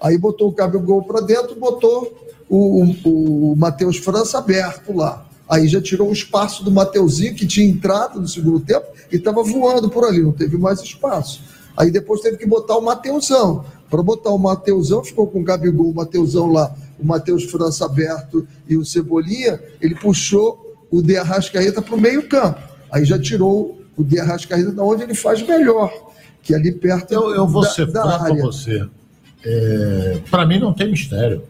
Aí 0.00 0.18
botou 0.18 0.48
o 0.48 0.52
Gabigol 0.52 1.02
para 1.02 1.20
dentro, 1.20 1.54
botou 1.54 2.12
o, 2.48 2.84
o, 2.84 3.52
o 3.52 3.56
Matheus 3.56 3.96
França 3.98 4.38
aberto 4.38 4.94
lá. 4.94 5.26
Aí 5.48 5.68
já 5.68 5.80
tirou 5.80 6.08
o 6.08 6.12
espaço 6.12 6.64
do 6.64 6.70
Mateuzinho, 6.70 7.34
que 7.34 7.46
tinha 7.46 7.66
entrado 7.66 8.20
no 8.20 8.28
segundo 8.28 8.60
tempo 8.60 8.86
e 9.10 9.16
estava 9.16 9.42
voando 9.42 9.90
por 9.90 10.04
ali, 10.04 10.22
não 10.22 10.32
teve 10.32 10.56
mais 10.56 10.80
espaço. 10.80 11.42
Aí 11.76 11.90
depois 11.90 12.20
teve 12.20 12.36
que 12.36 12.46
botar 12.46 12.76
o 12.76 12.82
Mateuzão. 12.82 13.64
Para 13.88 14.02
botar 14.02 14.30
o 14.30 14.38
Mateuzão, 14.38 15.02
ficou 15.02 15.26
com 15.26 15.40
o 15.40 15.44
Gabigol, 15.44 15.90
o 15.90 15.94
Mateuzão 15.94 16.46
lá 16.46 16.74
o 17.00 17.06
Matheus 17.06 17.44
França 17.44 17.86
aberto 17.86 18.46
e 18.68 18.76
o 18.76 18.84
Cebolinha, 18.84 19.60
ele 19.80 19.94
puxou 19.94 20.76
o 20.90 21.00
De 21.00 21.16
Arrascaeta 21.16 21.80
para 21.80 21.94
o 21.94 22.00
meio 22.00 22.28
campo. 22.28 22.60
Aí 22.90 23.04
já 23.04 23.18
tirou 23.18 23.80
o 23.96 24.04
De 24.04 24.20
Arrascaeta 24.20 24.70
da 24.72 24.84
onde 24.84 25.02
ele 25.02 25.14
faz 25.14 25.42
melhor, 25.42 25.92
que 26.42 26.54
é 26.54 26.56
ali 26.56 26.72
perto 26.72 27.12
Eu, 27.12 27.34
eu 27.34 27.46
vou 27.46 27.62
da, 27.62 27.68
ser 27.70 27.86
da 27.86 28.02
franco 28.02 28.18
com 28.18 28.24
área. 28.32 28.42
você. 28.42 28.88
É, 29.44 30.18
para 30.30 30.44
mim 30.46 30.58
não 30.58 30.72
tem 30.72 30.90
mistério. 30.90 31.42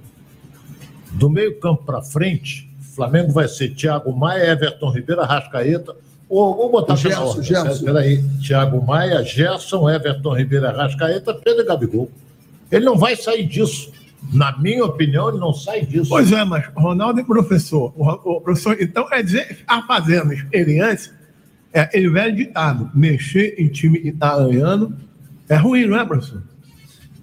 Do 1.13 1.29
meio 1.29 1.59
campo 1.59 1.83
para 1.85 2.01
frente, 2.03 2.69
o 2.81 2.95
Flamengo 2.95 3.33
vai 3.33 3.49
ser 3.49 3.75
Thiago 3.75 4.13
Maia, 4.17 4.51
Everton 4.53 4.91
Ribeiro, 4.91 5.21
Arrascaeta. 5.23 5.95
Ou, 6.29 6.55
vou 6.57 6.71
botar 6.71 6.95
O 6.95 6.97
Gerson, 6.97 7.23
ordem, 7.25 7.43
Gerson. 7.43 7.85
Peraí. 7.85 8.23
Thiago 8.47 8.85
Maia, 8.87 9.23
Gerson, 9.25 9.91
Everton 9.91 10.35
Ribeiro, 10.37 10.67
Arrascaeta, 10.69 11.35
Pedro 11.35 11.63
e 11.63 11.67
Gabigol. 11.67 12.11
Ele 12.71 12.85
não 12.85 12.97
vai 12.97 13.17
sair 13.17 13.45
disso. 13.45 13.91
Na 14.33 14.57
minha 14.59 14.85
opinião, 14.85 15.29
ele 15.31 15.39
não 15.39 15.53
sai 15.53 15.85
disso. 15.85 16.11
Pois 16.11 16.31
é, 16.31 16.45
mas 16.45 16.65
Ronaldo 16.77 17.19
é 17.21 17.25
professor. 17.25 17.93
O, 17.97 18.05
Ro- 18.05 18.21
o 18.37 18.41
professor, 18.41 18.77
então, 18.81 19.09
é 19.11 19.23
dizer, 19.23 19.59
a 19.67 19.83
fazendo 19.83 20.33
experiência, 20.33 21.13
é 21.73 21.81
aquele 21.81 22.09
velho 22.11 22.35
ditado: 22.37 22.91
mexer 22.95 23.55
em 23.59 23.69
time 23.69 23.99
italiano 24.05 24.97
é 25.49 25.57
ruim, 25.57 25.87
não 25.87 25.99
é, 26.01 26.05
professor? 26.05 26.43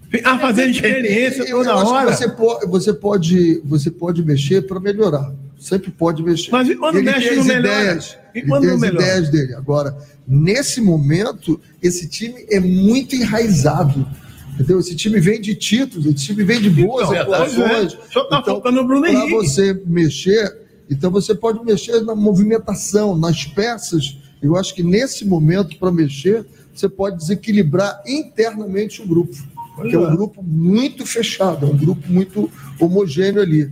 Ficar 0.09 0.39
fazendo 0.39 0.69
experiência 0.71 1.41
Eu- 1.43 1.47
eu 1.47 1.57
toda 1.59 1.73
acho 1.73 1.85
que 1.85 1.91
hora. 1.91 2.15
Você 2.15 2.29
pode, 2.29 2.65
você 2.67 2.93
pode, 2.93 3.61
você 3.65 3.91
pode 3.91 4.23
mexer 4.23 4.61
para 4.65 4.79
melhorar. 4.79 5.33
Sempre 5.59 5.91
pode 5.91 6.23
mexer. 6.23 6.49
Mas 6.51 6.69
e 6.69 6.75
quando 6.75 6.97
ele 6.97 7.11
mexe, 7.11 7.29
tem 7.29 7.43
melhora? 7.43 7.59
ideias. 7.81 8.17
E 8.33 8.37
ele 8.39 8.47
quando 8.47 8.61
tem 8.61 8.69
não 8.69 8.77
as 8.77 8.93
ideias 8.93 9.29
dele. 9.29 9.53
Agora, 9.55 9.97
nesse 10.27 10.79
momento, 10.79 11.59
esse 11.81 12.07
time 12.07 12.45
é 12.49 12.59
muito 12.59 13.15
enraizado. 13.15 14.07
Entendeu? 14.53 14.79
Esse 14.79 14.95
time 14.95 15.19
vem 15.19 15.41
de 15.41 15.53
títulos, 15.55 16.05
esse 16.05 16.25
time 16.27 16.43
vem 16.43 16.61
de 16.61 16.69
boas 16.69 17.09
Então, 17.09 17.21
atuações. 17.21 17.93
é, 17.93 17.97
o 17.97 18.11
senhor 18.11 18.25
tá 18.29 18.39
então, 18.41 18.71
no 18.71 18.87
Bruno 18.87 19.05
Henrique. 19.05 19.31
você 19.31 19.79
mexer, 19.85 20.57
então 20.89 21.11
você 21.11 21.35
pode 21.35 21.63
mexer 21.65 22.01
na 22.01 22.15
movimentação, 22.15 23.15
nas 23.17 23.43
peças. 23.45 24.17
Eu 24.41 24.55
acho 24.55 24.73
que 24.75 24.83
nesse 24.83 25.25
momento, 25.25 25.77
para 25.77 25.91
mexer, 25.91 26.45
você 26.73 26.87
pode 26.87 27.17
desequilibrar 27.17 28.01
internamente 28.05 29.01
o 29.01 29.07
grupo. 29.07 29.35
Que 29.81 29.89
é 29.89 29.93
é. 29.95 29.99
um 29.99 30.15
grupo 30.15 30.41
muito 30.43 31.05
fechado, 31.05 31.65
é 31.65 31.69
um 31.69 31.77
grupo 31.77 32.11
muito 32.11 32.49
homogêneo 32.79 33.41
ali. 33.41 33.71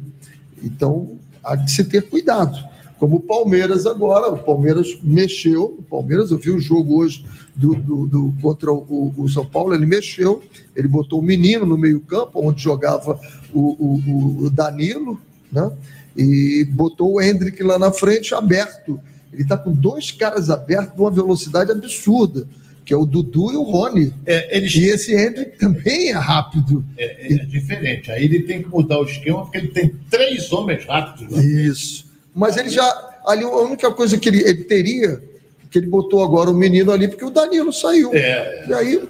Então, 0.62 1.18
há 1.44 1.58
que 1.58 1.70
se 1.72 1.84
ter 1.84 2.04
cuidado. 2.10 2.58
Como 3.00 3.18
o 3.18 3.20
Palmeiras 3.20 3.86
agora, 3.86 4.32
o 4.32 4.38
Palmeiras 4.38 4.98
mexeu, 5.04 5.76
o 5.80 5.84
Palmeiras, 5.84 6.32
eu 6.32 6.38
vi 6.38 6.50
o 6.52 6.60
jogo 6.60 6.98
hoje 6.98 7.26
do, 7.56 7.76
do- 7.76 8.08
do- 8.08 8.34
contra 8.42 8.72
o, 8.72 9.14
o 9.18 9.28
São 9.30 9.46
Paulo, 9.46 9.74
ele 9.74 9.86
mexeu, 9.86 10.42
ele 10.76 10.88
botou 10.88 11.20
o 11.20 11.24
menino 11.24 11.66
no 11.66 11.78
meio-campo, 11.78 12.40
onde 12.48 12.62
jogava 12.62 13.20
o, 13.54 13.60
o- 13.60 14.02
o- 14.08 14.44
o 14.46 14.50
Danilo, 14.50 15.20
né? 15.52 15.72
E 16.16 16.66
botou 16.72 17.14
o 17.16 17.22
Hendrick 17.22 17.62
lá 17.64 17.78
na 17.78 17.92
frente 17.92 18.34
aberto. 18.34 19.00
Ele 19.36 19.44
está 19.44 19.58
com 19.58 19.72
dois 19.72 20.12
caras 20.12 20.50
abertos 20.50 20.98
numa 20.98 21.12
velocidade 21.12 21.72
absurda, 21.72 22.48
que 22.86 22.94
é 22.94 22.98
o 22.98 23.06
Dudu 23.06 23.52
e 23.52 23.58
o 23.58 23.64
Rony. 23.64 24.14
E 24.26 24.86
esse 24.86 25.14
Hendrick 25.14 25.58
também 25.58 26.10
é 26.10 26.14
rápido. 26.14 26.86
É, 26.98 27.34
é 27.34 27.38
diferente. 27.46 28.12
Aí 28.12 28.24
ele 28.24 28.44
tem 28.44 28.64
que 28.64 28.70
mudar 28.70 29.00
o 29.00 29.06
esquema, 29.06 29.42
porque 29.44 29.58
ele 29.58 29.68
tem 29.68 29.94
três 30.10 30.52
homens 30.52 30.86
rápidos. 30.86 31.36
né? 31.36 31.44
Isso. 31.44 32.06
Mas 32.34 32.56
ele 32.58 32.70
já. 32.70 33.12
Ali 33.26 33.44
a 33.44 33.50
única 33.50 33.92
coisa 33.92 34.18
que 34.18 34.30
ele, 34.30 34.44
ele 34.44 34.64
teria, 34.66 35.22
que 35.70 35.80
ele 35.80 35.88
botou 35.88 36.24
agora 36.24 36.50
o 36.50 36.54
menino 36.54 36.92
ali, 36.92 37.08
porque 37.08 37.26
o 37.26 37.32
Danilo 37.32 37.74
saiu. 37.74 38.14
É. 38.14 38.66
E 38.70 38.74
aí, 38.74 39.10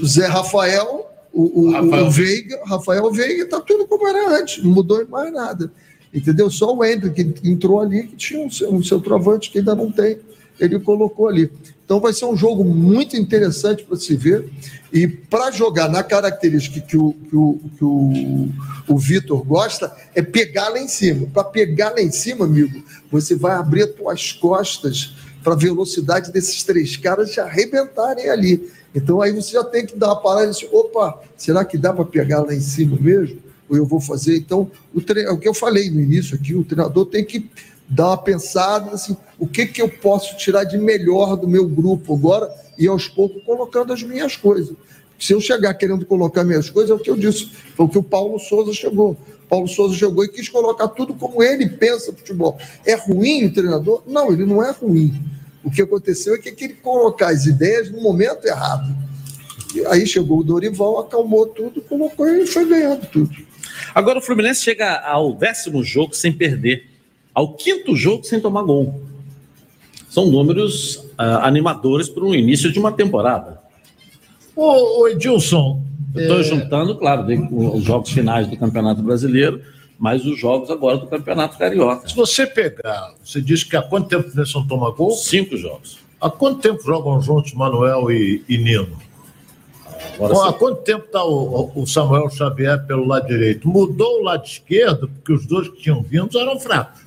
o 0.00 0.06
Zé 0.06 0.26
Rafael, 0.26 1.10
o, 1.32 1.66
o, 1.66 1.70
Rafael. 1.72 2.06
o 2.06 2.10
Veiga, 2.10 2.60
Rafael 2.64 3.10
Veiga, 3.10 3.46
tá 3.46 3.60
tudo 3.60 3.86
como 3.86 4.06
era 4.06 4.40
antes, 4.40 4.62
não 4.62 4.70
mudou 4.70 5.06
mais 5.08 5.32
nada. 5.32 5.72
Entendeu? 6.12 6.50
Só 6.50 6.74
o 6.74 6.84
Hendrick 6.84 7.24
que 7.24 7.48
entrou 7.48 7.80
ali, 7.80 8.06
que 8.06 8.16
tinha 8.16 8.40
um, 8.40 8.76
um 8.76 8.82
centroavante 8.82 9.50
que 9.50 9.58
ainda 9.58 9.74
não 9.74 9.92
tem, 9.92 10.18
ele 10.58 10.78
colocou 10.80 11.28
ali. 11.28 11.50
Então 11.84 12.00
vai 12.00 12.12
ser 12.12 12.26
um 12.26 12.36
jogo 12.36 12.64
muito 12.64 13.16
interessante 13.16 13.84
para 13.84 13.96
se 13.96 14.14
ver. 14.16 14.48
E 14.92 15.06
para 15.06 15.50
jogar 15.50 15.88
na 15.88 16.02
característica 16.02 16.80
que 16.80 16.96
o, 16.96 17.12
que 17.12 17.36
o, 17.36 17.60
que 17.76 17.84
o, 17.84 18.48
o 18.88 18.98
Vitor 18.98 19.42
gosta, 19.42 19.94
é 20.14 20.22
pegar 20.22 20.70
lá 20.70 20.78
em 20.78 20.88
cima. 20.88 21.26
Para 21.32 21.44
pegar 21.44 21.90
lá 21.90 22.00
em 22.00 22.10
cima, 22.10 22.44
amigo, 22.44 22.82
você 23.10 23.34
vai 23.34 23.54
abrir 23.54 23.82
as 23.82 23.90
tuas 23.90 24.32
costas 24.32 25.14
para 25.42 25.52
a 25.52 25.56
velocidade 25.56 26.32
desses 26.32 26.62
três 26.62 26.96
caras 26.96 27.32
já 27.32 27.44
arrebentarem 27.44 28.28
ali. 28.28 28.70
Então 28.94 29.20
aí 29.20 29.32
você 29.32 29.52
já 29.52 29.64
tem 29.64 29.86
que 29.86 29.96
dar 29.96 30.08
uma 30.08 30.20
parada 30.20 30.46
e 30.46 30.50
dizer, 30.50 30.68
opa, 30.72 31.20
será 31.36 31.64
que 31.64 31.78
dá 31.78 31.92
para 31.92 32.04
pegar 32.04 32.42
lá 32.42 32.54
em 32.54 32.60
cima 32.60 32.98
mesmo? 33.00 33.38
Ou 33.68 33.76
eu 33.76 33.86
vou 33.86 34.00
fazer? 34.00 34.36
Então, 34.36 34.70
o, 34.94 35.00
tre... 35.00 35.22
é 35.22 35.30
o 35.30 35.38
que 35.38 35.48
eu 35.48 35.54
falei 35.54 35.90
no 35.90 36.00
início 36.00 36.34
aqui, 36.36 36.54
o 36.54 36.64
treinador 36.64 37.06
tem 37.06 37.24
que 37.24 37.50
dar 37.88 38.08
uma 38.08 38.18
pensada 38.18 38.90
assim, 38.90 39.16
o 39.38 39.46
que, 39.46 39.66
que 39.66 39.80
eu 39.80 39.88
posso 39.88 40.36
tirar 40.36 40.64
de 40.64 40.76
melhor 40.76 41.36
do 41.36 41.48
meu 41.48 41.66
grupo 41.66 42.14
agora 42.14 42.50
e 42.76 42.86
aos 42.86 43.08
poucos 43.08 43.42
colocando 43.44 43.92
as 43.92 44.02
minhas 44.02 44.36
coisas. 44.36 44.76
Se 45.18 45.32
eu 45.32 45.40
chegar 45.40 45.74
querendo 45.74 46.06
colocar 46.06 46.44
minhas 46.44 46.70
coisas, 46.70 46.90
é 46.90 46.94
o 46.94 46.98
que 46.98 47.10
eu 47.10 47.16
disse, 47.16 47.50
foi 47.74 47.86
o 47.86 47.88
que 47.88 47.98
o 47.98 48.02
Paulo 48.02 48.38
Souza 48.38 48.72
chegou. 48.72 49.16
Paulo 49.48 49.66
Souza 49.66 49.96
chegou 49.96 50.24
e 50.24 50.28
quis 50.28 50.48
colocar 50.48 50.88
tudo 50.88 51.14
como 51.14 51.42
ele 51.42 51.68
pensa 51.68 52.12
futebol. 52.12 52.58
É 52.84 52.94
ruim 52.94 53.46
o 53.46 53.52
treinador? 53.52 54.02
Não, 54.06 54.30
ele 54.30 54.44
não 54.44 54.62
é 54.62 54.70
ruim. 54.70 55.14
O 55.64 55.70
que 55.70 55.82
aconteceu 55.82 56.34
é 56.34 56.38
que 56.38 56.64
ele 56.64 56.74
colocar 56.74 57.30
as 57.30 57.46
ideias 57.46 57.90
no 57.90 58.00
momento 58.00 58.46
errado. 58.46 58.94
E 59.74 59.84
aí 59.86 60.06
chegou 60.06 60.38
o 60.38 60.44
Dorival, 60.44 61.00
acalmou 61.00 61.46
tudo, 61.46 61.80
colocou 61.82 62.28
e 62.28 62.46
foi 62.46 62.66
ganhando 62.66 63.06
tudo. 63.06 63.47
Agora 63.98 64.20
o 64.20 64.22
Fluminense 64.22 64.62
chega 64.62 65.00
ao 65.00 65.32
décimo 65.32 65.82
jogo 65.82 66.14
sem 66.14 66.32
perder, 66.32 66.88
ao 67.34 67.54
quinto 67.54 67.96
jogo 67.96 68.22
sem 68.22 68.38
tomar 68.38 68.62
gol. 68.62 69.02
São 70.08 70.30
números 70.30 71.04
ah, 71.18 71.44
animadores 71.44 72.08
para 72.08 72.22
o 72.22 72.32
início 72.32 72.70
de 72.70 72.78
uma 72.78 72.92
temporada. 72.92 73.60
Ô, 74.54 75.00
ô 75.00 75.08
Edilson. 75.08 75.82
Estou 76.14 76.38
é, 76.38 76.44
juntando, 76.44 76.94
claro, 76.96 77.26
os 77.50 77.82
jogos 77.82 78.12
finais 78.12 78.46
do 78.46 78.56
Campeonato 78.56 79.02
Brasileiro, 79.02 79.62
mas 79.98 80.24
os 80.24 80.38
jogos 80.38 80.70
agora 80.70 80.98
do 80.98 81.08
Campeonato 81.08 81.58
Carioca. 81.58 82.08
Se 82.08 82.14
você 82.14 82.46
pegar, 82.46 83.14
você 83.20 83.40
diz 83.40 83.64
que 83.64 83.76
há 83.76 83.82
quanto 83.82 84.08
tempo 84.08 84.28
o 84.28 84.30
Fluminense 84.30 84.54
não 84.54 84.64
toma 84.64 84.92
gol? 84.92 85.10
Cinco 85.10 85.56
jogos. 85.56 85.98
Há 86.20 86.30
quanto 86.30 86.60
tempo 86.60 86.80
jogam 86.84 87.20
juntos 87.20 87.52
Manuel 87.52 88.12
e, 88.12 88.44
e 88.48 88.58
Nino? 88.58 89.07
Agora 90.14 90.34
Bom, 90.34 90.44
há 90.44 90.52
quanto 90.52 90.82
tempo 90.82 91.04
está 91.06 91.24
o, 91.24 91.72
o 91.74 91.86
Samuel 91.86 92.30
Xavier 92.30 92.84
pelo 92.86 93.06
lado 93.06 93.26
direito? 93.26 93.68
Mudou 93.68 94.20
o 94.20 94.22
lado 94.22 94.44
esquerdo, 94.44 95.08
porque 95.08 95.32
os 95.32 95.46
dois 95.46 95.68
que 95.68 95.82
tinham 95.82 96.02
vindo 96.02 96.38
eram 96.38 96.58
fracos. 96.58 97.02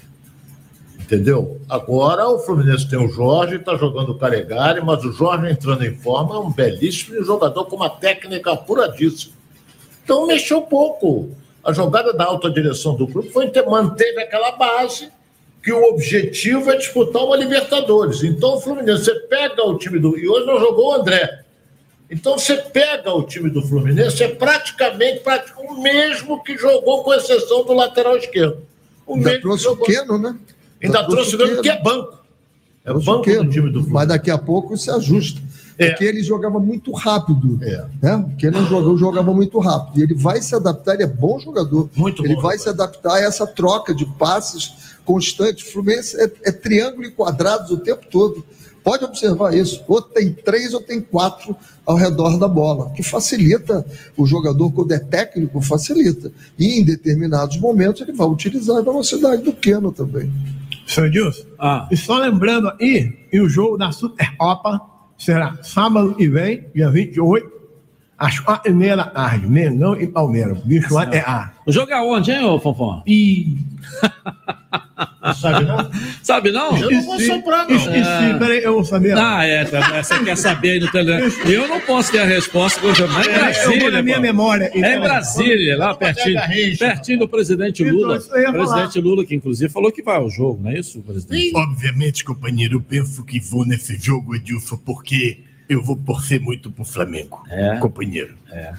Entendeu? 0.99 1.59
Agora 1.67 2.27
o 2.29 2.39
Fluminense 2.39 2.87
tem 2.89 2.97
o 2.97 3.09
Jorge, 3.09 3.57
está 3.57 3.75
jogando 3.75 4.13
o 4.13 4.17
Calegari, 4.17 4.81
mas 4.81 5.03
o 5.03 5.11
Jorge 5.11 5.51
entrando 5.51 5.85
em 5.85 5.93
forma 5.93 6.35
é 6.35 6.39
um 6.39 6.51
belíssimo 6.51 7.21
jogador 7.25 7.65
com 7.65 7.75
uma 7.75 7.89
técnica 7.89 8.53
apuradíssima. 8.53 9.33
Então 10.03 10.25
mexeu 10.25 10.61
pouco. 10.61 11.31
A 11.63 11.73
jogada 11.73 12.13
da 12.13 12.25
alta 12.25 12.49
direção 12.49 12.95
do 12.95 13.05
grupo 13.05 13.29
foi 13.29 13.49
ter, 13.49 13.65
manteve 13.65 14.21
aquela 14.21 14.53
base 14.53 15.09
que 15.61 15.71
o 15.71 15.83
objetivo 15.89 16.71
é 16.71 16.77
disputar 16.77 17.23
uma 17.23 17.35
Libertadores. 17.35 18.23
Então 18.23 18.55
o 18.55 18.61
Fluminense, 18.61 19.05
você 19.05 19.15
pega 19.27 19.63
o 19.63 19.77
time 19.77 19.99
do. 19.99 20.17
E 20.17 20.27
hoje 20.27 20.45
não 20.45 20.59
jogou 20.59 20.91
o 20.91 20.93
André. 20.93 21.40
Então 22.11 22.37
você 22.37 22.57
pega 22.57 23.13
o 23.13 23.23
time 23.23 23.49
do 23.49 23.61
Fluminense, 23.61 24.21
é 24.21 24.27
praticamente, 24.27 25.21
praticamente 25.21 25.71
o 25.71 25.81
mesmo 25.81 26.43
que 26.43 26.57
jogou, 26.57 27.05
com 27.05 27.13
exceção 27.13 27.63
do 27.63 27.71
lateral 27.71 28.17
esquerdo. 28.17 28.57
O 29.07 29.15
Ainda 29.15 29.29
mesmo 29.29 29.41
trouxe 29.41 29.63
que 29.63 29.69
o 29.69 29.71
jogou. 29.71 29.85
Keno, 29.87 30.17
né? 30.17 30.35
Ainda 30.83 31.03
trouxe 31.05 31.35
o 31.35 31.37
Keno, 31.37 31.61
que 31.61 31.69
é 31.69 31.81
banco. 31.81 32.19
É 32.83 32.91
o 32.91 32.99
banco 32.99 33.23
do 33.23 33.49
time 33.49 33.71
do 33.71 33.87
Mas 33.89 34.09
daqui 34.09 34.29
a 34.29 34.37
pouco 34.37 34.75
se 34.75 34.91
ajusta. 34.91 35.39
Porque 35.77 36.03
ele 36.03 36.21
jogava 36.21 36.59
muito 36.59 36.91
rápido. 36.91 37.57
É. 37.63 37.85
Né? 38.01 38.25
Porque 38.27 38.47
ele 38.47 38.57
não 38.57 38.67
jogava, 38.67 38.97
jogava 38.97 39.33
muito 39.33 39.57
rápido. 39.59 39.99
E 39.99 40.03
ele 40.03 40.13
vai 40.13 40.41
se 40.41 40.53
adaptar, 40.53 40.95
ele 40.95 41.03
é 41.03 41.07
bom 41.07 41.39
jogador. 41.39 41.89
Muito 41.95 42.25
ele 42.25 42.35
bom 42.35 42.41
vai 42.41 42.57
se 42.57 42.69
adaptar 42.69 43.15
a 43.15 43.21
essa 43.21 43.47
troca 43.47 43.95
de 43.95 44.05
passes 44.05 44.73
constante. 45.05 45.63
O 45.63 45.71
Fluminense 45.71 46.19
é, 46.19 46.29
é 46.43 46.51
triângulo 46.51 47.05
e 47.05 47.11
quadrados 47.11 47.71
o 47.71 47.77
tempo 47.77 48.05
todo. 48.11 48.45
Pode 48.83 49.05
observar 49.05 49.53
isso. 49.53 49.83
Ou 49.87 50.01
tem 50.01 50.33
três 50.33 50.73
ou 50.73 50.81
tem 50.81 50.99
quatro 51.01 51.55
ao 51.85 51.95
redor 51.95 52.37
da 52.37 52.47
bola, 52.47 52.91
que 52.91 53.03
facilita 53.03 53.85
o 54.17 54.25
jogador, 54.25 54.71
quando 54.71 54.91
é 54.91 54.99
técnico, 54.99 55.61
facilita. 55.61 56.31
E 56.57 56.79
em 56.79 56.83
determinados 56.83 57.57
momentos 57.57 58.01
ele 58.01 58.13
vai 58.13 58.27
utilizar 58.27 58.77
a 58.77 58.81
velocidade 58.81 59.41
do 59.43 59.53
Keno 59.53 59.91
também. 59.91 60.31
Senhor 60.87 61.07
Edilson, 61.07 61.45
e 61.89 61.95
só 61.95 62.17
lembrando 62.17 62.71
aí, 62.79 63.27
e 63.31 63.39
o 63.39 63.47
jogo 63.47 63.77
da 63.77 63.91
Supercopa 63.91 64.81
será 65.17 65.57
sábado 65.63 66.15
que 66.15 66.27
vem, 66.27 66.65
dia 66.73 66.89
28, 66.89 67.49
às 68.17 68.39
quatro 68.39 68.71
e 68.71 68.75
meia 68.75 68.95
da 68.95 69.05
tarde. 69.05 69.47
Mengão 69.47 69.99
e 69.99 70.05
Palmeiras. 70.05 70.59
O 70.59 70.67
bicho 70.67 70.93
lá 70.93 71.03
é 71.11 71.19
A. 71.19 71.51
O 71.65 71.71
jogo 71.71 71.91
é 71.91 72.01
onde, 72.01 72.31
hein, 72.31 72.43
ô 72.43 72.59
Fonfon? 72.59 73.01
E 73.07 73.57
Sabe 75.35 75.65
não? 75.65 75.91
Sabe 76.23 76.51
não? 76.51 76.77
Eu 76.77 76.91
não 76.91 77.01
vou 77.03 77.19
soprar, 77.19 77.67
não. 77.67 77.75
Esqueci, 77.75 78.39
peraí, 78.39 78.63
eu 78.63 78.73
vou 78.73 78.85
saber. 78.85 79.17
Ah, 79.17 79.43
é, 79.45 79.65
tá, 79.65 80.01
você 80.01 80.23
quer 80.23 80.37
saber 80.37 80.71
aí 80.71 80.79
no 80.79 80.91
telefone. 80.91 81.53
Eu 81.53 81.67
não 81.67 81.79
posso 81.81 82.11
ter 82.11 82.19
a 82.19 82.25
resposta, 82.25 82.79
mas 82.81 82.99
é 82.99 83.03
em 83.03 83.05
É, 83.05 83.35
eu 83.35 83.39
Brasília. 83.39 83.79
vou 83.81 83.91
na 83.91 84.01
minha 84.01 84.15
pô. 84.15 84.21
memória, 84.21 84.65
É 84.73 84.77
então. 84.77 84.91
em 84.91 84.99
Brasília, 84.99 85.77
lá 85.77 85.93
pertinho, 85.95 86.39
pertinho 86.79 87.19
do 87.19 87.27
presidente 87.27 87.83
Lula. 87.83 88.15
eu 88.31 88.39
ia 88.41 88.51
falar. 88.51 88.53
presidente 88.53 89.01
Lula, 89.01 89.25
que 89.25 89.35
inclusive 89.35 89.71
falou 89.71 89.91
que 89.91 90.01
vai 90.01 90.15
ao 90.15 90.29
jogo, 90.29 90.61
não 90.63 90.71
é 90.71 90.79
isso, 90.79 91.01
presidente? 91.01 91.51
Obviamente, 91.55 92.23
companheiro, 92.23 92.77
eu 92.77 92.81
penso 92.81 93.23
que 93.25 93.39
vou 93.39 93.65
nesse 93.65 93.97
jogo, 93.97 94.35
Edilson, 94.35 94.77
porque 94.77 95.39
eu 95.69 95.81
vou 95.83 95.95
torcer 95.97 96.39
muito 96.39 96.71
pro 96.71 96.83
Flamengo, 96.85 97.43
companheiro. 97.79 98.35
É. 98.51 98.73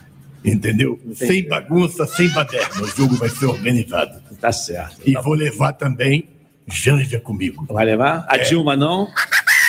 Entendeu? 0.44 0.98
Entendi. 1.05 1.16
Sem 1.16 1.48
bagunça, 1.48 2.06
sem 2.06 2.28
baderna. 2.31 2.82
O 2.82 2.86
jogo 2.86 3.14
vai 3.16 3.28
ser 3.28 3.47
organizado. 3.47 4.20
Tá 4.40 4.52
certo. 4.52 5.01
E 5.05 5.14
vou 5.14 5.35
levar 5.35 5.73
também 5.73 6.28
Janja 6.66 7.20
comigo. 7.20 7.66
Vai 7.69 7.85
levar? 7.85 8.24
A 8.28 8.36
Dilma 8.36 8.77
não? 8.77 9.09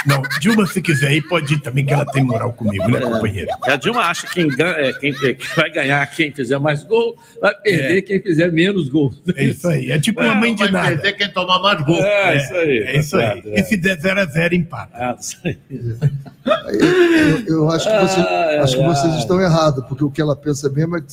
Não, 0.06 0.22
Dilma, 0.40 0.66
se 0.68 0.82
quiser 0.82 1.12
ir, 1.14 1.22
pode 1.24 1.54
ir 1.54 1.60
também, 1.60 1.86
que 1.86 1.94
ela 1.94 2.06
tem 2.06 2.24
moral 2.24 2.52
comigo, 2.54 2.88
né, 2.90 3.00
companheiro? 3.00 3.50
A 3.64 3.76
Dilma 3.76 4.02
acha 4.02 4.28
que 4.28 4.34
quem, 4.34 4.50
é, 4.66 4.94
quem, 4.94 5.14
que 5.14 5.56
vai 5.56 5.70
ganhar 5.72 6.06
quem 6.08 6.32
fizer 6.32 6.60
mais 6.60 6.84
gol, 6.84 7.16
vai 7.42 7.56
perder 7.62 7.98
É. 7.98 8.02
quem 8.02 8.22
fizer 8.22 8.52
menos 8.52 8.90
gol. 8.90 9.14
É 9.36 9.44
isso 9.46 9.68
aí. 9.68 9.92
É 9.92 10.00
tipo 10.00 10.22
uma 10.22 10.36
mãe 10.36 10.54
de 10.54 10.64
vai 10.64 10.72
nada. 10.72 10.88
perder 10.90 11.14
quem 11.14 11.30
tomar 11.30 11.60
mais 11.60 11.82
gol. 11.86 12.04
É, 12.04 12.38
isso 12.38 12.54
aí. 12.56 12.78
É 12.80 12.98
isso 13.00 13.18
aí. 13.18 13.42
É. 13.46 13.60
E 13.60 13.64
se 13.64 13.78
der 13.78 14.00
0 14.00 14.20
a 14.20 14.26
0 14.26 14.56
empata. 14.56 14.92
Ah, 14.94 15.16
isso 15.20 15.38
aí. 15.46 15.58
Eu, 17.48 17.56
eu 17.56 17.70
acho 17.72 17.90
que, 17.90 17.98
você- 18.00 18.20
Ai, 18.20 18.58
acho 18.58 18.76
que 18.76 18.82
ai, 18.84 18.88
vocês 18.90 19.14
estão 19.16 19.40
errados, 19.42 19.86
porque 19.88 20.04
o 20.04 20.12
que 20.12 20.22
ela 20.22 20.36
pensa 20.36 20.70
mesmo 20.70 20.98
é 20.98 21.02
que 21.02 21.08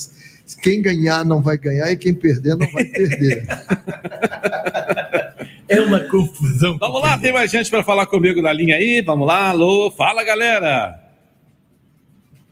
quem 0.63 0.83
ganhar 0.83 1.25
não 1.25 1.41
vai 1.41 1.57
ganhar 1.57 1.91
e 1.93 1.97
quem 1.97 2.13
perder 2.13 2.57
não 2.57 2.69
vai 2.73 2.85
perder. 2.85 3.47
É 5.71 5.81
uma 5.81 6.01
confusão. 6.01 6.77
Vamos 6.79 7.01
lá, 7.01 7.17
tem 7.17 7.33
mais 7.33 7.49
gente 7.49 7.71
para 7.71 7.85
falar 7.85 8.05
comigo 8.07 8.43
na 8.43 8.53
linha 8.53 8.75
aí. 8.75 9.01
Vamos 9.03 9.25
lá, 9.25 9.51
alô, 9.51 9.89
fala 9.89 10.25
galera. 10.25 11.01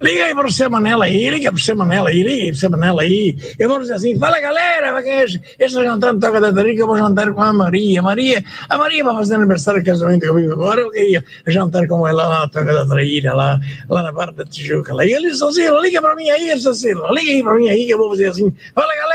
Liga 0.00 0.26
aí 0.26 0.34
pro 0.34 0.52
seu 0.52 0.70
Manela 0.70 1.06
aí, 1.06 1.28
liga 1.28 1.50
pro 1.50 1.60
seu 1.60 1.74
Manela 1.74 2.08
aí, 2.10 2.22
liga 2.22 2.44
aí 2.44 2.50
pro 2.50 2.60
seu 2.60 2.70
Manela 2.70 3.02
aí. 3.02 3.36
Eu 3.58 3.68
vou 3.68 3.80
dizer 3.80 3.94
assim, 3.94 4.16
fala 4.16 4.38
galera, 4.38 4.92
vai 4.92 5.02
ganhar 5.02 5.24
esse, 5.24 5.40
esse 5.58 5.74
jantar 5.74 6.12
no 6.12 6.20
Toca 6.20 6.40
da 6.40 6.52
Tarica, 6.52 6.82
eu 6.82 6.86
vou 6.86 6.96
jantar 6.96 7.32
com 7.32 7.42
a 7.42 7.52
Maria. 7.52 8.00
Maria, 8.00 8.44
a 8.68 8.78
Maria 8.78 9.02
vai 9.02 9.14
fazer 9.16 9.34
aniversário 9.34 9.82
de 9.82 9.90
casamento 9.90 10.28
comigo 10.28 10.52
agora, 10.52 10.82
eu 10.82 10.90
queria 10.92 11.24
jantar 11.48 11.88
com 11.88 12.06
ela 12.06 12.28
lá 12.28 12.40
na 12.42 12.48
Toca 12.48 12.72
da 12.72 12.86
Traíra, 12.86 13.34
lá, 13.34 13.58
lá 13.88 14.04
na 14.04 14.12
Barra 14.12 14.30
da 14.30 14.44
Tijuca. 14.44 14.94
Lá. 14.94 15.04
E 15.04 15.12
ele, 15.12 15.34
Socilo, 15.34 15.82
liga 15.82 16.00
pra 16.00 16.14
mim 16.14 16.30
aí, 16.30 16.56
Socilo, 16.60 17.12
liga 17.12 17.32
aí 17.32 17.42
pra 17.42 17.54
mim 17.54 17.68
aí, 17.68 17.86
que 17.86 17.92
eu 17.92 17.98
vou 17.98 18.10
fazer 18.10 18.26
assim, 18.28 18.54
fala 18.72 18.94
galera, 18.94 19.07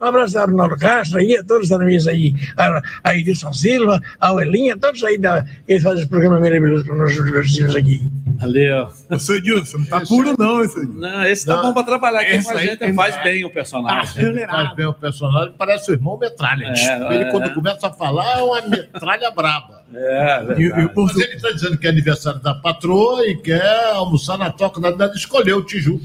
um 0.00 0.04
abraço 0.04 0.38
a 0.38 0.42
Arnaldo 0.42 0.76
Castro 0.76 1.18
aí, 1.18 1.36
a 1.36 1.44
todos 1.44 1.68
da 1.68 1.78
mesa 1.78 2.10
aí, 2.10 2.34
a, 2.56 2.82
a 3.04 3.16
Edson 3.16 3.52
Silva, 3.52 4.00
a 4.20 4.32
Uelinha, 4.32 4.76
todos 4.76 5.02
aí 5.04 5.18
da, 5.18 5.44
que 5.66 5.80
fazem 5.80 6.00
esse 6.00 6.08
programa 6.08 6.40
maravilhoso 6.40 6.84
para 6.84 6.94
nós 6.96 7.12
divertimos 7.12 7.76
aqui. 7.76 8.02
Ó. 8.44 9.14
Ô, 9.14 9.18
seu 9.18 9.36
Edilson, 9.36 9.78
não 9.78 9.84
tá 9.86 10.00
puro 10.00 10.34
não, 10.36 10.64
esse 10.64 10.78
aí. 10.80 10.86
Não, 10.86 11.24
esse 11.24 11.46
tá 11.46 11.62
bom 11.62 11.72
para 11.72 11.84
trabalhar. 11.84 12.24
Quem 12.24 12.38
Esse 12.38 12.44
faz 12.48 12.58
aí 12.58 12.66
gente 12.66 12.92
faz 12.94 13.22
bem 13.22 13.44
o 13.44 13.50
personagem. 13.50 14.24
Ele 14.24 14.46
faz 14.46 14.74
bem 14.74 14.86
o 14.86 14.94
personagem, 14.94 15.54
parece 15.56 15.90
o 15.90 15.94
irmão 15.94 16.18
Metralha. 16.18 16.66
É, 16.66 17.14
ele, 17.14 17.24
é. 17.24 17.30
quando 17.30 17.54
começa 17.54 17.86
a 17.86 17.92
falar, 17.92 18.38
é 18.38 18.42
uma 18.42 18.62
metralha 18.62 19.30
braba. 19.30 19.82
É, 19.94 20.44
E- 20.58 20.62
e 20.62 20.70
o 20.86 20.90
Mas 20.96 21.16
ele 21.16 21.34
está 21.34 21.50
dizendo 21.50 21.78
que 21.78 21.86
é 21.86 21.90
aniversário 21.90 22.40
da 22.40 22.54
patroa 22.54 23.26
e 23.26 23.36
quer 23.36 23.92
almoçar 23.92 24.38
na 24.38 24.50
toca 24.50 24.80
da 24.80 24.90
Dada, 24.90 25.14
escolheu 25.14 25.58
o 25.58 25.62
Tijuca. 25.64 26.04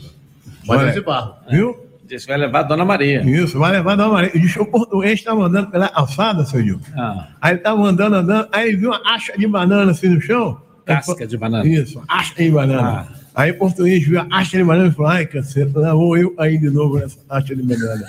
Mas 0.68 0.82
Olha, 0.82 0.90
é 0.90 0.94
de 0.94 1.02
barro. 1.02 1.36
Viu? 1.50 1.87
Diz 2.08 2.26
que 2.26 2.32
vai 2.32 2.40
levar 2.40 2.60
a 2.60 2.64
Dona 2.64 2.86
Maria. 2.86 3.22
Isso, 3.22 3.60
vai 3.60 3.74
levar 3.74 3.96
da 3.98 4.08
Maria. 4.08 4.32
Diz 4.34 4.54
que 4.54 4.62
o 4.62 4.66
português 4.66 5.22
tá 5.22 5.36
mandando 5.36 5.70
pela 5.70 5.92
alçada, 5.94 6.46
seu 6.46 6.62
Edilson. 6.62 6.86
Ah, 6.96 7.28
Aí 7.42 7.54
ele 7.54 7.60
tava 7.60 7.82
andando, 7.84 8.16
andando, 8.16 8.48
aí 8.52 8.76
viu 8.76 8.90
uma 8.92 9.02
acha 9.06 9.38
de 9.38 9.46
banana 9.46 9.92
assim 9.92 10.08
no 10.08 10.22
chão. 10.22 10.62
casca 10.86 11.28
de 11.28 11.38
banana. 11.38 11.68
Isso, 11.68 12.02
acha 12.08 12.34
de 12.36 12.50
banana. 12.50 13.08
Ah. 13.12 13.18
Aí 13.36 13.52
o 13.52 13.58
português 13.58 14.04
viu 14.08 14.22
a 14.22 14.28
acha 14.32 14.58
de 14.58 14.64
banana 14.64 14.88
e 14.88 14.92
falou: 14.94 15.12
ai, 15.12 15.26
caceta, 15.26 15.80
lá 15.80 15.94
vou 15.94 16.18
eu 16.18 16.34
aí 16.40 16.58
de 16.58 16.70
novo 16.70 16.98
nessa 16.98 17.20
acha 17.30 17.54
de 17.54 17.62
banana. 17.62 18.06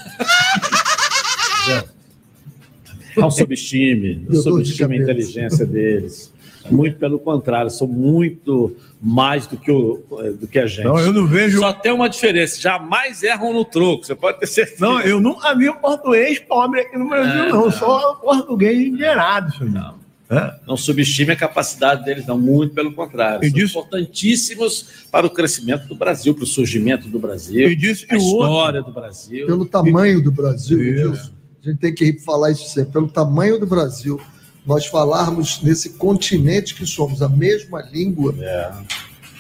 Não 3.17 3.31
subestime, 3.33 4.27
não 4.29 4.37
Eu 4.37 4.45
tô 4.45 4.59
de 4.61 4.69
subestime 4.69 4.97
a 4.97 5.03
inteligência 5.03 5.67
deles. 5.67 6.33
Muito 6.71 6.99
pelo 6.99 7.19
contrário, 7.19 7.71
são 7.71 7.89
muito 7.89 8.77
mais 9.01 9.47
do 9.47 9.57
que, 9.57 9.71
o, 9.71 10.03
do 10.41 10.47
que 10.49 10.59
a 10.59 10.67
gente. 10.67 10.85
Não, 10.85 10.99
eu 10.99 11.13
não 11.13 11.27
vejo- 11.27 11.61
Só 11.61 11.73
tem 11.73 11.93
uma 11.93 12.09
diferença, 12.09 12.61
jamais 12.61 13.23
erram 13.23 13.53
no 13.53 13.65
troco, 13.65 14.05
você 14.05 14.15
pode 14.15 14.41
ter 14.41 14.47
certeza. 14.47 14.85
Não, 14.85 15.01
eu 15.01 15.21
nunca 15.21 15.55
vi 15.55 15.69
um 15.71 15.75
português 15.77 16.39
pobre 16.41 16.81
aqui 16.81 16.99
no 16.99 17.09
Brasil, 17.09 17.43
É, 17.45 17.49
não. 17.51 17.65
não. 17.67 17.71
Só 17.71 18.15
português 18.17 18.77
engenheirado, 18.79 19.55
senhor. 19.57 19.71
Não. 19.73 19.99
Não 20.67 20.77
subestime 20.77 21.33
a 21.33 21.37
capacidade 21.37 22.05
deles, 22.05 22.27
não, 22.27 22.37
muito 22.39 22.75
pelo 22.75 22.93
contrário. 22.93 23.43
E 23.47 23.49
São 23.51 23.59
disso- 23.59 23.79
importantíssimos 23.79 24.87
para 25.11 25.27
o 25.27 25.31
crescimento 25.31 25.87
do 25.89 25.95
Brasil, 25.95 26.35
para 26.35 26.45
o 26.45 26.47
surgimento 26.47 27.09
do 27.09 27.19
Brasil, 27.19 27.61
E 27.61 27.65
a 27.65 27.69
o 27.69 27.71
outro- 27.71 28.17
história 28.19 28.83
do 28.83 28.93
Brasil. 28.93 29.47
Pelo 29.47 29.65
tamanho 29.65 30.23
do 30.23 30.31
Brasil. 30.31 30.79
Edilson, 30.83 31.31
a 31.65 31.69
gente 31.71 31.79
tem 31.81 31.95
que 31.95 32.19
falar 32.21 32.51
isso 32.51 32.69
sempre. 32.69 32.93
Pelo 32.93 33.09
tamanho 33.09 33.59
do 33.59 33.67
Brasil, 33.67 34.21
nós 34.69 34.85
falarmos 34.87 35.63
nesse 35.63 35.95
continente 35.95 36.75
que 36.75 36.85
somos 36.87 37.23
a 37.23 37.29
mesma 37.29 37.81
língua, 37.91 38.35
É. 38.39 38.71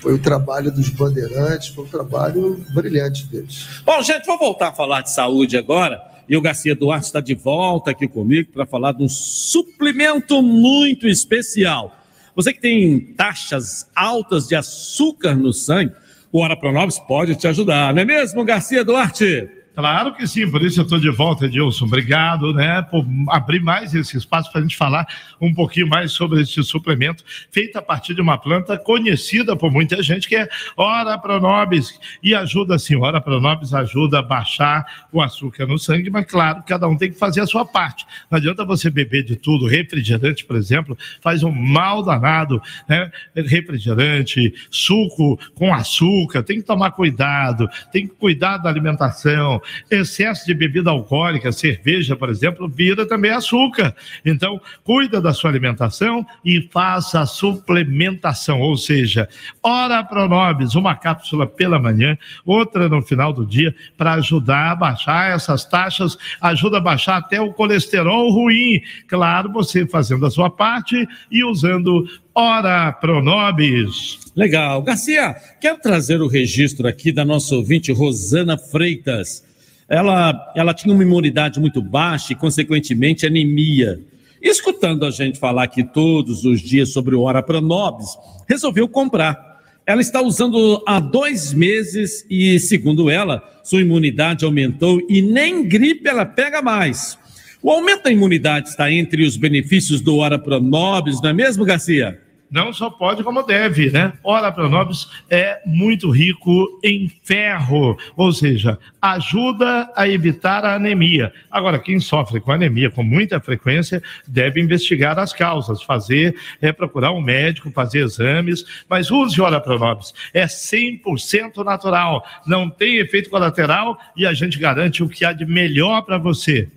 foi 0.00 0.14
o 0.14 0.18
trabalho 0.18 0.72
dos 0.72 0.88
bandeirantes, 0.88 1.68
foi 1.68 1.84
um 1.84 1.88
trabalho 1.88 2.64
brilhante 2.72 3.26
deles. 3.26 3.66
Bom, 3.84 4.00
gente, 4.02 4.24
vou 4.24 4.38
voltar 4.38 4.68
a 4.68 4.72
falar 4.72 5.02
de 5.02 5.10
saúde 5.10 5.58
agora. 5.58 6.00
E 6.26 6.36
o 6.36 6.40
Garcia 6.40 6.74
Duarte 6.74 7.06
está 7.06 7.20
de 7.20 7.34
volta 7.34 7.90
aqui 7.90 8.08
comigo 8.08 8.50
para 8.52 8.64
falar 8.66 8.92
de 8.92 9.02
um 9.02 9.08
suplemento 9.08 10.42
muito 10.42 11.06
especial. 11.06 11.94
Você 12.34 12.52
que 12.52 12.60
tem 12.60 12.98
taxas 13.16 13.86
altas 13.94 14.46
de 14.48 14.54
açúcar 14.54 15.34
no 15.34 15.52
sangue, 15.52 15.92
o 16.32 16.40
Hora 16.40 16.56
Pronobis 16.56 16.98
pode 16.98 17.34
te 17.34 17.48
ajudar, 17.48 17.92
não 17.94 18.02
é 18.02 18.04
mesmo, 18.04 18.44
Garcia 18.44 18.84
Duarte? 18.84 19.48
Claro 19.78 20.12
que 20.12 20.26
sim, 20.26 20.50
por 20.50 20.60
isso 20.60 20.80
eu 20.80 20.82
estou 20.82 20.98
de 20.98 21.08
volta, 21.08 21.46
Edilson. 21.46 21.84
Obrigado, 21.84 22.52
né, 22.52 22.82
por 22.82 23.06
abrir 23.28 23.60
mais 23.60 23.94
esse 23.94 24.16
espaço 24.16 24.50
para 24.50 24.58
a 24.58 24.62
gente 24.62 24.76
falar 24.76 25.06
um 25.40 25.54
pouquinho 25.54 25.86
mais 25.86 26.10
sobre 26.10 26.40
esse 26.40 26.60
suplemento 26.64 27.22
feito 27.52 27.78
a 27.78 27.82
partir 27.82 28.12
de 28.12 28.20
uma 28.20 28.36
planta 28.36 28.76
conhecida 28.76 29.54
por 29.54 29.70
muita 29.70 30.02
gente, 30.02 30.26
que 30.26 30.34
é 30.34 30.48
Ora 30.76 31.16
Pronobis. 31.16 31.96
E 32.20 32.34
ajuda, 32.34 32.76
sim, 32.76 32.96
Ora 32.96 33.20
Pronobis 33.20 33.72
ajuda 33.72 34.18
a 34.18 34.22
baixar 34.22 34.84
o 35.12 35.22
açúcar 35.22 35.64
no 35.64 35.78
sangue, 35.78 36.10
mas 36.10 36.26
claro, 36.26 36.64
cada 36.66 36.88
um 36.88 36.96
tem 36.96 37.12
que 37.12 37.16
fazer 37.16 37.42
a 37.42 37.46
sua 37.46 37.64
parte. 37.64 38.04
Não 38.28 38.38
adianta 38.38 38.64
você 38.64 38.90
beber 38.90 39.22
de 39.22 39.36
tudo. 39.36 39.68
Refrigerante, 39.68 40.44
por 40.44 40.56
exemplo, 40.56 40.98
faz 41.20 41.44
um 41.44 41.52
mal 41.52 42.02
danado, 42.02 42.60
né? 42.88 43.12
Refrigerante, 43.32 44.52
suco 44.72 45.38
com 45.54 45.72
açúcar, 45.72 46.42
tem 46.42 46.56
que 46.56 46.66
tomar 46.66 46.90
cuidado, 46.90 47.68
tem 47.92 48.08
que 48.08 48.14
cuidar 48.16 48.56
da 48.56 48.68
alimentação. 48.68 49.62
Excesso 49.90 50.46
de 50.46 50.54
bebida 50.54 50.90
alcoólica, 50.90 51.52
cerveja, 51.52 52.16
por 52.16 52.28
exemplo, 52.28 52.68
vira 52.68 53.06
também 53.06 53.30
açúcar. 53.30 53.94
Então, 54.24 54.60
cuida 54.84 55.20
da 55.20 55.32
sua 55.32 55.50
alimentação 55.50 56.26
e 56.44 56.68
faça 56.72 57.20
a 57.20 57.26
suplementação, 57.26 58.60
ou 58.60 58.76
seja, 58.76 59.28
Ora 59.62 60.02
Pronobis, 60.04 60.74
uma 60.74 60.94
cápsula 60.94 61.46
pela 61.46 61.78
manhã, 61.78 62.16
outra 62.44 62.88
no 62.88 63.02
final 63.02 63.32
do 63.32 63.44
dia, 63.44 63.74
para 63.96 64.14
ajudar 64.14 64.72
a 64.72 64.76
baixar 64.76 65.34
essas 65.34 65.64
taxas, 65.64 66.16
ajuda 66.40 66.78
a 66.78 66.80
baixar 66.80 67.16
até 67.16 67.40
o 67.40 67.52
colesterol 67.52 68.30
ruim. 68.30 68.80
Claro, 69.06 69.52
você 69.52 69.86
fazendo 69.86 70.26
a 70.26 70.30
sua 70.30 70.50
parte 70.50 71.06
e 71.30 71.44
usando 71.44 72.06
Ora 72.34 72.92
Pronobis. 72.92 74.18
Legal. 74.36 74.82
Garcia, 74.82 75.34
quero 75.60 75.80
trazer 75.80 76.20
o 76.20 76.28
registro 76.28 76.86
aqui 76.86 77.10
da 77.10 77.24
nossa 77.24 77.56
ouvinte 77.56 77.90
Rosana 77.90 78.56
Freitas. 78.56 79.44
Ela, 79.88 80.52
ela 80.54 80.74
tinha 80.74 80.92
uma 80.92 81.02
imunidade 81.02 81.58
muito 81.58 81.80
baixa 81.80 82.32
e, 82.32 82.36
consequentemente, 82.36 83.26
anemia. 83.26 83.98
Escutando 84.40 85.04
a 85.04 85.10
gente 85.10 85.38
falar 85.38 85.64
aqui 85.64 85.82
todos 85.82 86.44
os 86.44 86.60
dias 86.60 86.90
sobre 86.90 87.14
o 87.14 87.22
Ora 87.22 87.42
Pronobis, 87.42 88.08
resolveu 88.46 88.86
comprar. 88.86 89.48
Ela 89.86 90.02
está 90.02 90.20
usando 90.20 90.82
há 90.86 91.00
dois 91.00 91.54
meses 91.54 92.24
e, 92.28 92.60
segundo 92.60 93.08
ela, 93.08 93.42
sua 93.64 93.80
imunidade 93.80 94.44
aumentou 94.44 95.00
e 95.08 95.22
nem 95.22 95.66
gripe 95.66 96.08
ela 96.08 96.26
pega 96.26 96.60
mais. 96.60 97.18
O 97.62 97.70
aumento 97.70 98.04
da 98.04 98.12
imunidade 98.12 98.68
está 98.68 98.92
entre 98.92 99.26
os 99.26 99.36
benefícios 99.36 100.00
do 100.00 100.16
Ora 100.16 100.38
Pronobis, 100.38 101.20
não 101.22 101.30
é 101.30 101.32
mesmo, 101.32 101.64
Garcia? 101.64 102.20
Não 102.50 102.72
só 102.72 102.88
pode, 102.88 103.22
como 103.22 103.42
deve, 103.42 103.90
né? 103.90 104.12
Ora 104.24 104.50
Pronobis 104.50 105.08
é 105.28 105.60
muito 105.66 106.10
rico 106.10 106.80
em 106.82 107.10
ferro, 107.22 107.98
ou 108.16 108.32
seja, 108.32 108.78
ajuda 109.02 109.90
a 109.94 110.08
evitar 110.08 110.64
a 110.64 110.74
anemia. 110.74 111.32
Agora, 111.50 111.78
quem 111.78 112.00
sofre 112.00 112.40
com 112.40 112.50
anemia 112.50 112.90
com 112.90 113.02
muita 113.02 113.38
frequência 113.38 114.02
deve 114.26 114.60
investigar 114.60 115.18
as 115.18 115.32
causas, 115.32 115.82
fazer, 115.82 116.34
é 116.60 116.72
procurar 116.72 117.12
um 117.12 117.20
médico, 117.20 117.70
fazer 117.70 118.00
exames, 118.00 118.64
mas 118.88 119.10
use 119.10 119.40
Ora 119.40 119.60
Pronobis. 119.60 120.14
É 120.32 120.46
100% 120.46 121.62
natural, 121.62 122.24
não 122.46 122.70
tem 122.70 122.96
efeito 122.96 123.28
colateral 123.28 123.98
e 124.16 124.26
a 124.26 124.32
gente 124.32 124.58
garante 124.58 125.02
o 125.02 125.08
que 125.08 125.24
há 125.24 125.32
de 125.32 125.44
melhor 125.44 126.02
para 126.02 126.16
você. 126.16 126.68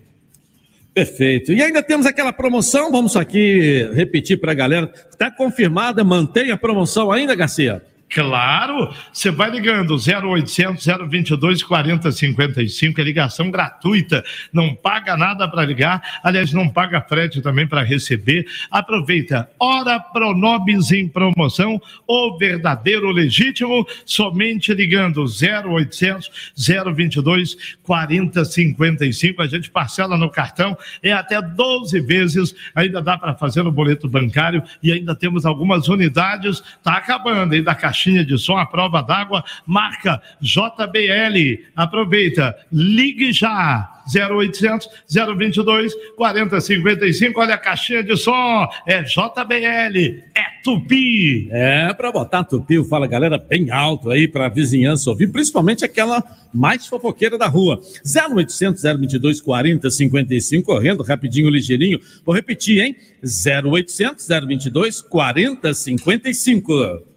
Perfeito. 0.94 1.54
E 1.54 1.62
ainda 1.62 1.82
temos 1.82 2.06
aquela 2.06 2.34
promoção, 2.34 2.92
vamos 2.92 3.16
aqui 3.16 3.90
repetir 3.94 4.40
para 4.40 4.52
a 4.52 4.56
galera. 4.56 4.92
Está 5.10 5.32
confirmada, 5.32 6.04
mantém 6.04 6.52
a 6.52 6.58
promoção 6.58 7.12
ainda, 7.12 7.34
Garcia? 7.34 7.82
Claro, 8.14 8.94
você 9.14 9.32
vai 9.32 9.50
ligando 9.50 9.96
0800 9.96 10.86
022 11.08 11.64
4055, 11.64 13.00
é 13.00 13.04
ligação 13.06 13.50
gratuita, 13.50 14.22
não 14.52 14.76
paga 14.76 15.16
nada 15.16 15.48
para 15.48 15.64
ligar, 15.64 16.20
aliás, 16.22 16.52
não 16.52 16.68
paga 16.68 17.02
frete 17.02 17.42
também 17.42 17.66
para 17.66 17.84
receber. 17.84 18.46
Aproveita, 18.70 19.50
Hora 19.58 19.98
Pronobis 19.98 20.92
em 20.92 21.08
promoção, 21.08 21.82
o 22.06 22.38
verdadeiro 22.38 23.10
legítimo, 23.12 23.88
somente 24.06 24.74
ligando 24.74 25.24
0800 25.24 26.54
022 26.94 27.78
4055, 27.82 29.42
a 29.42 29.48
gente 29.48 29.72
parcela 29.72 30.18
no 30.18 30.30
cartão, 30.30 30.78
é 31.02 31.14
até 31.14 31.42
12 31.42 32.02
vezes, 32.02 32.54
ainda 32.76 33.02
dá 33.02 33.18
para 33.18 33.36
fazer 33.36 33.64
no 33.64 33.72
boleto 33.72 34.10
bancário 34.10 34.62
e 34.84 34.92
ainda 34.92 35.16
temos 35.16 35.46
algumas 35.46 35.88
unidades, 35.88 36.62
tá 36.84 36.98
acabando 36.98 37.54
aí 37.54 37.62
da 37.62 37.74
caixa 37.74 38.01
caixinha 38.02 38.26
de 38.26 38.38
som, 38.38 38.58
a 38.58 38.66
prova 38.66 39.02
d'água, 39.02 39.44
marca 39.66 40.22
JBL. 40.42 41.64
Aproveita, 41.76 42.56
ligue 42.72 43.32
já. 43.32 43.90
0800 44.14 44.90
022 45.38 45.94
4055. 46.18 47.40
Olha 47.40 47.54
a 47.54 47.58
caixinha 47.58 48.04
de 48.04 48.18
som, 48.18 48.68
é 48.88 49.04
JBL, 49.04 50.24
é 50.36 50.44
Tupi. 50.64 51.48
É, 51.52 51.94
para 51.94 52.12
botar 52.12 52.44
Tupi, 52.44 52.84
Fala 52.90 53.08
Galera 53.08 53.38
bem 53.38 53.70
alto 53.70 54.10
aí 54.10 54.28
para 54.28 54.48
a 54.48 54.50
vizinhança 54.50 55.10
ouvir, 55.10 55.32
principalmente 55.32 55.86
aquela 55.86 56.22
mais 56.54 56.88
fofoqueira 56.88 57.38
da 57.38 57.48
rua. 57.48 57.80
0800 58.04 58.82
022 58.82 59.40
4055, 59.40 60.66
correndo 60.66 61.04
rapidinho, 61.04 61.50
ligeirinho. 61.50 62.00
Vou 62.26 62.34
repetir, 62.34 62.82
hein? 62.82 62.96
0800 63.24 64.28
022 64.28 65.02
4055. 65.02 67.11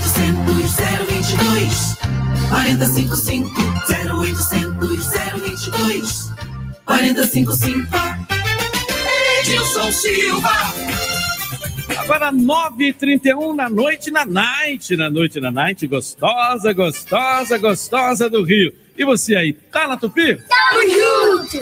0800 0.00 0.70
022 1.06 1.96
455 2.48 3.50
0800 3.88 4.98
022 5.40 6.30
455 6.84 7.88
Edilson 9.40 9.92
Silva 9.92 10.74
Agora 11.98 12.32
9h31 12.32 13.54
na 13.54 13.68
noite 13.68 14.10
na 14.10 14.24
night, 14.24 14.96
na 14.96 15.08
noite 15.10 15.38
na 15.38 15.50
night, 15.50 15.86
gostosa, 15.86 16.72
gostosa, 16.72 17.58
gostosa 17.58 18.28
do 18.28 18.42
Rio. 18.42 18.72
E 18.96 19.04
você 19.04 19.36
aí, 19.36 19.52
tá 19.52 19.86
na 19.86 19.96
Tupi? 19.96 20.36
Tamo 20.36 20.82
junto! 20.90 21.60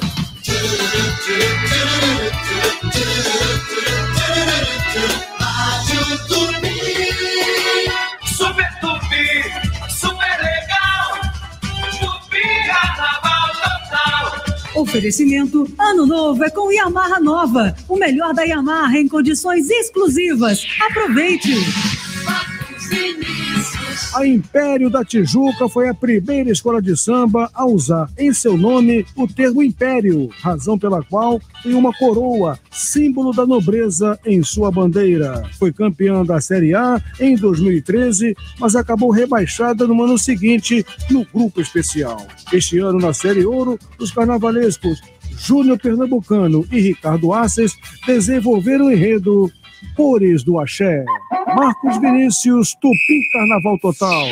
Oferecimento 14.78 15.68
Ano 15.76 16.06
Novo 16.06 16.44
é 16.44 16.50
com 16.50 16.70
Yamaha 16.70 17.18
Nova. 17.18 17.74
O 17.88 17.96
melhor 17.96 18.32
da 18.32 18.44
Yamaha 18.44 18.96
em 18.96 19.08
condições 19.08 19.68
exclusivas. 19.68 20.64
Aproveite! 20.80 21.52
A 24.14 24.26
Império 24.26 24.88
da 24.88 25.04
Tijuca 25.04 25.68
foi 25.68 25.88
a 25.88 25.94
primeira 25.94 26.50
escola 26.50 26.80
de 26.80 26.96
samba 26.96 27.50
a 27.52 27.66
usar 27.66 28.08
em 28.16 28.32
seu 28.32 28.56
nome 28.56 29.04
o 29.16 29.26
termo 29.26 29.62
império, 29.62 30.28
razão 30.40 30.78
pela 30.78 31.02
qual 31.02 31.40
tem 31.62 31.74
uma 31.74 31.92
coroa, 31.92 32.58
símbolo 32.70 33.32
da 33.32 33.46
nobreza 33.46 34.18
em 34.24 34.42
sua 34.42 34.70
bandeira. 34.70 35.42
Foi 35.58 35.72
campeã 35.72 36.24
da 36.24 36.40
Série 36.40 36.74
A 36.74 37.02
em 37.20 37.36
2013, 37.36 38.36
mas 38.58 38.74
acabou 38.74 39.10
rebaixada 39.10 39.86
no 39.86 40.02
ano 40.02 40.18
seguinte 40.18 40.84
no 41.10 41.26
grupo 41.32 41.60
especial. 41.60 42.26
Este 42.52 42.78
ano, 42.78 42.98
na 42.98 43.12
Série 43.12 43.44
Ouro, 43.44 43.78
os 43.98 44.10
carnavalescos 44.10 45.00
Júnior 45.38 45.78
Pernambucano 45.78 46.66
e 46.70 46.80
Ricardo 46.80 47.32
Asses 47.32 47.72
desenvolveram 48.06 48.86
o 48.86 48.92
enredo 48.92 49.50
Cores 49.96 50.42
do 50.42 50.58
Axé. 50.58 51.04
Marcos 51.46 51.98
Vinícius, 52.00 52.74
Tupi 52.80 53.20
Carnaval 53.32 53.78
Total. 53.80 54.28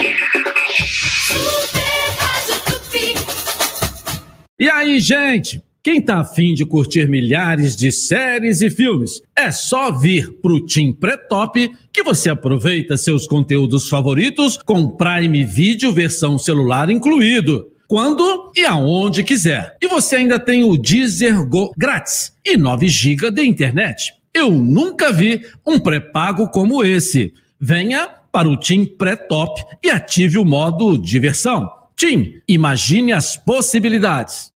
E 4.58 4.70
aí, 4.70 4.98
gente? 5.00 5.62
Quem 5.86 6.00
tá 6.00 6.18
afim 6.18 6.52
de 6.52 6.64
curtir 6.64 7.08
milhares 7.08 7.76
de 7.76 7.92
séries 7.92 8.60
e 8.60 8.68
filmes, 8.68 9.22
é 9.36 9.52
só 9.52 9.92
vir 9.92 10.32
pro 10.42 10.66
Team 10.66 10.92
Pré-Top 10.92 11.70
que 11.92 12.02
você 12.02 12.28
aproveita 12.28 12.96
seus 12.96 13.24
conteúdos 13.24 13.88
favoritos 13.88 14.58
com 14.58 14.88
Prime 14.88 15.44
Video 15.44 15.92
versão 15.92 16.38
celular 16.38 16.90
incluído. 16.90 17.68
Quando 17.86 18.50
e 18.56 18.64
aonde 18.64 19.22
quiser. 19.22 19.76
E 19.80 19.86
você 19.86 20.16
ainda 20.16 20.40
tem 20.40 20.64
o 20.64 20.76
Deezer 20.76 21.46
Go 21.46 21.72
grátis 21.76 22.32
e 22.44 22.56
9 22.56 22.88
GB 22.88 23.30
de 23.30 23.46
internet. 23.46 24.12
Eu 24.36 24.50
nunca 24.50 25.10
vi 25.10 25.46
um 25.66 25.80
pré-pago 25.80 26.46
como 26.50 26.84
esse. 26.84 27.32
Venha 27.58 28.06
para 28.30 28.46
o 28.46 28.54
Team 28.54 28.84
Pré-Top 28.84 29.64
e 29.82 29.88
ative 29.88 30.36
o 30.36 30.44
modo 30.44 30.98
diversão. 30.98 31.72
Team, 31.96 32.34
imagine 32.46 33.14
as 33.14 33.34
possibilidades. 33.38 34.52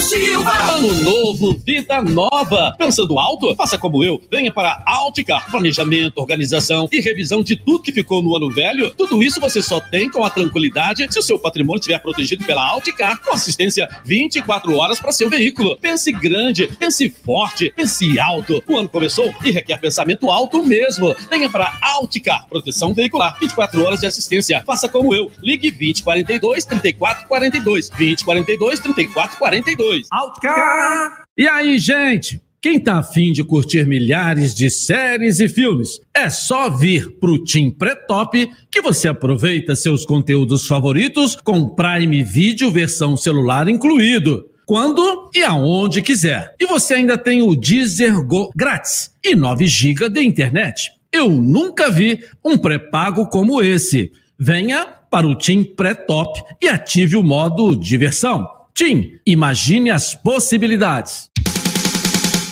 Silva 0.00 0.50
Ano 0.80 0.94
novo, 1.02 1.60
vida 1.64 2.00
nova. 2.00 2.74
Pensando 2.78 3.18
alto? 3.18 3.54
Faça 3.54 3.76
como 3.76 4.02
eu. 4.02 4.18
Venha 4.30 4.50
para 4.50 4.82
Alticar. 4.86 5.50
Planejamento, 5.50 6.16
organização 6.18 6.88
e 6.90 7.00
revisão 7.00 7.42
de 7.42 7.54
tudo 7.54 7.82
que 7.82 7.92
ficou 7.92 8.22
no 8.22 8.34
ano 8.34 8.50
velho. 8.50 8.90
Tudo 8.92 9.22
isso 9.22 9.38
você 9.38 9.60
só 9.60 9.78
tem 9.78 10.08
com 10.08 10.24
a 10.24 10.30
tranquilidade 10.30 11.06
se 11.10 11.18
o 11.18 11.22
seu 11.22 11.38
patrimônio 11.38 11.80
estiver 11.80 11.98
protegido 11.98 12.44
pela 12.46 12.66
Alticar, 12.66 13.20
com 13.20 13.34
assistência 13.34 13.88
24 14.04 14.74
horas 14.76 14.98
para 14.98 15.12
seu 15.12 15.28
veículo. 15.28 15.76
Pense 15.76 16.10
grande, 16.12 16.66
pense 16.78 17.10
forte, 17.10 17.70
pense 17.76 18.18
alto. 18.18 18.62
O 18.66 18.78
ano 18.78 18.88
começou 18.88 19.34
e 19.44 19.50
requer 19.50 19.78
pensamento 19.78 20.30
alto 20.30 20.64
mesmo. 20.64 21.14
Venha 21.28 21.50
para 21.50 21.78
Alticar. 21.82 22.46
Proteção 22.48 22.94
veicular. 22.94 23.36
24 23.38 23.84
horas 23.84 24.00
de 24.00 24.06
assistência. 24.06 24.62
Faça 24.64 24.88
como 24.88 25.14
eu. 25.14 25.30
Ligue 25.42 25.70
2042 25.70 26.64
3442. 26.64 27.90
2042 27.90 28.80
3442. 28.80 29.89
Alticar. 30.10 31.24
E 31.36 31.48
aí, 31.48 31.78
gente? 31.78 32.40
Quem 32.62 32.78
tá 32.78 32.98
afim 32.98 33.32
de 33.32 33.42
curtir 33.42 33.86
milhares 33.86 34.54
de 34.54 34.70
séries 34.70 35.40
e 35.40 35.48
filmes, 35.48 35.98
é 36.12 36.28
só 36.28 36.68
vir 36.68 37.10
pro 37.18 37.42
Team 37.42 37.70
Pré-Top 37.70 38.50
que 38.70 38.82
você 38.82 39.08
aproveita 39.08 39.74
seus 39.74 40.04
conteúdos 40.04 40.66
favoritos 40.66 41.36
com 41.42 41.70
Prime 41.70 42.22
Video 42.22 42.70
versão 42.70 43.16
celular 43.16 43.66
incluído. 43.66 44.46
Quando 44.66 45.30
e 45.34 45.42
aonde 45.42 46.02
quiser. 46.02 46.54
E 46.60 46.66
você 46.66 46.94
ainda 46.94 47.16
tem 47.16 47.40
o 47.40 47.56
Deezer 47.56 48.22
Go 48.24 48.50
grátis 48.54 49.10
e 49.24 49.34
9 49.34 49.66
GB 49.66 50.10
de 50.10 50.20
internet. 50.22 50.92
Eu 51.10 51.30
nunca 51.30 51.90
vi 51.90 52.22
um 52.44 52.58
pré-pago 52.58 53.26
como 53.28 53.62
esse. 53.62 54.12
Venha 54.38 54.86
para 55.10 55.26
o 55.26 55.34
Team 55.34 55.64
Pré-Top 55.64 56.42
e 56.62 56.68
ative 56.68 57.16
o 57.16 57.22
modo 57.22 57.74
diversão. 57.74 58.59
Tim, 58.74 59.18
imagine 59.26 59.90
as 59.90 60.14
possibilidades. 60.14 61.28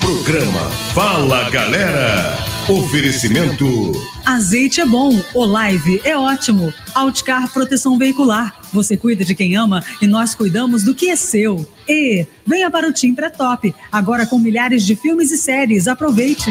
Programa 0.01 0.70
Fala 0.95 1.49
Galera. 1.51 2.36
Oferecimento. 2.69 3.93
Azeite 4.27 4.81
é 4.82 4.85
bom, 4.85 5.19
Olive 5.35 6.03
é 6.05 6.15
ótimo. 6.16 6.73
Outcar 6.95 7.51
Proteção 7.51 7.97
Veicular. 7.97 8.55
Você 8.73 8.95
cuida 8.95 9.24
de 9.24 9.35
quem 9.35 9.57
ama 9.57 9.82
e 10.03 10.07
nós 10.07 10.35
cuidamos 10.35 10.82
do 10.82 10.95
que 10.95 11.09
é 11.09 11.16
seu. 11.16 11.66
E 11.89 12.27
venha 12.47 12.70
para 12.70 12.86
o 12.86 12.93
Tim 12.93 13.15
Pré-Top, 13.15 13.74
agora 13.90 14.27
com 14.27 14.39
milhares 14.39 14.85
de 14.85 14.95
filmes 14.95 15.31
e 15.31 15.39
séries. 15.39 15.89
Aproveite. 15.89 16.51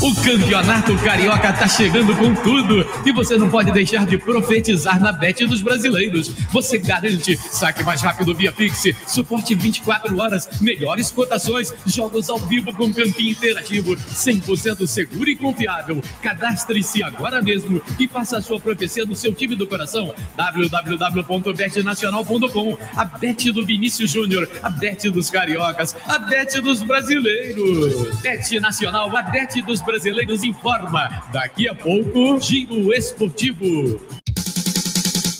O 0.00 0.14
Campeonato 0.14 0.96
Carioca 0.98 1.52
tá 1.52 1.66
chegando 1.66 2.16
com 2.16 2.32
tudo 2.32 2.86
e 3.04 3.10
você 3.10 3.36
não 3.36 3.50
pode 3.50 3.72
deixar 3.72 4.06
de 4.06 4.16
profetizar 4.16 5.00
na 5.00 5.10
Bet 5.10 5.44
dos 5.44 5.60
brasileiros. 5.60 6.28
Você 6.52 6.78
garante 6.78 7.36
saque 7.36 7.82
mais 7.82 8.00
rápido 8.00 8.32
via 8.32 8.52
Pix, 8.52 8.84
suporte 9.08 9.56
24 9.56 10.16
horas, 10.16 10.48
melhores 10.60 11.10
cotações, 11.10 11.74
jogos 11.84 12.30
ao 12.30 12.38
vivo 12.38 12.72
com 12.74 12.94
campinho 12.94 13.32
interativo, 13.32 13.96
100% 13.96 14.86
seguro 14.86 15.28
e 15.28 15.34
confiável. 15.34 16.00
Cadastre-se 16.22 17.02
agora 17.02 17.42
mesmo 17.42 17.82
e 17.98 18.06
faça 18.06 18.38
a 18.38 18.42
sua 18.42 18.60
profecia 18.60 19.04
do 19.04 19.16
seu 19.16 19.34
time 19.34 19.56
do 19.56 19.66
coração. 19.66 20.14
www.betnacional.com 20.36 22.78
A 22.94 23.04
Bet 23.04 23.50
do 23.50 23.66
Vinícius 23.66 24.12
Júnior, 24.12 24.48
a 24.62 24.70
Bet 24.70 25.10
dos 25.10 25.28
cariocas, 25.28 25.96
a 26.06 26.20
Bet 26.20 26.60
dos 26.60 26.84
brasileiros. 26.84 28.16
Bet 28.20 28.60
Nacional, 28.60 29.16
a 29.16 29.22
Bet 29.22 29.60
dos 29.62 29.87
brasileiros 29.88 30.44
informa. 30.44 31.24
Daqui 31.32 31.66
a 31.66 31.74
pouco, 31.74 32.38
Giro 32.38 32.92
Esportivo. 32.92 33.98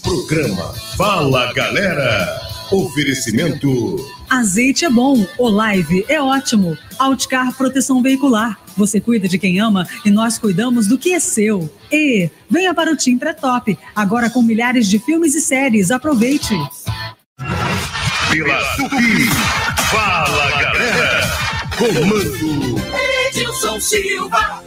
Programa 0.03 0.73
Fala 0.97 1.53
Galera. 1.53 2.41
Oferecimento. 2.73 3.97
Azeite 4.31 4.87
é 4.87 4.91
bom, 4.91 5.27
Olive 5.39 6.05
é 6.09 6.20
ótimo. 6.20 6.77
Outcar 6.99 7.55
Proteção 7.57 8.03
Veicular. 8.03 8.59
Você 8.75 9.01
cuida 9.01 9.29
de 9.29 9.39
quem 9.39 9.61
ama 9.61 9.87
e 10.03 10.11
nós 10.11 10.39
cuidamos 10.39 10.87
do 10.87 10.97
que 10.97 11.12
é 11.12 11.20
seu. 11.20 11.70
E 11.93 12.31
venha 12.51 12.73
para 12.73 12.91
o 12.91 12.97
Tim 12.97 13.19
Pré-Top, 13.19 13.79
agora 13.95 14.31
com 14.31 14.41
milhares 14.41 14.89
de 14.89 14.99
filmes 14.99 15.35
e 15.35 15.43
séries. 15.43 15.91
Aproveite. 15.91 16.55
Pela 18.31 18.77
Tupi. 18.77 19.29
Fala 19.91 20.51
Galera. 20.62 21.20
Comando. 21.77 23.07
Edilson 23.39 23.78
Silva. 23.78 24.65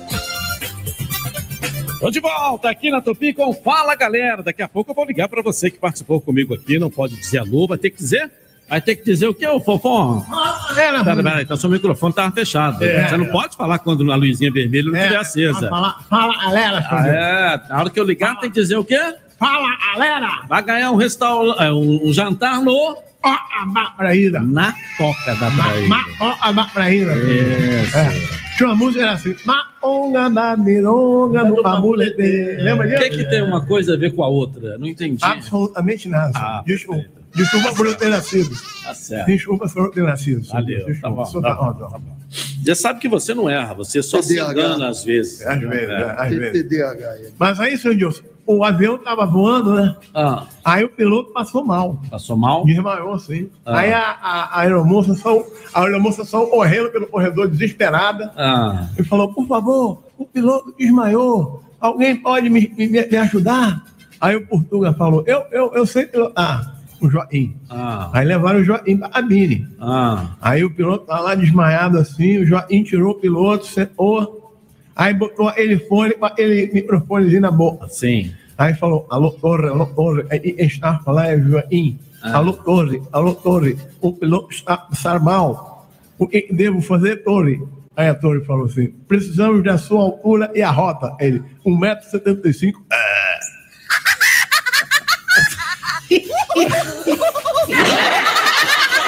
Tô 2.00 2.10
de 2.10 2.22
volta 2.22 2.70
aqui 2.70 2.90
na 2.90 3.02
Tupi 3.02 3.34
com 3.34 3.54
Fala 3.54 3.94
Galera. 3.96 4.42
Daqui 4.42 4.62
a 4.62 4.68
pouco 4.70 4.92
eu 4.92 4.96
vou 4.96 5.04
ligar 5.04 5.28
para 5.28 5.42
você 5.42 5.70
que 5.70 5.78
participou 5.78 6.22
comigo 6.22 6.54
aqui. 6.54 6.80
Não 6.80 6.90
pode 6.90 7.18
dizer 7.18 7.40
alô, 7.40 7.68
vai 7.68 7.78
ter 7.78 7.90
que 7.90 7.98
dizer. 7.98 8.32
Vai 8.70 8.80
ter 8.80 8.96
que 8.96 9.04
dizer 9.04 9.28
o 9.28 9.34
que, 9.34 9.46
ô 9.46 9.60
Fofão? 9.60 10.26
Pera, 10.74 11.04
pera, 11.04 11.42
então 11.42 11.58
seu 11.58 11.70
microfone 11.70 12.14
tava 12.14 12.34
fechado. 12.34 12.82
É. 12.82 13.10
Você 13.10 13.18
não 13.18 13.26
pode 13.26 13.58
falar 13.58 13.78
quando 13.80 14.10
a 14.10 14.16
luzinha 14.16 14.50
vermelha 14.50 14.90
não 14.90 14.98
estiver 14.98 15.18
acesa. 15.18 15.68
Fala, 15.68 15.98
fala, 16.10 16.38
galera. 16.38 16.88
Ah, 16.90 17.08
é, 17.08 17.68
na 17.68 17.78
hora 17.78 17.90
que 17.90 18.00
eu 18.00 18.06
ligar 18.06 18.40
tem 18.40 18.50
que 18.50 18.56
dizer 18.56 18.78
o 18.78 18.86
quê? 18.86 19.02
Fala, 19.38 19.68
galera. 19.94 20.46
Vai 20.48 20.64
ganhar 20.64 20.92
um 20.92 20.96
restaurante, 20.96 21.62
um, 21.74 22.08
um 22.08 22.14
jantar 22.14 22.62
no... 22.62 22.96
Ó, 23.24 23.30
a 23.30 23.66
Mapraíra. 23.66 24.40
Na 24.42 24.74
Toca 24.98 25.36
da 25.36 25.52
Praia. 25.52 25.88
Ma, 25.88 26.06
ó, 26.20 26.36
a 26.42 26.52
Mapraíra. 26.52 27.14
Isso. 27.16 27.98
É. 27.98 28.42
Tinha 28.58 28.70
uma 28.70 28.76
música 28.76 29.04
era 29.04 29.12
assim. 29.14 29.36
Maonga 29.46 30.30
da 30.30 30.58
mironga 30.58 31.44
no 31.44 31.66
amulete. 31.66 32.22
Lembra 32.62 32.88
O 32.88 32.90
disso? 32.90 33.04
que, 33.04 33.10
que 33.18 33.30
tem 33.30 33.42
uma 33.44 33.66
coisa 33.66 33.94
a 33.94 33.98
ver 33.98 34.14
com 34.16 34.24
a 34.24 34.28
outra? 34.28 34.78
Não 34.78 34.88
entendi. 34.88 35.24
Absolutamente 35.24 36.08
nada. 36.10 36.32
Ah, 36.36 36.64
Desculpa. 36.66 37.06
Desculpa 37.34 37.74
por 37.74 37.86
eu 37.88 37.96
ter 37.96 38.10
nascido. 38.10 38.50
Tá 38.84 38.94
certo. 38.94 39.28
Desculpa 39.28 39.70
por 39.70 39.86
eu 39.86 39.92
ter 39.92 40.04
nascido. 40.04 40.46
Valeu, 40.50 40.86
Desculpa. 40.86 41.02
tá 41.02 41.10
bom, 41.10 41.26
Só 41.26 41.42
tá 41.42 41.56
tá- 41.56 41.56
bom, 41.72 41.78
ó, 41.82 41.96
ó. 41.96 42.00
Já 42.66 42.76
sabe 42.76 43.00
que 43.00 43.08
você 43.08 43.34
não 43.34 43.50
erra, 43.50 43.74
você 43.74 44.04
só 44.04 44.22
se 44.22 44.38
engana 44.40 44.90
às 44.90 45.04
vezes. 45.06 45.42
Às 45.46 45.60
vezes, 45.62 45.90
É. 45.90 45.94
é, 46.02 46.16
às 46.18 46.30
vezes. 46.36 46.64
TDAH. 46.64 47.06
é. 47.06 47.30
Mas 47.40 47.60
aí, 47.60 47.78
seu 47.78 47.96
Dilson, 47.96 48.24
o 48.58 48.64
avião 48.64 48.98
tava 48.98 49.26
voando, 49.26 49.74
né? 49.76 49.96
Ah, 50.14 50.46
Aí 50.64 50.84
o 50.84 50.90
piloto 50.90 51.32
passou 51.34 51.64
mal. 51.66 52.00
passou 52.10 52.36
mal? 52.38 52.64
Desmaiou, 52.66 53.18
sim. 53.20 53.50
Ah. 53.66 53.80
Aí 53.80 53.92
a, 53.94 54.00
a, 54.22 54.44
a 54.44 54.60
aeromoça 54.62 55.14
só, 55.16 55.44
a 55.74 55.82
aeromoça 55.84 56.24
só 56.26 56.46
correndo 56.46 56.90
pelo 56.92 57.08
corredor 57.08 57.48
desesperada 57.48 58.32
Ah, 58.38 58.88
e 58.98 59.04
falou: 59.04 59.34
por 59.34 59.48
favor, 59.48 60.04
o 60.18 60.26
piloto 60.26 60.74
desmaiou. 60.78 61.64
Alguém 61.80 62.16
pode 62.16 62.50
me, 62.50 62.72
me, 62.78 62.88
me 62.88 63.18
ajudar? 63.18 63.84
Aí 64.20 64.36
o 64.36 64.46
Portuga 64.46 64.94
falou: 64.94 65.24
eu, 65.26 65.44
eu, 65.52 65.72
eu 65.74 65.86
sei 65.86 66.06
pilotar. 66.06 66.78
O 67.02 67.10
Joaquim. 67.10 67.56
ah, 67.68 68.12
Aí 68.14 68.24
levaram 68.24 68.60
o 68.60 68.64
Joaquim 68.64 68.96
para 68.96 69.08
a 69.08 69.10
cabine. 69.10 69.68
ah. 69.80 70.36
Aí 70.40 70.64
o 70.64 70.70
piloto 70.74 71.08
tá 71.08 71.20
lá 71.20 71.34
desmaiado 71.34 71.98
assim, 71.98 72.38
o 72.38 72.46
Joaquim 72.46 72.84
tirou 72.84 73.14
o 73.14 73.20
piloto, 73.20 73.66
sentou, 73.66 74.54
aí 74.96 75.12
botou 75.12 75.48
aquele 75.48 75.80
fone, 75.80 76.14
aquele 76.22 76.70
microfonezinho 76.72 77.42
na 77.42 77.50
boca. 77.50 77.88
Sim. 77.90 78.32
Aí 78.62 78.76
falou, 78.76 79.08
alô, 79.10 79.32
torre, 79.32 79.70
alô, 79.70 79.88
torre. 79.88 80.24
Aí 80.30 80.56
está 80.60 81.02
lá 81.08 81.32
é 81.32 81.40
Joaquim. 81.40 82.00
Ah. 82.22 82.38
Alô, 82.38 82.54
torre, 82.54 83.02
alô, 83.12 83.34
torre. 83.34 83.76
O 84.00 84.14
piloto 84.14 84.54
está 84.54 84.76
a 84.76 84.78
passar 84.78 85.20
mal. 85.20 85.90
O 86.20 86.28
que 86.28 86.48
devo 86.54 86.80
fazer, 86.80 87.24
torre? 87.24 87.60
Aí 87.96 88.08
a 88.08 88.14
torre 88.14 88.46
falou 88.46 88.68
assim, 88.68 88.90
precisamos 89.08 89.64
da 89.64 89.80
sua 89.80 90.04
altura 90.04 90.52
e 90.54 90.62
a 90.62 90.70
rota. 90.70 91.16
Ele, 91.20 91.42
1,75m. 91.66 92.76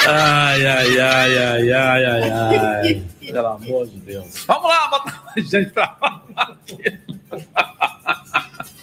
Ai, 0.06 0.66
ai, 0.66 1.00
ai, 1.00 1.38
ai, 1.38 1.72
ai, 1.72 2.06
ai, 2.06 2.30
ai. 2.30 3.04
Pelo 3.22 3.48
amor 3.48 3.88
de 3.88 4.00
Deus. 4.00 4.44
Vamos 4.46 4.68
lá, 4.68 4.88
botar 4.90 5.24
mais 5.34 5.50
gente 5.50 5.70
pra 5.72 5.88
falar 5.96 6.24
aqui. 6.36 7.00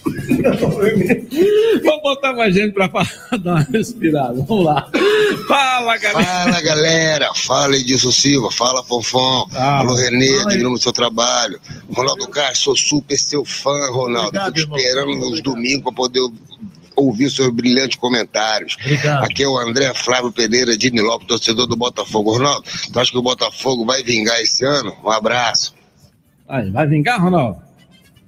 Vamos 1.84 2.02
botar 2.02 2.32
mais 2.32 2.54
gente 2.54 2.72
pra 2.72 2.88
falar, 2.88 3.10
dar 3.42 3.50
uma 3.54 3.60
respirada. 3.72 4.34
Vamos 4.42 4.64
lá. 4.64 4.88
Fala, 5.46 5.96
galera. 5.98 6.24
Fala 6.24 6.60
galera, 6.62 7.34
fala 7.34 7.76
Edilson 7.76 8.10
Silva, 8.10 8.50
fala 8.50 8.84
Ah, 9.54 9.78
alô 9.78 9.94
Renê, 9.94 10.40
admirando 10.40 10.74
o 10.74 10.78
seu 10.78 10.92
trabalho. 10.92 11.60
Ronaldo 11.92 12.28
Castro, 12.28 12.76
sou 12.76 12.76
super 12.76 13.18
seu 13.18 13.44
fã, 13.44 13.90
Ronaldo. 13.90 14.28
Obrigado, 14.28 14.54
Fico 14.54 14.78
irmão. 14.78 14.78
esperando 14.78 15.30
os 15.32 15.42
domingos 15.42 15.82
para 15.84 15.92
poder 15.92 16.20
ouvir 16.96 17.30
seus 17.30 17.50
brilhantes 17.50 17.96
comentários. 17.98 18.76
Obrigado. 18.80 19.24
Aqui 19.24 19.42
é 19.42 19.48
o 19.48 19.58
André 19.58 19.92
Flávio 19.94 20.32
Pereira 20.32 20.76
de 20.76 20.90
Nilópolis, 20.90 21.28
torcedor 21.28 21.66
do 21.66 21.76
Botafogo. 21.76 22.32
Ronaldo, 22.32 22.64
tu 22.92 22.98
acha 23.00 23.10
que 23.10 23.18
o 23.18 23.22
Botafogo 23.22 23.84
vai 23.86 24.02
vingar 24.02 24.40
esse 24.40 24.64
ano? 24.64 24.94
Um 25.04 25.10
abraço. 25.10 25.74
Aí, 26.48 26.70
vai 26.70 26.86
vingar, 26.86 27.22
Ronaldo? 27.22 27.69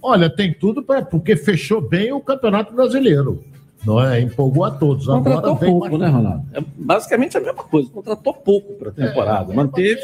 Olha, 0.03 0.29
tem 0.29 0.53
tudo 0.53 0.83
para 0.83 1.03
porque 1.03 1.37
fechou 1.37 1.81
bem 1.81 2.13
o 2.13 2.21
Campeonato 2.21 2.75
Brasileiro. 2.75 3.43
Não 3.85 4.01
é? 4.03 4.21
Empolgou 4.21 4.65
a 4.65 4.71
todos. 4.71 5.09
Agora 5.09 5.23
Contratou 5.37 5.57
vem 5.57 5.71
pouco, 5.71 5.89
mais- 5.89 6.01
né, 6.01 6.09
Ronaldo? 6.09 6.45
É 6.53 6.61
basicamente 6.77 7.37
a 7.37 7.41
mesma 7.41 7.63
coisa. 7.65 7.89
Contratou 7.91 8.35
pouco 8.35 8.73
pra 8.75 8.91
temporada. 8.93 9.53
Manteve, 9.53 10.01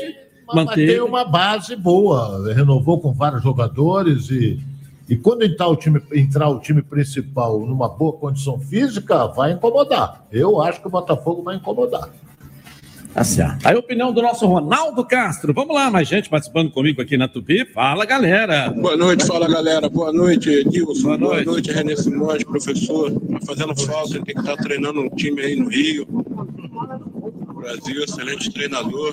Mas 0.47 0.55
tem 0.75 0.87
manteve. 0.87 1.01
uma 1.01 1.25
base 1.25 1.77
boa, 1.77 2.53
renovou 2.55 3.01
com 3.01 3.13
vários 3.13 3.43
jogadores 3.43 4.31
e, 4.31 4.59
e 5.09 5.17
quando 5.17 5.43
entrar 5.45 5.69
o, 5.69 5.77
time, 5.77 6.01
entrar 6.13 6.49
o 6.49 6.59
time 6.59 6.83
principal 6.83 7.61
numa 7.61 7.89
boa 7.89 8.13
condição 8.15 8.59
física, 8.59 9.27
vai 9.29 9.53
incomodar. 9.53 10.25
Eu 10.33 10.61
acho 10.61 10.81
que 10.81 10.87
o 10.87 10.91
Botafogo 10.91 11.43
vai 11.43 11.57
incomodar. 11.57 12.09
Tá 13.15 13.25
certo. 13.25 13.67
Aí 13.67 13.75
a 13.75 13.79
opinião 13.79 14.13
do 14.13 14.23
nosso 14.23 14.47
Ronaldo 14.47 15.05
Castro. 15.05 15.53
Vamos 15.53 15.75
lá, 15.75 15.91
mais 15.91 16.07
gente 16.07 16.29
participando 16.29 16.71
comigo 16.71 17.01
aqui 17.03 17.17
na 17.17 17.27
Tupi. 17.27 17.65
Fala, 17.73 18.05
galera. 18.05 18.71
Boa 18.71 18.97
noite, 18.97 19.27
fala 19.27 19.49
galera. 19.49 19.89
Boa 19.89 20.13
noite, 20.13 20.49
Edilson. 20.51 21.03
Boa 21.03 21.19
Boa 21.19 21.35
noite. 21.35 21.47
noite, 21.47 21.73
René 21.73 21.97
Simões, 21.97 22.45
professor. 22.45 23.11
Tá 23.11 23.39
fazendo 23.47 23.75
falta, 23.81 24.15
ele 24.17 24.25
tem 24.25 24.35
que 24.35 24.41
estar 24.41 24.57
treinando 24.57 25.01
um 25.01 25.09
time 25.11 25.41
aí 25.41 25.57
no 25.57 25.69
Rio. 25.69 26.07
Brasil, 27.57 28.05
excelente 28.05 28.53
treinador. 28.53 29.13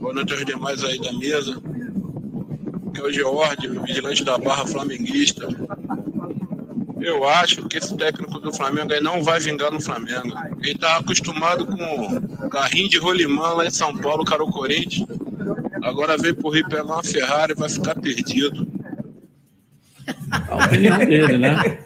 Boa 0.00 0.14
noite 0.14 0.32
aos 0.32 0.44
demais 0.44 0.82
aí 0.84 0.98
da 1.00 1.12
mesa. 1.12 1.60
Que 2.94 3.00
é 3.00 3.04
o 3.04 3.12
George, 3.12 3.68
vigilante 3.84 4.24
da 4.24 4.38
Barra 4.38 4.66
Flamenguista. 4.66 5.48
Eu 7.04 7.28
acho 7.28 7.68
que 7.68 7.76
esse 7.76 7.94
técnico 7.96 8.40
do 8.40 8.50
Flamengo 8.50 8.90
aí 8.90 9.00
não 9.00 9.22
vai 9.22 9.38
vingar 9.38 9.70
no 9.70 9.80
Flamengo. 9.80 10.34
Ele 10.62 10.78
tá 10.78 10.96
acostumado 10.96 11.66
com 11.66 12.48
carrinho 12.48 12.88
de 12.88 12.96
rolimã 12.96 13.48
lá 13.52 13.66
em 13.66 13.70
São 13.70 13.94
Paulo, 13.98 14.24
cara, 14.24 14.42
o 14.42 14.50
Corinthians. 14.50 15.06
Agora 15.82 16.16
veio 16.16 16.34
pro 16.34 16.48
Rio 16.48 16.66
pegar 16.66 16.84
uma 16.84 17.02
Ferrari 17.02 17.52
e 17.52 17.60
vai 17.60 17.68
ficar 17.68 17.94
perdido. 17.94 18.66
A 20.48 20.64
opinião 20.64 20.98
dele, 20.98 21.36
né? 21.36 21.78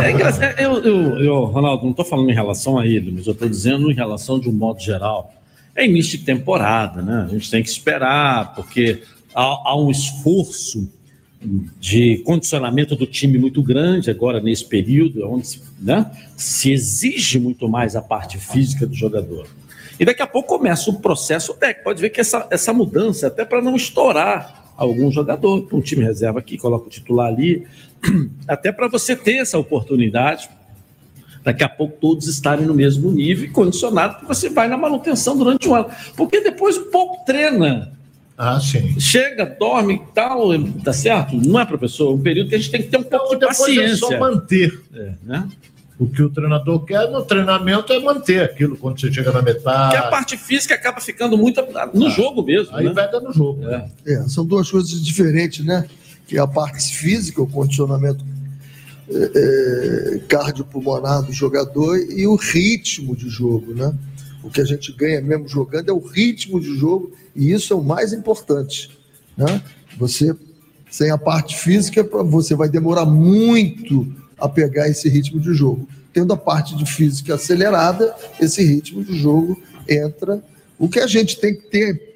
É, 0.00 0.12
engraçado. 0.12 0.60
Eu, 0.60 0.78
eu, 0.84 1.18
eu, 1.18 1.44
Ronaldo, 1.46 1.82
não 1.82 1.90
estou 1.90 2.04
falando 2.04 2.30
em 2.30 2.34
relação 2.34 2.78
a 2.78 2.86
ele, 2.86 3.10
mas 3.10 3.26
eu 3.26 3.32
estou 3.32 3.48
dizendo 3.48 3.90
em 3.90 3.94
relação 3.94 4.38
de 4.38 4.48
um 4.48 4.52
modo 4.52 4.80
geral. 4.80 5.34
É 5.74 5.84
início 5.84 6.16
de 6.16 6.24
temporada, 6.24 7.02
né? 7.02 7.24
A 7.26 7.32
gente 7.32 7.50
tem 7.50 7.64
que 7.64 7.68
esperar, 7.68 8.54
porque 8.54 9.02
há, 9.34 9.42
há 9.42 9.76
um 9.76 9.90
esforço 9.90 10.88
de 11.78 12.18
condicionamento 12.24 12.96
do 12.96 13.06
time 13.06 13.38
muito 13.38 13.62
grande 13.62 14.10
agora 14.10 14.40
nesse 14.40 14.64
período, 14.64 15.28
onde 15.28 15.46
se, 15.46 15.62
né, 15.80 16.10
se 16.36 16.72
exige 16.72 17.38
muito 17.38 17.68
mais 17.68 17.94
a 17.94 18.02
parte 18.02 18.38
física 18.38 18.86
do 18.86 18.94
jogador. 18.94 19.46
E 19.98 20.04
daqui 20.04 20.22
a 20.22 20.26
pouco 20.26 20.56
começa 20.56 20.90
o 20.90 21.00
processo 21.00 21.54
técnico. 21.54 21.84
Pode 21.84 22.00
ver 22.00 22.10
que 22.10 22.20
essa, 22.20 22.46
essa 22.50 22.72
mudança, 22.72 23.28
até 23.28 23.44
para 23.44 23.62
não 23.62 23.76
estourar 23.76 24.72
algum 24.76 25.10
jogador, 25.10 25.68
um 25.72 25.80
time 25.80 26.02
reserva 26.02 26.40
aqui, 26.40 26.58
coloca 26.58 26.86
o 26.86 26.90
titular 26.90 27.28
ali, 27.28 27.66
até 28.48 28.72
para 28.72 28.88
você 28.88 29.14
ter 29.14 29.36
essa 29.36 29.58
oportunidade, 29.58 30.48
daqui 31.44 31.62
a 31.62 31.68
pouco 31.68 31.96
todos 32.00 32.26
estarem 32.26 32.66
no 32.66 32.74
mesmo 32.74 33.12
nível 33.12 33.44
e 33.44 33.50
condicionado 33.50 34.20
que 34.20 34.26
você 34.26 34.48
vai 34.48 34.66
na 34.66 34.76
manutenção 34.76 35.36
durante 35.36 35.68
um 35.68 35.74
ano. 35.74 35.90
Porque 36.16 36.40
depois 36.40 36.76
um 36.76 36.90
pouco 36.90 37.24
treina. 37.24 37.92
Ah, 38.36 38.58
sim. 38.60 38.98
Chega, 38.98 39.44
dorme 39.46 39.94
e 39.94 40.12
tal, 40.12 40.48
tá 40.84 40.92
certo? 40.92 41.36
Não 41.36 41.58
é, 41.60 41.64
professor? 41.64 42.12
Um 42.12 42.20
período 42.20 42.48
que 42.48 42.56
a 42.56 42.58
gente 42.58 42.70
tem 42.70 42.82
que 42.82 42.88
ter 42.88 42.98
um 42.98 43.04
pouco 43.04 43.34
de 43.34 43.40
Depois 43.40 43.58
paciência. 43.58 43.92
é 43.92 43.96
só 43.96 44.18
manter. 44.18 44.80
É, 44.92 45.12
né? 45.22 45.48
O 45.96 46.08
que 46.08 46.20
o 46.20 46.28
treinador 46.28 46.84
quer 46.84 47.08
no 47.08 47.24
treinamento 47.24 47.92
é 47.92 48.00
manter 48.00 48.42
aquilo 48.42 48.76
quando 48.76 49.00
você 49.00 49.12
chega 49.12 49.30
na 49.30 49.40
metade. 49.40 49.92
Porque 49.92 50.06
a 50.06 50.10
parte 50.10 50.36
física 50.36 50.74
acaba 50.74 51.00
ficando 51.00 51.38
muito 51.38 51.64
no 51.92 52.10
jogo 52.10 52.42
mesmo. 52.42 52.74
Aí 52.76 52.86
né? 52.86 52.92
vai 52.92 53.08
dando 53.08 53.32
jogo. 53.32 53.62
É, 54.04 54.16
são 54.28 54.44
duas 54.44 54.68
coisas 54.68 55.04
diferentes, 55.04 55.64
né? 55.64 55.86
Que 56.26 56.36
é 56.36 56.40
a 56.40 56.46
parte 56.48 56.92
física, 56.92 57.40
o 57.40 57.46
condicionamento 57.46 58.24
é, 59.08 59.30
é, 60.16 60.18
cardiopulmonar 60.26 61.22
do 61.22 61.32
jogador 61.32 61.96
e 61.96 62.26
o 62.26 62.34
ritmo 62.34 63.14
de 63.14 63.28
jogo, 63.28 63.72
né? 63.72 63.94
O 64.44 64.50
que 64.50 64.60
a 64.60 64.64
gente 64.64 64.92
ganha 64.92 65.20
mesmo 65.22 65.48
jogando 65.48 65.88
é 65.88 65.92
o 65.92 65.98
ritmo 65.98 66.60
de 66.60 66.76
jogo 66.76 67.12
e 67.34 67.50
isso 67.50 67.72
é 67.72 67.76
o 67.76 67.82
mais 67.82 68.12
importante, 68.12 68.90
né? 69.36 69.62
Você, 69.98 70.36
sem 70.90 71.10
a 71.10 71.16
parte 71.16 71.56
física, 71.56 72.06
você 72.24 72.54
vai 72.54 72.68
demorar 72.68 73.06
muito 73.06 74.06
a 74.38 74.48
pegar 74.48 74.88
esse 74.88 75.08
ritmo 75.08 75.40
de 75.40 75.54
jogo. 75.54 75.88
Tendo 76.12 76.32
a 76.32 76.36
parte 76.36 76.76
de 76.76 76.84
física 76.84 77.34
acelerada, 77.34 78.14
esse 78.38 78.62
ritmo 78.62 79.02
de 79.02 79.18
jogo 79.18 79.60
entra. 79.88 80.42
O 80.78 80.88
que 80.88 81.00
a 81.00 81.06
gente 81.06 81.40
tem 81.40 81.54
que 81.54 81.70
ter 81.70 82.14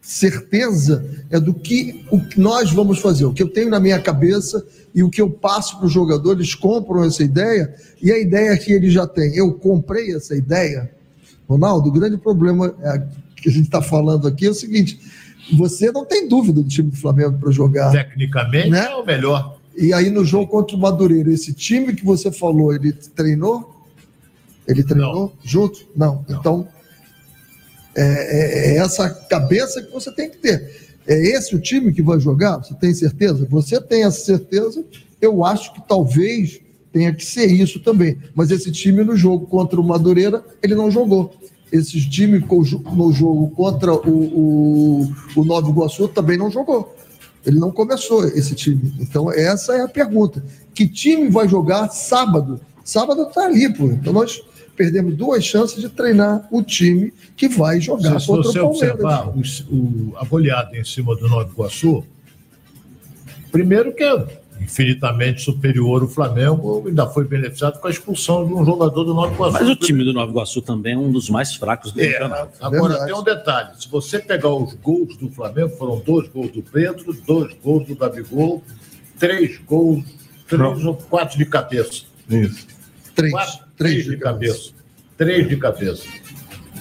certeza 0.00 1.04
é 1.30 1.38
do 1.38 1.52
que, 1.52 2.06
o 2.10 2.20
que 2.20 2.40
nós 2.40 2.72
vamos 2.72 3.00
fazer, 3.00 3.24
o 3.24 3.34
que 3.34 3.42
eu 3.42 3.48
tenho 3.48 3.68
na 3.68 3.80
minha 3.80 4.00
cabeça 4.00 4.64
e 4.94 5.02
o 5.02 5.10
que 5.10 5.20
eu 5.20 5.28
passo 5.28 5.76
para 5.76 5.86
os 5.86 5.92
jogadores, 5.92 6.54
compram 6.54 7.04
essa 7.04 7.22
ideia 7.22 7.74
e 8.00 8.10
a 8.10 8.18
ideia 8.18 8.56
que 8.56 8.72
ele 8.72 8.88
já 8.88 9.06
tem. 9.06 9.36
Eu 9.36 9.52
comprei 9.52 10.14
essa 10.14 10.34
ideia. 10.34 10.95
Ronaldo, 11.48 11.88
o 11.88 11.92
grande 11.92 12.16
problema 12.16 12.74
é, 12.82 13.02
que 13.36 13.48
a 13.48 13.52
gente 13.52 13.66
está 13.66 13.80
falando 13.82 14.26
aqui 14.26 14.46
é 14.46 14.50
o 14.50 14.54
seguinte: 14.54 14.98
você 15.56 15.90
não 15.92 16.04
tem 16.04 16.28
dúvida 16.28 16.60
do 16.62 16.68
time 16.68 16.90
do 16.90 16.96
Flamengo 16.96 17.38
para 17.38 17.50
jogar. 17.52 17.90
Tecnicamente 17.92 18.70
Né? 18.70 18.86
é 18.90 18.94
o 18.94 19.04
melhor. 19.04 19.56
E 19.76 19.92
aí 19.92 20.08
no 20.10 20.24
jogo 20.24 20.46
contra 20.50 20.74
o 20.76 20.80
Madureira, 20.80 21.30
esse 21.32 21.52
time 21.52 21.94
que 21.94 22.04
você 22.04 22.32
falou, 22.32 22.74
ele 22.74 22.92
treinou? 22.92 23.84
Ele 24.66 24.82
treinou 24.82 25.32
junto? 25.44 25.86
Não. 25.94 26.24
Então, 26.28 26.66
é, 27.94 28.02
é- 28.02 28.68
é 28.74 28.76
essa 28.78 29.08
cabeça 29.08 29.82
que 29.82 29.92
você 29.92 30.10
tem 30.12 30.30
que 30.30 30.38
ter. 30.38 30.86
É 31.06 31.14
esse 31.36 31.54
o 31.54 31.60
time 31.60 31.92
que 31.92 32.02
vai 32.02 32.18
jogar? 32.18 32.56
Você 32.58 32.74
tem 32.74 32.92
certeza? 32.92 33.46
Você 33.48 33.80
tem 33.80 34.02
essa 34.04 34.18
certeza? 34.24 34.84
Eu 35.20 35.44
acho 35.44 35.72
que 35.72 35.80
talvez 35.86 36.60
tenha 36.96 37.12
que 37.12 37.24
ser 37.26 37.44
isso 37.46 37.78
também. 37.80 38.16
Mas 38.34 38.50
esse 38.50 38.72
time 38.72 39.04
no 39.04 39.14
jogo 39.14 39.46
contra 39.46 39.78
o 39.78 39.84
Madureira, 39.84 40.42
ele 40.62 40.74
não 40.74 40.90
jogou. 40.90 41.34
Esse 41.70 42.08
time 42.08 42.38
no 42.94 43.12
jogo 43.12 43.50
contra 43.50 43.92
o, 43.92 44.08
o, 44.08 45.12
o 45.36 45.44
Nova 45.44 45.68
Iguaçu 45.68 46.08
também 46.08 46.38
não 46.38 46.50
jogou. 46.50 46.96
Ele 47.44 47.58
não 47.58 47.70
começou 47.70 48.24
esse 48.24 48.54
time. 48.54 48.94
Então, 48.98 49.30
essa 49.30 49.74
é 49.74 49.82
a 49.82 49.88
pergunta. 49.88 50.42
Que 50.74 50.88
time 50.88 51.28
vai 51.28 51.46
jogar 51.46 51.88
sábado? 51.90 52.58
Sábado 52.82 53.24
está 53.24 53.44
ali, 53.44 53.70
pô. 53.72 53.84
Então, 53.88 54.12
nós 54.12 54.42
perdemos 54.74 55.14
duas 55.16 55.44
chances 55.44 55.78
de 55.80 55.88
treinar 55.90 56.48
o 56.50 56.62
time 56.62 57.12
que 57.36 57.46
vai 57.48 57.78
jogar 57.78 58.18
Se 58.20 58.26
contra 58.26 58.50
você 58.50 58.58
o 58.60 58.62
Palmeiras. 58.70 58.90
observar 58.94 59.38
os- 59.38 59.60
o- 59.70 60.12
a 60.16 60.24
goleada 60.24 60.76
em 60.78 60.84
cima 60.84 61.14
do 61.14 61.28
Nova 61.28 61.50
Iguaçu, 61.52 62.04
primeiro 63.52 63.92
que 63.94 64.02
é 64.02 64.26
infinitamente 64.60 65.42
superior 65.42 66.02
o 66.02 66.08
Flamengo, 66.08 66.84
ainda 66.86 67.06
foi 67.06 67.24
beneficiado 67.24 67.80
com 67.80 67.86
a 67.86 67.90
expulsão 67.90 68.46
de 68.46 68.52
um 68.54 68.64
jogador 68.64 69.04
do 69.04 69.14
Nova 69.14 69.32
Iguaçu. 69.34 69.52
Mas 69.60 69.68
o 69.68 69.76
time 69.76 70.04
do 70.04 70.12
Nova 70.12 70.30
Iguaçu 70.30 70.62
também 70.62 70.94
é 70.94 70.98
um 70.98 71.10
dos 71.10 71.28
mais 71.30 71.54
fracos 71.54 71.92
do 71.92 72.00
É, 72.00 72.12
campeonato. 72.12 72.52
agora 72.60 73.04
tem 73.04 73.14
um 73.14 73.22
detalhe: 73.22 73.70
se 73.78 73.88
você 73.88 74.18
pegar 74.18 74.50
os 74.54 74.74
gols 74.74 75.16
do 75.16 75.28
Flamengo, 75.30 75.70
foram 75.76 75.98
dois 76.00 76.28
gols 76.28 76.50
do 76.50 76.62
Pedro, 76.62 77.12
dois 77.26 77.54
gols 77.62 77.86
do 77.86 77.94
Gabigol, 77.96 78.62
três 79.18 79.58
gols, 79.66 80.04
três 80.48 80.84
ou 80.84 80.94
quatro 80.94 81.38
de 81.38 81.46
cabeça. 81.46 82.04
Isso. 82.28 82.66
Três. 83.14 83.32
Quatro, 83.32 83.64
três 83.76 84.04
de 84.04 84.16
cabeça. 84.16 84.70
Três 85.16 85.48
de 85.48 85.56
cabeça. 85.56 86.04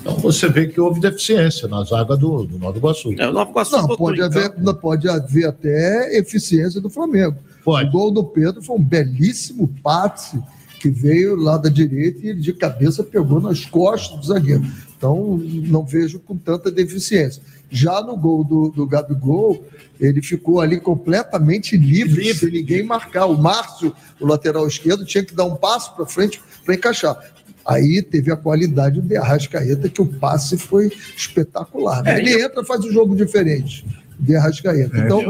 Então 0.01 0.17
você 0.17 0.47
vê 0.49 0.67
que 0.67 0.79
houve 0.79 0.99
deficiência 0.99 1.67
na 1.67 1.83
zaga 1.83 2.15
do, 2.15 2.43
do 2.43 2.59
Nova 2.59 2.77
Iguaçu. 2.77 3.15
É, 3.17 3.27
o 3.27 3.31
Nova 3.33 3.49
Iguaçu 3.49 3.71
Não, 3.75 3.87
pode 3.95 4.21
haver, 4.21 4.53
não, 4.57 4.73
pode 4.75 5.09
haver 5.09 5.45
até 5.47 6.15
eficiência 6.17 6.79
do 6.79 6.89
Flamengo. 6.91 7.37
O 7.65 7.91
gol 7.91 8.11
do 8.11 8.23
Pedro 8.23 8.61
foi 8.61 8.75
um 8.75 8.83
belíssimo 8.83 9.67
passe 9.81 10.39
que 10.79 10.89
veio 10.89 11.35
lá 11.35 11.57
da 11.57 11.67
direita 11.67 12.23
e 12.23 12.29
ele 12.29 12.39
de 12.39 12.53
cabeça 12.53 13.03
pegou 13.03 13.41
nas 13.41 13.65
costas 13.65 14.19
do 14.19 14.25
zagueiro. 14.27 14.63
Então, 14.95 15.37
não 15.37 15.83
vejo 15.83 16.19
com 16.19 16.37
tanta 16.37 16.69
deficiência. 16.71 17.41
Já 17.69 18.01
no 18.01 18.15
gol 18.15 18.43
do, 18.43 18.69
do 18.69 18.85
Gabigol, 18.85 19.65
ele 19.99 20.21
ficou 20.21 20.61
ali 20.61 20.79
completamente 20.79 21.75
livre, 21.75 22.33
sem 22.35 22.51
ninguém 22.51 22.83
marcar. 22.83 23.25
O 23.25 23.37
Márcio, 23.37 23.95
o 24.19 24.27
lateral 24.27 24.67
esquerdo, 24.67 25.03
tinha 25.03 25.23
que 25.23 25.33
dar 25.33 25.45
um 25.45 25.55
passo 25.55 25.95
para 25.95 26.05
frente 26.05 26.39
para 26.63 26.75
encaixar. 26.75 27.17
Aí 27.65 28.03
teve 28.03 28.31
a 28.31 28.37
qualidade 28.37 29.01
do 29.01 29.17
Arrascaeta, 29.17 29.89
que 29.89 30.01
o 30.01 30.05
passe 30.05 30.55
foi 30.55 30.91
espetacular. 31.17 32.03
né? 32.03 32.15
É, 32.15 32.19
ele 32.19 32.43
entra 32.43 32.61
e 32.61 32.65
faz 32.65 32.85
um 32.85 32.91
jogo 32.91 33.15
diferente 33.15 33.83
de 34.19 34.35
Arrascaeta. 34.35 34.97
É, 34.97 35.05
então, 35.05 35.21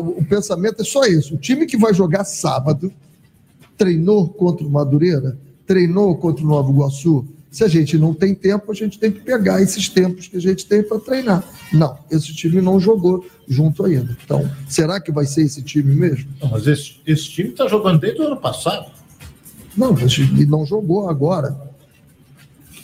o, 0.00 0.18
o 0.18 0.24
pensamento 0.24 0.82
é 0.82 0.84
só 0.84 1.04
isso. 1.04 1.34
O 1.34 1.38
time 1.38 1.66
que 1.66 1.76
vai 1.76 1.94
jogar 1.94 2.24
sábado 2.24 2.92
treinou 3.76 4.28
contra 4.28 4.66
o 4.66 4.70
Madureira, 4.70 5.36
treinou 5.66 6.16
contra 6.16 6.44
o 6.44 6.48
Nova 6.48 6.70
Iguaçu. 6.70 7.26
Se 7.50 7.64
a 7.64 7.68
gente 7.68 7.96
não 7.96 8.12
tem 8.12 8.34
tempo, 8.34 8.70
a 8.70 8.74
gente 8.74 8.98
tem 8.98 9.10
que 9.10 9.20
pegar 9.20 9.62
esses 9.62 9.88
tempos 9.88 10.28
que 10.28 10.36
a 10.36 10.40
gente 10.40 10.66
tem 10.66 10.82
para 10.82 10.98
treinar. 10.98 11.42
Não, 11.72 11.96
esse 12.10 12.34
time 12.34 12.60
não 12.60 12.78
jogou 12.78 13.24
junto 13.48 13.84
ainda. 13.84 14.16
Então, 14.24 14.48
será 14.68 15.00
que 15.00 15.10
vai 15.10 15.24
ser 15.24 15.42
esse 15.42 15.62
time 15.62 15.94
mesmo? 15.94 16.28
Não, 16.42 16.50
mas 16.50 16.66
esse, 16.66 17.00
esse 17.06 17.24
time 17.30 17.50
está 17.50 17.66
jogando 17.66 18.00
desde 18.00 18.20
o 18.20 18.26
ano 18.26 18.36
passado. 18.36 18.90
Não, 19.76 19.96
ele 19.98 20.46
não 20.46 20.66
jogou 20.66 21.08
agora. 21.08 21.66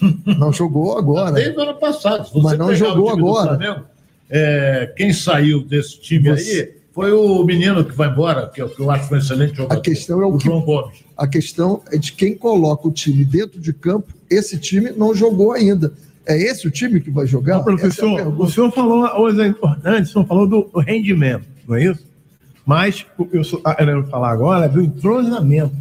Não 0.37 0.53
jogou 0.53 0.99
agora. 0.99 1.31
Desde 1.31 1.57
o 1.57 1.61
ano 1.63 1.75
passado. 1.77 2.29
Mas 2.43 2.59
não 2.59 2.75
jogou 2.75 3.09
agora. 3.09 3.87
É, 4.35 4.91
quem 4.97 5.13
saiu 5.13 5.63
desse 5.63 6.01
time 6.01 6.31
aí 6.31 6.73
foi 6.95 7.13
o 7.13 7.45
menino 7.45 7.85
que 7.85 7.95
vai 7.95 8.09
embora, 8.09 8.49
que 8.49 8.63
eu, 8.63 8.69
que 8.71 8.81
eu 8.81 8.91
acho 8.91 9.13
um 9.13 9.19
excelente 9.19 9.55
jogador. 9.57 9.79
A 9.79 9.83
questão 9.83 10.23
é 10.23 10.27
o, 10.27 10.39
que, 10.39 10.45
João 10.45 10.63
Gomes. 10.63 11.05
A 11.17 11.27
questão 11.27 11.83
é 11.93 11.99
de 11.99 12.13
quem 12.13 12.35
coloca 12.35 12.89
o 12.89 12.91
time 12.91 13.27
dentro 13.27 13.61
de 13.61 13.75
campo. 13.75 14.13
Esse 14.31 14.59
time 14.59 14.91
não 14.91 15.15
jogou 15.15 15.53
ainda. 15.53 15.93
É 16.25 16.37
esse 16.37 16.67
o 16.67 16.71
time 16.71 17.01
que 17.01 17.11
vai 17.11 17.27
jogar? 17.27 17.57
É 17.57 17.57
a 17.57 17.61
Professor, 17.61 18.17
pergunta. 18.17 18.43
o 18.43 18.51
senhor 18.51 18.73
falou 18.73 19.01
uma 19.01 19.11
coisa 19.11 19.47
importante, 19.47 20.09
o 20.09 20.13
senhor 20.13 20.27
falou 20.27 20.47
do 20.47 20.71
rendimento, 20.79 21.45
não 21.69 21.77
é 21.77 21.85
isso? 21.85 22.07
Mas 22.65 23.05
o 23.19 23.27
que 23.27 23.37
eu 23.37 23.41
estou 23.41 23.61
querendo 23.61 24.05
falar 24.07 24.31
agora 24.31 24.67
é 24.67 24.69
do 24.69 24.81
entrosamento, 24.81 25.75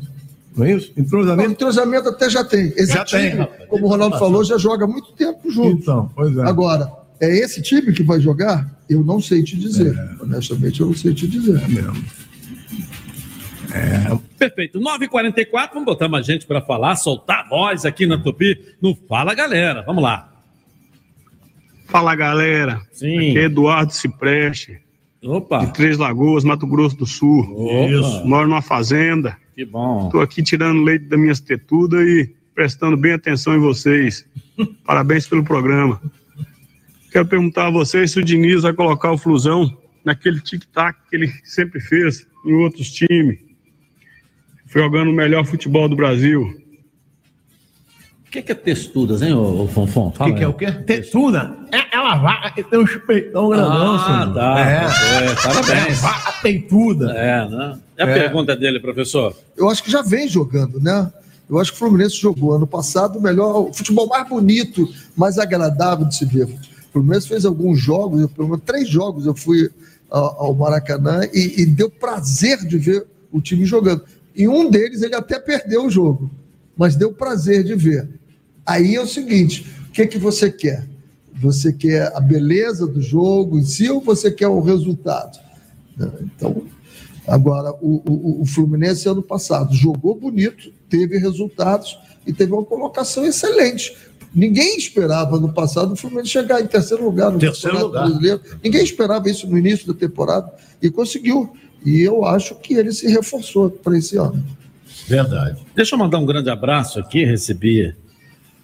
não 0.58 0.66
é 0.66 0.74
isso? 0.74 0.92
Entrosamento. 0.98 1.50
O 1.50 1.52
entrosamento 1.52 2.10
até 2.10 2.30
já 2.30 2.44
tem. 2.44 2.74
Esse 2.76 2.88
Já 2.88 3.06
time, 3.06 3.22
tem, 3.22 3.32
rapaz. 3.38 3.70
como 3.70 3.86
o 3.86 3.90
Ronaldo 3.90 4.18
falou, 4.18 4.44
já 4.44 4.58
joga 4.58 4.86
há 4.86 4.88
muito 4.88 5.12
tempo 5.14 5.52
junto. 5.52 5.78
Então, 5.78 6.10
pois 6.16 6.36
é. 6.36 6.42
Agora, 6.42 6.92
é 7.22 7.38
esse 7.38 7.62
time 7.62 7.94
que 7.94 8.04
vai 8.04 8.20
jogar? 8.20 8.68
Eu 8.90 9.04
não 9.04 9.22
sei 9.22 9.44
te 9.44 9.56
dizer. 9.56 9.96
Honestamente, 10.20 10.82
eu 10.82 10.88
não 10.88 10.94
sei 10.96 11.14
te 11.14 11.28
dizer. 11.28 11.62
Perfeito. 14.38 14.80
9h44, 14.80 15.70
vamos 15.74 15.86
botar 15.86 16.10
mais 16.10 16.26
gente 16.26 16.46
para 16.46 16.62
falar, 16.62 16.96
soltar 16.96 17.46
a 17.46 17.48
voz 17.48 17.86
aqui 17.86 18.06
na 18.08 18.18
Tupi. 18.18 18.60
No 18.82 18.96
Fala 19.08 19.34
Galera, 19.34 19.84
vamos 19.84 20.04
lá. 20.04 20.30
Fala 21.86 22.16
galera, 22.16 22.82
Sim. 22.94 23.18
aqui 23.18 23.38
é 23.38 23.44
Eduardo 23.44 23.92
Cipreste. 23.92 24.80
Opa. 25.22 25.66
de 25.66 25.74
Três 25.74 25.98
Lagoas, 25.98 26.44
Mato 26.44 26.66
Grosso 26.66 26.96
do 26.96 27.06
Sul. 27.06 27.44
Isso. 27.90 28.26
Moro 28.26 28.48
numa 28.48 28.62
fazenda. 28.62 29.38
Que 29.54 29.66
bom. 29.66 30.06
Estou 30.06 30.22
aqui 30.22 30.42
tirando 30.42 30.82
leite 30.82 31.06
das 31.06 31.20
minhas 31.20 31.40
tetudas 31.42 32.02
e 32.02 32.34
prestando 32.56 32.96
bem 32.96 33.12
atenção 33.12 33.56
em 33.56 33.60
vocês. 33.60 34.26
Parabéns 34.86 35.28
pelo 35.28 35.44
programa. 35.44 36.02
Quero 37.12 37.28
perguntar 37.28 37.68
a 37.68 37.72
vocês 37.72 38.12
se 38.12 38.20
o 38.20 38.24
Diniz 38.24 38.62
vai 38.64 38.74
colocar 38.74 39.12
o 39.12 39.18
Flusão 39.18 39.76
naquele 40.04 40.40
tic-tac 40.40 40.98
que 41.10 41.16
ele 41.16 41.32
sempre 41.44 41.80
fez 41.82 42.26
em 42.46 42.54
outros 42.54 42.90
times, 42.90 43.38
jogando 44.68 45.10
o 45.10 45.14
melhor 45.14 45.46
futebol 45.46 45.88
do 45.90 45.96
Brasil. 45.96 46.58
O 48.28 48.32
que, 48.32 48.42
que 48.42 48.52
é 48.54 48.56
textudas, 48.56 49.22
hein, 49.22 49.34
ô, 49.34 49.64
ô 49.64 49.68
Fonfon? 49.68 50.10
Fala 50.14 50.32
que, 50.32 50.38
que 50.38 50.44
é 50.44 50.48
o 50.48 50.54
quê? 50.54 50.72
Tetuda. 50.72 51.54
É, 51.70 51.94
ela 51.94 52.16
vai 52.16 52.54
e 52.56 52.64
tem 52.64 52.80
um 52.80 52.86
peitão 52.86 53.50
grandão, 53.50 53.96
Ah, 53.96 54.22
senhor. 54.22 54.34
tá. 54.34 54.60
É. 54.60 55.26
É, 55.26 55.36
parabéns. 55.36 55.98
É, 55.98 56.02
vaca 56.02 56.32
peituda. 56.42 57.12
É, 57.12 57.50
né? 57.50 57.80
É 57.98 58.04
a 58.04 58.08
É. 58.08 58.14
pergunta 58.22 58.56
dele, 58.56 58.80
professor. 58.80 59.36
Eu 59.58 59.70
acho 59.70 59.84
que 59.84 59.92
já 59.92 60.02
vem 60.02 60.30
jogando, 60.30 60.80
né? 60.80 61.12
Eu 61.50 61.60
acho 61.60 61.72
que 61.72 61.76
o 61.76 61.80
Fluminense 61.80 62.16
jogou 62.16 62.54
ano 62.54 62.66
passado 62.66 63.20
o 63.20 63.22
melhor, 63.22 63.68
o 63.68 63.74
futebol 63.74 64.08
mais 64.08 64.26
bonito, 64.30 64.88
mais 65.18 65.38
agradável 65.38 66.06
de 66.06 66.16
se 66.16 66.24
ver. 66.24 66.48
Fluminense 66.92 67.28
fez 67.28 67.46
alguns 67.46 67.80
jogos, 67.80 68.30
pelo 68.32 68.50
menos 68.50 68.64
três 68.66 68.88
jogos 68.88 69.26
eu 69.26 69.36
fui 69.36 69.70
ao, 70.10 70.54
Maracanã 70.54 71.22
e, 71.34 71.62
e 71.62 71.66
deu 71.66 71.90
prazer 71.90 72.58
de 72.66 72.78
ver 72.78 73.06
o 73.32 73.40
time 73.40 73.66
jogando. 73.66 74.04
Em 74.36 74.48
um 74.48 74.70
deles 74.70 75.02
ele 75.02 75.16
até 75.16 75.40
perdeu 75.40 75.86
o 75.86 75.90
jogo, 75.90 76.30
mas 76.76 76.96
deu 76.96 77.14
prazer 77.14 77.64
de 77.64 77.76
ver. 77.76 78.10
Aí 78.66 78.96
é 78.96 79.02
o 79.02 79.08
seguinte: 79.08 79.66
o 79.88 79.92
que, 79.92 80.06
que 80.06 80.18
você 80.18 80.52
quer? 80.52 80.86
Você 81.42 81.74
quer 81.74 82.12
a 82.16 82.20
beleza 82.20 82.86
do 82.86 83.02
jogo 83.02 83.58
em 83.58 83.64
si 83.64 83.90
ou 83.90 84.02
você 84.02 84.30
quer 84.30 84.48
o 84.48 84.62
resultado? 84.62 85.40
Né? 85.98 86.12
Então, 86.22 86.64
Agora, 87.28 87.72
o, 87.82 88.02
o, 88.06 88.42
o 88.42 88.46
Fluminense, 88.46 89.08
ano 89.08 89.22
passado, 89.22 89.74
jogou 89.74 90.16
bonito, 90.16 90.74
teve 90.90 91.18
resultados 91.18 91.98
e 92.26 92.34
teve 92.34 92.52
uma 92.52 92.64
colocação 92.64 93.26
excelente. 93.26 93.96
Ninguém 94.34 94.78
esperava 94.78 95.40
no 95.40 95.52
passado 95.52 95.94
o 95.94 95.96
Fluminense 95.96 96.30
chegar 96.30 96.62
em 96.62 96.68
terceiro 96.68 97.04
lugar 97.04 97.32
no 97.32 97.40
Terceiro 97.40 97.80
lugar. 97.80 98.06
Brasileiro. 98.06 98.42
Ninguém 98.64 98.84
esperava 98.84 99.30
isso 99.30 99.46
no 99.48 99.58
início 99.58 99.88
da 99.88 99.94
temporada 99.94 100.52
e 100.82 100.90
conseguiu. 100.90 101.52
E 101.86 102.02
eu 102.02 102.24
acho 102.24 102.56
que 102.56 102.76
ele 102.76 102.92
se 102.92 103.08
reforçou 103.08 103.70
para 103.70 103.98
esse 103.98 104.18
ano. 104.18 104.42
Verdade. 105.08 105.60
Deixa 105.76 105.96
eu 105.96 106.00
mandar 106.00 106.20
um 106.20 106.26
grande 106.26 106.50
abraço 106.50 107.00
aqui, 107.00 107.26
recebi. 107.26 107.94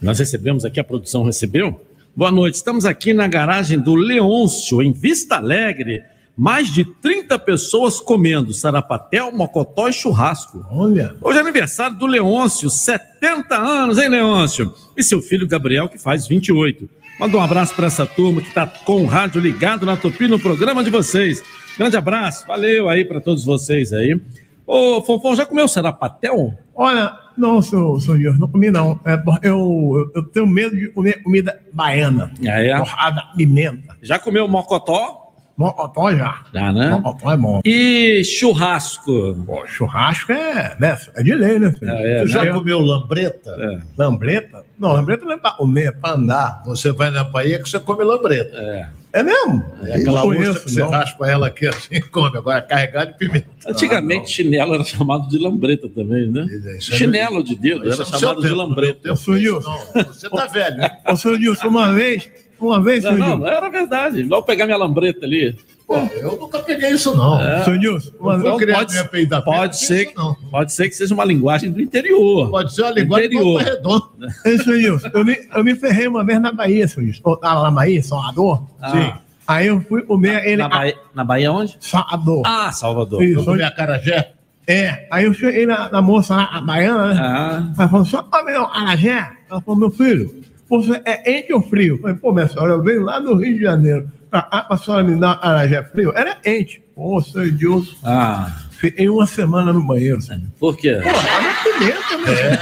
Nós 0.02 0.20
recebemos 0.20 0.64
aqui, 0.64 0.80
a 0.80 0.84
produção 0.84 1.24
recebeu. 1.24 1.82
Boa 2.16 2.32
noite, 2.32 2.56
estamos 2.56 2.86
aqui 2.86 3.14
na 3.14 3.28
garagem 3.28 3.80
do 3.80 3.96
Leôncio, 3.96 4.82
em 4.82 4.94
Vista 4.94 5.36
Alegre. 5.36 6.04
Mais 6.38 6.72
de 6.72 6.86
30 6.86 7.40
pessoas 7.40 8.00
comendo 8.00 8.54
sarapatel, 8.54 9.32
mocotó 9.32 9.90
e 9.90 9.94
churrasco. 9.94 10.64
Olha. 10.70 11.16
Hoje 11.20 11.40
é 11.40 11.42
aniversário 11.42 11.98
do 11.98 12.06
Leôncio, 12.06 12.70
70 12.70 13.56
anos, 13.58 13.98
hein, 13.98 14.08
Leôncio? 14.08 14.72
E 14.96 15.02
seu 15.02 15.20
filho 15.20 15.48
Gabriel, 15.48 15.90
que 15.90 15.98
faz 15.98 16.28
28. 16.28 16.88
Manda 17.20 17.38
um 17.38 17.42
abraço 17.42 17.74
para 17.74 17.88
essa 17.88 18.06
turma 18.06 18.40
que 18.40 18.50
está 18.50 18.68
com 18.68 19.02
o 19.02 19.08
rádio 19.08 19.42
ligado 19.42 19.84
na 19.84 19.98
Tupi 19.98 20.28
no 20.28 20.40
programa 20.40 20.84
de 20.84 20.92
vocês. 20.92 21.44
Grande 21.76 21.98
abraço, 21.98 22.46
valeu 22.46 22.88
aí 22.88 23.04
para 23.04 23.20
todos 23.20 23.44
vocês 23.44 23.92
aí. 23.92 24.22
Ô, 24.68 25.02
Fonfon, 25.02 25.34
já 25.36 25.44
comeu 25.44 25.68
sarapatel? 25.68 26.54
Olha, 26.76 27.18
não, 27.36 27.64
senhor, 27.64 28.00
senhor 28.00 28.38
não 28.38 28.48
comi 28.48 28.70
não. 28.70 29.00
É, 29.04 29.20
eu, 29.42 30.12
eu 30.14 30.24
tenho 30.24 30.46
medo 30.46 30.76
de 30.76 30.90
comer 30.90 31.24
comida 31.24 31.60
baiana. 31.74 32.32
Ah, 32.44 32.62
é? 32.62 32.78
Torrada, 32.78 33.24
pimenta. 33.36 33.98
Já 34.04 34.20
comeu 34.20 34.48
mocotó? 34.48 35.27
Mocotó 35.58 36.12
já. 36.16 36.42
Já, 36.54 36.72
né? 36.72 36.92
Mocotó 36.92 37.32
é 37.32 37.38
bom. 37.38 37.62
E 37.66 38.24
churrasco? 38.24 39.34
Pô, 39.46 39.66
churrasco 39.66 40.32
é, 40.32 40.76
né, 40.80 40.98
é 41.16 41.24
de 41.24 41.34
lei, 41.34 41.58
né? 41.58 41.72
filho? 41.72 41.92
É, 41.92 42.18
é, 42.20 42.22
Tu 42.22 42.28
já 42.28 42.46
Eu- 42.46 42.54
comeu 42.56 42.80
lambreta? 42.80 43.50
É. 43.60 43.80
Lambreta? 43.98 44.64
Não, 44.78 44.94
lambreta 44.94 45.26
não 45.26 45.32
é 45.34 45.38
pra 45.38 45.52
comer, 45.52 45.88
é 45.88 45.92
pra 45.92 46.12
andar. 46.12 46.62
Você 46.66 46.92
vai 46.92 47.10
na 47.10 47.24
Bahia 47.24 47.58
que 47.62 47.68
você 47.70 47.80
come 47.80 48.04
lambreta. 48.04 48.56
É. 48.56 48.88
É 49.14 49.24
mesmo? 49.24 49.64
É 49.84 49.96
aquela 49.96 50.22
conheço, 50.22 50.64
que 50.66 50.70
você 50.72 50.80
não. 50.82 50.90
raspa 50.92 51.28
ela 51.28 51.48
aqui 51.48 51.66
assim 51.66 51.88
e 51.96 52.02
come. 52.04 52.38
Agora 52.38 52.62
carregada 52.62 53.12
de 53.14 53.18
pimenta. 53.18 53.48
Antigamente, 53.68 54.30
chinelo 54.30 54.76
era 54.76 54.84
chamado 54.84 55.28
de 55.28 55.40
lambreta 55.40 55.90
também, 55.90 56.30
né? 56.30 56.46
isso 56.78 56.94
é- 56.94 56.98
Chinelo 56.98 57.44
de 57.44 57.56
dedo 57.56 57.92
era 57.92 58.00
é 58.04 58.06
chamado 58.06 58.42
de 58.42 58.50
lambreta. 58.50 59.12
Ô, 59.12 59.16
senhor 59.16 59.40
Nilson. 59.40 59.80
Você 60.08 60.30
tá 60.30 60.46
velho, 60.46 60.78
né? 60.78 60.90
Ô, 61.10 61.16
senhor 61.16 61.40
Nilson, 61.40 61.68
uma 61.68 61.92
vez, 61.94 62.30
uma 62.60 62.82
vez, 62.82 63.04
Não, 63.04 63.12
senhor 63.14 63.20
não, 63.20 63.38
Nilson. 63.38 63.52
não 63.52 63.58
era 63.58 63.70
verdade. 63.70 64.24
Vou 64.24 64.44
pegar 64.44 64.66
minha 64.66 64.78
lambreta 64.78 65.26
ali. 65.26 65.56
Pô, 65.88 65.96
eu 65.96 66.38
nunca 66.38 66.60
peguei 66.60 66.90
isso, 66.92 67.16
não. 67.16 67.40
É. 67.42 67.64
Senhor 67.64 67.78
Nilson, 67.80 68.12
Não 68.20 68.58
pode- 68.58 68.92
minha 68.92 69.06
peida 69.06 69.42
Pode 69.42 69.78
ser, 69.78 70.14
pode 70.52 70.74
ser 70.74 70.90
que 70.90 70.96
seja 70.96 71.14
uma 71.14 71.24
linguagem 71.24 71.72
do 71.72 71.82
interior. 71.82 72.50
Pode 72.50 72.74
ser 72.76 72.82
uma 72.82 72.92
linguagem 72.92 73.28
Interior. 73.28 73.54
Volta 73.54 73.70
Redonda. 73.70 74.36
Ei, 74.46 74.58
senhor 74.58 74.78
Nilson, 74.78 75.08
eu 75.14 75.24
me, 75.26 75.38
eu 75.56 75.64
me 75.64 75.76
ferrei 75.76 76.08
uma 76.08 76.26
vez 76.26 76.42
na 76.42 76.52
Bahia, 76.52 76.88
senhor 76.88 77.06
Nilson. 77.06 77.22
Eu 77.26 77.38
tava 77.38 77.60
lá 77.62 77.72
na 77.72 77.76
Bahia, 77.76 78.04
Salvador. 78.04 78.64
Ah. 78.82 78.92
Sim. 78.92 79.14
Aí 79.48 79.68
eu 79.68 79.80
fui 79.80 80.02
comer 80.02 80.46
ele. 80.46 80.58
Na 80.58 80.68
Bahia, 80.68 80.96
na 81.16 81.24
Bahia 81.24 81.52
onde? 81.54 81.78
Salvador. 81.80 82.42
Ah, 82.46 82.70
Salvador. 82.74 83.24
Isso. 83.24 83.40
Eu 83.40 83.46
comi 83.46 83.64
a 83.64 83.72
carajé. 83.72 84.32
É, 84.70 85.08
aí 85.10 85.24
eu 85.24 85.34
cheguei 85.34 85.66
na, 85.66 85.90
na 85.90 86.02
moça 86.02 86.36
lá, 86.36 86.50
a 86.52 86.60
baiana, 86.60 87.14
né? 87.14 87.22
Ah. 87.24 87.72
Ela 87.80 87.88
falou, 87.88 88.06
só 88.06 88.22
come 88.24 88.52
meu 88.52 88.66
arajé. 88.66 89.26
Ela 89.50 89.62
falou, 89.62 89.80
meu 89.80 89.90
filho, 89.90 90.44
você 90.70 91.02
é 91.06 91.40
ente 91.40 91.54
ou 91.54 91.62
frio? 91.62 91.96
Eu 91.96 92.02
falei, 92.02 92.16
pô, 92.18 92.32
minha 92.34 92.48
senhora, 92.48 92.74
eu 92.74 92.84
venho 92.84 93.04
lá 93.04 93.20
do 93.20 93.36
Rio 93.36 93.56
de 93.56 93.62
Janeiro. 93.62 94.12
Pra, 94.30 94.42
cá 94.42 94.62
pra 94.64 94.78
senhora 94.78 95.04
me 95.04 95.20
dar 95.20 95.40
arajé 95.42 95.82
frio? 95.84 96.12
Era 96.16 96.38
ente. 96.46 96.82
Pô, 96.96 97.22
seu 97.22 97.48
idiota. 97.48 97.88
Ah, 98.04 98.52
Fiquei 98.72 99.10
uma 99.10 99.26
semana 99.26 99.74
no 99.74 99.82
banheiro. 99.82 100.22
Sabe? 100.22 100.48
por 100.60 100.78
quê? 100.78 101.00
Pô, 101.02 101.10
tava 101.12 101.54
pimenta, 101.64 102.18
né? 102.18 102.60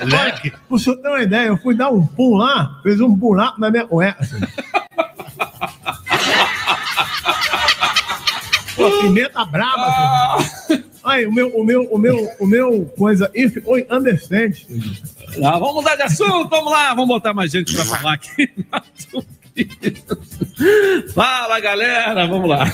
É, 0.00 0.04
leque. 0.04 0.50
Pra 0.50 0.60
você 0.68 0.96
ter 0.96 1.08
uma 1.08 1.22
ideia, 1.22 1.46
eu 1.48 1.56
fui 1.56 1.74
dar 1.74 1.90
um 1.90 2.06
pum 2.06 2.36
lá, 2.36 2.78
fez 2.82 3.00
um 3.00 3.12
buraco 3.12 3.60
na 3.60 3.70
minha 3.70 3.86
cueca. 3.86 4.22
assim. 4.22 4.38
Pô, 8.76 8.90
pimenta 9.00 9.44
braba. 9.44 10.36
Assim. 10.36 10.84
Aí, 11.06 11.24
o 11.24 11.32
meu, 11.32 11.48
o 11.56 11.64
meu, 11.64 11.84
o 11.84 11.96
meu, 11.96 12.28
o 12.40 12.46
meu 12.46 12.84
coisa 12.98 13.30
ficou 13.32 13.78
incandescente. 13.78 14.66
Ah, 15.40 15.56
vamos 15.56 15.76
mudar 15.76 15.94
de 15.94 16.02
assunto, 16.02 16.48
vamos 16.48 16.72
lá, 16.72 16.94
vamos 16.94 17.06
botar 17.06 17.32
mais 17.32 17.52
gente 17.52 17.72
para 17.76 17.84
falar 17.84 18.14
aqui. 18.14 18.50
Fala, 21.14 21.60
galera, 21.60 22.26
vamos 22.26 22.50
lá. 22.50 22.64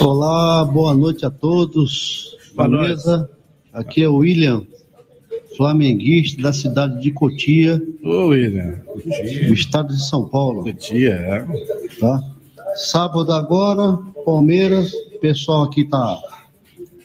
Olá, 0.00 0.64
boa 0.64 0.92
noite 0.92 1.24
a 1.24 1.30
todos. 1.30 2.36
Boa 2.52 2.68
Beleza? 2.68 3.30
Aqui 3.72 4.02
é 4.02 4.08
o 4.08 4.16
William, 4.16 4.66
flamenguista 5.56 6.42
da 6.42 6.52
cidade 6.52 7.00
de 7.00 7.12
Cotia, 7.12 7.80
Ô, 8.02 8.26
William. 8.26 8.80
no 9.46 9.54
estado 9.54 9.94
de 9.94 10.04
São 10.04 10.28
Paulo. 10.28 10.64
Cotia, 10.64 11.12
é. 11.14 11.46
Tá? 12.00 12.20
Sábado 12.76 13.32
agora, 13.32 13.98
Palmeiras, 14.24 14.92
o 14.92 15.18
pessoal 15.20 15.64
aqui 15.64 15.84
tá, 15.84 16.18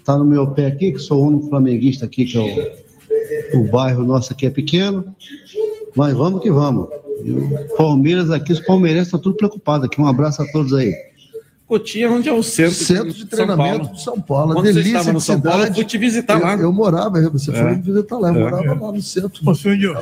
tá 0.06 0.18
no 0.18 0.26
meu 0.26 0.48
pé 0.52 0.68
aqui, 0.68 0.92
que 0.92 1.00
sou 1.00 1.22
o 1.24 1.28
único 1.28 1.50
flamenguista 1.50 2.06
aqui, 2.06 2.26
que 2.26 2.38
é 2.38 2.78
o, 3.54 3.60
o 3.62 3.64
bairro 3.72 4.04
nosso 4.04 4.32
aqui 4.34 4.46
é 4.46 4.50
pequeno, 4.50 5.06
mas 5.96 6.14
vamos 6.14 6.42
que 6.42 6.52
vamos. 6.52 6.88
Palmeiras 7.78 8.30
aqui, 8.32 8.52
os 8.54 8.60
palmeirenses 8.60 9.08
estão 9.08 9.20
tudo 9.20 9.36
preocupados 9.36 9.86
aqui. 9.86 10.02
Um 10.02 10.08
abraço 10.08 10.42
a 10.42 10.46
todos 10.52 10.74
aí. 10.74 10.94
Cotia, 11.66 12.12
onde 12.12 12.28
é 12.28 12.34
o 12.34 12.44
centro, 12.44 12.74
Centro 12.76 13.14
de 13.14 13.20
São 13.20 13.28
treinamento 13.30 13.80
Paulo. 13.80 13.94
de 13.96 14.02
São 14.04 14.22
Paulo. 14.22 14.54
Quando 14.54 14.66
você 14.68 14.74
delícia 14.74 14.98
estava 14.98 15.14
no 15.14 15.20
de 15.20 15.26
São 15.26 15.42
Paulo, 15.42 15.58
eu 15.58 15.62
cidade. 15.62 15.76
fui 15.76 15.86
te 15.86 15.98
visitar 15.98 16.40
eu, 16.40 16.46
lá. 16.46 16.56
Eu 16.56 16.74
morava, 16.74 17.30
você 17.30 17.52
É. 17.52 17.54
foi 17.56 17.76
me 17.76 17.82
visitar 17.82 18.18
lá, 18.18 18.30
eu 18.34 18.36
É. 18.48 18.52
morava 18.52 18.86
lá 18.86 18.92
no 18.92 19.02
centro. 19.02 19.50
Ô, 19.50 19.56
senhor 19.56 19.78
Dilson, 19.78 20.02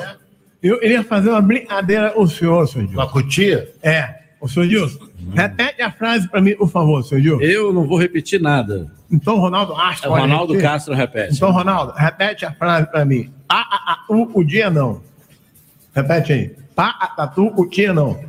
eu 0.64 0.84
iria 0.84 1.04
fazer 1.04 1.30
uma 1.30 1.42
brincadeira 1.42 2.10
com 2.10 2.24
o 2.24 2.28
senhor, 2.28 2.68
senhor 2.68 2.88
Dilson. 2.88 3.02
Uma 3.02 3.10
cutia? 3.10 3.72
É. 3.84 4.21
Ô, 4.42 4.48
senhor 4.48 4.68
Dilson, 4.68 5.08
repete 5.36 5.84
a 5.84 5.92
frase 5.92 6.28
pra 6.28 6.42
mim, 6.42 6.56
por 6.56 6.68
favor, 6.68 7.04
senhor 7.04 7.22
Dilson. 7.22 7.44
Eu 7.44 7.72
não 7.72 7.86
vou 7.88 7.98
repetir 7.98 8.42
nada. 8.42 8.92
Então, 9.12 9.38
Ronaldo 9.38 9.76
Astro. 9.76 10.10
É 10.10 10.12
o 10.12 10.16
Ronaldo 10.16 10.54
repetir? 10.54 10.72
Castro 10.72 10.94
repete. 10.96 11.36
Então, 11.36 11.52
Ronaldo, 11.52 11.94
repete 11.96 12.46
a 12.46 12.52
frase 12.52 12.90
pra 12.90 13.06
mim. 13.06 13.32
A, 13.48 13.56
a, 13.60 13.94
a, 13.94 14.06
o, 14.10 14.40
o 14.40 14.44
dia 14.44 14.72
não. 14.72 15.02
Repete 15.94 16.34
aí. 16.34 16.56
Pá, 16.76 16.98
a, 17.00 17.08
tatu, 17.08 17.54
o 17.56 17.66
dia 17.70 17.94
não. 17.94 18.20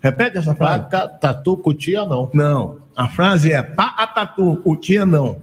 Repete 0.00 0.36
essa 0.36 0.54
frase. 0.54 0.84
Paca, 0.84 1.08
tatu, 1.08 1.56
cutia, 1.56 2.04
não. 2.04 2.30
Não. 2.32 2.76
A 2.94 3.08
frase 3.08 3.52
é 3.52 3.62
pá, 3.62 3.94
a, 3.96 4.06
tatu, 4.06 4.60
o 4.64 4.76
dia 4.76 5.04
não. 5.04 5.42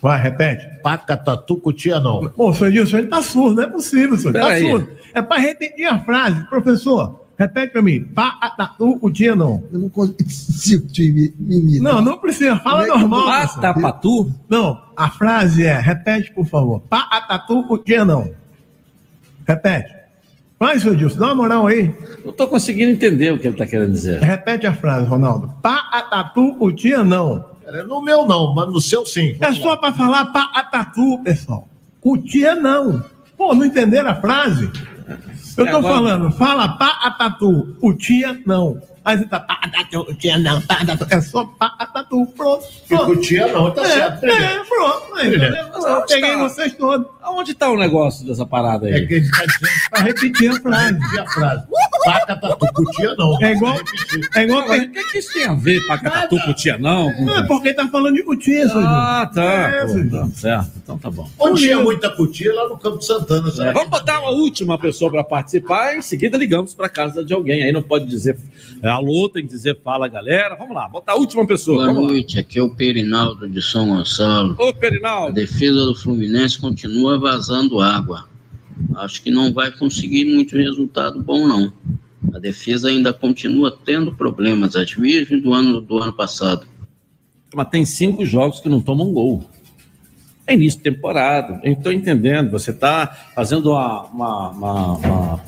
Vai, 0.00 0.20
repete. 0.20 0.66
Paca, 0.82 1.16
tatu, 1.16 1.56
cutia, 1.58 2.00
não. 2.00 2.28
Pô, 2.30 2.52
senhor 2.54 2.72
Dilson, 2.72 2.98
ele 2.98 3.08
tá 3.08 3.22
surdo, 3.22 3.56
não 3.56 3.62
é 3.62 3.66
possível, 3.66 4.16
senhor. 4.16 4.32
Tá 4.32 4.40
Peraí. 4.40 4.62
surdo. 4.68 4.88
É 5.14 5.20
pra 5.22 5.36
repetir 5.36 5.86
a 5.86 5.98
frase. 5.98 6.42
Professor, 6.48 7.25
repete 7.38 7.72
pra 7.72 7.82
mim. 7.82 8.02
Pá, 8.04 8.36
a, 8.40 8.50
tatu, 8.50 8.98
o 9.00 9.10
dia 9.10 9.34
não. 9.36 9.62
Eu 9.72 9.78
não 9.78 9.88
consigo 9.88 10.86
te 10.88 11.04
imi- 11.08 11.34
imitar. 11.38 11.94
Não, 11.94 12.00
não 12.02 12.18
precisa. 12.18 12.56
Fala 12.56 12.84
é 12.84 12.86
normal. 12.88 13.26
Patapatu? 13.26 14.32
Não, 14.48 14.80
a 14.96 15.10
frase 15.10 15.64
é, 15.64 15.78
repete, 15.78 16.32
por 16.32 16.46
favor. 16.46 16.80
Pá, 16.88 17.08
a, 17.10 17.20
tatu, 17.20 17.64
o 17.68 17.78
dia 17.78 18.04
não. 18.04 18.30
Repete. 19.46 19.94
Vai, 20.58 20.78
seu 20.80 20.94
Dilson, 20.96 21.18
dá 21.18 21.26
uma 21.26 21.34
moral 21.34 21.66
aí. 21.66 21.94
Não 22.24 22.32
tô 22.32 22.48
conseguindo 22.48 22.90
entender 22.90 23.30
o 23.32 23.38
que 23.38 23.46
ele 23.46 23.56
tá 23.56 23.66
querendo 23.66 23.92
dizer. 23.92 24.22
Repete 24.22 24.66
a 24.66 24.72
frase, 24.74 25.06
Ronaldo. 25.06 25.52
Pá 25.62 25.88
a 25.92 26.00
tatu, 26.02 26.56
o 26.58 26.72
tia 26.72 27.04
não. 27.04 27.44
É, 27.66 27.82
No 27.82 28.00
meu 28.00 28.26
não, 28.26 28.54
mas 28.54 28.66
no 28.72 28.80
seu 28.80 29.04
sim. 29.04 29.36
É 29.40 29.52
só 29.52 29.76
pra 29.76 29.92
falar 29.92 30.26
pá 30.26 30.50
a 30.54 30.62
tatu, 30.62 31.18
pessoal. 31.22 31.68
O 32.02 32.16
tia 32.16 32.54
não. 32.54 33.04
Pô, 33.36 33.54
não 33.54 33.66
entenderam 33.66 34.08
a 34.10 34.14
frase? 34.14 34.70
Eu 35.56 35.66
tô 35.70 35.76
agora- 35.78 35.94
falando, 35.94 36.30
fala 36.32 36.68
pá 36.76 36.98
a 37.02 37.10
tatu, 37.10 37.76
o 37.80 37.92
tia 37.94 38.38
não. 38.46 38.80
Aí 39.04 39.16
você 39.18 39.24
tá 39.26 39.38
pá 39.38 39.58
a 39.62 39.68
tatu, 39.68 40.00
o 40.00 40.14
tia 40.14 40.36
não, 40.38 40.60
pá 40.62 40.78
a 40.80 40.84
tatu. 40.86 41.06
É 41.10 41.20
só 41.20 41.44
pá 41.44 41.74
a 41.78 41.86
tatu, 41.86 42.26
pronto. 42.36 42.64
Fica 42.86 43.02
o 43.02 43.16
tia 43.16 43.46
não, 43.52 43.70
tá 43.70 43.82
é, 43.82 43.86
certo, 43.86 44.24
É, 44.26 44.28
entendeu? 44.36 44.64
pronto. 44.64 45.14
Aí, 45.16 45.28
Entendeu? 45.28 45.54
eu 45.56 46.02
peguei 46.06 46.36
vocês 46.36 46.74
todos. 46.74 47.06
Aonde 47.22 47.54
tá 47.54 47.70
o 47.70 47.76
negócio 47.78 48.26
dessa 48.26 48.44
parada 48.44 48.86
aí? 48.86 48.94
É 48.94 49.06
que 49.06 49.14
ele 49.14 49.30
tá 49.30 49.44
Pra 49.90 50.00
repetir 50.00 50.50
a 50.50 50.60
frase. 50.60 51.18
a 51.20 51.26
frase. 51.30 51.62
Paca 52.06 52.36
tatu 52.36 52.72
com 52.72 52.84
tia 52.92 53.14
não. 53.16 53.38
É 53.42 53.52
igual. 53.52 53.76
É 54.36 54.42
igual. 54.44 54.62
O 54.68 54.90
que, 54.90 55.04
que 55.04 55.18
isso 55.18 55.32
tem 55.32 55.44
a 55.44 55.54
ver 55.54 55.84
com 55.86 55.92
a 55.92 55.98
catatu 55.98 56.38
com 56.44 56.52
tia 56.54 56.78
não? 56.78 57.12
Com- 57.12 57.24
Não, 57.24 57.36
é 57.38 57.46
porque 57.46 57.74
tá 57.74 57.88
falando 57.88 58.14
de 58.14 58.22
cutia, 58.22 58.66
Ah, 58.74 59.30
tá. 59.34 59.42
É, 59.42 59.86
Pô, 59.86 60.10
tá 60.16 60.26
certo. 60.34 60.70
Então 60.76 60.98
tá 60.98 61.10
bom. 61.10 61.28
Onde 61.38 61.62
tinha 61.62 61.78
muita 61.80 62.08
cutia 62.10 62.54
lá 62.54 62.68
no 62.68 62.78
Campo 62.78 63.02
Santana. 63.02 63.48
É, 63.58 63.72
vamos 63.72 63.90
botar 63.90 64.20
uma 64.20 64.30
última 64.30 64.78
pessoa 64.78 65.10
para 65.10 65.24
participar. 65.24 65.96
Em 65.96 66.02
seguida, 66.02 66.36
ligamos 66.38 66.74
para 66.74 66.88
casa 66.88 67.24
de 67.24 67.34
alguém. 67.34 67.62
Aí 67.64 67.72
não 67.72 67.82
pode 67.82 68.06
dizer 68.06 68.38
é, 68.82 68.88
alô, 68.88 69.28
tem 69.28 69.42
que 69.46 69.52
dizer 69.52 69.78
fala, 69.82 70.06
galera. 70.06 70.54
Vamos 70.56 70.74
lá, 70.74 70.88
botar 70.88 71.12
a 71.12 71.16
última 71.16 71.46
pessoa. 71.46 71.76
Boa 71.78 71.86
Vamos 71.88 72.02
lá. 72.04 72.08
noite, 72.12 72.38
aqui 72.38 72.58
é 72.58 72.62
o 72.62 72.70
Perinaldo 72.70 73.48
de 73.48 73.60
São 73.60 73.88
Gonçalo. 73.88 74.54
Ô, 74.58 74.68
A 74.68 74.72
Perinaldo. 74.74 75.32
defesa 75.32 75.74
do 75.86 75.94
Fluminense 75.94 76.58
continua 76.60 77.18
vazando 77.18 77.80
água. 77.80 78.28
Acho 78.96 79.22
que 79.22 79.30
não 79.30 79.52
vai 79.52 79.70
conseguir 79.70 80.24
muito 80.24 80.56
resultado 80.56 81.22
bom, 81.22 81.46
não. 81.46 81.72
A 82.34 82.38
defesa 82.38 82.88
ainda 82.88 83.12
continua 83.12 83.76
tendo 83.84 84.14
problemas, 84.14 84.76
as 84.76 84.94
mesmas 84.96 85.42
do 85.42 85.52
ano, 85.52 85.80
do 85.80 85.98
ano 85.98 86.12
passado. 86.12 86.66
Mas 87.54 87.68
tem 87.68 87.84
cinco 87.84 88.24
jogos 88.24 88.60
que 88.60 88.68
não 88.68 88.80
tomam 88.80 89.12
gol. 89.12 89.48
É 90.46 90.54
início 90.54 90.78
de 90.78 90.84
temporada. 90.84 91.60
Eu 91.64 91.72
estou 91.72 91.90
entendendo. 91.90 92.52
Você 92.52 92.70
está 92.70 93.06
fazendo 93.34 93.72
uma, 93.72 94.04
uma, 94.04 94.50
uma, 94.50 94.92
uma, 94.96 95.40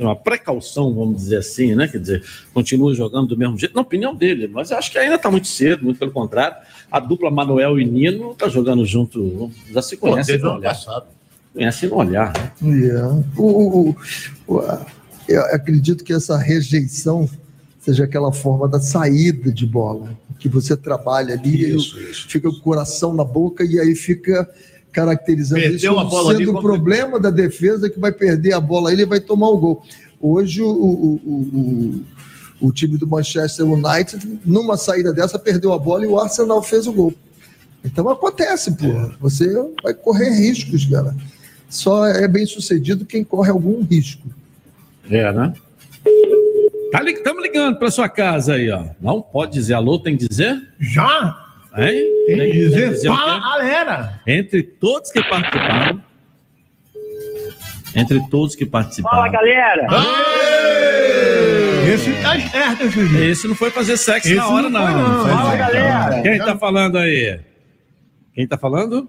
uma 0.00 0.16
precaução, 0.16 0.92
vamos 0.92 1.16
dizer 1.16 1.38
assim, 1.38 1.74
né? 1.74 1.88
Quer 1.88 1.98
dizer, 1.98 2.24
continua 2.52 2.94
jogando 2.94 3.28
do 3.28 3.36
mesmo 3.36 3.58
jeito. 3.58 3.74
Na 3.74 3.80
opinião 3.80 4.14
dele, 4.14 4.48
mas 4.48 4.70
acho 4.70 4.92
que 4.92 4.98
ainda 4.98 5.14
está 5.14 5.30
muito 5.30 5.46
cedo, 5.46 5.84
muito 5.84 5.98
pelo 5.98 6.10
contrário. 6.10 6.56
A 6.90 7.00
dupla 7.00 7.30
Manuel 7.30 7.80
e 7.80 7.84
Nino 7.84 8.32
está 8.32 8.48
jogando 8.48 8.84
junto. 8.84 9.50
Já 9.70 9.80
se 9.80 9.96
Pô, 9.96 10.10
conhece 10.10 10.32
desde 10.32 10.44
o 10.44 10.50
no 10.50 10.54
ano 10.56 10.62
passado. 10.62 11.06
Conhece 11.52 11.86
no 11.86 11.96
olhar. 11.96 12.32
né? 12.62 12.76
Yeah. 12.78 13.22
O, 13.36 13.42
o- 13.90 13.96
o- 14.48 14.62
eu 15.28 15.42
acredito 15.54 16.02
que 16.02 16.12
essa 16.12 16.36
rejeição 16.36 17.28
seja 17.80 18.04
aquela 18.04 18.32
forma 18.32 18.68
da 18.68 18.80
saída 18.80 19.50
de 19.52 19.66
bola, 19.66 20.16
que 20.38 20.48
você 20.48 20.76
trabalha 20.76 21.34
ali, 21.34 21.74
Isso, 21.76 21.98
e 22.00 22.14
fica 22.14 22.48
com 22.50 22.56
o 22.56 22.60
coração 22.60 23.12
na 23.14 23.24
boca 23.24 23.64
e 23.64 23.78
aí 23.78 23.94
fica 23.94 24.48
caracterizando 24.92 25.60
Perdeu 25.60 25.76
isso 25.78 26.00
sendo 26.38 26.50
o 26.50 26.60
problema 26.62 27.18
da 27.18 27.30
defesa 27.30 27.88
que 27.88 27.98
vai 27.98 28.12
perder 28.12 28.52
a 28.52 28.60
bola 28.60 28.92
ele 28.92 29.06
vai 29.06 29.20
tomar 29.20 29.48
o 29.48 29.56
gol. 29.58 29.82
Hoje 30.20 30.62
o, 30.62 30.68
o, 30.68 31.20
o, 31.24 31.32
o- 32.60 32.68
o 32.68 32.72
time 32.72 32.96
do 32.96 33.06
Manchester 33.08 33.66
United, 33.66 34.38
numa 34.44 34.76
saída 34.76 35.12
dessa, 35.12 35.36
perdeu 35.38 35.72
a 35.72 35.78
bola 35.78 36.04
e 36.04 36.06
o 36.06 36.16
Arsenal 36.18 36.62
fez 36.62 36.86
o 36.86 36.92
gol. 36.92 37.12
Então 37.84 38.08
acontece, 38.08 38.70
pô. 38.70 38.86
Você 39.20 39.52
vai 39.82 39.92
correr 39.92 40.30
riscos, 40.30 40.84
cara. 40.86 41.16
Só 41.72 42.06
é 42.06 42.28
bem 42.28 42.44
sucedido 42.44 43.06
quem 43.06 43.24
corre 43.24 43.50
algum 43.50 43.82
risco. 43.82 44.28
É, 45.10 45.32
né? 45.32 45.54
Estamos 47.06 47.42
ligando 47.42 47.78
para 47.78 47.90
sua 47.90 48.10
casa 48.10 48.56
aí, 48.56 48.70
ó. 48.70 48.84
Não 49.00 49.22
pode 49.22 49.52
dizer 49.54 49.72
alô, 49.72 49.98
tem 49.98 50.14
que 50.18 50.28
dizer? 50.28 50.68
Já? 50.78 51.34
Hein? 51.74 52.04
Tem 52.26 52.52
que 52.52 52.58
dizer, 52.68 53.08
o 53.10 53.16
fala, 53.16 53.34
quê? 53.36 53.40
galera. 53.40 54.20
Entre 54.26 54.62
todos 54.62 55.10
que 55.10 55.22
participaram. 55.22 56.02
Entre 57.96 58.28
todos 58.28 58.54
que 58.54 58.66
participaram. 58.66 59.16
Fala, 59.16 59.28
galera! 59.30 59.86
Esse 61.90 62.12
tá 62.22 62.38
certo, 62.50 62.82
esse 62.84 63.02
vídeo. 63.02 63.24
Esse 63.24 63.48
não 63.48 63.54
foi 63.54 63.70
fazer 63.70 63.96
sexo 63.96 64.28
Esse 64.28 64.36
na 64.36 64.46
hora, 64.46 64.68
não 64.68 64.70
não. 64.70 64.86
foi, 65.22 65.30
não. 65.30 65.38
Fala, 65.38 65.56
galera. 65.56 66.22
Quem 66.22 66.38
tá 66.38 66.58
falando 66.58 66.98
aí? 66.98 67.40
Quem 68.34 68.46
tá 68.46 68.58
falando? 68.58 69.08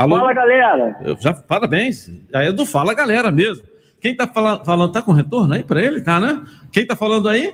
Alô? 0.00 0.16
Fala, 0.16 0.32
galera! 0.32 0.96
Eu 1.04 1.14
já, 1.20 1.34
parabéns. 1.34 2.10
Aí 2.32 2.46
é 2.48 2.52
do 2.52 2.64
Fala 2.64 2.94
Galera 2.94 3.30
mesmo. 3.30 3.62
Quem 4.00 4.16
tá 4.16 4.26
fala- 4.26 4.64
falando, 4.64 4.92
tá 4.92 5.02
com 5.02 5.12
retorno 5.12 5.52
aí 5.52 5.62
pra 5.62 5.82
ele? 5.82 6.00
Tá, 6.00 6.18
né? 6.18 6.40
Quem 6.72 6.86
tá 6.86 6.96
falando 6.96 7.28
aí? 7.28 7.52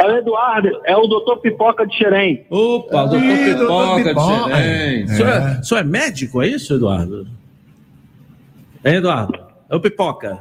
É 0.00 0.04
o 0.04 0.16
Eduardo, 0.16 0.68
é 0.84 0.96
o 0.96 1.06
doutor 1.06 1.36
Pipoca 1.38 1.86
de 1.86 1.96
Xerém. 1.96 2.44
Opa, 2.50 3.06
doutor 3.06 3.22
Ih, 3.24 3.54
doutor 3.54 3.96
Pipoca 3.96 4.02
de 4.02 4.08
Pipoca. 4.08 4.56
Xerém. 4.56 5.04
O 5.04 5.08
senhor 5.08 5.28
é, 5.28 5.60
o 5.60 5.64
senhor 5.64 5.80
é 5.80 5.84
médico, 5.84 6.42
é 6.42 6.48
isso, 6.48 6.74
Eduardo? 6.74 7.28
É, 8.82 8.94
Eduardo? 8.96 9.38
É 9.70 9.76
o 9.76 9.80
Pipoca. 9.80 10.40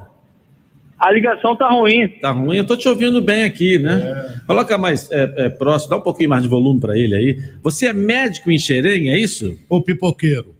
A 0.97 1.11
ligação 1.11 1.55
tá 1.55 1.69
ruim. 1.69 2.07
Tá 2.07 2.31
ruim, 2.31 2.57
eu 2.57 2.65
tô 2.65 2.75
te 2.75 2.89
ouvindo 2.89 3.21
bem 3.21 3.43
aqui, 3.43 3.77
né? 3.77 4.39
Coloca 4.47 4.79
mais 4.79 5.11
é, 5.11 5.31
é, 5.45 5.49
próximo, 5.49 5.91
dá 5.91 5.97
um 5.97 6.01
pouquinho 6.01 6.29
mais 6.29 6.41
de 6.41 6.49
volume 6.49 6.79
para 6.79 6.97
ele 6.97 7.13
aí. 7.15 7.39
Você 7.61 7.85
é 7.85 7.93
médico 7.93 8.49
em 8.49 8.57
Xerém, 8.57 9.11
é 9.11 9.19
isso? 9.19 9.59
Ô, 9.69 9.79
pipoqueiro. 9.79 10.54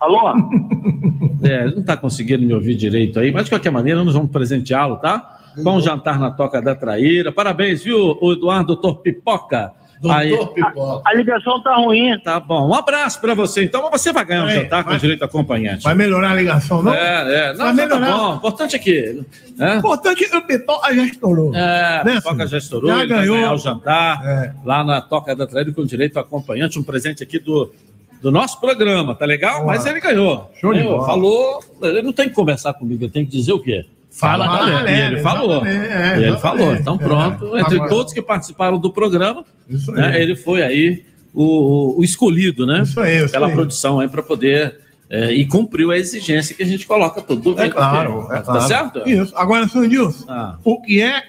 Alô? 0.00 0.32
É, 1.42 1.64
ele 1.64 1.76
não 1.76 1.82
tá 1.82 1.96
conseguindo 1.96 2.44
me 2.44 2.52
ouvir 2.52 2.74
direito 2.74 3.18
aí, 3.18 3.32
mas 3.32 3.44
de 3.44 3.50
qualquer 3.50 3.70
maneira 3.70 4.04
nós 4.04 4.12
vamos 4.12 4.30
presenteá-lo, 4.30 4.96
tá? 4.98 5.38
Com 5.64 5.76
um 5.76 5.80
jantar 5.80 6.18
na 6.20 6.30
Toca 6.30 6.60
da 6.60 6.74
Traíra. 6.74 7.32
Parabéns, 7.32 7.82
viu, 7.82 8.18
o 8.20 8.32
Eduardo 8.32 8.66
Doutor 8.74 8.96
Pipoca? 8.96 9.72
Aí, 10.10 10.30
Doutor 10.36 10.52
Pipoca. 10.52 11.02
A 11.08 11.14
ligação 11.14 11.62
tá 11.62 11.76
ruim. 11.76 12.18
tá 12.22 12.38
bom, 12.38 12.68
um 12.68 12.74
abraço 12.74 13.18
para 13.22 13.34
você. 13.34 13.64
Então, 13.64 13.88
mas 13.90 14.02
você 14.02 14.12
vai 14.12 14.24
ganhar 14.26 14.42
um 14.42 14.46
Vai, 14.46 14.54
jantar 14.56 14.84
com 14.84 14.90
vai. 14.90 14.98
direito 14.98 15.22
a 15.22 15.24
acompanhante. 15.24 15.82
Vai 15.82 15.94
melhorar 15.94 16.32
a 16.32 16.34
ligação, 16.34 16.82
não? 16.82 16.92
É, 16.92 17.48
é. 17.48 17.52
Não, 17.52 17.56
Vai 17.58 17.66
tá 17.68 17.72
melhorar. 17.72 18.16
bom. 18.18 18.32
O 18.32 18.36
importante 18.36 18.76
é 18.76 18.78
que. 18.78 19.22
Né? 19.56 19.76
Importante 19.76 20.28
que 20.28 20.36
o 20.36 20.42
Pipoca 20.46 20.94
já 20.94 21.02
estourou. 21.04 21.54
É, 21.54 22.04
Né, 22.04 22.18
a 22.18 22.20
filho? 22.20 22.46
já 22.48 22.58
estourou, 22.58 22.90
Já 22.90 22.98
ele 22.98 23.08
vai 23.08 23.18
ganhou. 23.20 23.36
ganhar 23.36 23.54
o 23.54 23.58
jantar 23.58 24.22
É. 24.26 24.52
lá 24.62 24.84
na 24.84 25.00
Toca 25.00 25.34
da 25.34 25.46
Traíra 25.46 25.72
com 25.72 25.84
direito 25.86 26.18
a 26.18 26.20
acompanhante, 26.20 26.78
um 26.78 26.82
presente 26.82 27.22
aqui 27.22 27.38
do, 27.38 27.72
do 28.20 28.30
nosso 28.30 28.60
programa, 28.60 29.14
tá 29.14 29.24
legal? 29.24 29.60
Boa. 29.60 29.66
Mas 29.74 29.86
ele 29.86 30.00
ganhou. 30.00 30.50
Show 30.60 30.74
de 30.74 30.82
bola. 30.82 31.06
Falou, 31.06 31.60
ele 31.82 32.02
não 32.02 32.12
tem 32.12 32.28
que 32.28 32.34
conversar 32.34 32.74
comigo, 32.74 33.04
ele 33.04 33.10
tem 33.12 33.24
que 33.24 33.30
dizer 33.32 33.52
o 33.52 33.60
quê? 33.60 33.84
Fala, 34.10 34.46
galera. 34.46 34.70
galera, 34.78 34.90
E 34.90 35.12
ele 35.12 35.22
falou. 35.22 35.64
é, 35.66 36.18
E 36.20 36.24
ele 36.24 36.36
falou. 36.38 36.74
Então, 36.74 36.98
pronto. 36.98 37.56
É. 37.56 37.60
Entre 37.60 37.76
Agora- 37.76 37.90
todos 37.90 38.12
que 38.12 38.20
participaram 38.20 38.78
do 38.78 38.92
programa, 38.92 39.44
né, 39.88 40.20
ele 40.20 40.34
foi 40.36 40.62
aí 40.62 41.04
o, 41.32 41.98
o 42.00 42.04
escolhido, 42.04 42.66
né? 42.66 42.82
Isso 42.82 42.98
aí, 43.00 43.18
isso 43.24 43.32
Pela 43.32 43.46
aí. 43.46 43.52
produção 43.54 44.00
aí 44.00 44.08
para 44.08 44.22
poder. 44.22 44.80
é, 45.08 45.32
e 45.32 45.44
cumpriu 45.46 45.90
a 45.90 45.96
exigência 45.98 46.54
que 46.54 46.62
a 46.62 46.66
gente 46.66 46.86
coloca 46.86 47.20
todo 47.22 47.58
É 47.60 47.68
claro, 47.68 48.26
é 48.30 48.36
Tá 48.36 48.42
claro. 48.42 48.60
certo? 48.68 49.08
Isso. 49.08 49.32
Agora, 49.36 49.66
senhor 49.68 49.86
Nilson, 49.88 50.24
Ah. 50.28 50.56
o 50.64 50.80
que 50.82 51.00
é 51.02 51.22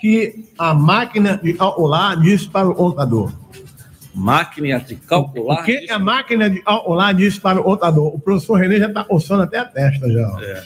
que 0.00 0.44
a 0.58 0.74
máquina 0.74 1.38
de 1.42 1.52
calcular 1.54 2.14
diz 2.20 2.46
para 2.46 2.68
o 2.68 2.74
contador? 2.74 3.30
Máquina 4.14 4.80
de 4.80 4.96
calcular. 4.96 5.60
O 5.60 5.64
que 5.64 5.90
a 5.90 5.98
máquina 5.98 6.50
de 6.50 6.60
calcular 6.60 7.12
diz 7.12 7.38
para 7.38 7.60
o 7.60 7.64
contador? 7.64 8.14
O 8.14 8.20
professor 8.20 8.54
Renê 8.54 8.78
já 8.78 8.88
está 8.88 9.04
coçando 9.04 9.42
até 9.42 9.58
a 9.58 9.64
testa 9.64 10.10
já. 10.10 10.36
É. 10.40 10.62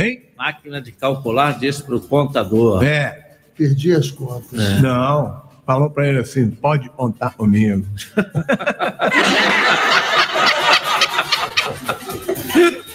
Hein? 0.00 0.22
Máquina 0.36 0.80
de 0.80 0.92
calcular 0.92 1.58
diz 1.58 1.80
para 1.80 1.96
o 1.96 2.00
contador. 2.00 2.82
É. 2.82 3.36
Perdi 3.56 3.94
as 3.94 4.10
contas. 4.10 4.58
É. 4.58 4.80
Não. 4.80 5.42
Falou 5.64 5.90
para 5.90 6.08
ele 6.08 6.18
assim: 6.18 6.50
pode 6.50 6.88
contar 6.90 7.34
comigo. 7.34 7.86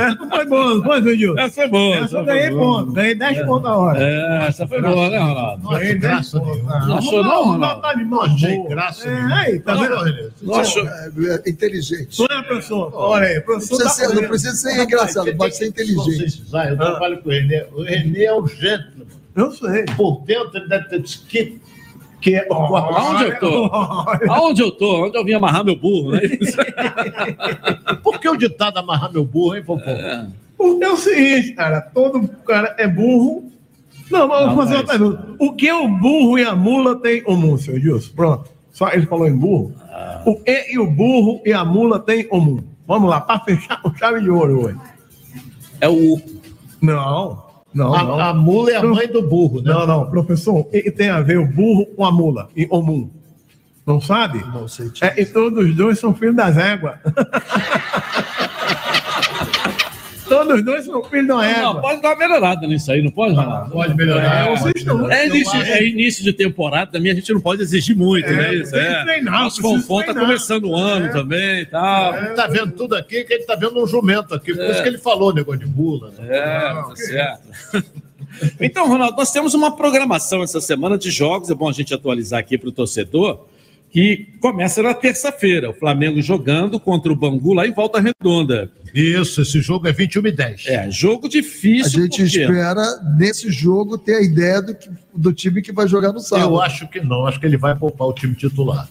Essa 0.00 0.28
foi 0.28 0.46
boa, 0.46 0.74
não 0.74 0.82
foi, 0.82 1.02
Zundil? 1.02 1.38
Essa 1.38 1.54
foi 1.54 1.68
boa. 1.68 1.96
Essa 1.96 2.04
essa 2.04 2.22
ganhei 2.22 2.50
ponto, 2.50 2.92
ganhei 2.92 3.14
10 3.14 3.46
pontos 3.46 3.70
a 3.70 3.76
hora. 3.76 4.02
É, 4.02 4.46
essa 4.48 4.66
foi 4.66 4.82
boa, 4.82 5.10
né, 5.10 5.18
Ronaldo? 5.18 5.68
Ganhei 5.68 5.88
10 5.94 6.00
graça 6.00 6.40
pontos. 6.40 6.54
nenhuma. 6.56 6.86
Não 6.86 6.98
achou 6.98 7.12
não, 7.24 7.30
Não, 7.30 7.44
Ronaldo? 7.52 7.82
tá 7.82 7.94
de 7.94 8.04
mão 8.04 8.22
Achei 8.22 8.56
boa. 8.56 8.68
graça 8.68 9.08
É, 9.08 9.14
nenhuma. 9.14 9.36
aí, 9.36 9.60
tá 9.60 9.74
Não, 9.74 9.80
vendo? 10.04 10.32
Não 10.42 10.54
achou? 10.54 10.86
É, 10.86 11.10
é 11.46 11.50
inteligente. 11.50 12.18
Não 12.18 12.26
é, 12.38 12.42
professor? 12.42 12.90
Olha 12.94 13.26
aí, 13.26 13.34
Não 13.36 13.42
professor. 13.42 13.76
precisa, 13.78 13.84
tá 13.84 14.08
ser, 14.08 14.20
não 14.22 14.28
precisa 14.28 14.52
ser 14.56 14.82
engraçado, 14.82 15.36
pode 15.36 15.56
ser 15.56 15.66
inteligente. 15.68 16.42
Eu 16.52 16.76
trabalho 16.76 17.18
com 17.22 17.28
o 17.28 17.32
Renê. 17.32 17.64
O 17.72 17.82
Renê 17.82 18.24
é 18.24 18.34
um 18.34 18.46
gentleman. 18.46 19.06
Eu 19.36 19.52
sei. 19.52 19.84
Por 19.96 20.22
dentro 20.24 20.50
ele 20.58 20.68
deve 20.68 20.88
ter 20.88 21.00
dito 21.02 21.24
que 21.26 21.60
Que 22.20 22.34
é... 22.36 22.46
Aonde 22.50 23.24
eu 23.24 23.38
tô? 23.40 23.64
Aonde 24.30 24.62
eu 24.62 24.70
tô? 24.70 25.06
Onde 25.06 25.16
eu 25.16 25.24
vim 25.24 25.32
amarrar 25.34 25.64
meu 25.64 25.76
burro, 25.76 26.12
né? 26.12 26.20
Por 28.02 28.18
que 28.20 28.28
o 28.28 28.36
ditado 28.36 28.78
amarrar 28.78 29.12
meu 29.12 29.24
burro, 29.24 29.56
hein, 29.56 29.64
Popô? 29.64 29.84
Porque 30.56 30.84
é 30.84 30.90
o 30.90 30.96
seguinte, 30.96 31.52
cara, 31.54 31.80
todo 31.80 32.28
cara 32.46 32.74
é 32.78 32.86
burro. 32.86 33.50
Não, 34.10 34.28
mas 34.28 34.40
Não, 34.46 34.54
vou 34.54 34.56
fazer 34.64 34.72
mas- 34.74 34.80
outra 34.82 34.98
pergunta. 34.98 35.28
O 35.38 35.52
que 35.54 35.72
o 35.72 35.88
burro 35.88 36.38
e 36.38 36.44
a 36.44 36.54
mula 36.54 36.96
têm 37.00 37.18
em 37.18 37.22
comum, 37.22 37.56
senhor 37.56 37.80
Gilson? 37.80 38.12
Pronto. 38.14 38.50
Só 38.72 38.88
ele 38.90 39.06
falou 39.06 39.26
em 39.26 39.36
burro. 39.36 39.72
Ah. 39.90 40.22
O 40.26 40.36
que 40.36 40.66
e 40.72 40.78
o 40.78 40.86
burro 40.86 41.40
e 41.46 41.52
a 41.52 41.64
mula 41.64 41.98
têm 41.98 42.20
em 42.20 42.28
comum? 42.28 42.60
Vamos 42.86 43.08
lá, 43.08 43.20
para 43.20 43.40
fechar 43.40 43.80
com 43.80 43.94
chave 43.94 44.20
de 44.20 44.28
ouro 44.30 44.64
hoje. 44.66 44.78
É 45.80 45.88
o. 45.88 46.20
Não, 46.82 47.42
não, 47.72 47.94
A- 47.94 48.02
não. 48.02 48.18
a 48.20 48.34
mula 48.34 48.70
é 48.72 48.76
a 48.76 48.82
mãe 48.82 49.06
do 49.08 49.22
burro, 49.22 49.60
né? 49.62 49.72
Não, 49.72 49.86
não, 49.86 50.10
professor, 50.10 50.56
o 50.56 50.64
que 50.64 50.82
que 50.82 50.90
tem 50.90 51.08
a 51.08 51.20
ver 51.20 51.38
o 51.38 51.46
burro 51.46 51.86
com 51.86 52.04
a 52.04 52.10
mula 52.12 52.48
e 52.56 52.66
o? 52.70 53.10
Não 53.86 54.00
sabe? 54.00 54.44
Não 54.52 54.68
sei. 54.68 54.90
É, 55.00 55.20
e 55.22 55.26
todos 55.26 55.64
os 55.64 55.74
dois 55.74 55.98
são 55.98 56.14
filhos 56.14 56.36
das 56.36 56.56
éguas. 56.56 56.94
todos 60.30 60.54
os 60.54 60.64
dois 60.64 60.84
são 60.86 61.04
filhos 61.04 61.26
da 61.26 61.34
Não, 61.34 61.42
égua. 61.44 61.80
pode 61.80 62.00
dar 62.00 62.08
uma 62.10 62.16
melhorada 62.16 62.66
nisso 62.66 62.90
aí, 62.92 63.02
não 63.02 63.10
pode, 63.10 63.34
Ronaldo? 63.34 63.70
Pode 63.72 63.94
melhorar. 63.94 64.46
É, 64.48 64.56
vocês 64.56 64.74
estão- 64.76 65.10
É 65.10 65.26
início, 65.26 65.60
é 65.62 65.84
início 65.86 66.24
de 66.24 66.32
temporada 66.32 66.90
também, 66.92 67.12
a 67.12 67.14
gente 67.14 67.32
não 67.32 67.40
pode 67.40 67.60
exigir 67.62 67.96
muito, 67.96 68.26
É, 68.28 68.32
né? 68.32 68.54
Isso 68.54 68.74
é. 68.76 69.04
treinar, 69.04 69.42
Nosso 69.42 69.60
Fonfon 69.60 70.02
tá 70.04 70.14
começando 70.14 70.64
o 70.66 70.74
ano 70.76 71.12
também 71.12 71.60
e 71.60 71.66
tal. 71.66 72.16
Ele 72.16 72.34
tá 72.34 72.46
vendo 72.46 72.72
tudo 72.72 72.94
aqui, 72.94 73.24
que 73.24 73.34
ele 73.34 73.44
tá 73.44 73.54
vendo 73.56 73.82
um 73.82 73.86
jumento 73.86 74.34
aqui. 74.34 74.54
Por 74.54 74.64
isso 74.64 74.82
que 74.82 74.88
ele 74.88 74.98
falou 74.98 75.34
negócio 75.34 75.60
de 75.60 75.66
mula. 75.66 76.10
Né? 76.18 76.26
É, 76.38 76.50
tá 76.72 76.92
certo. 76.96 77.42
Então, 78.60 78.88
Ronaldo, 78.88 79.16
nós 79.16 79.32
temos 79.32 79.54
uma 79.54 79.74
programação 79.74 80.42
essa 80.42 80.60
semana 80.60 80.96
de 80.96 81.10
jogos, 81.10 81.50
é 81.50 81.54
bom 81.54 81.68
a 81.68 81.72
gente 81.72 81.92
atualizar 81.92 82.38
aqui 82.38 82.56
para 82.56 82.68
o 82.68 82.72
torcedor, 82.72 83.46
que 83.90 84.28
começa 84.40 84.82
na 84.82 84.94
terça-feira. 84.94 85.70
O 85.70 85.74
Flamengo 85.74 86.22
jogando 86.22 86.78
contra 86.78 87.12
o 87.12 87.16
Bangu 87.16 87.52
lá 87.52 87.66
em 87.66 87.72
Volta 87.72 88.00
Redonda. 88.00 88.70
Isso, 88.94 89.42
esse 89.42 89.60
jogo 89.60 89.86
é 89.88 89.92
21 89.92 90.26
e 90.26 90.32
10. 90.32 90.66
É, 90.66 90.90
jogo 90.90 91.26
A 91.26 91.30
difícil. 91.30 92.02
gente 92.02 92.22
porque- 92.22 92.40
espera, 92.40 92.82
nesse 93.16 93.50
jogo, 93.50 93.96
ter 93.98 94.14
a 94.16 94.22
ideia 94.22 94.60
do, 94.62 94.76
do 95.14 95.32
time 95.32 95.60
que 95.62 95.72
vai 95.72 95.86
jogar 95.88 96.12
no 96.12 96.20
sábado. 96.20 96.48
Eu 96.50 96.60
acho 96.60 96.88
que 96.88 97.00
não, 97.00 97.26
acho 97.26 97.38
que 97.40 97.46
ele 97.46 97.56
vai 97.56 97.74
poupar 97.76 98.08
o 98.08 98.12
time 98.12 98.34
titular. 98.34 98.88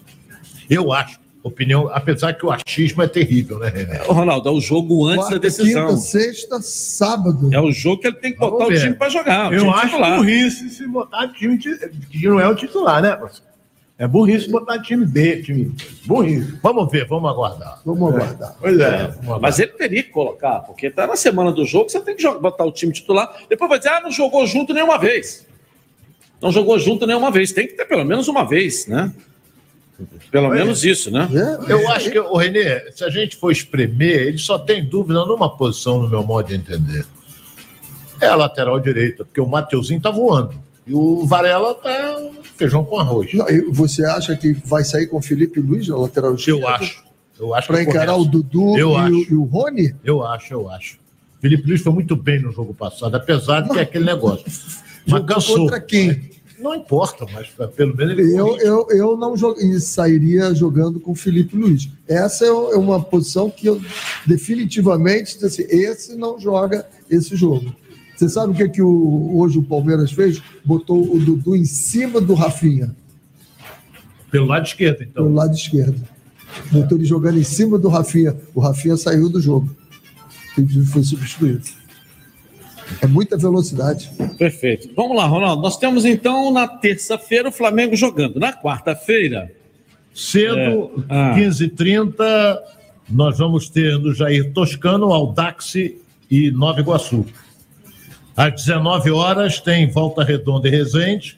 Eu 0.69 0.91
acho, 0.93 1.19
opinião, 1.43 1.89
apesar 1.91 2.33
que 2.33 2.45
o 2.45 2.51
achismo 2.51 3.01
é 3.01 3.07
terrível, 3.07 3.59
né, 3.59 3.69
René? 3.69 4.01
Ô, 4.07 4.13
Ronaldo, 4.13 4.47
é 4.49 4.51
o 4.51 4.61
jogo 4.61 5.05
antes 5.07 5.19
Quarta, 5.25 5.35
da 5.35 5.41
decisão. 5.41 5.87
Quinta, 5.87 5.97
sexta, 6.01 6.61
sábado. 6.61 7.49
É 7.53 7.59
o 7.59 7.71
jogo 7.71 8.01
que 8.01 8.07
ele 8.07 8.17
tem 8.17 8.33
que 8.33 8.39
botar 8.39 8.67
o 8.67 8.73
time 8.73 8.93
para 8.93 9.09
jogar. 9.09 9.49
o 9.49 9.53
Eu 9.53 9.59
time 9.61 9.73
acho 9.73 9.85
titular. 9.87 10.17
burrice 10.17 10.69
se 10.69 10.87
botar 10.87 11.27
time 11.29 11.57
ti- 11.57 11.77
que 12.11 12.27
não 12.27 12.39
é 12.39 12.47
o 12.47 12.55
titular, 12.55 13.01
né, 13.01 13.15
professor? 13.15 13.48
É 13.99 14.07
burrice 14.07 14.49
botar 14.49 14.81
time 14.81 15.05
B, 15.05 15.41
time. 15.43 15.75
Burrice. 16.05 16.57
Vamos 16.63 16.89
ver, 16.89 17.05
vamos 17.05 17.29
aguardar. 17.29 17.81
Vamos 17.85 18.13
aguardar. 18.15 18.55
Pois 18.57 18.79
é. 18.79 19.13
Mas 19.41 19.59
ele 19.59 19.73
teria 19.73 20.01
que 20.01 20.09
colocar, 20.09 20.61
porque 20.61 20.89
tá 20.89 21.05
na 21.05 21.17
semana 21.17 21.51
do 21.51 21.65
jogo, 21.65 21.89
você 21.89 21.99
tem 21.99 22.15
que 22.15 22.21
jogar- 22.21 22.39
botar 22.39 22.63
o 22.63 22.71
time 22.71 22.93
titular. 22.93 23.29
Depois 23.49 23.67
vai 23.69 23.77
dizer, 23.77 23.89
ah, 23.89 23.99
não 23.99 24.09
jogou 24.09 24.47
junto 24.47 24.73
nenhuma 24.73 24.97
vez. 24.97 25.45
Não 26.41 26.49
jogou 26.49 26.79
junto 26.79 27.05
nenhuma 27.05 27.29
vez. 27.29 27.51
Tem 27.51 27.67
que 27.67 27.73
ter 27.73 27.83
pelo 27.83 28.05
menos 28.05 28.29
uma 28.29 28.45
vez, 28.47 28.87
né? 28.87 29.11
Pelo 30.31 30.47
menos 30.47 30.85
isso, 30.85 31.11
né? 31.11 31.27
Eu 31.67 31.89
acho 31.91 32.09
que, 32.09 32.17
o 32.17 32.37
Renê, 32.37 32.89
se 32.93 33.03
a 33.03 33.09
gente 33.09 33.35
for 33.35 33.51
espremer, 33.51 34.27
ele 34.27 34.37
só 34.37 34.57
tem 34.57 34.81
dúvida 34.81 35.25
numa 35.25 35.49
posição, 35.57 36.01
no 36.01 36.07
meu 36.09 36.23
modo 36.23 36.47
de 36.47 36.55
entender. 36.55 37.05
É 38.21 38.27
a 38.27 38.35
lateral 38.35 38.79
direita, 38.79 39.25
porque 39.25 39.41
o 39.41 39.45
Mateuzinho 39.45 39.99
tá 39.99 40.09
voando. 40.09 40.53
E 40.87 40.93
o 40.93 41.25
Varela 41.25 41.75
tá 41.75 42.21
feijão 42.59 42.83
com 42.83 42.99
arroz. 42.99 43.33
Não, 43.33 43.45
você 43.71 44.05
acha 44.05 44.35
que 44.35 44.53
vai 44.65 44.83
sair 44.83 45.07
com 45.07 45.17
o 45.17 45.21
Felipe 45.21 45.61
Luiz 45.61 45.87
na 45.87 45.97
lateral 45.97 46.35
esquerda? 46.35 46.61
Eu 46.61 46.67
acho. 46.67 47.03
Eu 47.39 47.55
acho 47.55 47.67
Para 47.67 47.79
é 47.79 47.83
encarar 47.83 48.17
o 48.17 48.25
Dudu 48.25 48.77
Eu 48.77 48.89
e, 48.89 48.93
o, 48.93 48.97
acho. 48.97 49.31
e 49.31 49.33
o 49.33 49.43
Rony? 49.43 49.95
Eu 50.03 50.25
acho, 50.25 50.53
eu 50.53 50.69
acho. 50.69 50.99
Felipe 51.39 51.65
Luiz 51.65 51.81
foi 51.81 51.93
muito 51.93 52.17
bem 52.17 52.41
no 52.41 52.51
jogo 52.51 52.73
passado, 52.73 53.15
apesar 53.15 53.61
de 53.61 53.69
que 53.69 53.79
é 53.79 53.83
aquele 53.83 54.03
negócio. 54.03 54.45
Mas 55.07 55.25
cansou. 55.25 55.59
contra 55.59 55.79
quem? 55.79 56.29
Não 56.59 56.75
importa, 56.75 57.25
mas 57.33 57.47
pelo 57.73 57.95
menos 57.95 58.19
ele. 58.19 58.37
Eu, 58.37 58.57
eu, 58.57 58.87
eu 58.89 59.17
não 59.17 59.37
jogo, 59.37 59.61
e 59.61 59.79
sairia 59.79 60.53
jogando 60.53 60.99
com 60.99 61.11
o 61.11 61.15
Felipe 61.15 61.55
Luiz. 61.55 61.87
Essa 62.05 62.43
é 62.43 62.49
é 62.49 62.77
uma 62.77 63.01
posição 63.01 63.49
que 63.49 63.65
eu 63.65 63.81
definitivamente, 64.25 65.43
assim, 65.43 65.63
esse 65.69 66.17
não 66.17 66.37
joga 66.37 66.85
esse 67.09 67.33
jogo. 67.37 67.73
Você 68.19 68.27
sabe 68.27 68.51
o 68.51 68.53
que, 68.55 68.67
que 68.67 68.81
o, 68.81 69.37
hoje 69.37 69.57
o 69.57 69.63
Palmeiras 69.63 70.11
fez? 70.11 70.41
Botou 70.65 71.15
o 71.15 71.17
Dudu 71.17 71.55
em 71.55 71.63
cima 71.63 72.19
do 72.19 72.33
Rafinha, 72.33 72.93
Pelo 74.29 74.45
lado 74.45 74.65
esquerdo, 74.65 75.03
então. 75.03 75.23
pelo 75.23 75.33
lado 75.33 75.55
esquerdo. 75.55 75.95
Botou 76.69 76.97
ele 76.97 77.05
jogando 77.05 77.39
em 77.39 77.43
cima 77.45 77.79
do 77.79 77.87
Rafinha. 77.87 78.35
O 78.53 78.59
Rafinha 78.59 78.97
saiu 78.97 79.29
do 79.29 79.39
jogo. 79.39 79.73
Ele 80.57 80.67
foi 80.85 81.01
substituído. 81.01 81.61
É 83.01 83.07
muita 83.07 83.37
velocidade. 83.37 84.11
Perfeito. 84.37 84.89
Vamos 84.97 85.15
lá, 85.15 85.25
Ronaldo. 85.25 85.61
Nós 85.61 85.77
temos 85.77 86.03
então 86.03 86.51
na 86.51 86.67
terça-feira 86.67 87.47
o 87.47 87.53
Flamengo 87.53 87.95
jogando. 87.95 88.37
Na 88.37 88.51
quarta-feira. 88.51 89.49
Cedo, 90.13 90.57
É. 90.57 90.89
Ah. 91.07 91.35
15h30, 91.37 92.59
nós 93.09 93.37
vamos 93.37 93.69
ter 93.69 93.97
no 93.97 94.13
Jair 94.13 94.51
Toscano, 94.51 95.05
Aldax 95.13 95.75
e 96.29 96.51
Nova 96.51 96.81
Iguaçu. 96.81 97.25
Às 98.39 98.53
19 98.65 99.11
horas 99.11 99.59
tem 99.59 99.89
Volta 99.91 100.23
Redonda 100.23 100.69
e 100.69 100.71
Resende. 100.71 101.37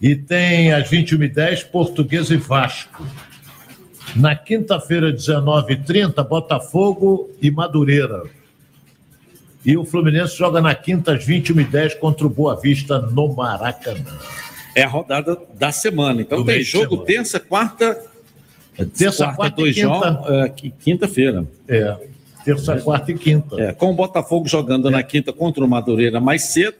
E 0.00 0.16
tem 0.16 0.72
às 0.72 0.88
21h10, 0.88 1.66
Portuguesa 1.66 2.32
e 2.32 2.38
Vasco. 2.38 3.06
Na 4.16 4.34
quinta-feira, 4.34 5.12
19h30, 5.12 6.26
Botafogo 6.26 7.28
e 7.42 7.50
Madureira. 7.50 8.22
E 9.62 9.76
o 9.76 9.84
Fluminense 9.84 10.38
joga 10.38 10.58
na 10.62 10.74
quinta, 10.74 11.12
às 11.12 11.22
21h10, 11.26 11.98
contra 11.98 12.26
o 12.26 12.30
Boa 12.30 12.58
Vista, 12.58 12.98
no 12.98 13.34
Maracanã. 13.34 14.18
É 14.74 14.84
a 14.84 14.88
rodada 14.88 15.36
da 15.58 15.70
semana. 15.70 16.22
Então 16.22 16.38
Do 16.38 16.46
tem 16.46 16.62
jogo 16.62 16.88
semana. 16.92 17.04
terça, 17.06 17.38
quarta. 17.38 18.02
terça, 18.96 19.28
quarta 19.34 19.60
e 19.60 19.64
dois 19.64 19.74
quinta. 19.76 19.86
jogos. 19.88 20.30
é, 20.30 20.48
qui- 20.48 20.70
Quinta-feira. 20.80 21.46
É. 21.68 21.94
Terça, 22.44 22.76
quarta 22.80 23.10
e 23.12 23.14
quinta. 23.18 23.60
É, 23.60 23.72
com 23.72 23.90
o 23.90 23.94
Botafogo 23.94 24.48
jogando 24.48 24.90
na 24.90 25.02
quinta 25.02 25.32
contra 25.32 25.64
o 25.64 25.68
Madureira 25.68 26.20
mais 26.20 26.44
cedo. 26.44 26.76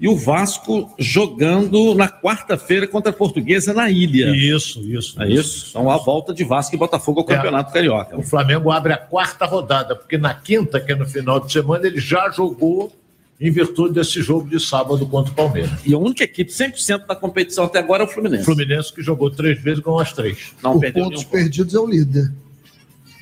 E 0.00 0.06
o 0.06 0.14
Vasco 0.14 0.94
jogando 0.96 1.92
na 1.92 2.08
quarta-feira 2.08 2.86
contra 2.86 3.10
a 3.10 3.12
Portuguesa 3.12 3.74
na 3.74 3.90
ilha. 3.90 4.30
Isso, 4.30 4.80
isso. 4.82 5.20
É 5.20 5.28
isso. 5.28 5.66
Então 5.70 5.90
a 5.90 5.96
volta 5.96 6.32
de 6.32 6.44
Vasco 6.44 6.72
e 6.76 6.78
Botafogo 6.78 7.18
ao 7.20 7.26
É. 7.28 7.34
Campeonato 7.34 7.72
Carioca. 7.72 8.16
O 8.16 8.22
Flamengo 8.22 8.70
abre 8.70 8.92
a 8.92 8.96
quarta 8.96 9.44
rodada, 9.44 9.96
porque 9.96 10.16
na 10.16 10.32
quinta, 10.34 10.78
que 10.78 10.92
é 10.92 10.94
no 10.94 11.04
final 11.04 11.40
de 11.40 11.50
semana, 11.52 11.84
ele 11.88 11.98
já 11.98 12.30
jogou 12.30 12.92
em 13.40 13.50
virtude 13.50 13.94
desse 13.94 14.22
jogo 14.22 14.48
de 14.48 14.60
sábado 14.60 15.04
contra 15.04 15.32
o 15.32 15.34
Palmeiras. 15.34 15.70
E 15.84 15.92
a 15.92 15.98
única 15.98 16.22
equipe 16.22 16.50
100% 16.52 17.06
da 17.06 17.16
competição 17.16 17.64
até 17.64 17.80
agora 17.80 18.04
é 18.04 18.06
o 18.06 18.08
Fluminense. 18.08 18.42
O 18.42 18.44
Fluminense 18.44 18.92
que 18.92 19.02
jogou 19.02 19.30
três 19.32 19.60
vezes 19.60 19.80
ganhou 19.80 19.98
as 19.98 20.12
três. 20.12 20.52
Não 20.62 20.74
Por 20.74 20.80
perdeu 20.80 21.04
pontos 21.04 21.20
nenhum. 21.24 21.30
perdidos 21.32 21.74
é 21.74 21.78
o 21.80 21.86
líder. 21.86 22.32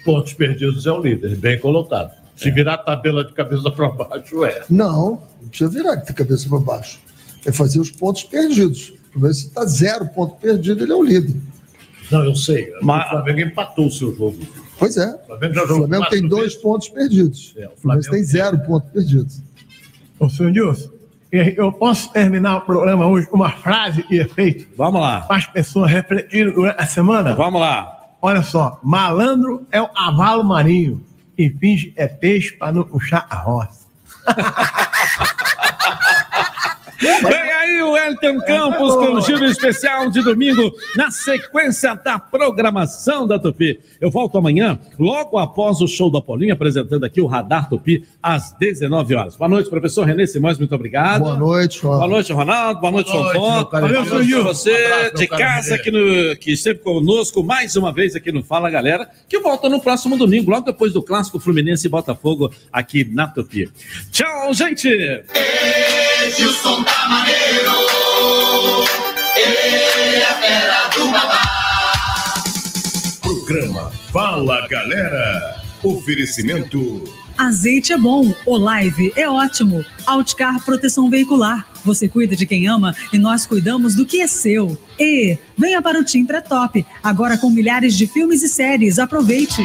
Pontos 0.06 0.32
perdidos 0.32 0.86
é 0.86 0.92
o 0.92 1.00
líder, 1.02 1.36
bem 1.36 1.58
colocado. 1.58 2.12
Se 2.36 2.50
virar 2.50 2.74
a 2.74 2.78
tabela 2.78 3.24
de 3.24 3.32
cabeça 3.34 3.70
para 3.70 3.88
baixo, 3.90 4.44
é. 4.44 4.62
Não, 4.70 5.20
não 5.42 5.48
precisa 5.48 5.68
virar 5.70 5.96
de 5.96 6.12
cabeça 6.14 6.48
para 6.48 6.58
baixo. 6.60 6.98
É 7.44 7.52
fazer 7.52 7.80
os 7.80 7.90
pontos 7.90 8.22
perdidos. 8.24 8.94
Porque 9.12 9.34
Se 9.34 9.46
está 9.48 9.64
zero 9.64 10.06
ponto 10.08 10.36
perdido, 10.36 10.82
ele 10.84 10.92
é 10.92 10.94
o 10.94 11.02
líder. 11.02 11.34
Não, 12.10 12.24
eu 12.24 12.34
sei. 12.36 12.72
Mas- 12.82 13.06
O 13.06 13.10
Flamengo 13.10 13.40
empatou 13.40 13.86
o 13.86 13.90
seu 13.90 14.14
jogo. 14.14 14.38
Pois 14.78 14.96
é. 14.96 15.14
O 15.14 15.26
Flamengo 15.26 15.54
já 15.54 15.62
O 15.64 15.66
Flamengo 15.66 16.06
tem 16.08 16.28
dois 16.28 16.42
vezes. 16.44 16.58
pontos 16.62 16.88
perdidos. 16.88 17.54
É, 17.56 17.66
o 17.66 17.70
o 17.72 17.76
Fluminense 17.76 18.08
Flamengo 18.08 18.10
tem 18.10 18.22
zero 18.24 18.58
ponto 18.60 18.86
perdido. 18.92 19.26
Ô, 20.20 20.28
senhor 20.28 20.52
Nilson, 20.52 20.90
eu 21.32 21.72
posso 21.72 22.12
terminar 22.12 22.58
o 22.58 22.60
programa 22.60 23.06
hoje 23.08 23.26
com 23.26 23.36
uma 23.36 23.50
frase 23.50 24.04
e 24.10 24.18
efeito 24.18 24.66
Vamos 24.76 25.00
lá. 25.00 25.22
para 25.22 25.36
as 25.36 25.46
pessoas 25.46 25.90
refletirem 25.90 26.52
durante 26.52 26.80
a 26.80 26.86
semana? 26.86 27.34
Vamos 27.34 27.60
lá. 27.60 27.95
Olha 28.20 28.42
só, 28.42 28.78
malandro 28.82 29.66
é 29.70 29.80
o 29.80 29.88
cavalo 29.88 30.42
marinho 30.42 31.04
e 31.36 31.50
finge 31.50 31.92
é 31.96 32.06
peixe 32.08 32.52
para 32.52 32.72
não 32.72 32.82
puxar 32.82 33.26
a 33.28 33.36
roça. 33.36 33.86
Vem 37.00 37.42
aí 37.66 37.82
o 37.82 37.96
Elton 37.96 38.40
Campos 38.40 38.94
com 38.94 39.14
o 39.14 39.20
giro 39.20 39.44
especial 39.44 40.08
de 40.10 40.22
domingo 40.22 40.72
na 40.96 41.10
sequência 41.10 41.94
da 41.94 42.18
programação 42.18 43.26
da 43.26 43.38
Tupi. 43.38 43.80
Eu 44.00 44.10
volto 44.10 44.38
amanhã, 44.38 44.78
logo 44.98 45.38
após 45.38 45.80
o 45.80 45.88
show 45.88 46.10
da 46.10 46.20
Paulinha, 46.20 46.54
apresentando 46.54 47.04
aqui 47.04 47.20
o 47.20 47.26
Radar 47.26 47.68
Tupi 47.68 48.04
às 48.22 48.52
19 48.52 49.14
horas. 49.14 49.36
Boa 49.36 49.48
noite, 49.48 49.68
professor 49.68 50.04
Renê 50.04 50.26
Simões, 50.26 50.58
muito 50.58 50.74
obrigado. 50.74 51.22
Boa 51.22 51.36
noite, 51.36 51.80
Ronaldo. 51.80 51.98
Boa 51.98 52.08
noite, 52.08 52.32
Ronaldo. 52.32 52.80
Boa 52.80 52.92
noite, 52.92 53.10
Boa 53.10 53.22
noite, 53.22 53.38
Fonfon. 53.38 53.70
Valeu, 53.70 54.00
Edilson. 54.02 54.16
Silvio. 54.16 54.40
Um 54.40 54.44
Você 54.44 54.70
abraço, 54.70 55.16
de 55.16 55.26
casa 55.26 55.74
aqui 55.74 55.90
no, 55.90 56.36
que 56.36 56.52
esteve 56.52 56.78
conosco 56.78 57.42
mais 57.42 57.76
uma 57.76 57.92
vez 57.92 58.14
aqui 58.14 58.30
no 58.30 58.42
Fala 58.42 58.70
Galera, 58.70 59.08
que 59.28 59.38
volta 59.40 59.68
no 59.68 59.80
próximo 59.80 60.16
domingo, 60.16 60.50
logo 60.50 60.66
depois 60.66 60.92
do 60.92 61.02
clássico 61.02 61.40
Fluminense 61.40 61.86
e 61.86 61.90
Botafogo 61.90 62.52
aqui 62.72 63.04
na 63.04 63.26
Tupi. 63.26 63.70
Tchau, 64.12 64.54
gente! 64.54 64.88
Edilson 66.26 66.82
tá 66.82 67.08
maneiro. 67.08 67.70
Ele 69.36 70.16
é 70.16 70.24
a 70.24 70.34
fera 70.34 70.88
do 70.88 71.08
babá. 71.12 72.34
Programa 73.22 73.92
Fala 74.12 74.66
Galera. 74.66 75.62
Oferecimento. 75.84 77.04
Azeite 77.38 77.92
é 77.92 77.96
bom, 77.98 78.34
o 78.44 78.56
Live 78.56 79.12
é 79.14 79.28
ótimo. 79.28 79.84
Outcar 80.04 80.64
Proteção 80.64 81.08
Veicular. 81.08 81.64
Você 81.84 82.08
cuida 82.08 82.34
de 82.34 82.44
quem 82.44 82.66
ama 82.66 82.92
e 83.12 83.18
nós 83.18 83.46
cuidamos 83.46 83.94
do 83.94 84.04
que 84.04 84.20
é 84.20 84.26
seu. 84.26 84.76
E 84.98 85.38
venha 85.56 85.80
para 85.80 86.00
o 86.00 86.04
Tim 86.04 86.24
Pré-Top, 86.24 86.84
agora 87.04 87.38
com 87.38 87.48
milhares 87.50 87.96
de 87.96 88.08
filmes 88.08 88.42
e 88.42 88.48
séries. 88.48 88.98
Aproveite! 88.98 89.62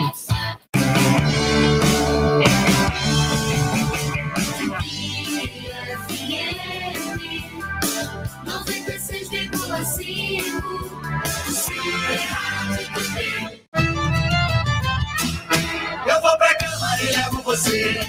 você. 17.51 17.99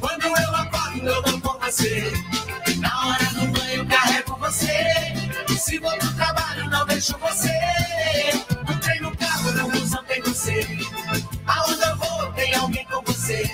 Quando 0.00 0.24
eu 0.24 0.56
acordo, 0.56 1.06
eu 1.06 1.22
dou 1.22 1.40
com 1.40 1.58
você. 1.60 2.12
Na 2.78 3.06
hora 3.06 3.24
do 3.26 3.46
banho, 3.46 3.86
carrego 3.86 4.36
você. 4.40 5.14
Se 5.56 5.78
vou 5.78 5.96
pro 5.98 6.12
trabalho, 6.14 6.68
não 6.68 6.84
deixo 6.86 7.16
você. 7.18 7.52
No 8.66 8.80
trem, 8.80 9.00
no 9.00 9.16
carro, 9.16 9.52
na 9.52 9.68
busão, 9.68 10.02
tem 10.04 10.20
você. 10.22 10.66
Aonde 11.46 11.80
eu 11.80 11.96
vou, 11.96 12.32
tem 12.32 12.54
alguém 12.56 12.84
com 12.86 13.02
você. 13.02 13.48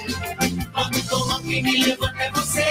Quando 0.73 1.09
tô 1.09 1.19
louco 1.19 1.47
e 1.47 1.63
me 1.63 1.85
levanta 1.85 2.23
é 2.23 2.31
você. 2.31 2.65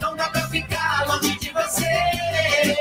Não 0.00 0.16
dá 0.16 0.28
pra 0.28 0.48
ficar 0.48 1.06
longe 1.06 1.38
de 1.38 1.50
você. 1.52 2.76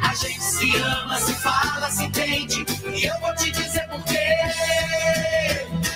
A 0.00 0.14
gente 0.14 0.44
se 0.44 0.76
ama, 0.76 1.18
se 1.18 1.34
fala, 1.34 1.90
se 1.90 2.04
entende. 2.04 2.64
E 2.86 3.04
eu 3.04 3.18
vou 3.18 3.34
te 3.34 3.50
dizer 3.50 3.88
por 3.88 4.00
quê. 4.04 4.28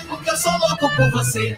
Porque 0.09 0.29
eu 0.29 0.35
sou 0.35 0.57
louco 0.57 0.89
por 0.97 1.09
você. 1.11 1.57